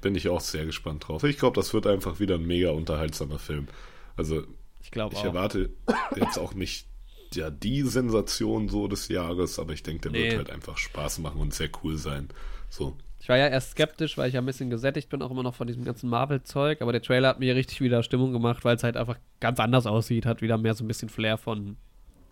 bin 0.00 0.14
ich 0.14 0.28
auch 0.28 0.40
sehr 0.40 0.64
gespannt 0.64 1.06
drauf. 1.08 1.24
Ich 1.24 1.36
glaube, 1.38 1.56
das 1.56 1.74
wird 1.74 1.86
einfach 1.86 2.20
wieder 2.20 2.36
ein 2.36 2.46
mega 2.46 2.70
unterhaltsamer 2.70 3.38
Film. 3.38 3.68
Also 4.16 4.44
Ich 4.82 4.90
glaube 4.90 5.14
ich 5.14 5.20
auch. 5.20 5.24
erwarte 5.26 5.70
jetzt 6.16 6.38
auch 6.38 6.54
nicht 6.54 6.86
ja 7.34 7.50
die 7.50 7.82
Sensation 7.82 8.68
so 8.70 8.88
des 8.88 9.08
Jahres, 9.08 9.58
aber 9.58 9.74
ich 9.74 9.82
denke, 9.82 10.10
der 10.10 10.12
Nee. 10.12 10.28
wird 10.30 10.38
halt 10.38 10.50
einfach 10.50 10.78
Spaß 10.78 11.18
machen 11.18 11.40
und 11.40 11.52
sehr 11.54 11.68
cool 11.84 11.96
sein. 11.98 12.28
So, 12.70 12.96
Ich 13.20 13.28
war 13.28 13.36
ja 13.36 13.48
erst 13.48 13.72
skeptisch, 13.72 14.16
weil 14.16 14.28
ich 14.28 14.34
ja 14.34 14.40
ein 14.40 14.46
bisschen 14.46 14.70
gesättigt 14.70 15.10
bin, 15.10 15.20
auch 15.20 15.30
immer 15.30 15.42
noch 15.42 15.54
von 15.54 15.66
diesem 15.66 15.84
ganzen 15.84 16.08
Marvel-Zeug. 16.08 16.80
Aber 16.80 16.92
der 16.92 17.02
Trailer 17.02 17.28
hat 17.28 17.38
mir 17.38 17.54
richtig 17.54 17.80
wieder 17.82 18.02
Stimmung 18.02 18.32
gemacht, 18.32 18.64
weil 18.64 18.76
es 18.76 18.82
halt 18.82 18.96
einfach 18.96 19.18
ganz 19.40 19.60
anders 19.60 19.86
aussieht. 19.86 20.24
Hat 20.24 20.40
wieder 20.40 20.56
mehr 20.56 20.74
so 20.74 20.84
ein 20.84 20.88
bisschen 20.88 21.10
Flair 21.10 21.36
von 21.36 21.76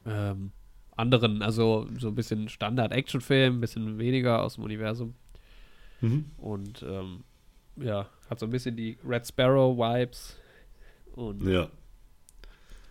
ähm, 0.06 0.51
anderen. 0.97 1.43
Also 1.43 1.86
so 1.98 2.09
ein 2.09 2.15
bisschen 2.15 2.48
Standard-Action-Film, 2.48 3.59
ein 3.59 3.60
bisschen 3.60 3.98
weniger 3.98 4.43
aus 4.43 4.55
dem 4.55 4.65
Universum. 4.65 5.15
Mhm. 6.01 6.31
Und 6.39 6.82
ähm, 6.82 7.23
ja, 7.77 8.09
hat 8.31 8.40
so 8.40 8.47
ein 8.47 8.51
bisschen 8.51 8.74
die 8.74 8.97
Red 9.06 9.27
Sparrow-Vibes. 9.27 10.36
Und 11.12 11.47
ja, 11.47 11.69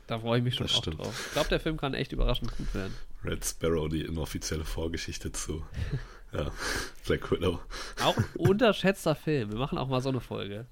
da 0.07 0.19
freue 0.19 0.37
ich 0.37 0.43
mich 0.43 0.55
schon 0.55 0.67
das 0.67 0.75
auch 0.75 0.81
stimmt. 0.81 0.99
drauf. 0.99 1.25
Ich 1.27 1.33
glaube, 1.33 1.49
der 1.49 1.59
Film 1.59 1.77
kann 1.77 1.93
echt 1.93 2.13
überraschend 2.13 2.55
gut 2.55 2.73
werden. 2.73 2.93
Red 3.23 3.43
Sparrow, 3.43 3.89
die 3.89 4.01
inoffizielle 4.01 4.63
Vorgeschichte 4.63 5.31
zu 5.31 5.63
ja, 6.33 6.51
Black 7.05 7.31
Widow. 7.31 7.59
Auch 8.03 8.17
ein 8.17 8.25
unterschätzter 8.37 9.15
Film. 9.15 9.51
Wir 9.51 9.57
machen 9.57 9.77
auch 9.77 9.87
mal 9.87 10.01
so 10.01 10.09
eine 10.09 10.19
Folge. 10.19 10.67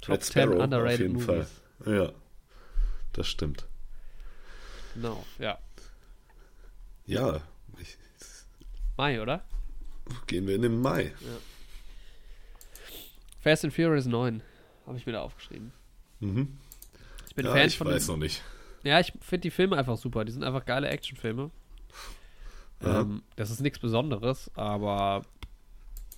Top 0.00 0.14
Red 0.14 0.24
10 0.24 0.32
Sparrow, 0.32 0.56
auf 0.56 0.64
underrated 0.64 1.00
jeden 1.00 1.12
movies. 1.14 1.48
Fall. 1.84 1.94
Ja, 1.94 2.12
das 3.12 3.28
stimmt. 3.28 3.66
Genau, 4.94 5.24
ja. 5.38 5.58
Ja, 7.06 7.40
ich, 7.78 7.96
Mai, 8.96 9.20
oder? 9.20 9.44
gehen 10.26 10.46
wir 10.46 10.54
in 10.54 10.62
den 10.62 10.80
Mai. 10.80 11.12
Fast 13.40 13.64
and 13.64 13.74
Furious 13.74 14.06
9 14.06 14.42
habe 14.86 14.98
ich 14.98 15.06
mir 15.06 15.12
da 15.12 15.22
aufgeschrieben. 15.22 15.72
Mhm. 16.20 16.58
Ich 17.28 17.34
bin 17.34 17.46
ja, 17.46 17.52
Fan 17.52 17.66
ich 17.66 17.78
von 17.78 17.86
weiß 17.88 18.06
den, 18.06 18.12
noch 18.12 18.18
nicht. 18.18 18.42
Ja, 18.82 19.00
ich 19.00 19.12
finde 19.20 19.40
die 19.40 19.50
Filme 19.50 19.76
einfach 19.76 19.96
super. 19.96 20.24
Die 20.24 20.32
sind 20.32 20.44
einfach 20.44 20.64
geile 20.64 20.88
Actionfilme. 20.88 21.50
Ja. 22.82 23.00
Ähm, 23.00 23.22
das 23.36 23.50
ist 23.50 23.60
nichts 23.60 23.78
Besonderes, 23.78 24.50
aber 24.54 25.22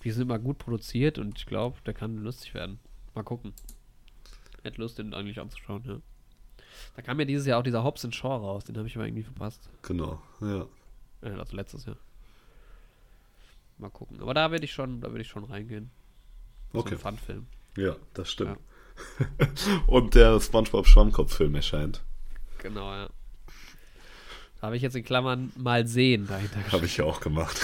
die 0.03 0.11
sind 0.11 0.23
immer 0.23 0.39
gut 0.39 0.57
produziert 0.57 1.17
und 1.17 1.37
ich 1.37 1.45
glaube, 1.45 1.77
der 1.85 1.93
kann 1.93 2.17
lustig 2.17 2.53
werden. 2.53 2.79
Mal 3.13 3.23
gucken. 3.23 3.53
Hätte 4.63 4.81
Lust, 4.81 4.97
den 4.97 5.13
eigentlich 5.13 5.39
anzuschauen, 5.39 5.83
ja. 5.85 5.97
Da 6.95 7.01
kam 7.01 7.19
ja 7.19 7.25
dieses 7.25 7.45
Jahr 7.45 7.59
auch 7.59 7.63
dieser 7.63 7.83
Hobbs 7.83 8.07
Shaw 8.13 8.35
raus, 8.37 8.63
den 8.65 8.77
habe 8.77 8.87
ich 8.87 8.95
aber 8.95 9.05
irgendwie 9.05 9.23
verpasst. 9.23 9.69
Genau, 9.83 10.21
ja. 10.41 10.65
Also 11.21 11.55
letztes 11.55 11.85
Jahr. 11.85 11.97
Mal 13.77 13.89
gucken. 13.89 14.21
Aber 14.21 14.33
da 14.33 14.51
werde 14.51 14.65
ich 14.65 14.73
schon, 14.73 15.01
da 15.01 15.09
würde 15.09 15.21
ich 15.21 15.27
schon 15.27 15.43
reingehen. 15.43 15.91
So 16.71 16.79
Okay. 16.79 16.95
ein 16.95 16.99
Fun-Film. 16.99 17.47
Ja, 17.77 17.95
das 18.13 18.31
stimmt. 18.31 18.57
Und 19.87 20.15
der 20.15 20.39
SpongeBob 20.39 20.87
Schwammkopf-Film 20.87 21.55
erscheint. 21.55 22.03
Genau, 22.59 22.91
ja. 22.91 23.09
Habe 24.65 24.77
ich 24.77 24.81
jetzt 24.81 24.95
in 24.95 25.03
Klammern 25.03 25.51
mal 25.57 25.85
sehen 25.87 26.27
dahinter. 26.27 26.57
Habe 26.71 26.85
ich 26.85 26.97
ja 26.97 27.05
auch 27.05 27.19
gemacht. 27.21 27.59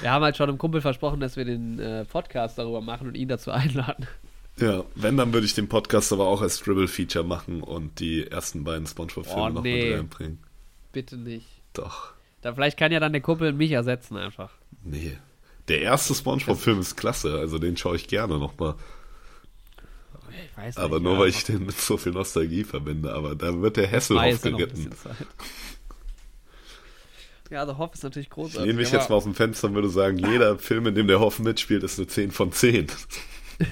Wir 0.00 0.10
haben 0.10 0.22
halt 0.24 0.36
schon 0.36 0.48
einem 0.48 0.58
Kumpel 0.58 0.80
versprochen, 0.80 1.20
dass 1.20 1.36
wir 1.36 1.44
den 1.44 1.78
äh, 1.78 2.04
Podcast 2.04 2.58
darüber 2.58 2.80
machen 2.80 3.06
und 3.08 3.14
ihn 3.14 3.28
dazu 3.28 3.50
einladen. 3.52 4.06
ja, 4.58 4.84
wenn, 4.94 5.16
dann 5.16 5.32
würde 5.32 5.46
ich 5.46 5.54
den 5.54 5.68
Podcast 5.68 6.12
aber 6.12 6.26
auch 6.26 6.42
als 6.42 6.60
Dribble-Feature 6.60 7.24
machen 7.24 7.62
und 7.62 8.00
die 8.00 8.26
ersten 8.26 8.64
beiden 8.64 8.86
SpongeBob-Filme 8.86 9.40
Oh, 9.42 9.48
noch 9.48 9.62
nee. 9.62 9.90
mit 9.90 9.98
reinbringen. 9.98 10.38
Bitte 10.92 11.16
nicht. 11.16 11.46
Doch. 11.72 12.12
Da, 12.42 12.52
vielleicht 12.54 12.78
kann 12.78 12.90
ja 12.92 13.00
dann 13.00 13.12
der 13.12 13.22
Kumpel 13.22 13.52
mich 13.52 13.70
ersetzen 13.70 14.16
einfach. 14.16 14.50
Nee. 14.84 15.16
Der 15.68 15.80
erste 15.82 16.14
SpongeBob-Film 16.14 16.80
ist 16.80 16.96
klasse, 16.96 17.38
also 17.38 17.58
den 17.58 17.76
schaue 17.76 17.94
ich 17.96 18.08
gerne 18.08 18.38
nochmal. 18.38 18.74
Ich 20.50 20.56
weiß 20.56 20.76
Aber 20.78 20.96
nicht, 20.96 21.04
nur 21.04 21.12
ja, 21.14 21.18
weil 21.20 21.28
ich 21.28 21.44
den 21.44 21.66
mit 21.66 21.78
so 21.78 21.96
viel 21.98 22.12
Nostalgie 22.12 22.64
verbinde. 22.64 23.12
Aber 23.14 23.34
da 23.34 23.60
wird 23.60 23.76
der 23.76 23.90
Hasselhoff 23.90 24.24
weiß 24.24 24.40
ja. 27.52 27.56
Ja, 27.56 27.60
also 27.60 27.78
Hoff 27.78 27.94
ist 27.94 28.02
natürlich 28.02 28.26
Ich 28.26 28.30
großartig. 28.32 28.66
lehne 28.66 28.80
mich 28.80 28.90
jetzt 28.92 29.10
mal 29.10 29.16
aus 29.16 29.24
dem 29.24 29.34
Fenster 29.34 29.68
und 29.68 29.74
würde 29.74 29.88
sagen, 29.90 30.18
jeder 30.18 30.58
Film, 30.58 30.86
in 30.86 30.94
dem 30.94 31.06
der 31.06 31.20
Hoff 31.20 31.38
mitspielt, 31.38 31.82
ist 31.82 31.98
eine 31.98 32.06
10 32.08 32.30
von 32.32 32.50
10. 32.52 32.86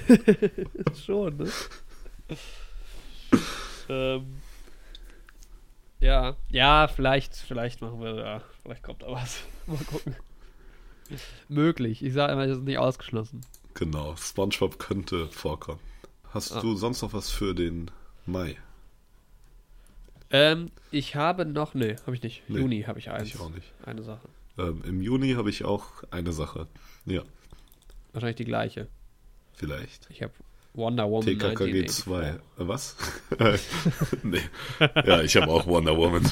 Schon, 1.05 1.37
ne? 1.37 1.49
ähm, 3.89 4.37
ja, 5.99 6.35
ja, 6.49 6.87
vielleicht, 6.87 7.35
vielleicht 7.35 7.81
machen 7.81 7.99
wir 8.01 8.13
da, 8.13 8.41
vielleicht 8.63 8.83
kommt 8.83 9.01
da 9.03 9.11
was. 9.11 9.39
Mal 9.67 9.77
gucken. 9.85 10.15
Möglich. 11.49 12.03
Ich 12.03 12.13
sage 12.13 12.33
immer, 12.33 12.47
das 12.47 12.57
ist 12.57 12.63
nicht 12.63 12.77
ausgeschlossen. 12.77 13.41
Genau, 13.73 14.15
SpongeBob 14.15 14.79
könnte 14.79 15.27
vorkommen. 15.27 15.79
Hast 16.29 16.53
Ah. 16.53 16.61
du 16.61 16.75
sonst 16.75 17.01
noch 17.01 17.13
was 17.13 17.29
für 17.29 17.53
den 17.53 17.91
Mai? 18.25 18.55
Ähm, 20.31 20.71
ich 20.91 21.15
habe 21.15 21.45
noch, 21.45 21.73
nee, 21.73 21.95
habe 22.05 22.15
ich 22.15 22.23
nicht. 22.23 22.43
Nee, 22.47 22.59
Juni 22.59 22.83
habe 22.83 22.99
ich 22.99 23.09
eins. 23.09 23.27
Ich 23.27 23.39
auch 23.39 23.49
nicht. 23.49 23.71
Eine 23.85 24.03
Sache. 24.03 24.27
Ähm, 24.57 24.81
Im 24.85 25.01
Juni 25.01 25.33
habe 25.33 25.49
ich 25.49 25.63
auch 25.65 25.85
eine 26.11 26.31
Sache. 26.31 26.67
Ja, 27.05 27.23
Wahrscheinlich 28.13 28.37
die 28.37 28.45
gleiche. 28.45 28.87
vielleicht. 29.53 30.07
Ich 30.09 30.21
habe 30.21 30.33
Wonder 30.73 31.09
Woman 31.09 31.25
TKKG 31.25 31.83
1984. 31.83 32.03
2. 32.05 32.27
Äh, 32.27 32.33
was? 32.67 32.95
nee. 34.23 34.41
Ja, 35.05 35.21
ich 35.21 35.35
habe 35.35 35.47
auch 35.51 35.65
Wonder 35.67 35.97
Woman. 35.97 36.29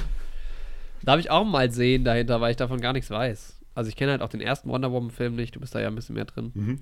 Darf 1.04 1.20
ich 1.20 1.30
auch 1.32 1.46
mal 1.46 1.72
sehen 1.72 2.04
dahinter, 2.04 2.42
weil 2.42 2.52
ich 2.52 2.58
davon 2.58 2.82
gar 2.82 2.94
nichts 2.94 3.10
weiß. 3.10 3.59
Also 3.76 3.90
ich 3.90 3.96
kenne 3.96 4.12
halt 4.12 4.22
auch 4.22 4.30
den 4.30 4.41
ersten 4.41 4.68
Wonder 4.70 4.91
Woman 4.91 5.12
Film 5.12 5.36
nicht, 5.36 5.56
du 5.56 5.60
bist 5.60 5.74
da 5.74 5.80
ja 5.80 5.88
ein 5.88 5.96
bisschen 5.96 6.16
mehr 6.16 6.26
drin. 6.26 6.52
Mhm. 6.54 6.80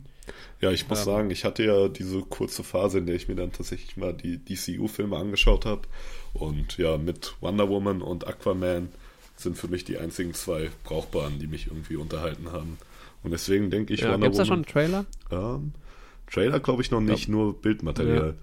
Ja, 0.62 0.72
ich 0.72 0.88
muss 0.90 1.00
Ähm. 1.00 1.06
sagen, 1.06 1.32
ich 1.32 1.46
hatte 1.46 1.64
ja 1.64 1.88
diese 1.90 2.22
kurze 2.22 2.64
Phase, 2.64 2.98
in 3.00 3.06
der 3.06 3.16
ich 3.16 3.28
mir 3.28 3.36
dann 3.36 3.52
tatsächlich 3.52 3.98
mal 3.98 4.14
die 4.14 4.38
DCU-Filme 4.44 5.16
angeschaut 5.16 5.66
habe. 5.66 5.82
Und 6.34 6.78
ja, 6.78 6.98
mit 6.98 7.36
Wonder 7.42 7.70
Woman 7.70 8.02
und 8.02 8.26
Aquaman 8.28 8.90
sind 9.36 9.58
für 9.58 9.68
mich 9.68 9.84
die 9.86 9.98
einzigen 10.00 10.34
zwei 10.34 10.72
brauchbaren, 10.86 11.38
die 11.40 11.48
mich 11.48 11.68
irgendwie 11.68 11.98
unterhalten 11.98 12.52
haben. 12.52 12.78
Und 13.24 13.32
deswegen 13.32 13.70
denke 13.70 13.94
ich, 13.94 14.02
Ja, 14.02 14.14
Wonder 14.14 14.28
Gibt 14.28 14.34
es 14.34 14.38
da 14.40 14.46
schon 14.46 14.66
Woman. 14.66 14.66
einen 14.92 15.06
Trailer? 15.30 15.56
Ähm, 15.56 15.72
Trailer 16.32 16.60
glaube 16.60 16.82
ich 16.82 16.90
noch 16.92 17.02
nicht, 17.02 17.28
nur 17.30 17.62
Bildmaterial. 17.62 18.28
Ja. 18.30 18.34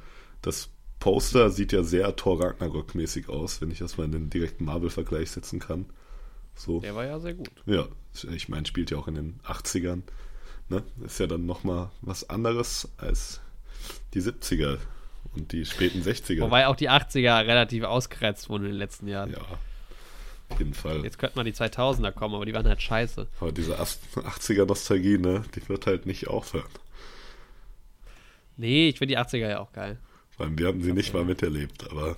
Das 0.43 0.69
Poster 1.01 1.51
sieht 1.51 1.73
ja 1.73 1.83
sehr 1.83 2.15
Thor 2.17 2.41
Ragnarok-mäßig 2.41 3.29
aus, 3.29 3.61
wenn 3.61 3.71
ich 3.71 3.79
das 3.81 3.99
mal 3.99 4.05
in 4.05 4.13
den 4.13 4.31
direkten 4.31 4.65
Marvel-Vergleich 4.65 5.31
setzen 5.33 5.59
kann. 5.59 5.87
So. 6.57 6.81
Der 6.81 6.95
war 6.95 7.05
ja 7.05 7.19
sehr 7.19 7.35
gut. 7.35 7.51
Ja, 7.67 7.87
ich 8.33 8.49
meine, 8.49 8.67
spielt 8.67 8.91
ja 8.91 8.99
auch 8.99 9.09
in 9.09 9.15
den 9.15 9.41
80ern. 9.45 10.03
Ne? 10.69 10.83
Ist 11.05 11.21
ja 11.21 11.27
dann 11.27 11.47
nochmal 11.47 11.91
was 12.01 12.29
anderes 12.31 12.89
als 12.97 13.41
die 14.15 14.23
70er 14.23 14.79
und 15.35 15.53
die 15.53 15.67
späten 15.67 16.01
60er. 16.01 16.41
Wobei 16.41 16.67
auch 16.67 16.77
die 16.77 16.89
80er 16.89 17.47
relativ 17.47 17.85
ausgereizt 17.85 18.49
wurden 18.49 18.65
in 18.65 18.71
den 18.71 18.79
letzten 18.79 19.09
Jahren. 19.09 19.33
Ja, 19.33 19.41
auf 20.49 20.59
jeden 20.59 20.75
Fall. 20.75 21.03
Jetzt 21.05 21.19
könnte 21.19 21.37
man 21.37 21.45
die 21.45 21.53
2000er 21.53 22.13
kommen, 22.13 22.35
aber 22.35 22.47
die 22.47 22.55
waren 22.55 22.67
halt 22.67 22.81
scheiße. 22.81 23.27
Aber 23.41 23.53
diese 23.53 23.79
80er-Nostalgie, 23.81 25.19
ne, 25.19 25.43
die 25.55 25.69
wird 25.69 25.87
halt 25.87 26.07
nicht 26.07 26.29
aufhören. 26.29 26.71
Nee, 28.57 28.89
ich 28.89 28.99
finde 28.99 29.15
die 29.15 29.19
80er 29.19 29.49
ja 29.49 29.61
auch 29.61 29.73
geil. 29.73 29.99
Allem, 30.39 30.59
wir 30.59 30.69
haben 30.69 30.83
sie 30.83 30.93
nicht 30.93 31.13
mal 31.13 31.25
miterlebt, 31.25 31.91
aber. 31.91 32.17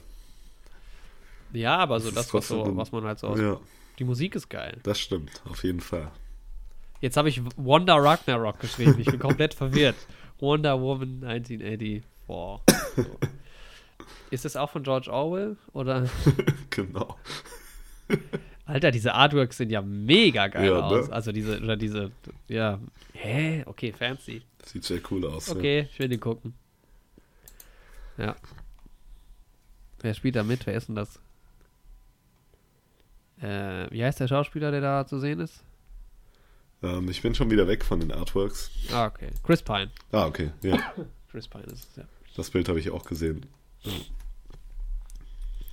Ja, 1.52 1.78
aber 1.78 2.00
so 2.00 2.08
ist 2.08 2.16
das, 2.16 2.32
was, 2.34 2.48
so, 2.48 2.76
was 2.76 2.92
man 2.92 3.04
halt 3.04 3.18
so 3.18 3.28
aus. 3.28 3.38
Ja, 3.38 3.58
Die 3.98 4.04
Musik 4.04 4.34
ist 4.34 4.48
geil. 4.48 4.78
das 4.82 5.00
stimmt, 5.00 5.42
auf 5.48 5.64
jeden 5.64 5.80
Fall. 5.80 6.10
Jetzt 7.00 7.16
habe 7.16 7.28
ich 7.28 7.40
Wonder 7.56 7.96
Ragnarok 7.96 8.60
geschrieben. 8.60 8.96
Ich 8.98 9.06
bin 9.06 9.18
komplett 9.18 9.54
verwirrt. 9.62 9.96
Wonder 10.38 10.80
Woman 10.80 11.22
1984. 11.24 12.02
So. 12.96 13.18
Ist 14.30 14.44
das 14.44 14.56
auch 14.56 14.70
von 14.70 14.82
George 14.82 15.10
Orwell? 15.10 15.56
Oder? 15.72 16.08
genau. 16.70 17.16
Alter, 18.64 18.90
diese 18.90 19.14
Artworks 19.14 19.56
sehen 19.58 19.70
ja 19.70 19.80
mega 19.82 20.48
geil 20.48 20.66
Ja, 20.66 20.78
ne? 20.78 20.84
aus. 20.84 21.10
Also 21.10 21.32
diese, 21.32 21.60
oder 21.60 21.76
diese, 21.76 22.10
ja. 22.48 22.80
Hä? 23.12 23.62
Okay, 23.66 23.92
fancy. 23.92 24.42
Sieht 24.64 24.84
sehr 24.84 25.00
cool 25.10 25.24
aus. 25.26 25.48
Okay, 25.50 25.88
ich 25.90 25.98
will 25.98 26.08
den 26.08 26.20
gucken. 26.20 26.54
Ja. 28.18 28.34
Wer 30.00 30.14
spielt 30.14 30.36
da 30.36 30.42
mit? 30.42 30.66
Wer 30.66 30.74
ist 30.74 30.88
denn 30.88 30.96
das? 30.96 31.20
Äh, 33.40 33.90
wie 33.90 34.02
heißt 34.04 34.20
der 34.20 34.28
Schauspieler, 34.28 34.70
der 34.70 34.80
da 34.80 35.06
zu 35.06 35.18
sehen 35.18 35.40
ist? 35.40 35.62
Ähm, 36.82 37.08
ich 37.10 37.22
bin 37.22 37.34
schon 37.34 37.50
wieder 37.50 37.66
weg 37.68 37.84
von 37.84 38.00
den 38.00 38.12
Artworks. 38.12 38.70
Ah, 38.92 39.06
okay. 39.06 39.30
Chris 39.42 39.62
Pine. 39.62 39.90
Ah, 40.12 40.26
okay. 40.26 40.50
Ja, 40.62 40.78
Chris 41.30 41.48
Pine 41.48 41.64
ist 41.64 41.90
es, 41.90 41.96
ja. 41.96 42.04
das 42.36 42.50
Bild 42.50 42.68
habe 42.68 42.78
ich 42.80 42.90
auch 42.90 43.04
gesehen. 43.04 43.46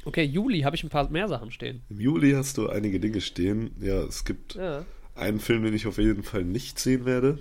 Okay, 0.06 0.23
Juli 0.23 0.61
habe 0.61 0.76
ich 0.76 0.84
ein 0.84 0.90
paar 0.90 1.10
mehr 1.10 1.27
Sachen 1.30 1.52
stehen. 1.52 1.81
Im 1.90 1.99
Juli 1.99 2.31
hast 2.31 2.57
du 2.57 2.69
einige 2.69 2.99
Dinge 2.99 3.22
stehen. 3.22 3.72
Ja, 3.80 4.02
es 4.03 4.26
gibt 4.26 4.56
Ja. 4.56 4.85
einen 5.15 5.40
Film, 5.40 5.64
den 5.64 5.73
ich 5.73 5.88
auf 5.88 5.98
jeden 5.98 6.23
Fall 6.23 6.44
nicht 6.44 6.77
sehen 6.80 7.06
werde. 7.06 7.40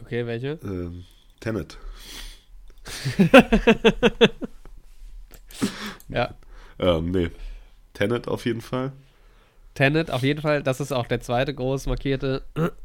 Okay, 0.00 0.26
welche? 0.26 0.58
Ähm, 0.64 1.04
Tenet. 1.40 1.78
Ja. 6.08 6.34
Ähm, 6.78 7.10
nee. 7.12 7.30
Tenet 8.00 8.28
auf 8.28 8.46
jeden 8.46 8.62
Fall. 8.62 8.92
Tenet, 9.74 10.10
auf 10.10 10.22
jeden 10.22 10.40
Fall, 10.40 10.62
das 10.62 10.80
ist 10.80 10.90
auch 10.90 11.06
der 11.06 11.20
zweite 11.20 11.52
groß 11.54 11.86
markierte. 11.86 12.42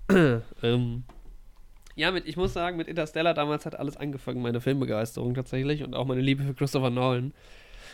ähm, 0.62 1.04
ja, 1.96 2.12
mit, 2.12 2.28
ich 2.28 2.36
muss 2.36 2.52
sagen, 2.52 2.76
mit 2.76 2.90
Interstellar 2.90 3.34
damals 3.34 3.66
hat 3.66 3.80
alles 3.80 3.96
angefangen, 3.96 4.42
meine 4.42 4.60
Filmbegeisterung 4.60 5.34
tatsächlich 5.34 5.84
und 5.84 5.96
auch 5.96 6.06
meine 6.06 6.20
Liebe 6.20 6.44
für 6.44 6.54
Christopher 6.54 6.90
Nolan. 6.90 7.34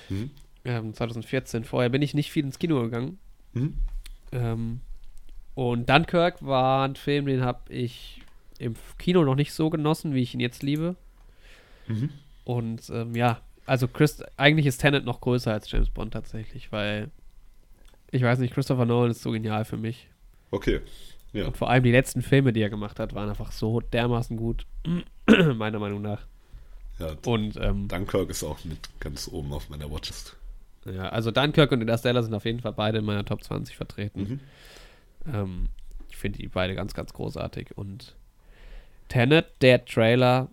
Mhm. 0.09 0.31
Ähm, 0.65 0.93
2014. 0.95 1.63
Vorher 1.63 1.89
bin 1.89 2.01
ich 2.01 2.15
nicht 2.15 2.31
viel 2.31 2.43
ins 2.43 2.57
Kino 2.57 2.81
gegangen. 2.81 3.19
Mhm. 3.53 3.75
Ähm, 4.31 4.79
und 5.53 5.87
Dunkirk 5.87 6.43
war 6.43 6.87
ein 6.87 6.95
Film, 6.95 7.27
den 7.27 7.43
habe 7.43 7.71
ich 7.71 8.23
im 8.57 8.73
Kino 8.97 9.23
noch 9.23 9.35
nicht 9.35 9.53
so 9.53 9.69
genossen, 9.69 10.15
wie 10.15 10.23
ich 10.23 10.33
ihn 10.33 10.39
jetzt 10.39 10.63
liebe. 10.63 10.95
Mhm. 11.87 12.09
Und 12.45 12.89
ähm, 12.89 13.15
ja, 13.15 13.41
also 13.71 13.87
Chris, 13.87 14.21
eigentlich 14.35 14.65
ist 14.65 14.79
Tenet 14.79 15.05
noch 15.05 15.21
größer 15.21 15.53
als 15.53 15.71
James 15.71 15.89
Bond 15.89 16.11
tatsächlich, 16.11 16.73
weil 16.73 17.09
ich 18.11 18.21
weiß 18.21 18.39
nicht, 18.39 18.53
Christopher 18.53 18.85
Nolan 18.85 19.11
ist 19.11 19.21
so 19.21 19.31
genial 19.31 19.63
für 19.63 19.77
mich. 19.77 20.09
Okay. 20.51 20.81
Ja. 21.31 21.47
Und 21.47 21.55
vor 21.55 21.69
allem 21.69 21.81
die 21.81 21.93
letzten 21.93 22.21
Filme, 22.21 22.51
die 22.51 22.61
er 22.61 22.69
gemacht 22.69 22.99
hat, 22.99 23.15
waren 23.15 23.29
einfach 23.29 23.53
so 23.53 23.79
dermaßen 23.79 24.35
gut, 24.35 24.65
meiner 25.55 25.79
Meinung 25.79 26.01
nach. 26.01 26.27
ja. 26.99 27.15
Und 27.25 27.55
ähm, 27.61 27.87
Dunkirk 27.87 28.29
ist 28.29 28.43
auch 28.43 28.61
mit 28.65 28.89
ganz 28.99 29.29
oben 29.29 29.53
auf 29.53 29.69
meiner 29.69 29.89
Watchlist. 29.89 30.35
ja, 30.83 31.07
also 31.07 31.31
Dunkirk 31.31 31.71
und 31.71 31.79
Interstellar 31.79 32.23
sind 32.23 32.33
auf 32.33 32.43
jeden 32.43 32.59
Fall 32.59 32.73
beide 32.73 32.97
in 32.97 33.05
meiner 33.05 33.23
Top 33.23 33.41
20 33.41 33.77
vertreten. 33.77 34.41
Mhm. 35.23 35.33
Ähm, 35.33 35.69
ich 36.09 36.17
finde 36.17 36.39
die 36.39 36.49
beide 36.49 36.75
ganz, 36.75 36.93
ganz 36.93 37.13
großartig. 37.13 37.77
Und 37.77 38.17
Tenet, 39.07 39.45
der 39.61 39.85
Trailer, 39.85 40.49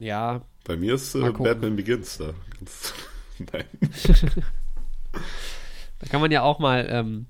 ja, 0.00 0.40
Bei 0.64 0.76
mir 0.76 0.94
ist 0.94 1.14
äh. 1.14 1.30
Batman 1.30 1.76
Begins 1.76 2.18
da. 2.18 2.32
Ganz, 2.58 2.94
nein. 3.52 3.64
da 5.98 6.06
kann 6.08 6.20
man 6.20 6.30
ja 6.30 6.42
auch 6.42 6.58
mal, 6.58 6.86
ähm, 6.88 7.26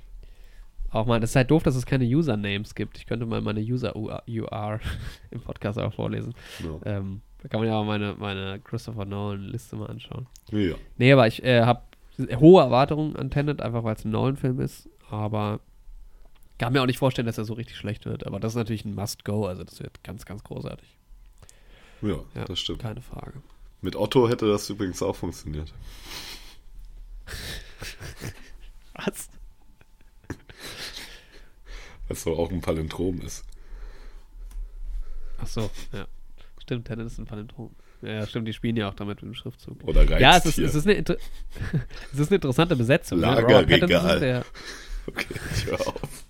auch 0.90 1.06
mal, 1.06 1.20
das 1.20 1.30
ist 1.30 1.36
halt 1.36 1.50
doof, 1.50 1.62
dass 1.62 1.74
es 1.74 1.86
keine 1.86 2.04
Usernames 2.04 2.74
gibt. 2.74 2.98
Ich 2.98 3.06
könnte 3.06 3.24
mal 3.24 3.40
meine 3.40 3.60
User-UR 3.60 4.80
im 5.30 5.40
Podcast 5.40 5.78
auch 5.78 5.94
vorlesen. 5.94 6.34
No. 6.62 6.80
Ähm, 6.84 7.22
da 7.42 7.48
kann 7.48 7.60
man 7.60 7.68
ja 7.68 7.76
auch 7.76 7.84
meine, 7.84 8.14
meine 8.18 8.60
Christopher 8.60 9.04
Nolan-Liste 9.04 9.76
mal 9.76 9.88
anschauen. 9.88 10.26
Ja. 10.50 10.74
Nee, 10.96 11.12
aber 11.12 11.26
ich 11.26 11.42
äh, 11.42 11.62
habe 11.62 11.82
hohe 12.36 12.62
Erwartungen 12.62 13.16
an 13.16 13.30
Tenet, 13.30 13.62
einfach 13.62 13.82
weil 13.84 13.96
es 13.96 14.04
ein 14.04 14.10
Nolan-Film 14.10 14.60
ist. 14.60 14.88
Aber 15.10 15.60
kann 16.58 16.72
mir 16.72 16.82
auch 16.82 16.86
nicht 16.86 16.98
vorstellen, 16.98 17.26
dass 17.26 17.38
er 17.38 17.44
so 17.44 17.54
richtig 17.54 17.76
schlecht 17.76 18.06
wird. 18.06 18.26
Aber 18.26 18.38
das 18.38 18.52
ist 18.52 18.56
natürlich 18.56 18.84
ein 18.84 18.94
Must-Go. 18.94 19.46
Also 19.46 19.64
das 19.64 19.80
wird 19.80 20.04
ganz, 20.04 20.26
ganz 20.26 20.44
großartig. 20.44 20.96
Ja, 22.02 22.18
Ja, 22.34 22.44
das 22.44 22.58
stimmt. 22.60 22.80
Keine 22.80 23.02
Frage. 23.02 23.42
Mit 23.80 23.96
Otto 23.96 24.28
hätte 24.28 24.46
das 24.48 24.68
übrigens 24.70 25.02
auch 25.02 25.16
funktioniert. 25.16 25.72
Was? 28.94 29.28
Was 32.08 32.22
so 32.22 32.36
auch 32.36 32.50
ein 32.50 32.60
Palindrom 32.60 33.20
ist. 33.22 33.44
Ach 35.38 35.46
so, 35.46 35.70
ja. 35.92 36.06
Stimmt, 36.60 36.86
Tenet 36.86 37.06
ist 37.06 37.18
ein 37.18 37.24
Palindrom. 37.26 37.74
Ja, 38.02 38.26
stimmt, 38.26 38.46
die 38.46 38.52
spielen 38.52 38.76
ja 38.76 38.88
auch 38.88 38.94
damit 38.94 39.22
mit 39.22 39.32
dem 39.32 39.34
Schriftzug. 39.34 39.82
Oder 39.84 40.08
reizt 40.08 40.20
Ja, 40.20 40.36
es 40.36 40.46
ist, 40.46 40.58
es, 40.58 40.74
ist 40.74 40.86
eine 40.86 40.94
inter 40.94 41.16
es 42.12 42.18
ist 42.18 42.28
eine 42.28 42.36
interessante 42.36 42.76
Besetzung. 42.76 43.18
Ne? 43.18 43.26
Lagerregal. 43.26 44.20
Der, 44.20 44.44
Okay, 45.06 45.34
ich 45.56 45.66
hör 45.66 45.80
auf. 45.80 46.26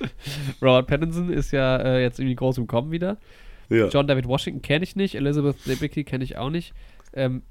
Robert 0.62 0.86
Pattinson 0.86 1.30
ist 1.32 1.50
ja 1.50 1.76
äh, 1.76 2.02
jetzt 2.02 2.18
irgendwie 2.18 2.36
groß 2.36 2.58
im 2.58 2.66
Kommen 2.66 2.90
wieder. 2.90 3.18
Ja. 3.70 3.88
John 3.88 4.06
David 4.06 4.26
Washington 4.26 4.62
kenne 4.62 4.84
ich 4.84 4.96
nicht, 4.96 5.14
Elizabeth 5.14 5.66
Debicki 5.66 6.04
kenne 6.04 6.24
ich 6.24 6.36
auch 6.36 6.50
nicht. 6.50 6.74
Ähm, 7.12 7.42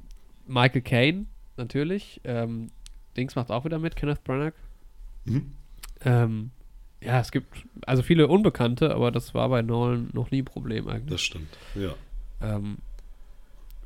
Michael 0.47 0.81
Caine, 0.81 1.25
natürlich. 1.57 2.21
Ähm, 2.23 2.69
Dings 3.17 3.35
macht 3.35 3.51
auch 3.51 3.65
wieder 3.65 3.79
mit, 3.79 3.95
Kenneth 3.95 4.23
Branagh. 4.23 4.53
Mhm. 5.25 5.53
Ähm, 6.05 6.51
ja, 7.01 7.19
es 7.19 7.31
gibt 7.31 7.65
also 7.85 8.03
viele 8.03 8.27
Unbekannte, 8.27 8.93
aber 8.93 9.11
das 9.11 9.33
war 9.33 9.49
bei 9.49 9.61
Nolan 9.61 10.09
noch 10.13 10.31
nie 10.31 10.41
ein 10.41 10.45
Problem 10.45 10.87
eigentlich. 10.87 11.11
Das 11.11 11.21
stimmt. 11.21 11.57
Ja. 11.75 11.93
Ähm, 12.41 12.77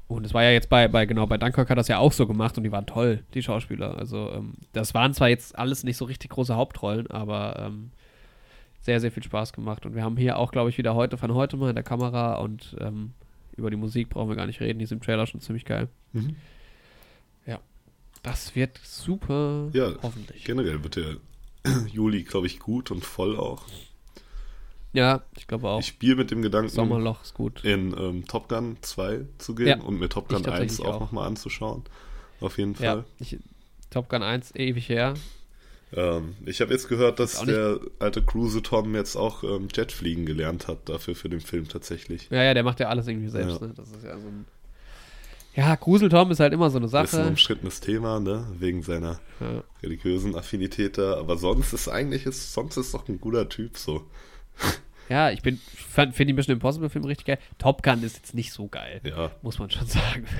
und 0.07 0.26
es 0.26 0.34
war 0.34 0.43
ja 0.43 0.51
jetzt 0.51 0.69
bei, 0.69 0.88
bei, 0.88 1.05
genau, 1.05 1.26
bei 1.26 1.38
Dunkirk 1.38 1.69
hat 1.69 1.77
das 1.77 1.88
ja 1.88 1.97
auch 1.97 2.11
so 2.11 2.27
gemacht 2.27 2.57
und 2.57 2.64
die 2.64 2.72
waren 2.72 2.85
toll, 2.85 3.23
die 3.34 3.41
Schauspieler. 3.41 3.97
Also, 3.97 4.31
ähm, 4.31 4.53
das 4.73 4.93
waren 4.93 5.14
zwar 5.14 5.30
jetzt 5.30 5.57
alles 5.57 5.84
nicht 5.84 5.97
so 5.97 6.05
richtig 6.05 6.31
große 6.31 6.55
Hauptrollen, 6.55 7.10
aber 7.10 7.57
ähm, 7.60 7.91
sehr, 8.84 8.99
sehr 9.01 9.11
viel 9.11 9.23
Spaß 9.23 9.51
gemacht. 9.53 9.85
Und 9.85 9.95
wir 9.95 10.03
haben 10.03 10.15
hier 10.18 10.38
auch, 10.38 10.51
glaube 10.51 10.69
ich, 10.69 10.77
wieder 10.77 10.93
heute 10.93 11.18
von 11.18 11.34
heute 11.34 11.57
mal 11.57 11.69
in 11.69 11.76
der 11.76 11.84
Kamera 11.84 12.35
und 12.35 12.76
ähm, 12.80 13.14
über 13.57 13.69
die 13.72 13.77
Musik 13.77 14.10
brauchen 14.10 14.30
wir 14.30 14.35
gar 14.35 14.45
nicht 14.45 14.61
reden, 14.61 14.77
die 14.80 14.85
ist 14.85 14.91
im 14.91 15.01
Trailer 15.01 15.26
schon 15.26 15.41
ziemlich 15.41 15.65
geil. 15.65 15.89
Mhm. 16.11 16.35
Das 18.22 18.55
wird 18.55 18.80
super, 18.81 19.69
Ja, 19.73 19.91
hoffentlich. 20.01 20.45
Generell 20.45 20.81
wird 20.81 20.95
der 20.95 21.18
Juli, 21.91 22.23
glaube 22.23 22.47
ich, 22.47 22.57
gut 22.60 22.89
und 22.89 23.03
voll 23.03 23.38
auch. 23.38 23.65
Ja, 24.93 25.23
ich 25.35 25.45
glaube 25.45 25.68
auch. 25.68 25.81
Ich 25.81 25.88
spiele 25.88 26.15
mit 26.15 26.31
dem 26.31 26.41
Gedanken, 26.41 26.69
Sommerloch 26.69 27.22
ist 27.23 27.34
gut. 27.34 27.65
in 27.65 27.93
ähm, 27.97 28.26
Top 28.26 28.47
Gun 28.47 28.77
2 28.80 29.26
zu 29.39 29.55
gehen 29.55 29.68
Ja, 29.68 29.81
und 29.81 29.99
mir 29.99 30.07
Top 30.07 30.30
Gun 30.30 30.39
ich 30.39 30.47
1 30.47 30.55
tatsächlich 30.57 30.88
auch 30.88 30.95
auch. 30.95 30.99
nochmal 31.01 31.27
anzuschauen. 31.27 31.84
Auf 32.39 32.57
jeden 32.57 32.76
Ja, 32.76 32.93
Fall. 32.93 33.05
ich, 33.19 33.38
Top 33.89 34.07
Gun 34.07 34.23
1 34.23 34.55
ewig 34.55 34.88
her. 34.88 35.15
Ähm, 35.95 36.36
ich 36.45 36.60
habe 36.61 36.72
jetzt 36.72 36.90
gehört, 36.90 37.20
dass 37.20 37.41
der 37.44 37.80
alte 37.99 38.24
Cruise 38.24 38.61
Tom 38.61 38.95
jetzt 38.95 39.15
auch 39.15 39.44
ähm, 39.44 39.68
Jetfliegen 39.74 40.26
gelernt 40.26 40.68
hat, 40.68 40.90
dafür 40.90 41.15
für 41.15 41.30
den 41.30 41.41
Film 41.41 41.68
tatsächlich. 41.68 42.30
Ja, 42.32 42.44
ja, 42.44 42.53
der 42.53 42.64
macht 42.64 42.80
ja 42.80 42.90
alles 42.90 43.07
irgendwie 43.07 43.30
selbst. 43.30 43.61
Ja. 43.61 43.68
Ne? 43.68 43.74
Das 43.76 43.90
ist 43.91 44.03
ja 44.03 44.18
so 44.20 44.28
ein. 44.28 44.45
Ja, 45.56 45.76
Gruseltom 45.76 46.32
ist 46.32 46.40
halt 46.40 46.52
immer 46.52 46.72
so 46.72 46.78
eine 46.80 46.88
Das 46.88 47.10
ist 47.10 47.14
ein 47.14 47.18
Sache. 47.20 47.30
umstrittenes 47.30 47.80
Thema, 47.80 48.20
ne? 48.20 48.48
Wegen 48.57 48.82
seiner 48.82 49.20
Ja. 49.40 49.64
religiösen 49.84 50.36
Affinität 50.36 50.98
da. 50.98 51.18
Aber 51.18 51.38
sonst 51.38 51.74
ist 51.74 51.88
eigentlich, 51.88 52.26
ist, 52.26 52.53
sonst 52.53 52.76
ist 52.78 52.94
doch 52.95 53.07
ein 53.07 53.22
guter 53.22 53.48
Typ 53.49 53.78
so. 53.78 54.03
Ja, 55.10 55.32
ich 55.32 55.41
bin 55.41 55.60
finde 55.78 56.26
die 56.28 56.34
Mission 56.34 56.53
Impossible 56.56 56.90
Film 56.90 57.03
richtig 57.03 57.26
geil. 57.28 57.38
Top 57.60 57.84
Gun 57.84 58.02
ist 58.03 58.15
jetzt 58.15 58.34
nicht 58.34 58.53
so 58.53 58.70
geil, 58.70 59.02
Ja. 59.03 59.32
muss 59.41 59.60
man 59.60 59.70
schon 59.70 59.86
sagen. 59.86 60.26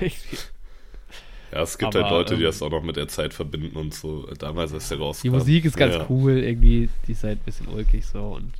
Ja, 1.54 1.62
es 1.62 1.78
gibt 1.78 1.94
Aber, 1.94 2.04
halt 2.04 2.12
Leute, 2.12 2.34
die 2.34 2.42
ähm, 2.42 2.46
das 2.46 2.60
auch 2.62 2.70
noch 2.70 2.82
mit 2.82 2.96
der 2.96 3.06
Zeit 3.06 3.32
verbinden 3.32 3.76
und 3.76 3.94
so. 3.94 4.26
Damals, 4.38 4.74
als 4.74 4.88
der 4.88 4.98
rauskam. 4.98 5.22
Die 5.22 5.30
Musik 5.30 5.64
ist 5.64 5.76
ganz 5.76 5.94
ja. 5.94 6.06
cool, 6.10 6.32
irgendwie, 6.38 6.88
die 7.06 7.12
ist 7.12 7.22
halt 7.22 7.38
ein 7.38 7.44
bisschen 7.44 7.68
ulkig 7.68 8.04
so 8.04 8.20
und 8.34 8.52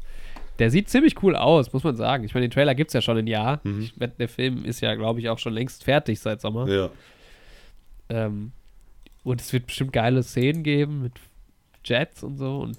der 0.61 0.71
sieht 0.71 0.89
ziemlich 0.89 1.21
cool 1.21 1.35
aus, 1.35 1.73
muss 1.73 1.83
man 1.83 1.97
sagen. 1.97 2.23
Ich 2.23 2.35
meine, 2.35 2.47
den 2.47 2.53
Trailer 2.53 2.77
gibt 2.77 2.91
es 2.91 2.95
ja 2.95 3.03
schon 3.03 3.19
ein 3.19 3.27
Jahr. 3.27 3.59
Mhm. 3.65 3.81
Ich 3.81 3.95
der 3.99 4.29
Film 4.29 4.65
ist 4.65 4.81
ja, 4.81 4.95
glaube 4.95 5.19
ich, 5.19 5.29
auch 5.29 5.41
schon 5.41 5.53
längst 5.53 5.83
fertig 5.83 6.21
seit 6.21 6.41
Sommer. 6.41 6.69
Ja, 6.69 6.91
Ähm, 8.11 8.53
und 9.25 9.41
es 9.41 9.53
wird 9.53 9.67
bestimmt 9.67 9.93
geile 9.93 10.23
Szenen 10.23 10.63
geben 10.63 11.03
mit 11.03 11.15
Jets 11.85 12.23
und 12.23 12.37
so 12.37 12.61
und 12.61 12.79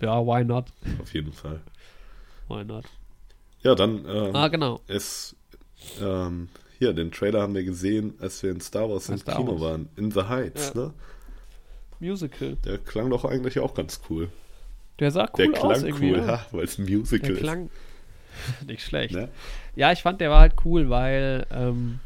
ja, 0.00 0.18
why 0.24 0.44
not? 0.44 0.64
auf 0.98 1.12
jeden 1.12 1.34
Fall. 1.34 1.60
Why 2.48 2.64
not? 2.64 2.86
Ja, 3.62 3.74
dann 3.74 4.06
ähm, 4.08 4.34
Ah, 4.34 4.48
genau. 4.48 4.80
ist 4.86 5.36
ähm, 6.00 6.48
hier, 6.82 6.92
den 6.92 7.10
Trailer 7.12 7.42
haben 7.42 7.54
wir 7.54 7.62
gesehen, 7.64 8.14
als 8.20 8.42
wir 8.42 8.50
in 8.50 8.60
Star 8.60 8.88
Wars 8.90 9.08
im 9.08 9.18
Star 9.18 9.36
Kino 9.36 9.52
Wars. 9.52 9.60
waren. 9.60 9.88
In 9.96 10.10
The 10.10 10.22
Heights, 10.24 10.72
Ja. 10.74 10.80
ne? 10.82 10.94
Musical. 12.00 12.56
Der 12.64 12.78
klang 12.78 13.10
doch 13.10 13.24
eigentlich 13.24 13.60
auch 13.60 13.74
ganz 13.74 14.00
cool. 14.10 14.28
Der 14.98 15.10
sah 15.12 15.26
Der 15.26 15.48
cool 15.48 15.54
aus 15.56 15.82
klang 15.82 15.94
cool, 16.00 16.18
ja. 16.18 16.26
ja, 16.26 16.46
weil 16.50 16.64
es 16.64 16.78
ein 16.78 16.84
Musical 16.84 17.30
Der 17.32 17.36
klang 17.40 17.70
nicht 18.66 18.82
schlecht. 18.84 19.14
ist. 19.14 19.20
Ne? 19.20 19.28
Ja, 19.76 19.92
ich 19.92 20.02
fand, 20.02 20.20
der 20.20 20.30
war 20.30 20.40
halt 20.40 20.54
cool, 20.64 20.90
weil 20.90 21.46
ähm, 21.52 22.00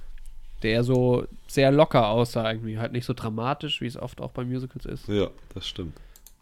der 0.62 0.85
so 0.85 1.27
sehr 1.47 1.70
locker 1.73 2.09
aussah 2.09 2.51
irgendwie. 2.51 2.78
Halt 2.78 2.93
nicht 2.93 3.05
so 3.07 3.15
dramatisch, 3.15 3.81
wie 3.81 3.86
es 3.86 3.97
oft 3.97 4.20
auch 4.20 4.32
bei 4.32 4.44
Musicals 4.44 4.85
ist. 4.85 5.09
Ja, 5.09 5.31
das 5.55 5.66
stimmt. 5.66 5.97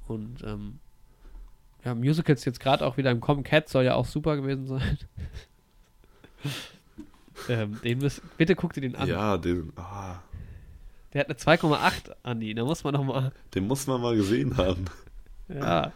Und 0.09 0.43
ähm, 0.45 0.79
ja, 1.85 1.95
Musicals 1.95 2.45
jetzt 2.45 2.61
gerade 2.61 2.85
auch 2.85 2.97
wieder 2.97 3.11
im 3.11 3.21
Kommen. 3.21 3.45
Cat 3.45 3.69
soll 3.69 3.85
ja 3.85 3.95
auch 3.95 4.07
super 4.07 4.37
gewesen 4.37 4.67
sein. 4.67 4.99
ähm, 7.49 7.81
den 7.83 7.99
müsst, 7.99 8.23
bitte 8.37 8.57
guck 8.57 8.73
dir 8.73 8.81
den 8.81 8.97
an. 8.97 9.09
Ja, 9.09 9.37
den, 9.37 9.73
ah, 9.77 10.23
Der 11.13 11.21
hat 11.21 11.29
eine 11.29 11.39
2,8, 11.39 12.15
Andi. 12.23 12.55
Da 12.55 12.65
muss 12.65 12.85
man 12.85 12.95
noch 12.95 13.05
mal. 13.05 13.33
den 13.55 13.67
muss 13.67 13.87
man 13.87 14.01
mal 14.01 14.17
gesehen 14.17 14.57
haben. 14.57 14.85
Ja, 15.49 15.93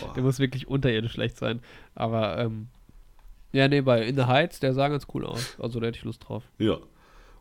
Boah. 0.00 0.14
der 0.14 0.22
muss 0.22 0.38
wirklich 0.38 0.68
unterirdisch 0.68 1.12
schlecht 1.12 1.36
sein. 1.36 1.60
Aber 1.94 2.38
ähm, 2.38 2.68
ja, 3.52 3.66
nee, 3.68 3.80
bei 3.80 4.04
In 4.04 4.16
the 4.16 4.24
Heights, 4.24 4.60
der 4.60 4.74
sah 4.74 4.88
ganz 4.88 5.06
cool 5.12 5.26
aus. 5.26 5.56
Also 5.58 5.80
da 5.80 5.88
hätte 5.88 5.98
ich 5.98 6.04
Lust 6.04 6.28
drauf. 6.28 6.44
Ja. 6.58 6.78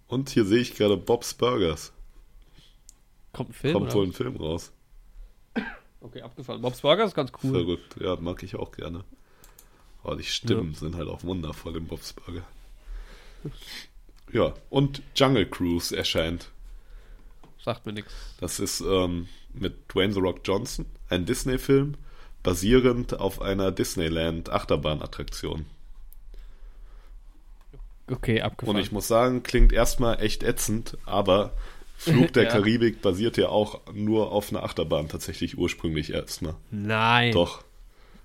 Und 0.08 0.30
hier 0.30 0.44
sehe 0.46 0.60
ich 0.60 0.76
gerade 0.76 0.98
Bob's 0.98 1.36
Burgers. 1.36 1.94
Kommt 3.32 3.52
ein 3.52 3.54
Film? 3.54 3.74
Kommt 3.74 3.94
wohl 3.94 4.08
ein 4.08 4.14
Film 4.14 4.36
raus. 4.38 4.74
Okay, 6.02 6.22
abgefallen. 6.22 6.62
Bob's 6.62 6.82
Burger 6.82 7.04
ist 7.04 7.14
ganz 7.14 7.32
cool. 7.44 7.52
Verrückt. 7.52 7.98
Ja, 8.00 8.16
mag 8.16 8.42
ich 8.44 8.56
auch 8.56 8.72
gerne. 8.72 9.04
Aber 10.04 10.16
die 10.16 10.24
Stimmen 10.24 10.74
sind 10.74 10.96
halt 10.96 11.10
auch 11.10 11.24
wundervoll 11.24 11.76
im 11.76 11.88
Bob's 11.88 12.14
Burger. 12.14 12.44
Ja, 14.32 14.54
und 14.70 15.02
Jungle 15.16 15.48
Cruise 15.50 15.96
erscheint. 15.96 16.50
Sagt 17.64 17.86
mir 17.86 17.94
nichts. 17.94 18.14
Das 18.40 18.60
ist 18.60 18.82
ähm, 18.82 19.28
mit 19.54 19.94
Dwayne 19.94 20.14
The 20.14 20.20
Rock 20.20 20.42
Johnson, 20.46 20.86
ein 21.10 21.26
Disney-Film, 21.26 21.96
basierend 22.44 23.20
auf 23.20 23.42
einer 23.42 23.72
Disneyland 23.72 24.50
Achterbahn-Attraktion. 24.50 25.66
Okay, 28.10 28.38
Und 28.40 28.46
abgefahren. 28.46 28.78
ich 28.80 28.92
muss 28.92 29.08
sagen, 29.08 29.44
klingt 29.44 29.72
erstmal 29.72 30.22
echt 30.22 30.44
ätzend, 30.44 30.98
aber 31.06 31.54
Flug 31.98 32.34
der 32.34 32.44
Ja. 32.46 32.50
Karibik 32.50 33.02
basiert 33.02 33.38
ja 33.38 33.50
auch 33.50 33.82
nur 33.94 34.32
auf 34.32 34.50
einer 34.52 34.64
Achterbahn 34.64 35.10
tatsächlich 35.10 35.58
ursprünglich 35.58 36.12
erstmal. 36.14 36.56
Nein. 36.72 37.34
Doch. 37.34 37.64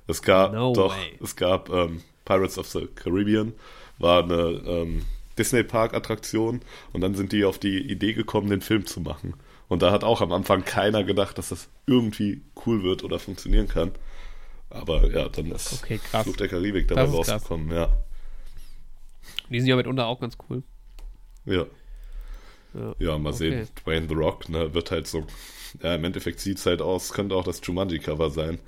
Es 0.06 0.22
gab 0.22 0.52
No 0.52 0.72
doch, 0.74 0.96
way. 0.96 1.18
es 1.22 1.34
gab 1.36 1.70
ähm, 1.70 2.02
Pirates 2.24 2.56
of 2.58 2.66
the 2.68 2.86
Caribbean, 2.94 3.52
war 4.04 4.22
eine 4.22 4.62
ähm, 4.66 5.02
Disney 5.36 5.64
Park 5.64 5.94
Attraktion 5.94 6.60
und 6.92 7.00
dann 7.00 7.16
sind 7.16 7.32
die 7.32 7.44
auf 7.44 7.58
die 7.58 7.78
Idee 7.78 8.12
gekommen, 8.12 8.48
den 8.50 8.60
Film 8.60 8.86
zu 8.86 9.00
machen. 9.00 9.34
Und 9.66 9.82
da 9.82 9.90
hat 9.90 10.04
auch 10.04 10.20
am 10.20 10.30
Anfang 10.30 10.64
keiner 10.64 11.02
gedacht, 11.02 11.38
dass 11.38 11.48
das 11.48 11.68
irgendwie 11.86 12.42
cool 12.64 12.84
wird 12.84 13.02
oder 13.02 13.18
funktionieren 13.18 13.66
kann. 13.66 13.90
Aber 14.70 15.10
ja, 15.10 15.28
dann 15.28 15.50
ist 15.50 15.82
Okay, 15.82 15.98
krass. 15.98 16.26
Der 16.38 16.48
Karibik 16.48 16.86
dabei 16.88 17.04
ist 17.04 17.12
krass. 17.16 17.28
rausgekommen, 17.30 17.72
ja. 17.72 17.88
Die 19.50 19.58
sind 19.60 19.68
ja 19.68 19.76
mitunter 19.76 20.06
auch 20.06 20.20
ganz 20.20 20.36
cool. 20.48 20.62
Ja. 21.46 21.66
Ja. 22.74 22.94
Ja, 22.98 23.18
mal 23.18 23.30
Okay. 23.30 23.38
sehen. 23.38 23.68
Dwayne 23.84 24.08
The 24.08 24.14
Rock, 24.14 24.48
ne, 24.48 24.74
wird 24.74 24.90
halt 24.90 25.06
so. 25.06 25.26
Ja, 25.82 25.94
im 25.94 26.04
Endeffekt 26.04 26.40
sieht 26.40 26.58
es 26.58 26.66
halt 26.66 26.82
aus, 26.82 27.12
könnte 27.12 27.34
auch 27.34 27.44
das 27.44 27.60
Jumanji-Cover 27.64 28.30
sein. 28.30 28.58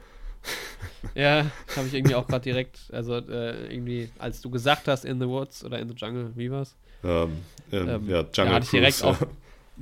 Ja, 1.14 1.50
habe 1.76 1.86
ich 1.86 1.94
irgendwie 1.94 2.14
auch 2.16 2.26
gerade 2.26 2.42
direkt, 2.42 2.80
also 2.92 3.16
äh, 3.16 3.72
irgendwie, 3.72 4.10
als 4.18 4.40
du 4.40 4.50
gesagt 4.50 4.88
hast, 4.88 5.04
in 5.04 5.20
the 5.20 5.26
woods 5.26 5.64
oder 5.64 5.78
in 5.78 5.88
the 5.88 5.94
jungle, 5.94 6.32
wie 6.34 6.50
war's? 6.50 6.74
Ähm, 7.04 7.38
ähm, 7.72 7.88
Ähm, 7.88 8.08
ja, 8.10 8.22
da 8.24 8.30
Jungle 8.42 8.54
hatte 8.56 8.64
ich 8.64 8.70
direkt 8.70 9.00
Cruise. 9.00 9.24
auch, 9.24 9.26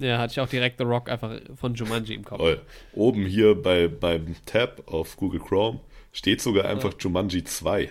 ja, 0.03 0.19
hatte 0.19 0.33
ich 0.33 0.41
auch 0.41 0.49
direkt 0.49 0.79
The 0.79 0.85
Rock 0.85 1.09
einfach 1.09 1.41
von 1.57 1.75
Jumanji 1.75 2.15
im 2.15 2.25
Kopf. 2.25 2.39
Toll. 2.39 2.61
Oben 2.93 3.25
hier 3.27 3.55
bei, 3.61 3.89
beim 3.89 4.37
Tab 4.47 4.87
auf 4.87 5.17
Google 5.17 5.41
Chrome 5.41 5.81
steht 6.13 6.41
sogar 6.43 6.67
einfach 6.67 6.93
Ja. 6.93 6.99
Jumanji 7.01 7.43
2, 7.43 7.91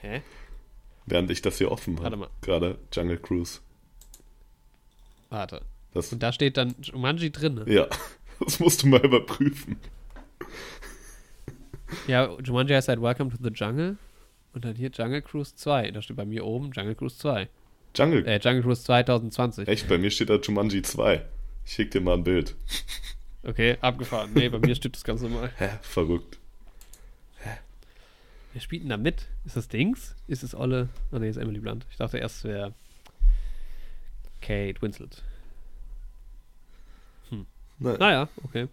Hä? 0.00 0.22
während 1.06 1.30
ich 1.30 1.42
das 1.42 1.58
hier 1.58 1.70
offen 1.70 1.94
Warte 1.98 2.06
habe. 2.06 2.16
mal. 2.16 2.28
Gerade 2.40 2.78
Jungle 2.92 3.18
Cruise. 3.18 3.60
Warte. 5.28 5.62
Das, 5.92 6.12
Und 6.12 6.22
da 6.22 6.32
steht 6.32 6.56
dann 6.56 6.74
Jumanji 6.80 7.30
drin. 7.30 7.54
Ne? 7.54 7.64
ja, 7.72 7.86
das 8.40 8.58
musst 8.60 8.82
du 8.82 8.86
mal 8.88 9.04
überprüfen. 9.04 9.76
Ja, 12.06 12.36
Jumanji 12.44 12.72
heißt 12.74 12.88
halt 12.88 13.02
Welcome 13.02 13.30
to 13.30 13.36
the 13.42 13.50
Jungle. 13.50 13.96
Und 14.52 14.64
dann 14.64 14.74
hier 14.76 14.90
Jungle 14.90 15.22
Cruise 15.22 15.54
2. 15.54 15.90
Da 15.92 16.02
steht 16.02 16.16
bei 16.16 16.24
mir 16.24 16.44
oben 16.44 16.70
Jungle 16.72 16.94
Cruise 16.94 17.16
2. 17.18 17.48
Jungle, 17.96 18.26
Äh, 18.26 18.38
Jungle 18.38 18.62
Cruise 18.62 18.82
2020. 18.84 19.66
echt, 19.68 19.88
bei 19.88 19.98
mir 19.98 20.10
steht 20.10 20.30
da 20.30 20.36
Jumanji 20.36 20.82
2. 20.82 21.24
Ich 21.64 21.72
schick 21.72 21.90
dir 21.90 22.00
mal 22.00 22.14
ein 22.14 22.24
Bild. 22.24 22.54
Okay, 23.42 23.76
abgefahren. 23.80 24.30
Nee, 24.34 24.48
bei 24.48 24.58
mir 24.58 24.74
steht 24.74 24.94
das 24.94 25.02
ganz 25.04 25.22
normal. 25.22 25.50
Hä, 25.56 25.68
verrückt. 25.82 26.38
Wer 28.52 28.60
spielt 28.60 28.82
denn 28.82 28.90
da 28.90 28.96
mit? 28.96 29.26
Ist 29.44 29.56
das 29.56 29.68
Dings? 29.68 30.14
Ist 30.26 30.42
es 30.42 30.54
Olle? 30.54 30.88
Oh 31.12 31.18
nee, 31.18 31.28
ist 31.28 31.36
Emily 31.36 31.60
Blunt. 31.60 31.86
Ich 31.90 31.96
dachte 31.96 32.18
erst, 32.18 32.38
es 32.38 32.44
wäre 32.44 32.74
Kate 34.40 34.82
Winslet. 34.82 35.22
Na, 37.78 37.96
Naja, 37.96 38.28
okay. 38.44 38.68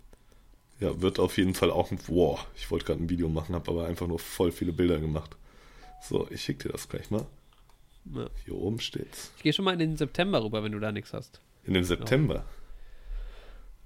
Ja, 0.80 1.02
wird 1.02 1.20
auf 1.20 1.38
jeden 1.38 1.54
Fall 1.56 1.72
auch 1.72 1.92
ein. 1.92 2.00
Wow, 2.08 2.46
ich 2.56 2.70
wollte 2.70 2.86
gerade 2.86 3.04
ein 3.04 3.10
Video 3.10 3.30
machen, 3.30 3.56
habe 3.56 3.72
aber 3.72 3.88
einfach 3.88 4.08
nur 4.08 4.20
voll 4.20 4.52
viele 4.52 4.74
Bilder 4.74 5.00
gemacht. 5.00 5.36
So, 6.02 6.28
ich 6.30 6.44
schicke 6.44 6.68
dir 6.68 6.74
das 6.74 6.88
gleich 6.88 7.10
mal. 7.10 7.26
Ja. 8.14 8.28
Hier 8.46 8.56
oben 8.56 8.80
steht's. 8.80 9.32
Ich 9.38 9.44
gehe 9.44 9.54
schon 9.54 9.66
mal 9.66 9.74
in 9.74 9.80
den 9.80 9.98
September 9.98 10.44
rüber, 10.44 10.64
wenn 10.64 10.72
du 10.72 10.80
da 10.80 10.92
nichts 10.92 11.14
hast. 11.14 11.42
In 11.66 11.74
den 11.74 11.84
September. 11.84 12.46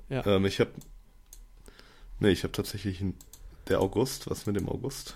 Ja. 0.10 0.26
Ähm, 0.26 0.46
ich 0.46 0.60
habe. 0.60 0.72
Nee, 2.20 2.30
ich 2.30 2.44
habe 2.44 2.52
tatsächlich 2.52 3.02
in 3.02 3.16
der 3.70 3.80
August. 3.80 4.30
Was 4.30 4.46
mit 4.46 4.58
dem 4.58 4.68
August? 4.70 5.16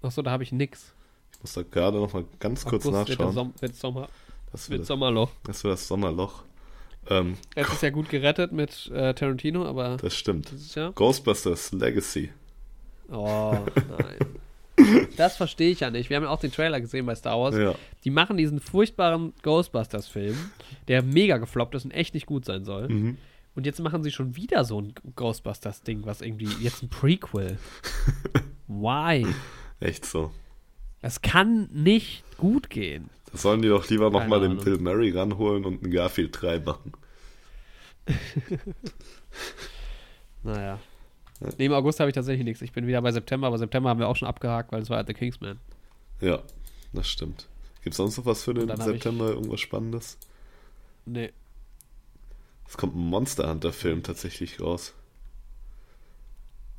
Achso, 0.00 0.22
da 0.22 0.30
habe 0.30 0.44
ich 0.44 0.52
nix. 0.52 0.94
Ich 1.32 1.40
muss 1.40 1.52
da 1.52 1.62
gerade 1.62 1.98
noch 1.98 2.12
mal 2.12 2.24
ganz 2.38 2.64
kurz 2.64 2.86
August 2.86 3.08
wird, 3.08 3.18
der 3.18 3.26
nachschauen. 3.26 3.34
Som 3.34 3.54
wird, 3.60 3.74
Sommer, 3.76 4.08
Das 4.52 4.70
wird 4.70 4.78
wird 4.80 4.86
Sommerloch. 4.86 5.30
das, 5.44 5.64
wär 5.64 5.72
das 5.72 5.86
Sommerloch. 5.88 6.44
Ähm, 7.10 7.36
Es 7.54 7.68
ist 7.72 7.82
ja 7.82 7.90
gut 7.90 8.08
gerettet 8.08 8.52
mit 8.52 8.90
äh, 8.94 9.14
Tarantino, 9.14 9.64
aber 9.66 9.96
das 9.96 10.14
stimmt. 10.16 10.50
Jahr. 10.74 10.92
Ghostbusters 10.92 11.72
Legacy. 11.72 12.30
Oh, 13.10 13.56
nein. 13.98 14.16
Das 15.16 15.36
verstehe 15.36 15.70
ich 15.72 15.80
ja 15.80 15.90
nicht. 15.90 16.08
Wir 16.08 16.16
haben 16.16 16.22
ja 16.24 16.30
auch 16.30 16.38
den 16.38 16.52
Trailer 16.52 16.80
gesehen 16.80 17.04
bei 17.04 17.16
Star 17.16 17.36
Wars. 17.40 17.56
Ja, 17.56 17.74
Die 18.04 18.10
machen 18.10 18.36
diesen 18.36 18.60
furchtbaren 18.60 19.32
Ghostbusters-Film, 19.42 20.36
der 20.86 21.02
mega 21.02 21.38
gefloppt 21.38 21.74
ist 21.74 21.84
und 21.84 21.90
echt 21.90 22.14
nicht 22.14 22.26
gut 22.26 22.44
sein 22.44 22.64
soll. 22.64 22.88
mhm. 22.88 23.16
Und 23.56 23.66
jetzt 23.66 23.80
machen 23.80 24.04
sie 24.04 24.12
schon 24.12 24.36
wieder 24.36 24.64
so 24.64 24.80
ein 24.80 24.94
Ghostbusters-Ding, 25.16 26.02
was 26.06 26.20
irgendwie 26.20 26.46
jetzt 26.60 26.84
ein 26.84 26.88
Prequel. 26.88 27.58
Why? 28.68 29.26
echt 29.80 30.06
so. 30.06 30.30
Es 31.00 31.22
kann 31.22 31.68
nicht 31.72 32.24
gut 32.38 32.70
gehen. 32.70 33.10
Da 33.30 33.38
sollen 33.38 33.62
die 33.62 33.68
doch 33.68 33.88
lieber 33.88 34.10
noch 34.10 34.20
Keine 34.20 34.30
mal 34.30 34.40
den. 34.40 34.58
Bill 34.58 34.78
Murray 34.78 35.10
ranholen 35.10 35.64
und 35.64 35.82
einen 35.82 35.92
Garfield 35.92 36.40
3 36.40 36.60
machen. 36.60 36.92
Naja. 40.42 40.78
Im 41.58 41.72
August 41.72 42.00
habe 42.00 42.10
ich 42.10 42.14
tatsächlich 42.14 42.44
nichts. 42.44 42.62
Ich 42.62 42.72
bin 42.72 42.86
wieder 42.86 43.02
bei 43.02 43.12
September, 43.12 43.46
aber 43.46 43.58
September 43.58 43.90
haben 43.90 44.00
wir 44.00 44.08
auch 44.08 44.16
schon 44.16 44.28
abgehakt, 44.28 44.72
weil 44.72 44.82
es 44.82 44.90
war 44.90 44.98
halt 44.98 45.08
The 45.08 45.14
Kingsman. 45.14 45.58
Ja, 46.20 46.42
das 46.92 47.08
stimmt. 47.08 47.48
Gibt 47.82 47.94
es 47.94 47.96
sonst 47.98 48.18
noch 48.18 48.26
was 48.26 48.42
für 48.42 48.54
den 48.54 48.74
September? 48.76 49.30
Irgendwas 49.30 49.60
Spannendes? 49.60 50.18
Nee. 51.06 51.32
Es 52.68 52.76
kommt 52.76 52.96
ein 52.96 53.06
Monster 53.06 53.48
Hunter 53.48 53.72
Film 53.72 54.02
tatsächlich 54.02 54.60
raus. 54.60 54.94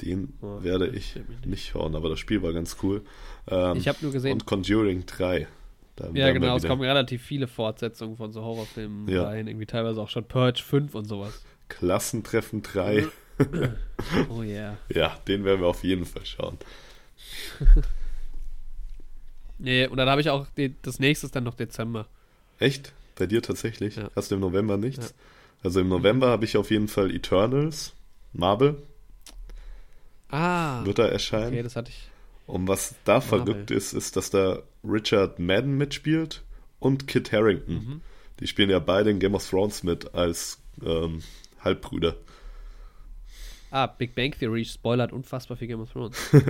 Den 0.01 0.33
Oh, 0.41 0.63
werde 0.63 0.87
ich 0.87 1.15
nicht. 1.15 1.45
nicht. 1.45 1.65
schauen, 1.69 1.95
aber 1.95 2.09
das 2.09 2.19
Spiel 2.19 2.41
war 2.41 2.53
ganz 2.53 2.77
cool. 2.83 3.01
Ähm, 3.47 3.77
Ich 3.77 3.87
habe 3.87 3.97
nur 4.01 4.11
gesehen, 4.11 4.33
und 4.33 4.45
Conjuring 4.45 5.05
3. 5.05 5.47
Da 5.95 6.09
ja 6.13 6.31
genau, 6.31 6.55
es 6.55 6.65
kommen 6.65 6.81
relativ 6.81 7.21
viele 7.21 7.47
Fortsetzungen 7.47 8.15
von 8.15 8.31
so 8.31 8.41
Horrorfilmen 8.41 9.07
Ja. 9.09 9.23
rein. 9.25 9.47
Irgendwie 9.47 9.65
teilweise 9.65 10.01
auch 10.01 10.09
schon 10.09 10.23
Purge 10.25 10.61
5 10.63 10.95
und 10.95 11.05
sowas. 11.05 11.43
Klassentreffen 11.67 12.61
3. 12.61 13.07
Oh 14.29 14.41
yeah. 14.41 14.77
Ja, 14.93 15.17
den 15.27 15.43
werden 15.43 15.59
wir 15.61 15.67
auf 15.67 15.83
jeden 15.83 16.05
Fall 16.05 16.25
schauen. 16.25 16.57
Nee, 19.57 19.87
und 19.87 19.97
dann 19.97 20.07
habe 20.09 20.21
ich 20.21 20.29
auch, 20.29 20.47
die, 20.55 20.73
das 20.81 20.99
nächste 20.99 21.25
ist 21.25 21.35
dann 21.35 21.43
noch 21.43 21.55
Dezember. 21.55 22.07
Echt? 22.59 22.93
Bei 23.17 23.27
dir 23.27 23.41
tatsächlich? 23.41 23.97
Ja. 23.97 24.09
Hast 24.15 24.31
du 24.31 24.35
im 24.35 24.41
November 24.41 24.77
nichts? 24.77 25.09
Ja. 25.09 25.15
Also 25.63 25.81
im 25.81 25.89
November 25.89 26.27
habe 26.29 26.45
ich 26.45 26.55
auf 26.55 26.71
jeden 26.71 26.87
Fall 26.87 27.13
Eternals. 27.13 27.93
Marvel 28.31 28.81
Ah, 30.29 30.85
wird 30.85 30.99
da 30.99 31.07
erscheinen. 31.07 31.47
okay, 31.47 31.63
das 31.63 31.75
hatte 31.75 31.89
ich. 31.91 32.07
Und 32.47 32.67
was 32.67 32.95
da 33.03 33.19
Marvel. 33.19 33.45
verrückt 33.45 33.71
ist, 33.71 33.93
ist, 33.93 34.15
dass 34.15 34.29
da 34.29 34.59
Richard 34.83 35.39
Madden 35.39 35.77
mitspielt 35.77 36.43
und 36.79 37.07
Kit 37.07 37.31
Harrington. 37.31 37.73
Mhm. 37.75 38.01
Die 38.39 38.47
spielen 38.47 38.69
ja 38.69 38.79
beide 38.79 39.09
in 39.11 39.19
Game 39.19 39.35
of 39.35 39.47
Thrones 39.47 39.83
mit 39.83 40.13
als 40.15 40.59
ähm, 40.83 41.21
Halbbrüder. 41.59 42.15
Ah, 43.71 43.85
Big 43.85 44.15
Bang 44.15 44.31
Theory 44.31 44.65
spoilert 44.65 45.11
unfassbar 45.13 45.55
viel 45.57 45.67
Game 45.67 45.81
of 45.81 45.91
Thrones. 45.91 46.17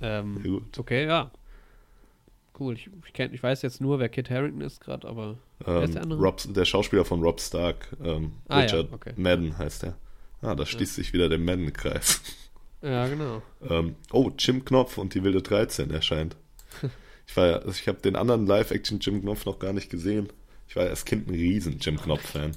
Ähm, 0.00 0.40
Ja, 0.44 0.58
okay, 0.80 1.06
ja. 1.06 1.30
cool. 2.58 2.74
Ich, 2.74 2.88
ich, 3.06 3.12
kenn, 3.12 3.32
ich 3.34 3.42
weiß 3.42 3.62
jetzt 3.62 3.80
nur, 3.80 3.98
wer 3.98 4.08
Kit 4.08 4.30
Harrington 4.30 4.62
ist 4.62 4.80
gerade, 4.80 5.06
aber 5.06 5.36
wer 5.60 5.82
ist 5.82 5.94
der 5.94 6.02
Ähm, 6.02 6.12
andere? 6.12 6.20
Rob, 6.22 6.42
der 6.54 6.64
Schauspieler 6.64 7.04
von 7.04 7.20
Rob 7.22 7.40
Stark, 7.40 7.88
ähm, 8.02 8.32
Ah, 8.48 8.56
ja, 8.58 8.62
Richard 8.64 8.92
okay. 8.92 9.12
Madden 9.16 9.56
heißt 9.58 9.84
er. 9.84 9.96
Ah, 10.42 10.54
da 10.54 10.66
schließt 10.66 10.94
sich 10.96 11.12
wieder 11.12 11.28
der 11.28 11.38
Madden-Kreis. 11.38 12.20
Ja, 12.82 13.06
genau. 13.06 13.42
Ähm, 13.68 13.94
oh, 14.10 14.30
Jim 14.38 14.64
Knopf 14.64 14.98
und 14.98 15.14
die 15.14 15.22
wilde 15.22 15.40
13 15.42 15.90
erscheint. 15.90 16.36
Ich 17.28 17.36
war 17.36 17.46
ja, 17.46 17.56
also 17.58 17.70
ich 17.70 17.86
habe 17.88 17.98
den 18.00 18.16
anderen 18.16 18.46
Live-Action 18.46 18.98
Jim 18.98 19.22
Knopf 19.22 19.46
noch 19.46 19.58
gar 19.60 19.72
nicht 19.72 19.88
gesehen. 19.88 20.28
Ich 20.68 20.74
war 20.76 20.84
als 20.84 21.04
Kind 21.04 21.28
ein 21.28 21.34
riesen 21.34 21.78
Jim 21.78 21.96
Knopf-Fan. 21.98 22.50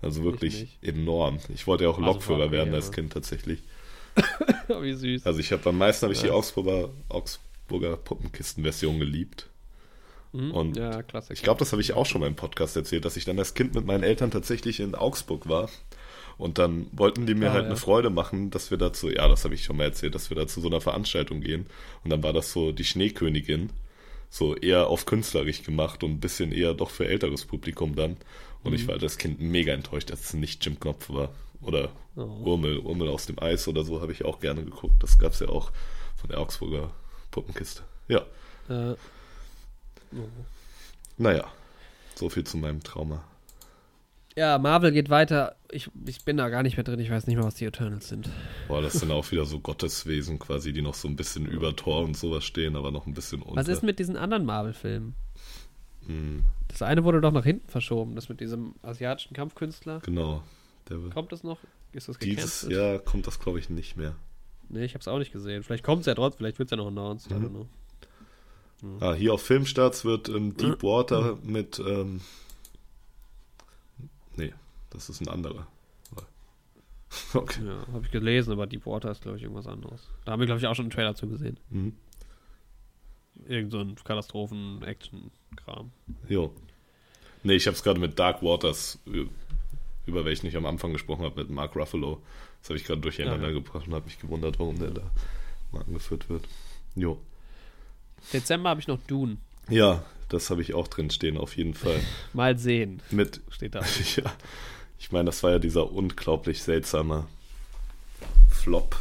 Also 0.00 0.22
wirklich 0.22 0.60
nicht. 0.60 0.78
enorm. 0.96 1.38
Ich 1.52 1.66
wollte 1.66 1.84
ja 1.84 1.90
auch 1.90 1.98
Also 1.98 2.06
Lokführer 2.06 2.44
okay, 2.44 2.52
werden 2.52 2.72
als 2.72 2.86
aber- 2.86 2.94
Kind 2.94 3.12
tatsächlich. 3.12 3.58
Wie 4.80 4.94
süß. 4.94 5.26
Also 5.26 5.40
ich 5.40 5.50
habe 5.52 5.68
am 5.68 5.76
meisten 5.78 6.04
habe 6.04 6.14
ich 6.14 6.20
die 6.20 6.28
Ja. 6.28 6.32
Augsburger, 6.34 6.90
Augsburger 7.08 7.96
Puppenkisten-Version 7.96 9.00
geliebt. 9.00 9.48
Mhm. 10.32 10.50
und 10.52 10.76
ja, 10.78 11.02
Klassiker. 11.02 11.34
Ich 11.34 11.42
glaube, 11.42 11.58
das 11.58 11.72
habe 11.72 11.82
ich 11.82 11.92
auch 11.92 12.06
schon 12.06 12.20
mal 12.22 12.26
im 12.28 12.36
Podcast 12.36 12.74
erzählt, 12.76 13.04
dass 13.04 13.16
ich 13.18 13.24
dann 13.26 13.38
als 13.38 13.52
Kind 13.52 13.74
mit 13.74 13.84
meinen 13.84 14.02
Eltern 14.04 14.30
tatsächlich 14.30 14.80
in 14.80 14.94
Augsburg 14.94 15.46
war. 15.48 15.68
Und 16.42 16.58
dann 16.58 16.86
wollten 16.92 17.26
die 17.26 17.34
mir 17.34 17.50
Ah, 17.50 17.54
halt 17.54 17.62
ja. 17.64 17.68
eine 17.68 17.76
Freude 17.76 18.10
machen, 18.10 18.50
dass 18.50 18.70
wir 18.70 18.78
dazu, 18.78 19.08
ja, 19.10 19.28
das 19.28 19.44
habe 19.44 19.54
ich 19.54 19.64
schon 19.64 19.76
mal 19.76 19.84
erzählt, 19.84 20.14
dass 20.14 20.28
wir 20.30 20.36
da 20.36 20.46
zu 20.46 20.60
so 20.60 20.68
einer 20.68 20.80
Veranstaltung 20.80 21.40
gehen. 21.40 21.66
Und 22.04 22.10
dann 22.10 22.22
war 22.22 22.32
das 22.32 22.52
so 22.52 22.72
die 22.72 22.84
Schneekönigin, 22.84 23.70
so 24.28 24.54
eher 24.56 24.88
auf 24.88 25.06
künstlerisch 25.06 25.62
gemacht 25.62 26.02
und 26.04 26.10
ein 26.12 26.20
bisschen 26.20 26.52
eher 26.52 26.74
doch 26.74 26.90
für 26.90 27.06
älteres 27.06 27.44
Publikum 27.44 27.94
dann. 27.94 28.16
Und 28.64 28.70
Mhm. 28.72 28.76
ich 28.76 28.88
war 28.88 29.00
als 29.00 29.18
Kind 29.18 29.40
mega 29.40 29.72
enttäuscht, 29.72 30.10
dass 30.10 30.20
es 30.24 30.34
nicht 30.34 30.64
Jim 30.64 30.78
Knopf 30.80 31.08
war. 31.10 31.30
Oder 31.60 31.90
Oh. 32.14 32.20
Urmel, 32.44 32.78
Urmel 32.78 33.08
aus 33.08 33.24
dem 33.26 33.38
Eis 33.38 33.66
oder 33.68 33.84
so 33.84 34.02
habe 34.02 34.12
ich 34.12 34.24
auch 34.26 34.38
gerne 34.40 34.62
geguckt. 34.64 35.02
Das 35.02 35.18
gab 35.18 35.32
es 35.32 35.40
ja 35.40 35.48
auch 35.48 35.70
von 36.20 36.28
der 36.28 36.40
Augsburger 36.40 36.90
Puppenkiste. 37.30 37.82
Ja, 38.08 38.26
Äh, 38.68 38.94
naja, 41.16 41.44
so 42.14 42.28
viel 42.28 42.44
zu 42.44 42.56
meinem 42.58 42.82
Trauma. 42.82 43.24
Ja, 44.36 44.58
Marvel 44.58 44.92
geht 44.92 45.10
weiter. 45.10 45.56
Ich, 45.70 45.90
ich 46.06 46.24
bin 46.24 46.36
da 46.36 46.48
gar 46.48 46.62
nicht 46.62 46.76
mehr 46.76 46.84
drin. 46.84 46.98
Ich 47.00 47.10
weiß 47.10 47.26
nicht 47.26 47.36
mehr, 47.36 47.44
was 47.44 47.54
die 47.56 47.64
Eternals 47.64 48.08
sind. 48.08 48.28
Boah, 48.68 48.82
das 48.82 48.94
sind 48.94 49.10
auch 49.10 49.30
wieder 49.30 49.44
so 49.44 49.60
Gotteswesen 49.60 50.38
quasi, 50.38 50.72
die 50.72 50.82
noch 50.82 50.94
so 50.94 51.08
ein 51.08 51.16
bisschen 51.16 51.46
über 51.46 51.74
Tor 51.76 52.02
und 52.04 52.16
sowas 52.16 52.44
stehen, 52.44 52.76
aber 52.76 52.90
noch 52.90 53.06
ein 53.06 53.14
bisschen 53.14 53.42
unter. 53.42 53.56
Was 53.60 53.68
ist 53.68 53.82
mit 53.82 53.98
diesen 53.98 54.16
anderen 54.16 54.44
Marvel-Filmen? 54.44 55.14
Hm, 56.06 56.44
Das 56.68 56.82
eine 56.82 57.04
wurde 57.04 57.20
doch 57.20 57.32
nach 57.32 57.44
hinten 57.44 57.68
verschoben. 57.68 58.14
Das 58.14 58.28
mit 58.28 58.40
diesem 58.40 58.74
asiatischen 58.82 59.34
Kampfkünstler. 59.34 60.00
genau. 60.00 60.42
Kommt 61.14 61.32
das 61.32 61.42
noch? 61.44 61.58
Ist 61.92 62.08
das 62.08 62.18
dieses 62.18 62.60
gecancelt? 62.62 62.72
Jahr 62.72 62.98
kommt 62.98 63.26
das, 63.26 63.38
glaube 63.38 63.58
ich, 63.58 63.70
nicht 63.70 63.96
mehr. 63.96 64.14
Nee, 64.68 64.84
ich 64.84 64.94
hab's 64.94 65.08
auch 65.08 65.18
nicht 65.18 65.32
gesehen. 65.32 65.62
Vielleicht 65.62 65.84
kommt 65.84 66.00
es 66.00 66.06
ja 66.06 66.14
trotzdem. 66.14 66.38
Vielleicht 66.38 66.58
wird 66.58 66.66
es 66.66 66.70
ja 66.70 66.76
noch 66.76 66.88
announced. 66.88 67.30
I 67.30 67.34
Mhm. 67.34 67.44
don't 67.44 67.50
know. 67.50 67.66
Ah, 69.00 69.14
hier 69.14 69.32
auf 69.32 69.42
Filmstarts 69.42 70.04
wird 70.04 70.28
ähm, 70.28 70.56
Deepwater 70.58 71.38
mit. 71.44 71.78
Ähm, 71.78 72.20
nee, 74.36 74.52
das 74.90 75.08
ist 75.08 75.20
ein 75.20 75.28
anderer. 75.28 75.66
Okay. 77.34 77.60
Ja, 77.62 77.86
habe 77.92 78.06
ich 78.06 78.10
gelesen, 78.10 78.52
aber 78.52 78.66
Deepwater 78.66 79.10
ist, 79.10 79.20
glaube 79.22 79.36
ich, 79.36 79.42
irgendwas 79.42 79.66
anderes. 79.66 80.08
Da 80.24 80.32
haben 80.32 80.40
wir, 80.40 80.46
glaube 80.46 80.60
ich, 80.60 80.66
auch 80.66 80.74
schon 80.74 80.84
einen 80.86 80.90
Trailer 80.92 81.14
zu 81.14 81.28
gesehen. 81.28 81.58
Mhm. 81.68 81.94
Irgend 83.46 83.70
so 83.70 83.80
ein 83.80 83.96
Katastrophen-Action-Kram. 83.96 85.90
Jo. 86.28 86.52
Nee, 87.42 87.54
ich 87.56 87.66
habe 87.66 87.76
es 87.76 87.82
gerade 87.82 88.00
mit 88.00 88.18
Dark 88.18 88.42
Waters, 88.42 88.98
über 90.06 90.24
welchen 90.24 90.46
ich 90.46 90.56
am 90.56 90.64
Anfang 90.64 90.92
gesprochen 90.94 91.24
habe, 91.24 91.40
mit 91.42 91.50
Mark 91.50 91.76
Ruffalo. 91.76 92.22
Das 92.60 92.70
habe 92.70 92.78
ich 92.78 92.84
gerade 92.84 93.00
durcheinander 93.02 93.46
Ah, 93.46 93.50
ja. 93.50 93.54
gebracht 93.54 93.86
und 93.86 93.94
habe 93.94 94.04
mich 94.06 94.18
gewundert, 94.18 94.58
warum 94.58 94.78
der 94.78 94.90
da 94.92 95.10
mal 95.72 95.82
angeführt 95.82 96.28
wird. 96.30 96.48
Jo. 96.94 97.20
Dezember 98.32 98.70
habe 98.70 98.80
ich 98.80 98.86
noch 98.88 99.00
Dune. 99.06 99.36
Ja, 99.68 100.04
das 100.32 100.50
habe 100.50 100.62
ich 100.62 100.74
auch 100.74 100.88
drin 100.88 101.10
stehen, 101.10 101.36
auf 101.36 101.56
jeden 101.56 101.74
Fall. 101.74 102.00
Mal 102.32 102.58
sehen, 102.58 103.02
Mit, 103.10 103.40
steht 103.50 103.74
da. 103.74 103.80
ja, 104.16 104.32
ich 104.98 105.12
meine, 105.12 105.26
das 105.26 105.42
war 105.42 105.52
ja 105.52 105.58
dieser 105.58 105.92
unglaublich 105.92 106.62
seltsame 106.62 107.26
Flop. 108.50 108.96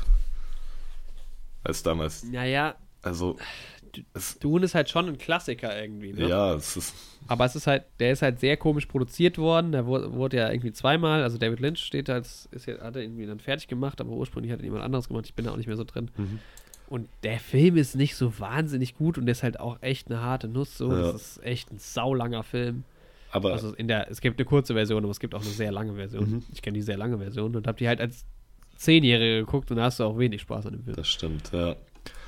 Als 1.63 1.83
damals, 1.83 2.23
Naja, 2.23 2.75
also, 3.03 3.37
es, 4.13 4.39
Dune 4.39 4.65
ist 4.65 4.75
halt 4.75 4.89
schon 4.89 5.07
ein 5.07 5.17
Klassiker 5.17 5.79
irgendwie, 5.79 6.13
ne? 6.13 6.27
ja, 6.27 6.53
es 6.55 6.77
ist, 6.77 6.95
Aber 7.27 7.45
es 7.45 7.55
ist 7.55 7.67
halt, 7.67 7.83
der 7.99 8.13
ist 8.13 8.21
halt 8.21 8.39
sehr 8.39 8.57
komisch 8.57 8.85
produziert 8.85 9.37
worden. 9.37 9.71
Der 9.71 9.85
wurde, 9.85 10.13
wurde 10.13 10.37
ja 10.37 10.49
irgendwie 10.49 10.71
zweimal, 10.71 11.23
also 11.23 11.37
David 11.37 11.59
Lynch 11.59 11.79
steht 11.79 12.09
da, 12.09 12.13
als, 12.13 12.47
ist 12.51 12.65
ja, 12.65 12.79
hat 12.79 12.95
er 12.95 13.03
irgendwie 13.03 13.25
dann 13.25 13.39
fertig 13.39 13.67
gemacht, 13.67 14.01
aber 14.01 14.11
ursprünglich 14.11 14.51
hat 14.51 14.59
er 14.59 14.65
jemand 14.65 14.83
anderes 14.83 15.07
gemacht. 15.07 15.25
Ich 15.25 15.33
bin 15.35 15.45
da 15.45 15.51
auch 15.51 15.57
nicht 15.57 15.67
mehr 15.67 15.77
so 15.77 15.83
drin. 15.83 16.09
Mhm. 16.17 16.39
Und 16.91 17.07
der 17.23 17.39
Film 17.39 17.77
ist 17.77 17.95
nicht 17.95 18.15
so 18.17 18.37
wahnsinnig 18.39 18.95
gut 18.97 19.17
und 19.17 19.25
der 19.25 19.31
ist 19.31 19.43
halt 19.43 19.59
auch 19.61 19.77
echt 19.81 20.09
eine 20.11 20.21
harte 20.21 20.49
Nuss. 20.49 20.77
So. 20.77 20.91
Ja. 20.91 21.13
Das 21.13 21.37
ist 21.37 21.43
echt 21.43 21.71
ein 21.71 21.77
saulanger 21.79 22.43
Film. 22.43 22.83
aber, 23.31 23.53
Also 23.53 23.73
in 23.73 23.87
der, 23.87 24.11
es 24.11 24.19
gibt 24.19 24.37
eine 24.39 24.45
kurze 24.45 24.73
Version, 24.73 25.01
aber 25.03 25.11
es 25.11 25.21
gibt 25.21 25.33
auch 25.33 25.41
eine 25.41 25.49
sehr 25.51 25.71
lange 25.71 25.93
Version. 25.95 26.29
Mhm. 26.29 26.43
Ich 26.53 26.61
kenne 26.61 26.75
die 26.77 26.81
sehr 26.81 26.97
lange 26.97 27.17
Version 27.17 27.55
und 27.55 27.65
habe 27.65 27.77
die 27.77 27.87
halt 27.87 28.01
als 28.01 28.25
Zehnjährige 28.75 29.45
geguckt 29.45 29.71
und 29.71 29.77
da 29.77 29.83
hast 29.83 29.99
du 30.01 30.03
auch 30.03 30.17
wenig 30.19 30.41
Spaß 30.41 30.65
an 30.65 30.73
dem 30.73 30.83
Film. 30.83 30.95
das 30.97 31.07
stimmt, 31.07 31.51
ja. 31.53 31.75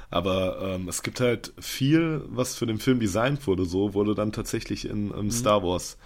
Aber 0.10 0.60
ähm, 0.61 0.88
es 0.88 1.03
gibt 1.03 1.19
halt 1.19 1.52
viel, 1.60 2.23
was 2.30 2.56
für 2.56 2.65
den 2.68 2.77
Film 2.77 2.99
designt 3.02 3.45
wurde, 3.48 3.65
so 3.65 3.94
wurde 3.94 4.15
dann 4.15 4.31
tatsächlich 4.31 4.88
in, 4.88 5.07
Mhm. 5.07 5.14
in 5.19 5.31
Star 5.31 5.61
Wars 5.64 5.98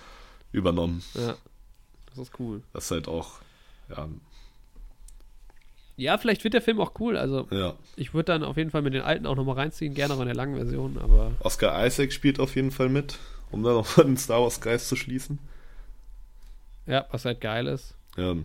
übernommen. 0.52 1.04
Ja, 1.14 1.36
das 2.10 2.18
ist 2.18 2.32
cool. 2.40 2.64
Das 2.74 2.86
ist 2.86 2.92
halt 2.92 3.08
auch, 3.08 3.34
ja, 3.90 4.08
Ja, 5.98 6.18
vielleicht 6.20 6.44
wird 6.44 6.54
der 6.54 6.62
Film 6.62 6.80
auch 6.80 6.94
cool. 7.00 7.18
Also 7.18 7.48
ja. 7.50 7.74
ich 7.96 8.14
würde 8.14 8.26
dann 8.26 8.44
auf 8.44 8.56
jeden 8.56 8.70
Fall 8.70 8.84
mit 8.84 8.94
den 8.94 9.02
alten 9.02 9.26
auch 9.26 9.36
nochmal 9.36 9.56
reinziehen, 9.56 9.96
gerne 9.96 10.14
auch 10.14 10.20
in 10.20 10.28
der 10.28 10.36
langen 10.36 10.56
Version, 10.56 10.98
aber 11.00 11.32
Oscar 11.40 11.86
Isaac 11.86 12.14
spielt 12.14 12.40
auf 12.40 12.56
jeden 12.56 12.72
Fall 12.72 12.88
mit, 12.88 13.18
um 13.52 13.64
da 13.64 13.72
noch 13.72 13.96
den 13.96 14.16
Star 14.16 14.42
Wars 14.42 14.62
Kreis 14.62 14.88
zu 14.88 14.96
schließen. 14.96 15.40
ja, 16.86 17.06
was 17.12 17.26
halt 17.26 17.42
geil 17.42 17.66
ist. 17.68 17.96
Ja. 18.16 18.36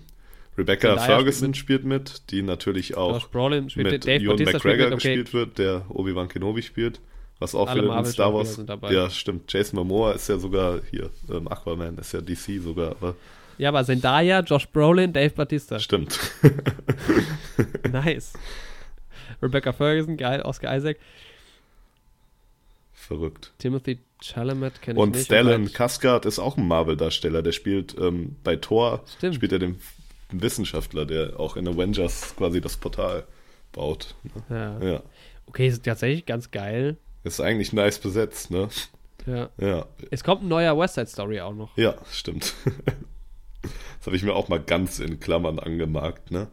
Rebecca 0.56 0.88
Zendaya 0.88 1.06
Ferguson 1.06 1.54
spielt 1.54 1.84
mit, 1.84 2.30
die 2.30 2.42
natürlich 2.42 2.96
auch 2.96 3.20
spielt 3.20 3.76
mit 3.76 3.76
mit, 3.76 4.06
Ewan 4.06 4.38
spielt 4.38 4.52
McGregor 4.52 4.86
mit, 4.86 4.94
okay. 4.94 4.94
gespielt 4.94 5.34
wird, 5.34 5.58
der 5.58 5.84
Obi-Wan 5.88 6.28
Kenobi 6.28 6.62
spielt. 6.62 7.00
Was 7.38 7.54
auch 7.54 7.68
Alle 7.68 7.82
wieder 7.82 7.98
in 7.98 8.04
Star 8.04 8.32
Wars. 8.32 8.62
Ja, 8.90 9.10
stimmt. 9.10 9.52
Jason 9.52 9.76
Momoa 9.76 10.12
ist 10.12 10.28
ja 10.28 10.38
sogar 10.38 10.80
hier, 10.90 11.10
ähm, 11.28 11.48
Aquaman 11.48 11.98
ist 11.98 12.12
ja 12.12 12.20
DC 12.20 12.62
sogar, 12.62 12.92
aber 12.92 13.16
Ja, 13.62 13.68
aber 13.68 13.84
Zendaya, 13.84 14.40
Josh 14.40 14.66
Brolin, 14.68 15.12
Dave 15.12 15.30
Bautista. 15.30 15.78
stimmt. 15.78 16.18
nice. 17.92 18.32
Rebecca 19.40 19.72
Ferguson, 19.72 20.16
geil, 20.16 20.42
Oscar 20.42 20.76
Isaac, 20.76 20.98
Verrückt. 22.92 23.52
Timothy 23.58 23.98
Chalamet 24.20 24.80
kenne 24.80 24.98
ich 24.98 25.02
Und 25.02 25.14
nicht. 25.16 25.24
Stellan 25.26 25.62
halt- 25.62 25.72
Skarsgård 25.74 26.26
ist 26.26 26.38
auch 26.38 26.56
ein 26.56 26.66
Marvel-Darsteller. 26.68 27.42
Der 27.42 27.52
spielt 27.52 27.96
ähm, 27.98 28.36
bei 28.44 28.56
Thor, 28.56 29.02
Stimmt. 29.16 29.34
spielt 29.34 29.52
er 29.52 29.58
den 29.58 29.80
Wissenschaftler, 30.30 31.04
der 31.04 31.38
auch 31.40 31.56
in 31.56 31.66
Avengers 31.68 32.34
quasi 32.36 32.60
das 32.60 32.76
Portal 32.76 33.24
baut. 33.72 34.14
Ja. 34.48 34.78
Ja. 34.80 35.02
Okay, 35.46 35.66
ist 35.68 35.84
tatsächlich 35.84 36.26
ganz 36.26 36.50
geil. 36.52 36.96
Ist 37.24 37.40
eigentlich 37.40 37.72
nice 37.72 37.98
besetzt, 37.98 38.50
ne? 38.50 38.68
Ja. 39.26 39.50
Ja, 39.58 39.86
Es 40.10 40.22
kommt 40.24 40.42
ein 40.42 40.48
neuer 40.48 40.76
West 40.78 40.94
Side 40.94 41.06
Story 41.08 41.40
auch 41.40 41.54
noch. 41.54 41.76
ja, 41.76 41.94
stimmt. 42.10 42.54
Das 44.02 44.08
habe 44.08 44.16
ich 44.16 44.24
mir 44.24 44.34
auch 44.34 44.48
mal 44.48 44.58
ganz 44.58 44.98
in 44.98 45.20
Klammern 45.20 45.60
angemarkt, 45.60 46.32
ne? 46.32 46.48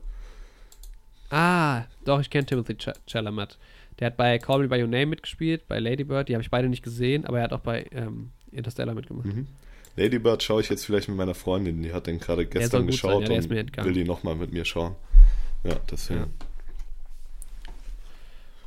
Ah, 1.32 1.86
doch, 2.06 2.22
ich 2.22 2.30
kenne 2.30 2.46
Timothy 2.46 2.76
Ch 2.76 2.90
Chalamet. 3.08 3.58
Der 3.98 4.06
hat 4.06 4.18
bei 4.18 4.38
Call 4.38 4.60
Me 4.60 4.68
By 4.68 4.80
Your 4.80 4.88
Name 4.88 5.08
mitgespielt, 5.08 5.68
bei 5.68 5.80
Lady 5.80 6.04
Bird, 6.04 6.30
die 6.30 6.36
habe 6.36 6.44
ich 6.44 6.52
beide 6.52 6.70
nicht 6.70 6.84
gesehen, 6.84 7.26
aber 7.26 7.40
er 7.40 7.46
hat 7.46 7.54
auch 7.54 7.62
bei 7.62 7.88
ähm, 7.92 8.30
Interstellar 8.52 8.94
mitgemacht. 8.94 9.26
Mhm. 9.26 9.48
Lady 9.96 10.20
Bird 10.20 10.44
schaue 10.44 10.62
ich 10.62 10.70
jetzt 10.70 10.86
vielleicht 10.86 11.08
mit 11.08 11.18
meiner 11.18 11.34
Freundin, 11.34 11.82
die 11.82 11.92
hat 11.92 12.06
den 12.06 12.20
gerade 12.20 12.46
gestern 12.46 12.82
sein, 12.82 12.88
geschaut 12.88 13.28
ja, 13.28 13.36
und 13.36 13.50
will 13.50 13.94
die 13.94 14.04
nochmal 14.04 14.36
mit 14.36 14.54
mir 14.54 14.64
schauen. 14.64 14.94
Ja, 15.64 15.76
deswegen. 15.90 16.20
Ja. 16.20 16.28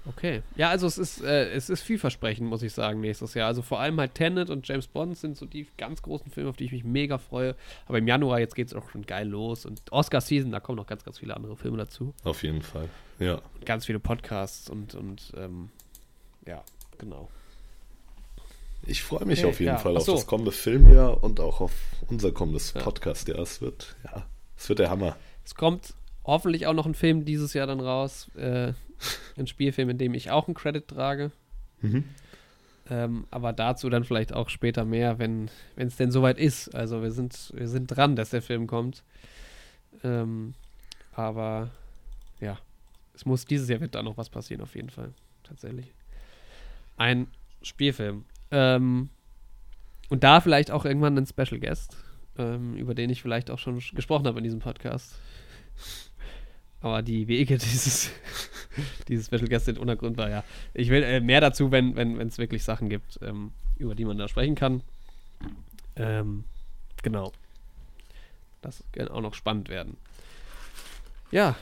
Okay. 0.05 0.43
Ja, 0.57 0.71
also 0.71 0.87
es 0.87 0.99
ist, 0.99 1.23
äh, 1.23 1.51
es 1.51 1.71
ist 1.71 1.83
vielversprechend, 1.83 2.49
muss 2.49 2.63
ich 2.63 2.73
sagen, 2.73 3.01
nächstes 3.01 3.35
Jahr. 3.35 3.47
Also 3.47 3.63
vor 3.63 3.79
allem 3.81 4.01
halt 4.01 4.15
Tenet 4.15 4.51
und 4.51 4.67
James 4.67 4.89
Bond 4.89 5.17
sind 5.17 5.37
so 5.37 5.47
die 5.47 5.69
ganz 5.79 6.03
großen 6.03 6.31
Filme, 6.31 6.51
auf 6.51 6.57
die 6.57 6.65
ich 6.65 6.73
mich 6.73 6.83
mega 6.85 7.19
freue. 7.19 7.55
Aber 7.87 7.99
im 7.99 8.09
Januar, 8.09 8.41
jetzt 8.41 8.57
geht 8.57 8.67
es 8.67 8.75
auch 8.75 8.91
schon 8.91 9.07
geil 9.07 9.29
los. 9.29 9.65
Und 9.65 9.81
Oscar-Season, 9.93 10.51
da 10.51 10.59
kommen 10.59 10.77
noch 10.77 10.87
ganz, 10.89 11.05
ganz 11.05 11.21
viele 11.21 11.37
andere 11.37 11.57
Filme 11.57 11.77
dazu. 11.77 12.15
Auf 12.25 12.43
jeden 12.43 12.63
Fall. 12.63 12.89
Ja. 13.21 13.35
Und 13.55 13.65
ganz 13.65 13.87
viele 13.87 14.01
Podcasts 14.01 14.69
und, 14.69 14.95
und 14.97 15.33
ähm, 15.37 15.69
ja, 16.47 16.65
genau. 16.99 17.29
Ich 18.85 19.05
freue 19.05 19.25
mich 19.25 19.41
Okay, 19.41 19.49
auf 19.51 19.61
jeden 19.61 19.73
ja. 19.73 19.79
Fall 19.79 19.93
Ach 19.95 20.01
auf 20.01 20.07
so. 20.07 20.15
das 20.15 20.27
kommende 20.27 20.51
Filmjahr 20.51 21.23
und 21.23 21.39
auch 21.39 21.61
auf 21.61 21.73
unser 22.09 22.33
kommendes 22.33 22.73
Ja. 22.75 22.83
Podcast-Jahr. 22.83 23.39
Es 23.39 23.61
wird, 23.61 23.95
ja, 24.05 24.27
es 24.57 24.69
wird 24.69 24.81
der 24.81 24.91
Hammer. 24.91 25.17
Es 25.45 25.55
kommt 25.55 25.95
hoffentlich 26.25 26.67
auch 26.67 26.73
noch 26.75 26.87
ein 26.87 26.95
Film 26.95 27.25
dieses 27.25 27.55
Jahr 27.55 27.69
dann 27.69 27.79
raus. 27.81 28.29
Äh, 28.37 28.73
ein 29.37 29.47
Spielfilm, 29.47 29.91
in 29.91 29.99
dem 29.99 30.15
ich 30.15 30.31
auch 30.31 30.47
einen 30.47 30.55
Credit 30.55 30.87
trage. 30.87 31.31
Mhm. 31.81 32.05
Ähm, 32.91 33.27
aber 33.31 33.53
dazu 33.53 33.89
dann 33.91 34.05
vielleicht 34.05 34.33
auch 34.33 34.49
später 34.49 34.85
mehr, 34.85 35.19
wenn 35.19 35.49
es 35.77 35.97
denn 35.97 36.11
soweit 36.11 36.39
ist. 36.39 36.75
Also 36.75 37.03
wir 37.03 37.13
sind, 37.13 37.53
wir 37.55 37.69
sind 37.69 37.87
dran, 37.87 38.17
dass 38.17 38.31
der 38.31 38.43
Film 38.43 38.67
kommt. 38.67 39.03
Ähm, 40.03 40.55
aber 41.13 41.71
ja, 42.41 42.59
es 43.15 43.25
muss 43.25 43.45
dieses 43.45 43.69
Jahr 43.69 43.81
wird 43.81 43.95
da 43.95 44.03
noch 44.03 44.17
was 44.17 44.31
passieren, 44.31 44.63
auf 44.63 44.75
jeden 44.75 44.91
Fall. 44.91 45.13
Tatsächlich. 45.43 45.93
Ein 46.97 47.29
Spielfilm. 47.63 48.25
Ähm, 48.51 49.11
und 50.09 50.25
da 50.25 50.41
vielleicht 50.41 50.71
auch 50.71 50.85
irgendwann 50.85 51.17
einen 51.17 51.27
Special 51.27 51.61
Guest, 51.61 51.97
ähm, 52.37 52.75
über 52.75 52.95
den 52.95 53.11
ich 53.11 53.23
vielleicht 53.23 53.51
auch 53.51 53.59
schon 53.59 53.81
gesprochen 53.95 54.27
habe 54.27 54.39
in 54.39 54.45
diesem 54.45 54.61
Podcast. 54.61 55.15
Aber 56.83 57.03
die 57.03 57.29
Wege 57.29 57.57
dieses, 57.59 58.11
dieses 59.09 59.27
Special 59.27 59.49
Guest 59.49 59.67
sind 59.67 59.79
unergründbar, 59.79 60.29
ja. 60.29 60.45
Ich 60.75 60.91
will 60.91 61.03
äh, 61.03 61.21
mehr 61.21 61.41
dazu, 61.41 61.71
wenn 61.71 61.97
es 61.97 61.97
wenn, 61.97 62.39
wirklich 62.39 62.65
Sachen 62.65 62.89
gibt, 62.89 63.19
ähm, 63.23 63.53
über 63.79 63.95
die 63.95 64.05
man 64.05 64.19
da 64.19 64.29
sprechen 64.29 64.55
kann. 64.57 64.83
Ähm, 65.97 66.45
genau. 67.03 67.33
Das 68.61 68.83
kann 68.93 69.09
auch 69.09 69.21
noch 69.21 69.35
spannend 69.35 69.69
werden. 69.69 69.97
Ja. 71.31 71.57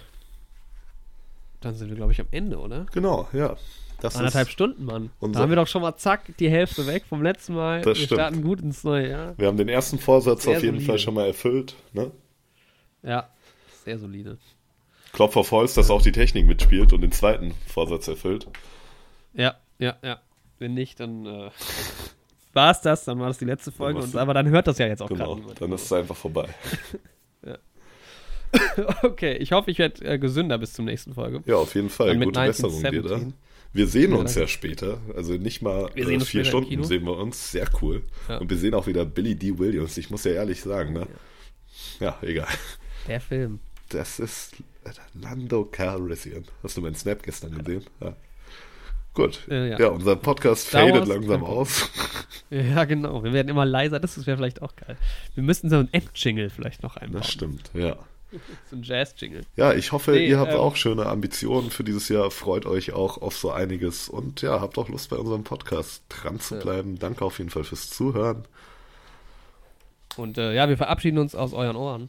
Dann 1.61 1.75
sind 1.75 1.89
wir, 1.91 1.97
glaube 1.97 2.13
ich, 2.13 2.21
am 2.21 2.27
Ende, 2.31 2.59
oder? 2.59 2.87
Genau, 2.93 3.29
ja. 3.33 3.57
Das 4.01 4.17
Anderthalb 4.17 4.49
Stunden, 4.49 4.87
Mann. 4.87 5.11
Da 5.21 5.41
haben 5.41 5.51
wir 5.51 5.57
doch 5.57 5.67
schon 5.67 5.83
mal 5.83 5.95
zack 5.97 6.35
die 6.39 6.49
Hälfte 6.49 6.87
weg 6.87 7.05
vom 7.07 7.23
letzten 7.23 7.55
Mal. 7.55 7.83
Das 7.83 7.99
wir 7.99 8.07
stimmt. 8.07 8.21
starten 8.21 8.43
gut 8.43 8.61
ins 8.63 8.83
neue 8.83 9.11
Jahr. 9.11 9.39
Wir 9.39 9.47
haben 9.47 9.59
den 9.59 9.69
ersten 9.69 9.99
Vorsatz 9.99 10.45
Sehr 10.45 10.57
auf 10.57 10.63
jeden 10.63 10.77
solide. 10.77 10.91
Fall 10.91 10.99
schon 10.99 11.15
mal 11.15 11.27
erfüllt. 11.27 11.75
Ne? 11.93 12.11
Ja, 13.03 13.29
sehr 13.85 13.99
solide. 13.99 14.39
Klopf 15.13 15.37
auf 15.37 15.51
Holz, 15.51 15.75
dass 15.75 15.91
auch 15.91 16.03
die 16.03 16.13
Technik 16.13 16.47
mitspielt 16.47 16.93
und 16.93 17.01
den 17.01 17.13
zweiten 17.13 17.53
Vorsatz 17.67 18.07
erfüllt. 18.09 18.47
Ja, 19.35 19.57
ja, 19.79 19.97
ja. 20.03 20.21
Wenn 20.59 20.75
nicht, 20.75 21.01
dann 21.01 21.27
äh, 21.27 21.51
war 22.53 22.71
es 22.71 22.81
das, 22.81 23.05
dann 23.05 23.19
war 23.19 23.29
das 23.29 23.39
die 23.39 23.45
letzte 23.45 23.73
Folge. 23.73 24.01
Und, 24.01 24.17
aber 24.17 24.35
dann 24.35 24.49
hört 24.49 24.67
das 24.67 24.79
ja 24.79 24.87
jetzt 24.87 25.03
auch 25.03 25.09
Genau, 25.09 25.27
gerade 25.27 25.41
niemand. 25.41 25.61
dann 25.61 25.73
ist 25.73 25.85
es 25.85 25.93
einfach 25.93 26.17
vorbei. 26.17 26.49
Okay, 29.03 29.37
ich 29.37 29.53
hoffe, 29.53 29.71
ich 29.71 29.79
werde 29.79 30.05
äh, 30.05 30.19
gesünder 30.19 30.59
bis 30.59 30.73
zur 30.73 30.85
nächsten 30.85 31.15
Folge. 31.15 31.41
Ja, 31.47 31.57
auf 31.57 31.75
jeden 31.75 31.89
Fall. 31.89 32.17
Gute 32.19 32.41
Besserung 32.41 32.81
dir 32.83 32.91
da. 33.03 33.15
1917. 33.15 33.35
Wir 33.73 33.87
sehen 33.87 34.11
Ja, 34.11 34.17
uns 34.19 34.35
ja 34.35 34.49
später. 34.49 34.99
Also 35.15 35.35
nicht 35.35 35.63
mal 35.63 35.89
äh, 35.95 36.19
vier 36.21 36.45
Stunden 36.45 36.83
sehen 36.83 37.05
wir 37.05 37.17
uns. 37.17 37.53
Sehr 37.53 37.69
cool. 37.81 38.03
Ja. 38.29 38.39
Und 38.39 38.51
wir 38.51 38.57
sehen 38.57 38.75
auch 38.75 38.89
wieder 38.89 39.05
Billy 39.05 39.37
D. 39.37 39.57
Williams. 39.59 39.97
Ich 39.99 40.11
muss 40.11 40.25
ja 40.25 40.33
ehrlich 40.33 40.63
sagen, 40.63 40.95
ne? 40.95 41.07
Ja, 42.01 42.19
egal. 42.23 42.49
Der 43.07 43.21
Film. 43.21 43.61
Das 43.91 44.19
ist 44.19 44.57
Lando 45.15 45.65
Calrissian. 45.65 46.45
Hast 46.63 46.77
du 46.77 46.81
meinen 46.81 46.95
Snap 46.95 47.23
gestern 47.23 47.59
gesehen? 47.59 47.85
Ja. 48.01 48.15
Gut. 49.15 49.49
Äh, 49.49 49.71
ja. 49.71 49.79
ja. 49.79 49.89
unser 49.89 50.17
Podcast 50.17 50.69
fadet 50.69 51.07
langsam 51.07 51.45
aus. 51.45 51.89
Ja, 52.53 52.85
genau. 52.85 53.23
Wir 53.23 53.33
werden 53.33 53.49
immer 53.49 53.65
leiser. 53.65 54.01
Das 54.01 54.27
wäre 54.27 54.37
vielleicht 54.37 54.61
auch 54.61 54.75
geil. 54.75 54.97
Wir 55.37 55.45
müssten 55.45 55.71
so 55.71 55.77
einen 55.77 55.89
End-Jingle 55.93 56.51
vielleicht 56.51 56.83
noch 56.83 56.97
einbauen. 56.97 57.23
Das 57.23 57.31
stimmt, 57.31 57.71
ja. 57.75 57.97
So 58.71 58.77
ein 58.77 58.83
Jazz-Jingle. 58.83 59.43
Ja, 59.55 59.73
ich 59.73 59.93
hoffe, 59.93 60.13
Nee, 60.13 60.29
ihr 60.29 60.41
habt 60.41 60.53
ähm, 60.53 60.59
auch 60.59 60.75
schöne 60.75 61.07
Ambitionen 61.07 61.71
für 61.71 61.85
dieses 61.85 62.09
Jahr. 62.09 62.33
Freut 62.33 62.67
euch 62.67 62.93
auch 62.93 63.23
auf 63.23 63.37
so 63.37 63.53
einiges. 63.53 64.09
Und 64.09 64.43
ja, 64.43 64.61
habt 64.61 64.79
auch 64.79 64.89
Lust 64.89 65.11
bei 65.11 65.17
unserem 65.17 65.45
Podcast 65.45 66.03
dran 66.09 66.41
zu 66.41 66.57
Ja. 66.57 66.61
bleiben. 66.61 66.99
Danke 66.99 67.25
auf 67.25 67.39
jeden 67.39 67.51
Fall 67.51 67.63
fürs 67.63 67.89
Zuhören. 67.91 68.45
Und 70.17 70.37
äh, 70.37 70.53
ja, 70.53 70.69
wir 70.69 70.77
verabschieden 70.77 71.19
uns 71.19 71.37
aus 71.37 71.53
euren 71.53 71.77
Ohren. 71.77 72.09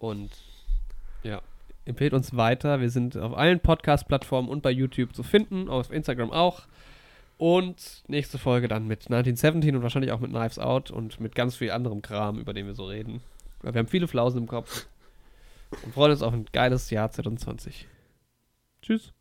Und 0.00 0.30
ja, 1.24 1.42
empfehlt 1.84 2.14
uns 2.14 2.36
weiter. 2.36 2.80
Wir 2.80 2.90
sind 2.90 3.16
auf 3.16 3.36
allen 3.36 3.60
Podcast-Plattformen 3.60 4.48
und 4.48 4.62
bei 4.62 4.70
YouTube 4.70 5.14
zu 5.14 5.22
finden, 5.22 5.68
auf 5.68 5.90
Instagram 5.90 6.30
auch. 6.30 6.62
Und 7.36 8.04
nächste 8.06 8.38
Folge 8.38 8.68
dann 8.68 8.86
mit 8.86 9.10
1917 9.10 9.74
und 9.74 9.82
wahrscheinlich 9.82 10.12
auch 10.12 10.20
mit 10.20 10.30
Knives 10.30 10.58
Out 10.58 10.90
und 10.90 11.18
mit 11.18 11.34
ganz 11.34 11.56
viel 11.56 11.72
anderem 11.72 12.00
Kram, 12.00 12.38
über 12.38 12.54
den 12.54 12.66
wir 12.66 12.74
so 12.74 12.86
reden. 12.86 13.22
Wir 13.62 13.72
haben 13.72 13.88
viele 13.88 14.06
Flausen 14.06 14.42
im 14.42 14.46
Kopf 14.46 14.86
und 15.84 15.92
freuen 15.94 16.12
uns 16.12 16.22
auf 16.22 16.32
ein 16.32 16.46
geiles 16.52 16.90
Jahr 16.90 17.10
2020. 17.10 17.88
Tschüss. 18.82 19.12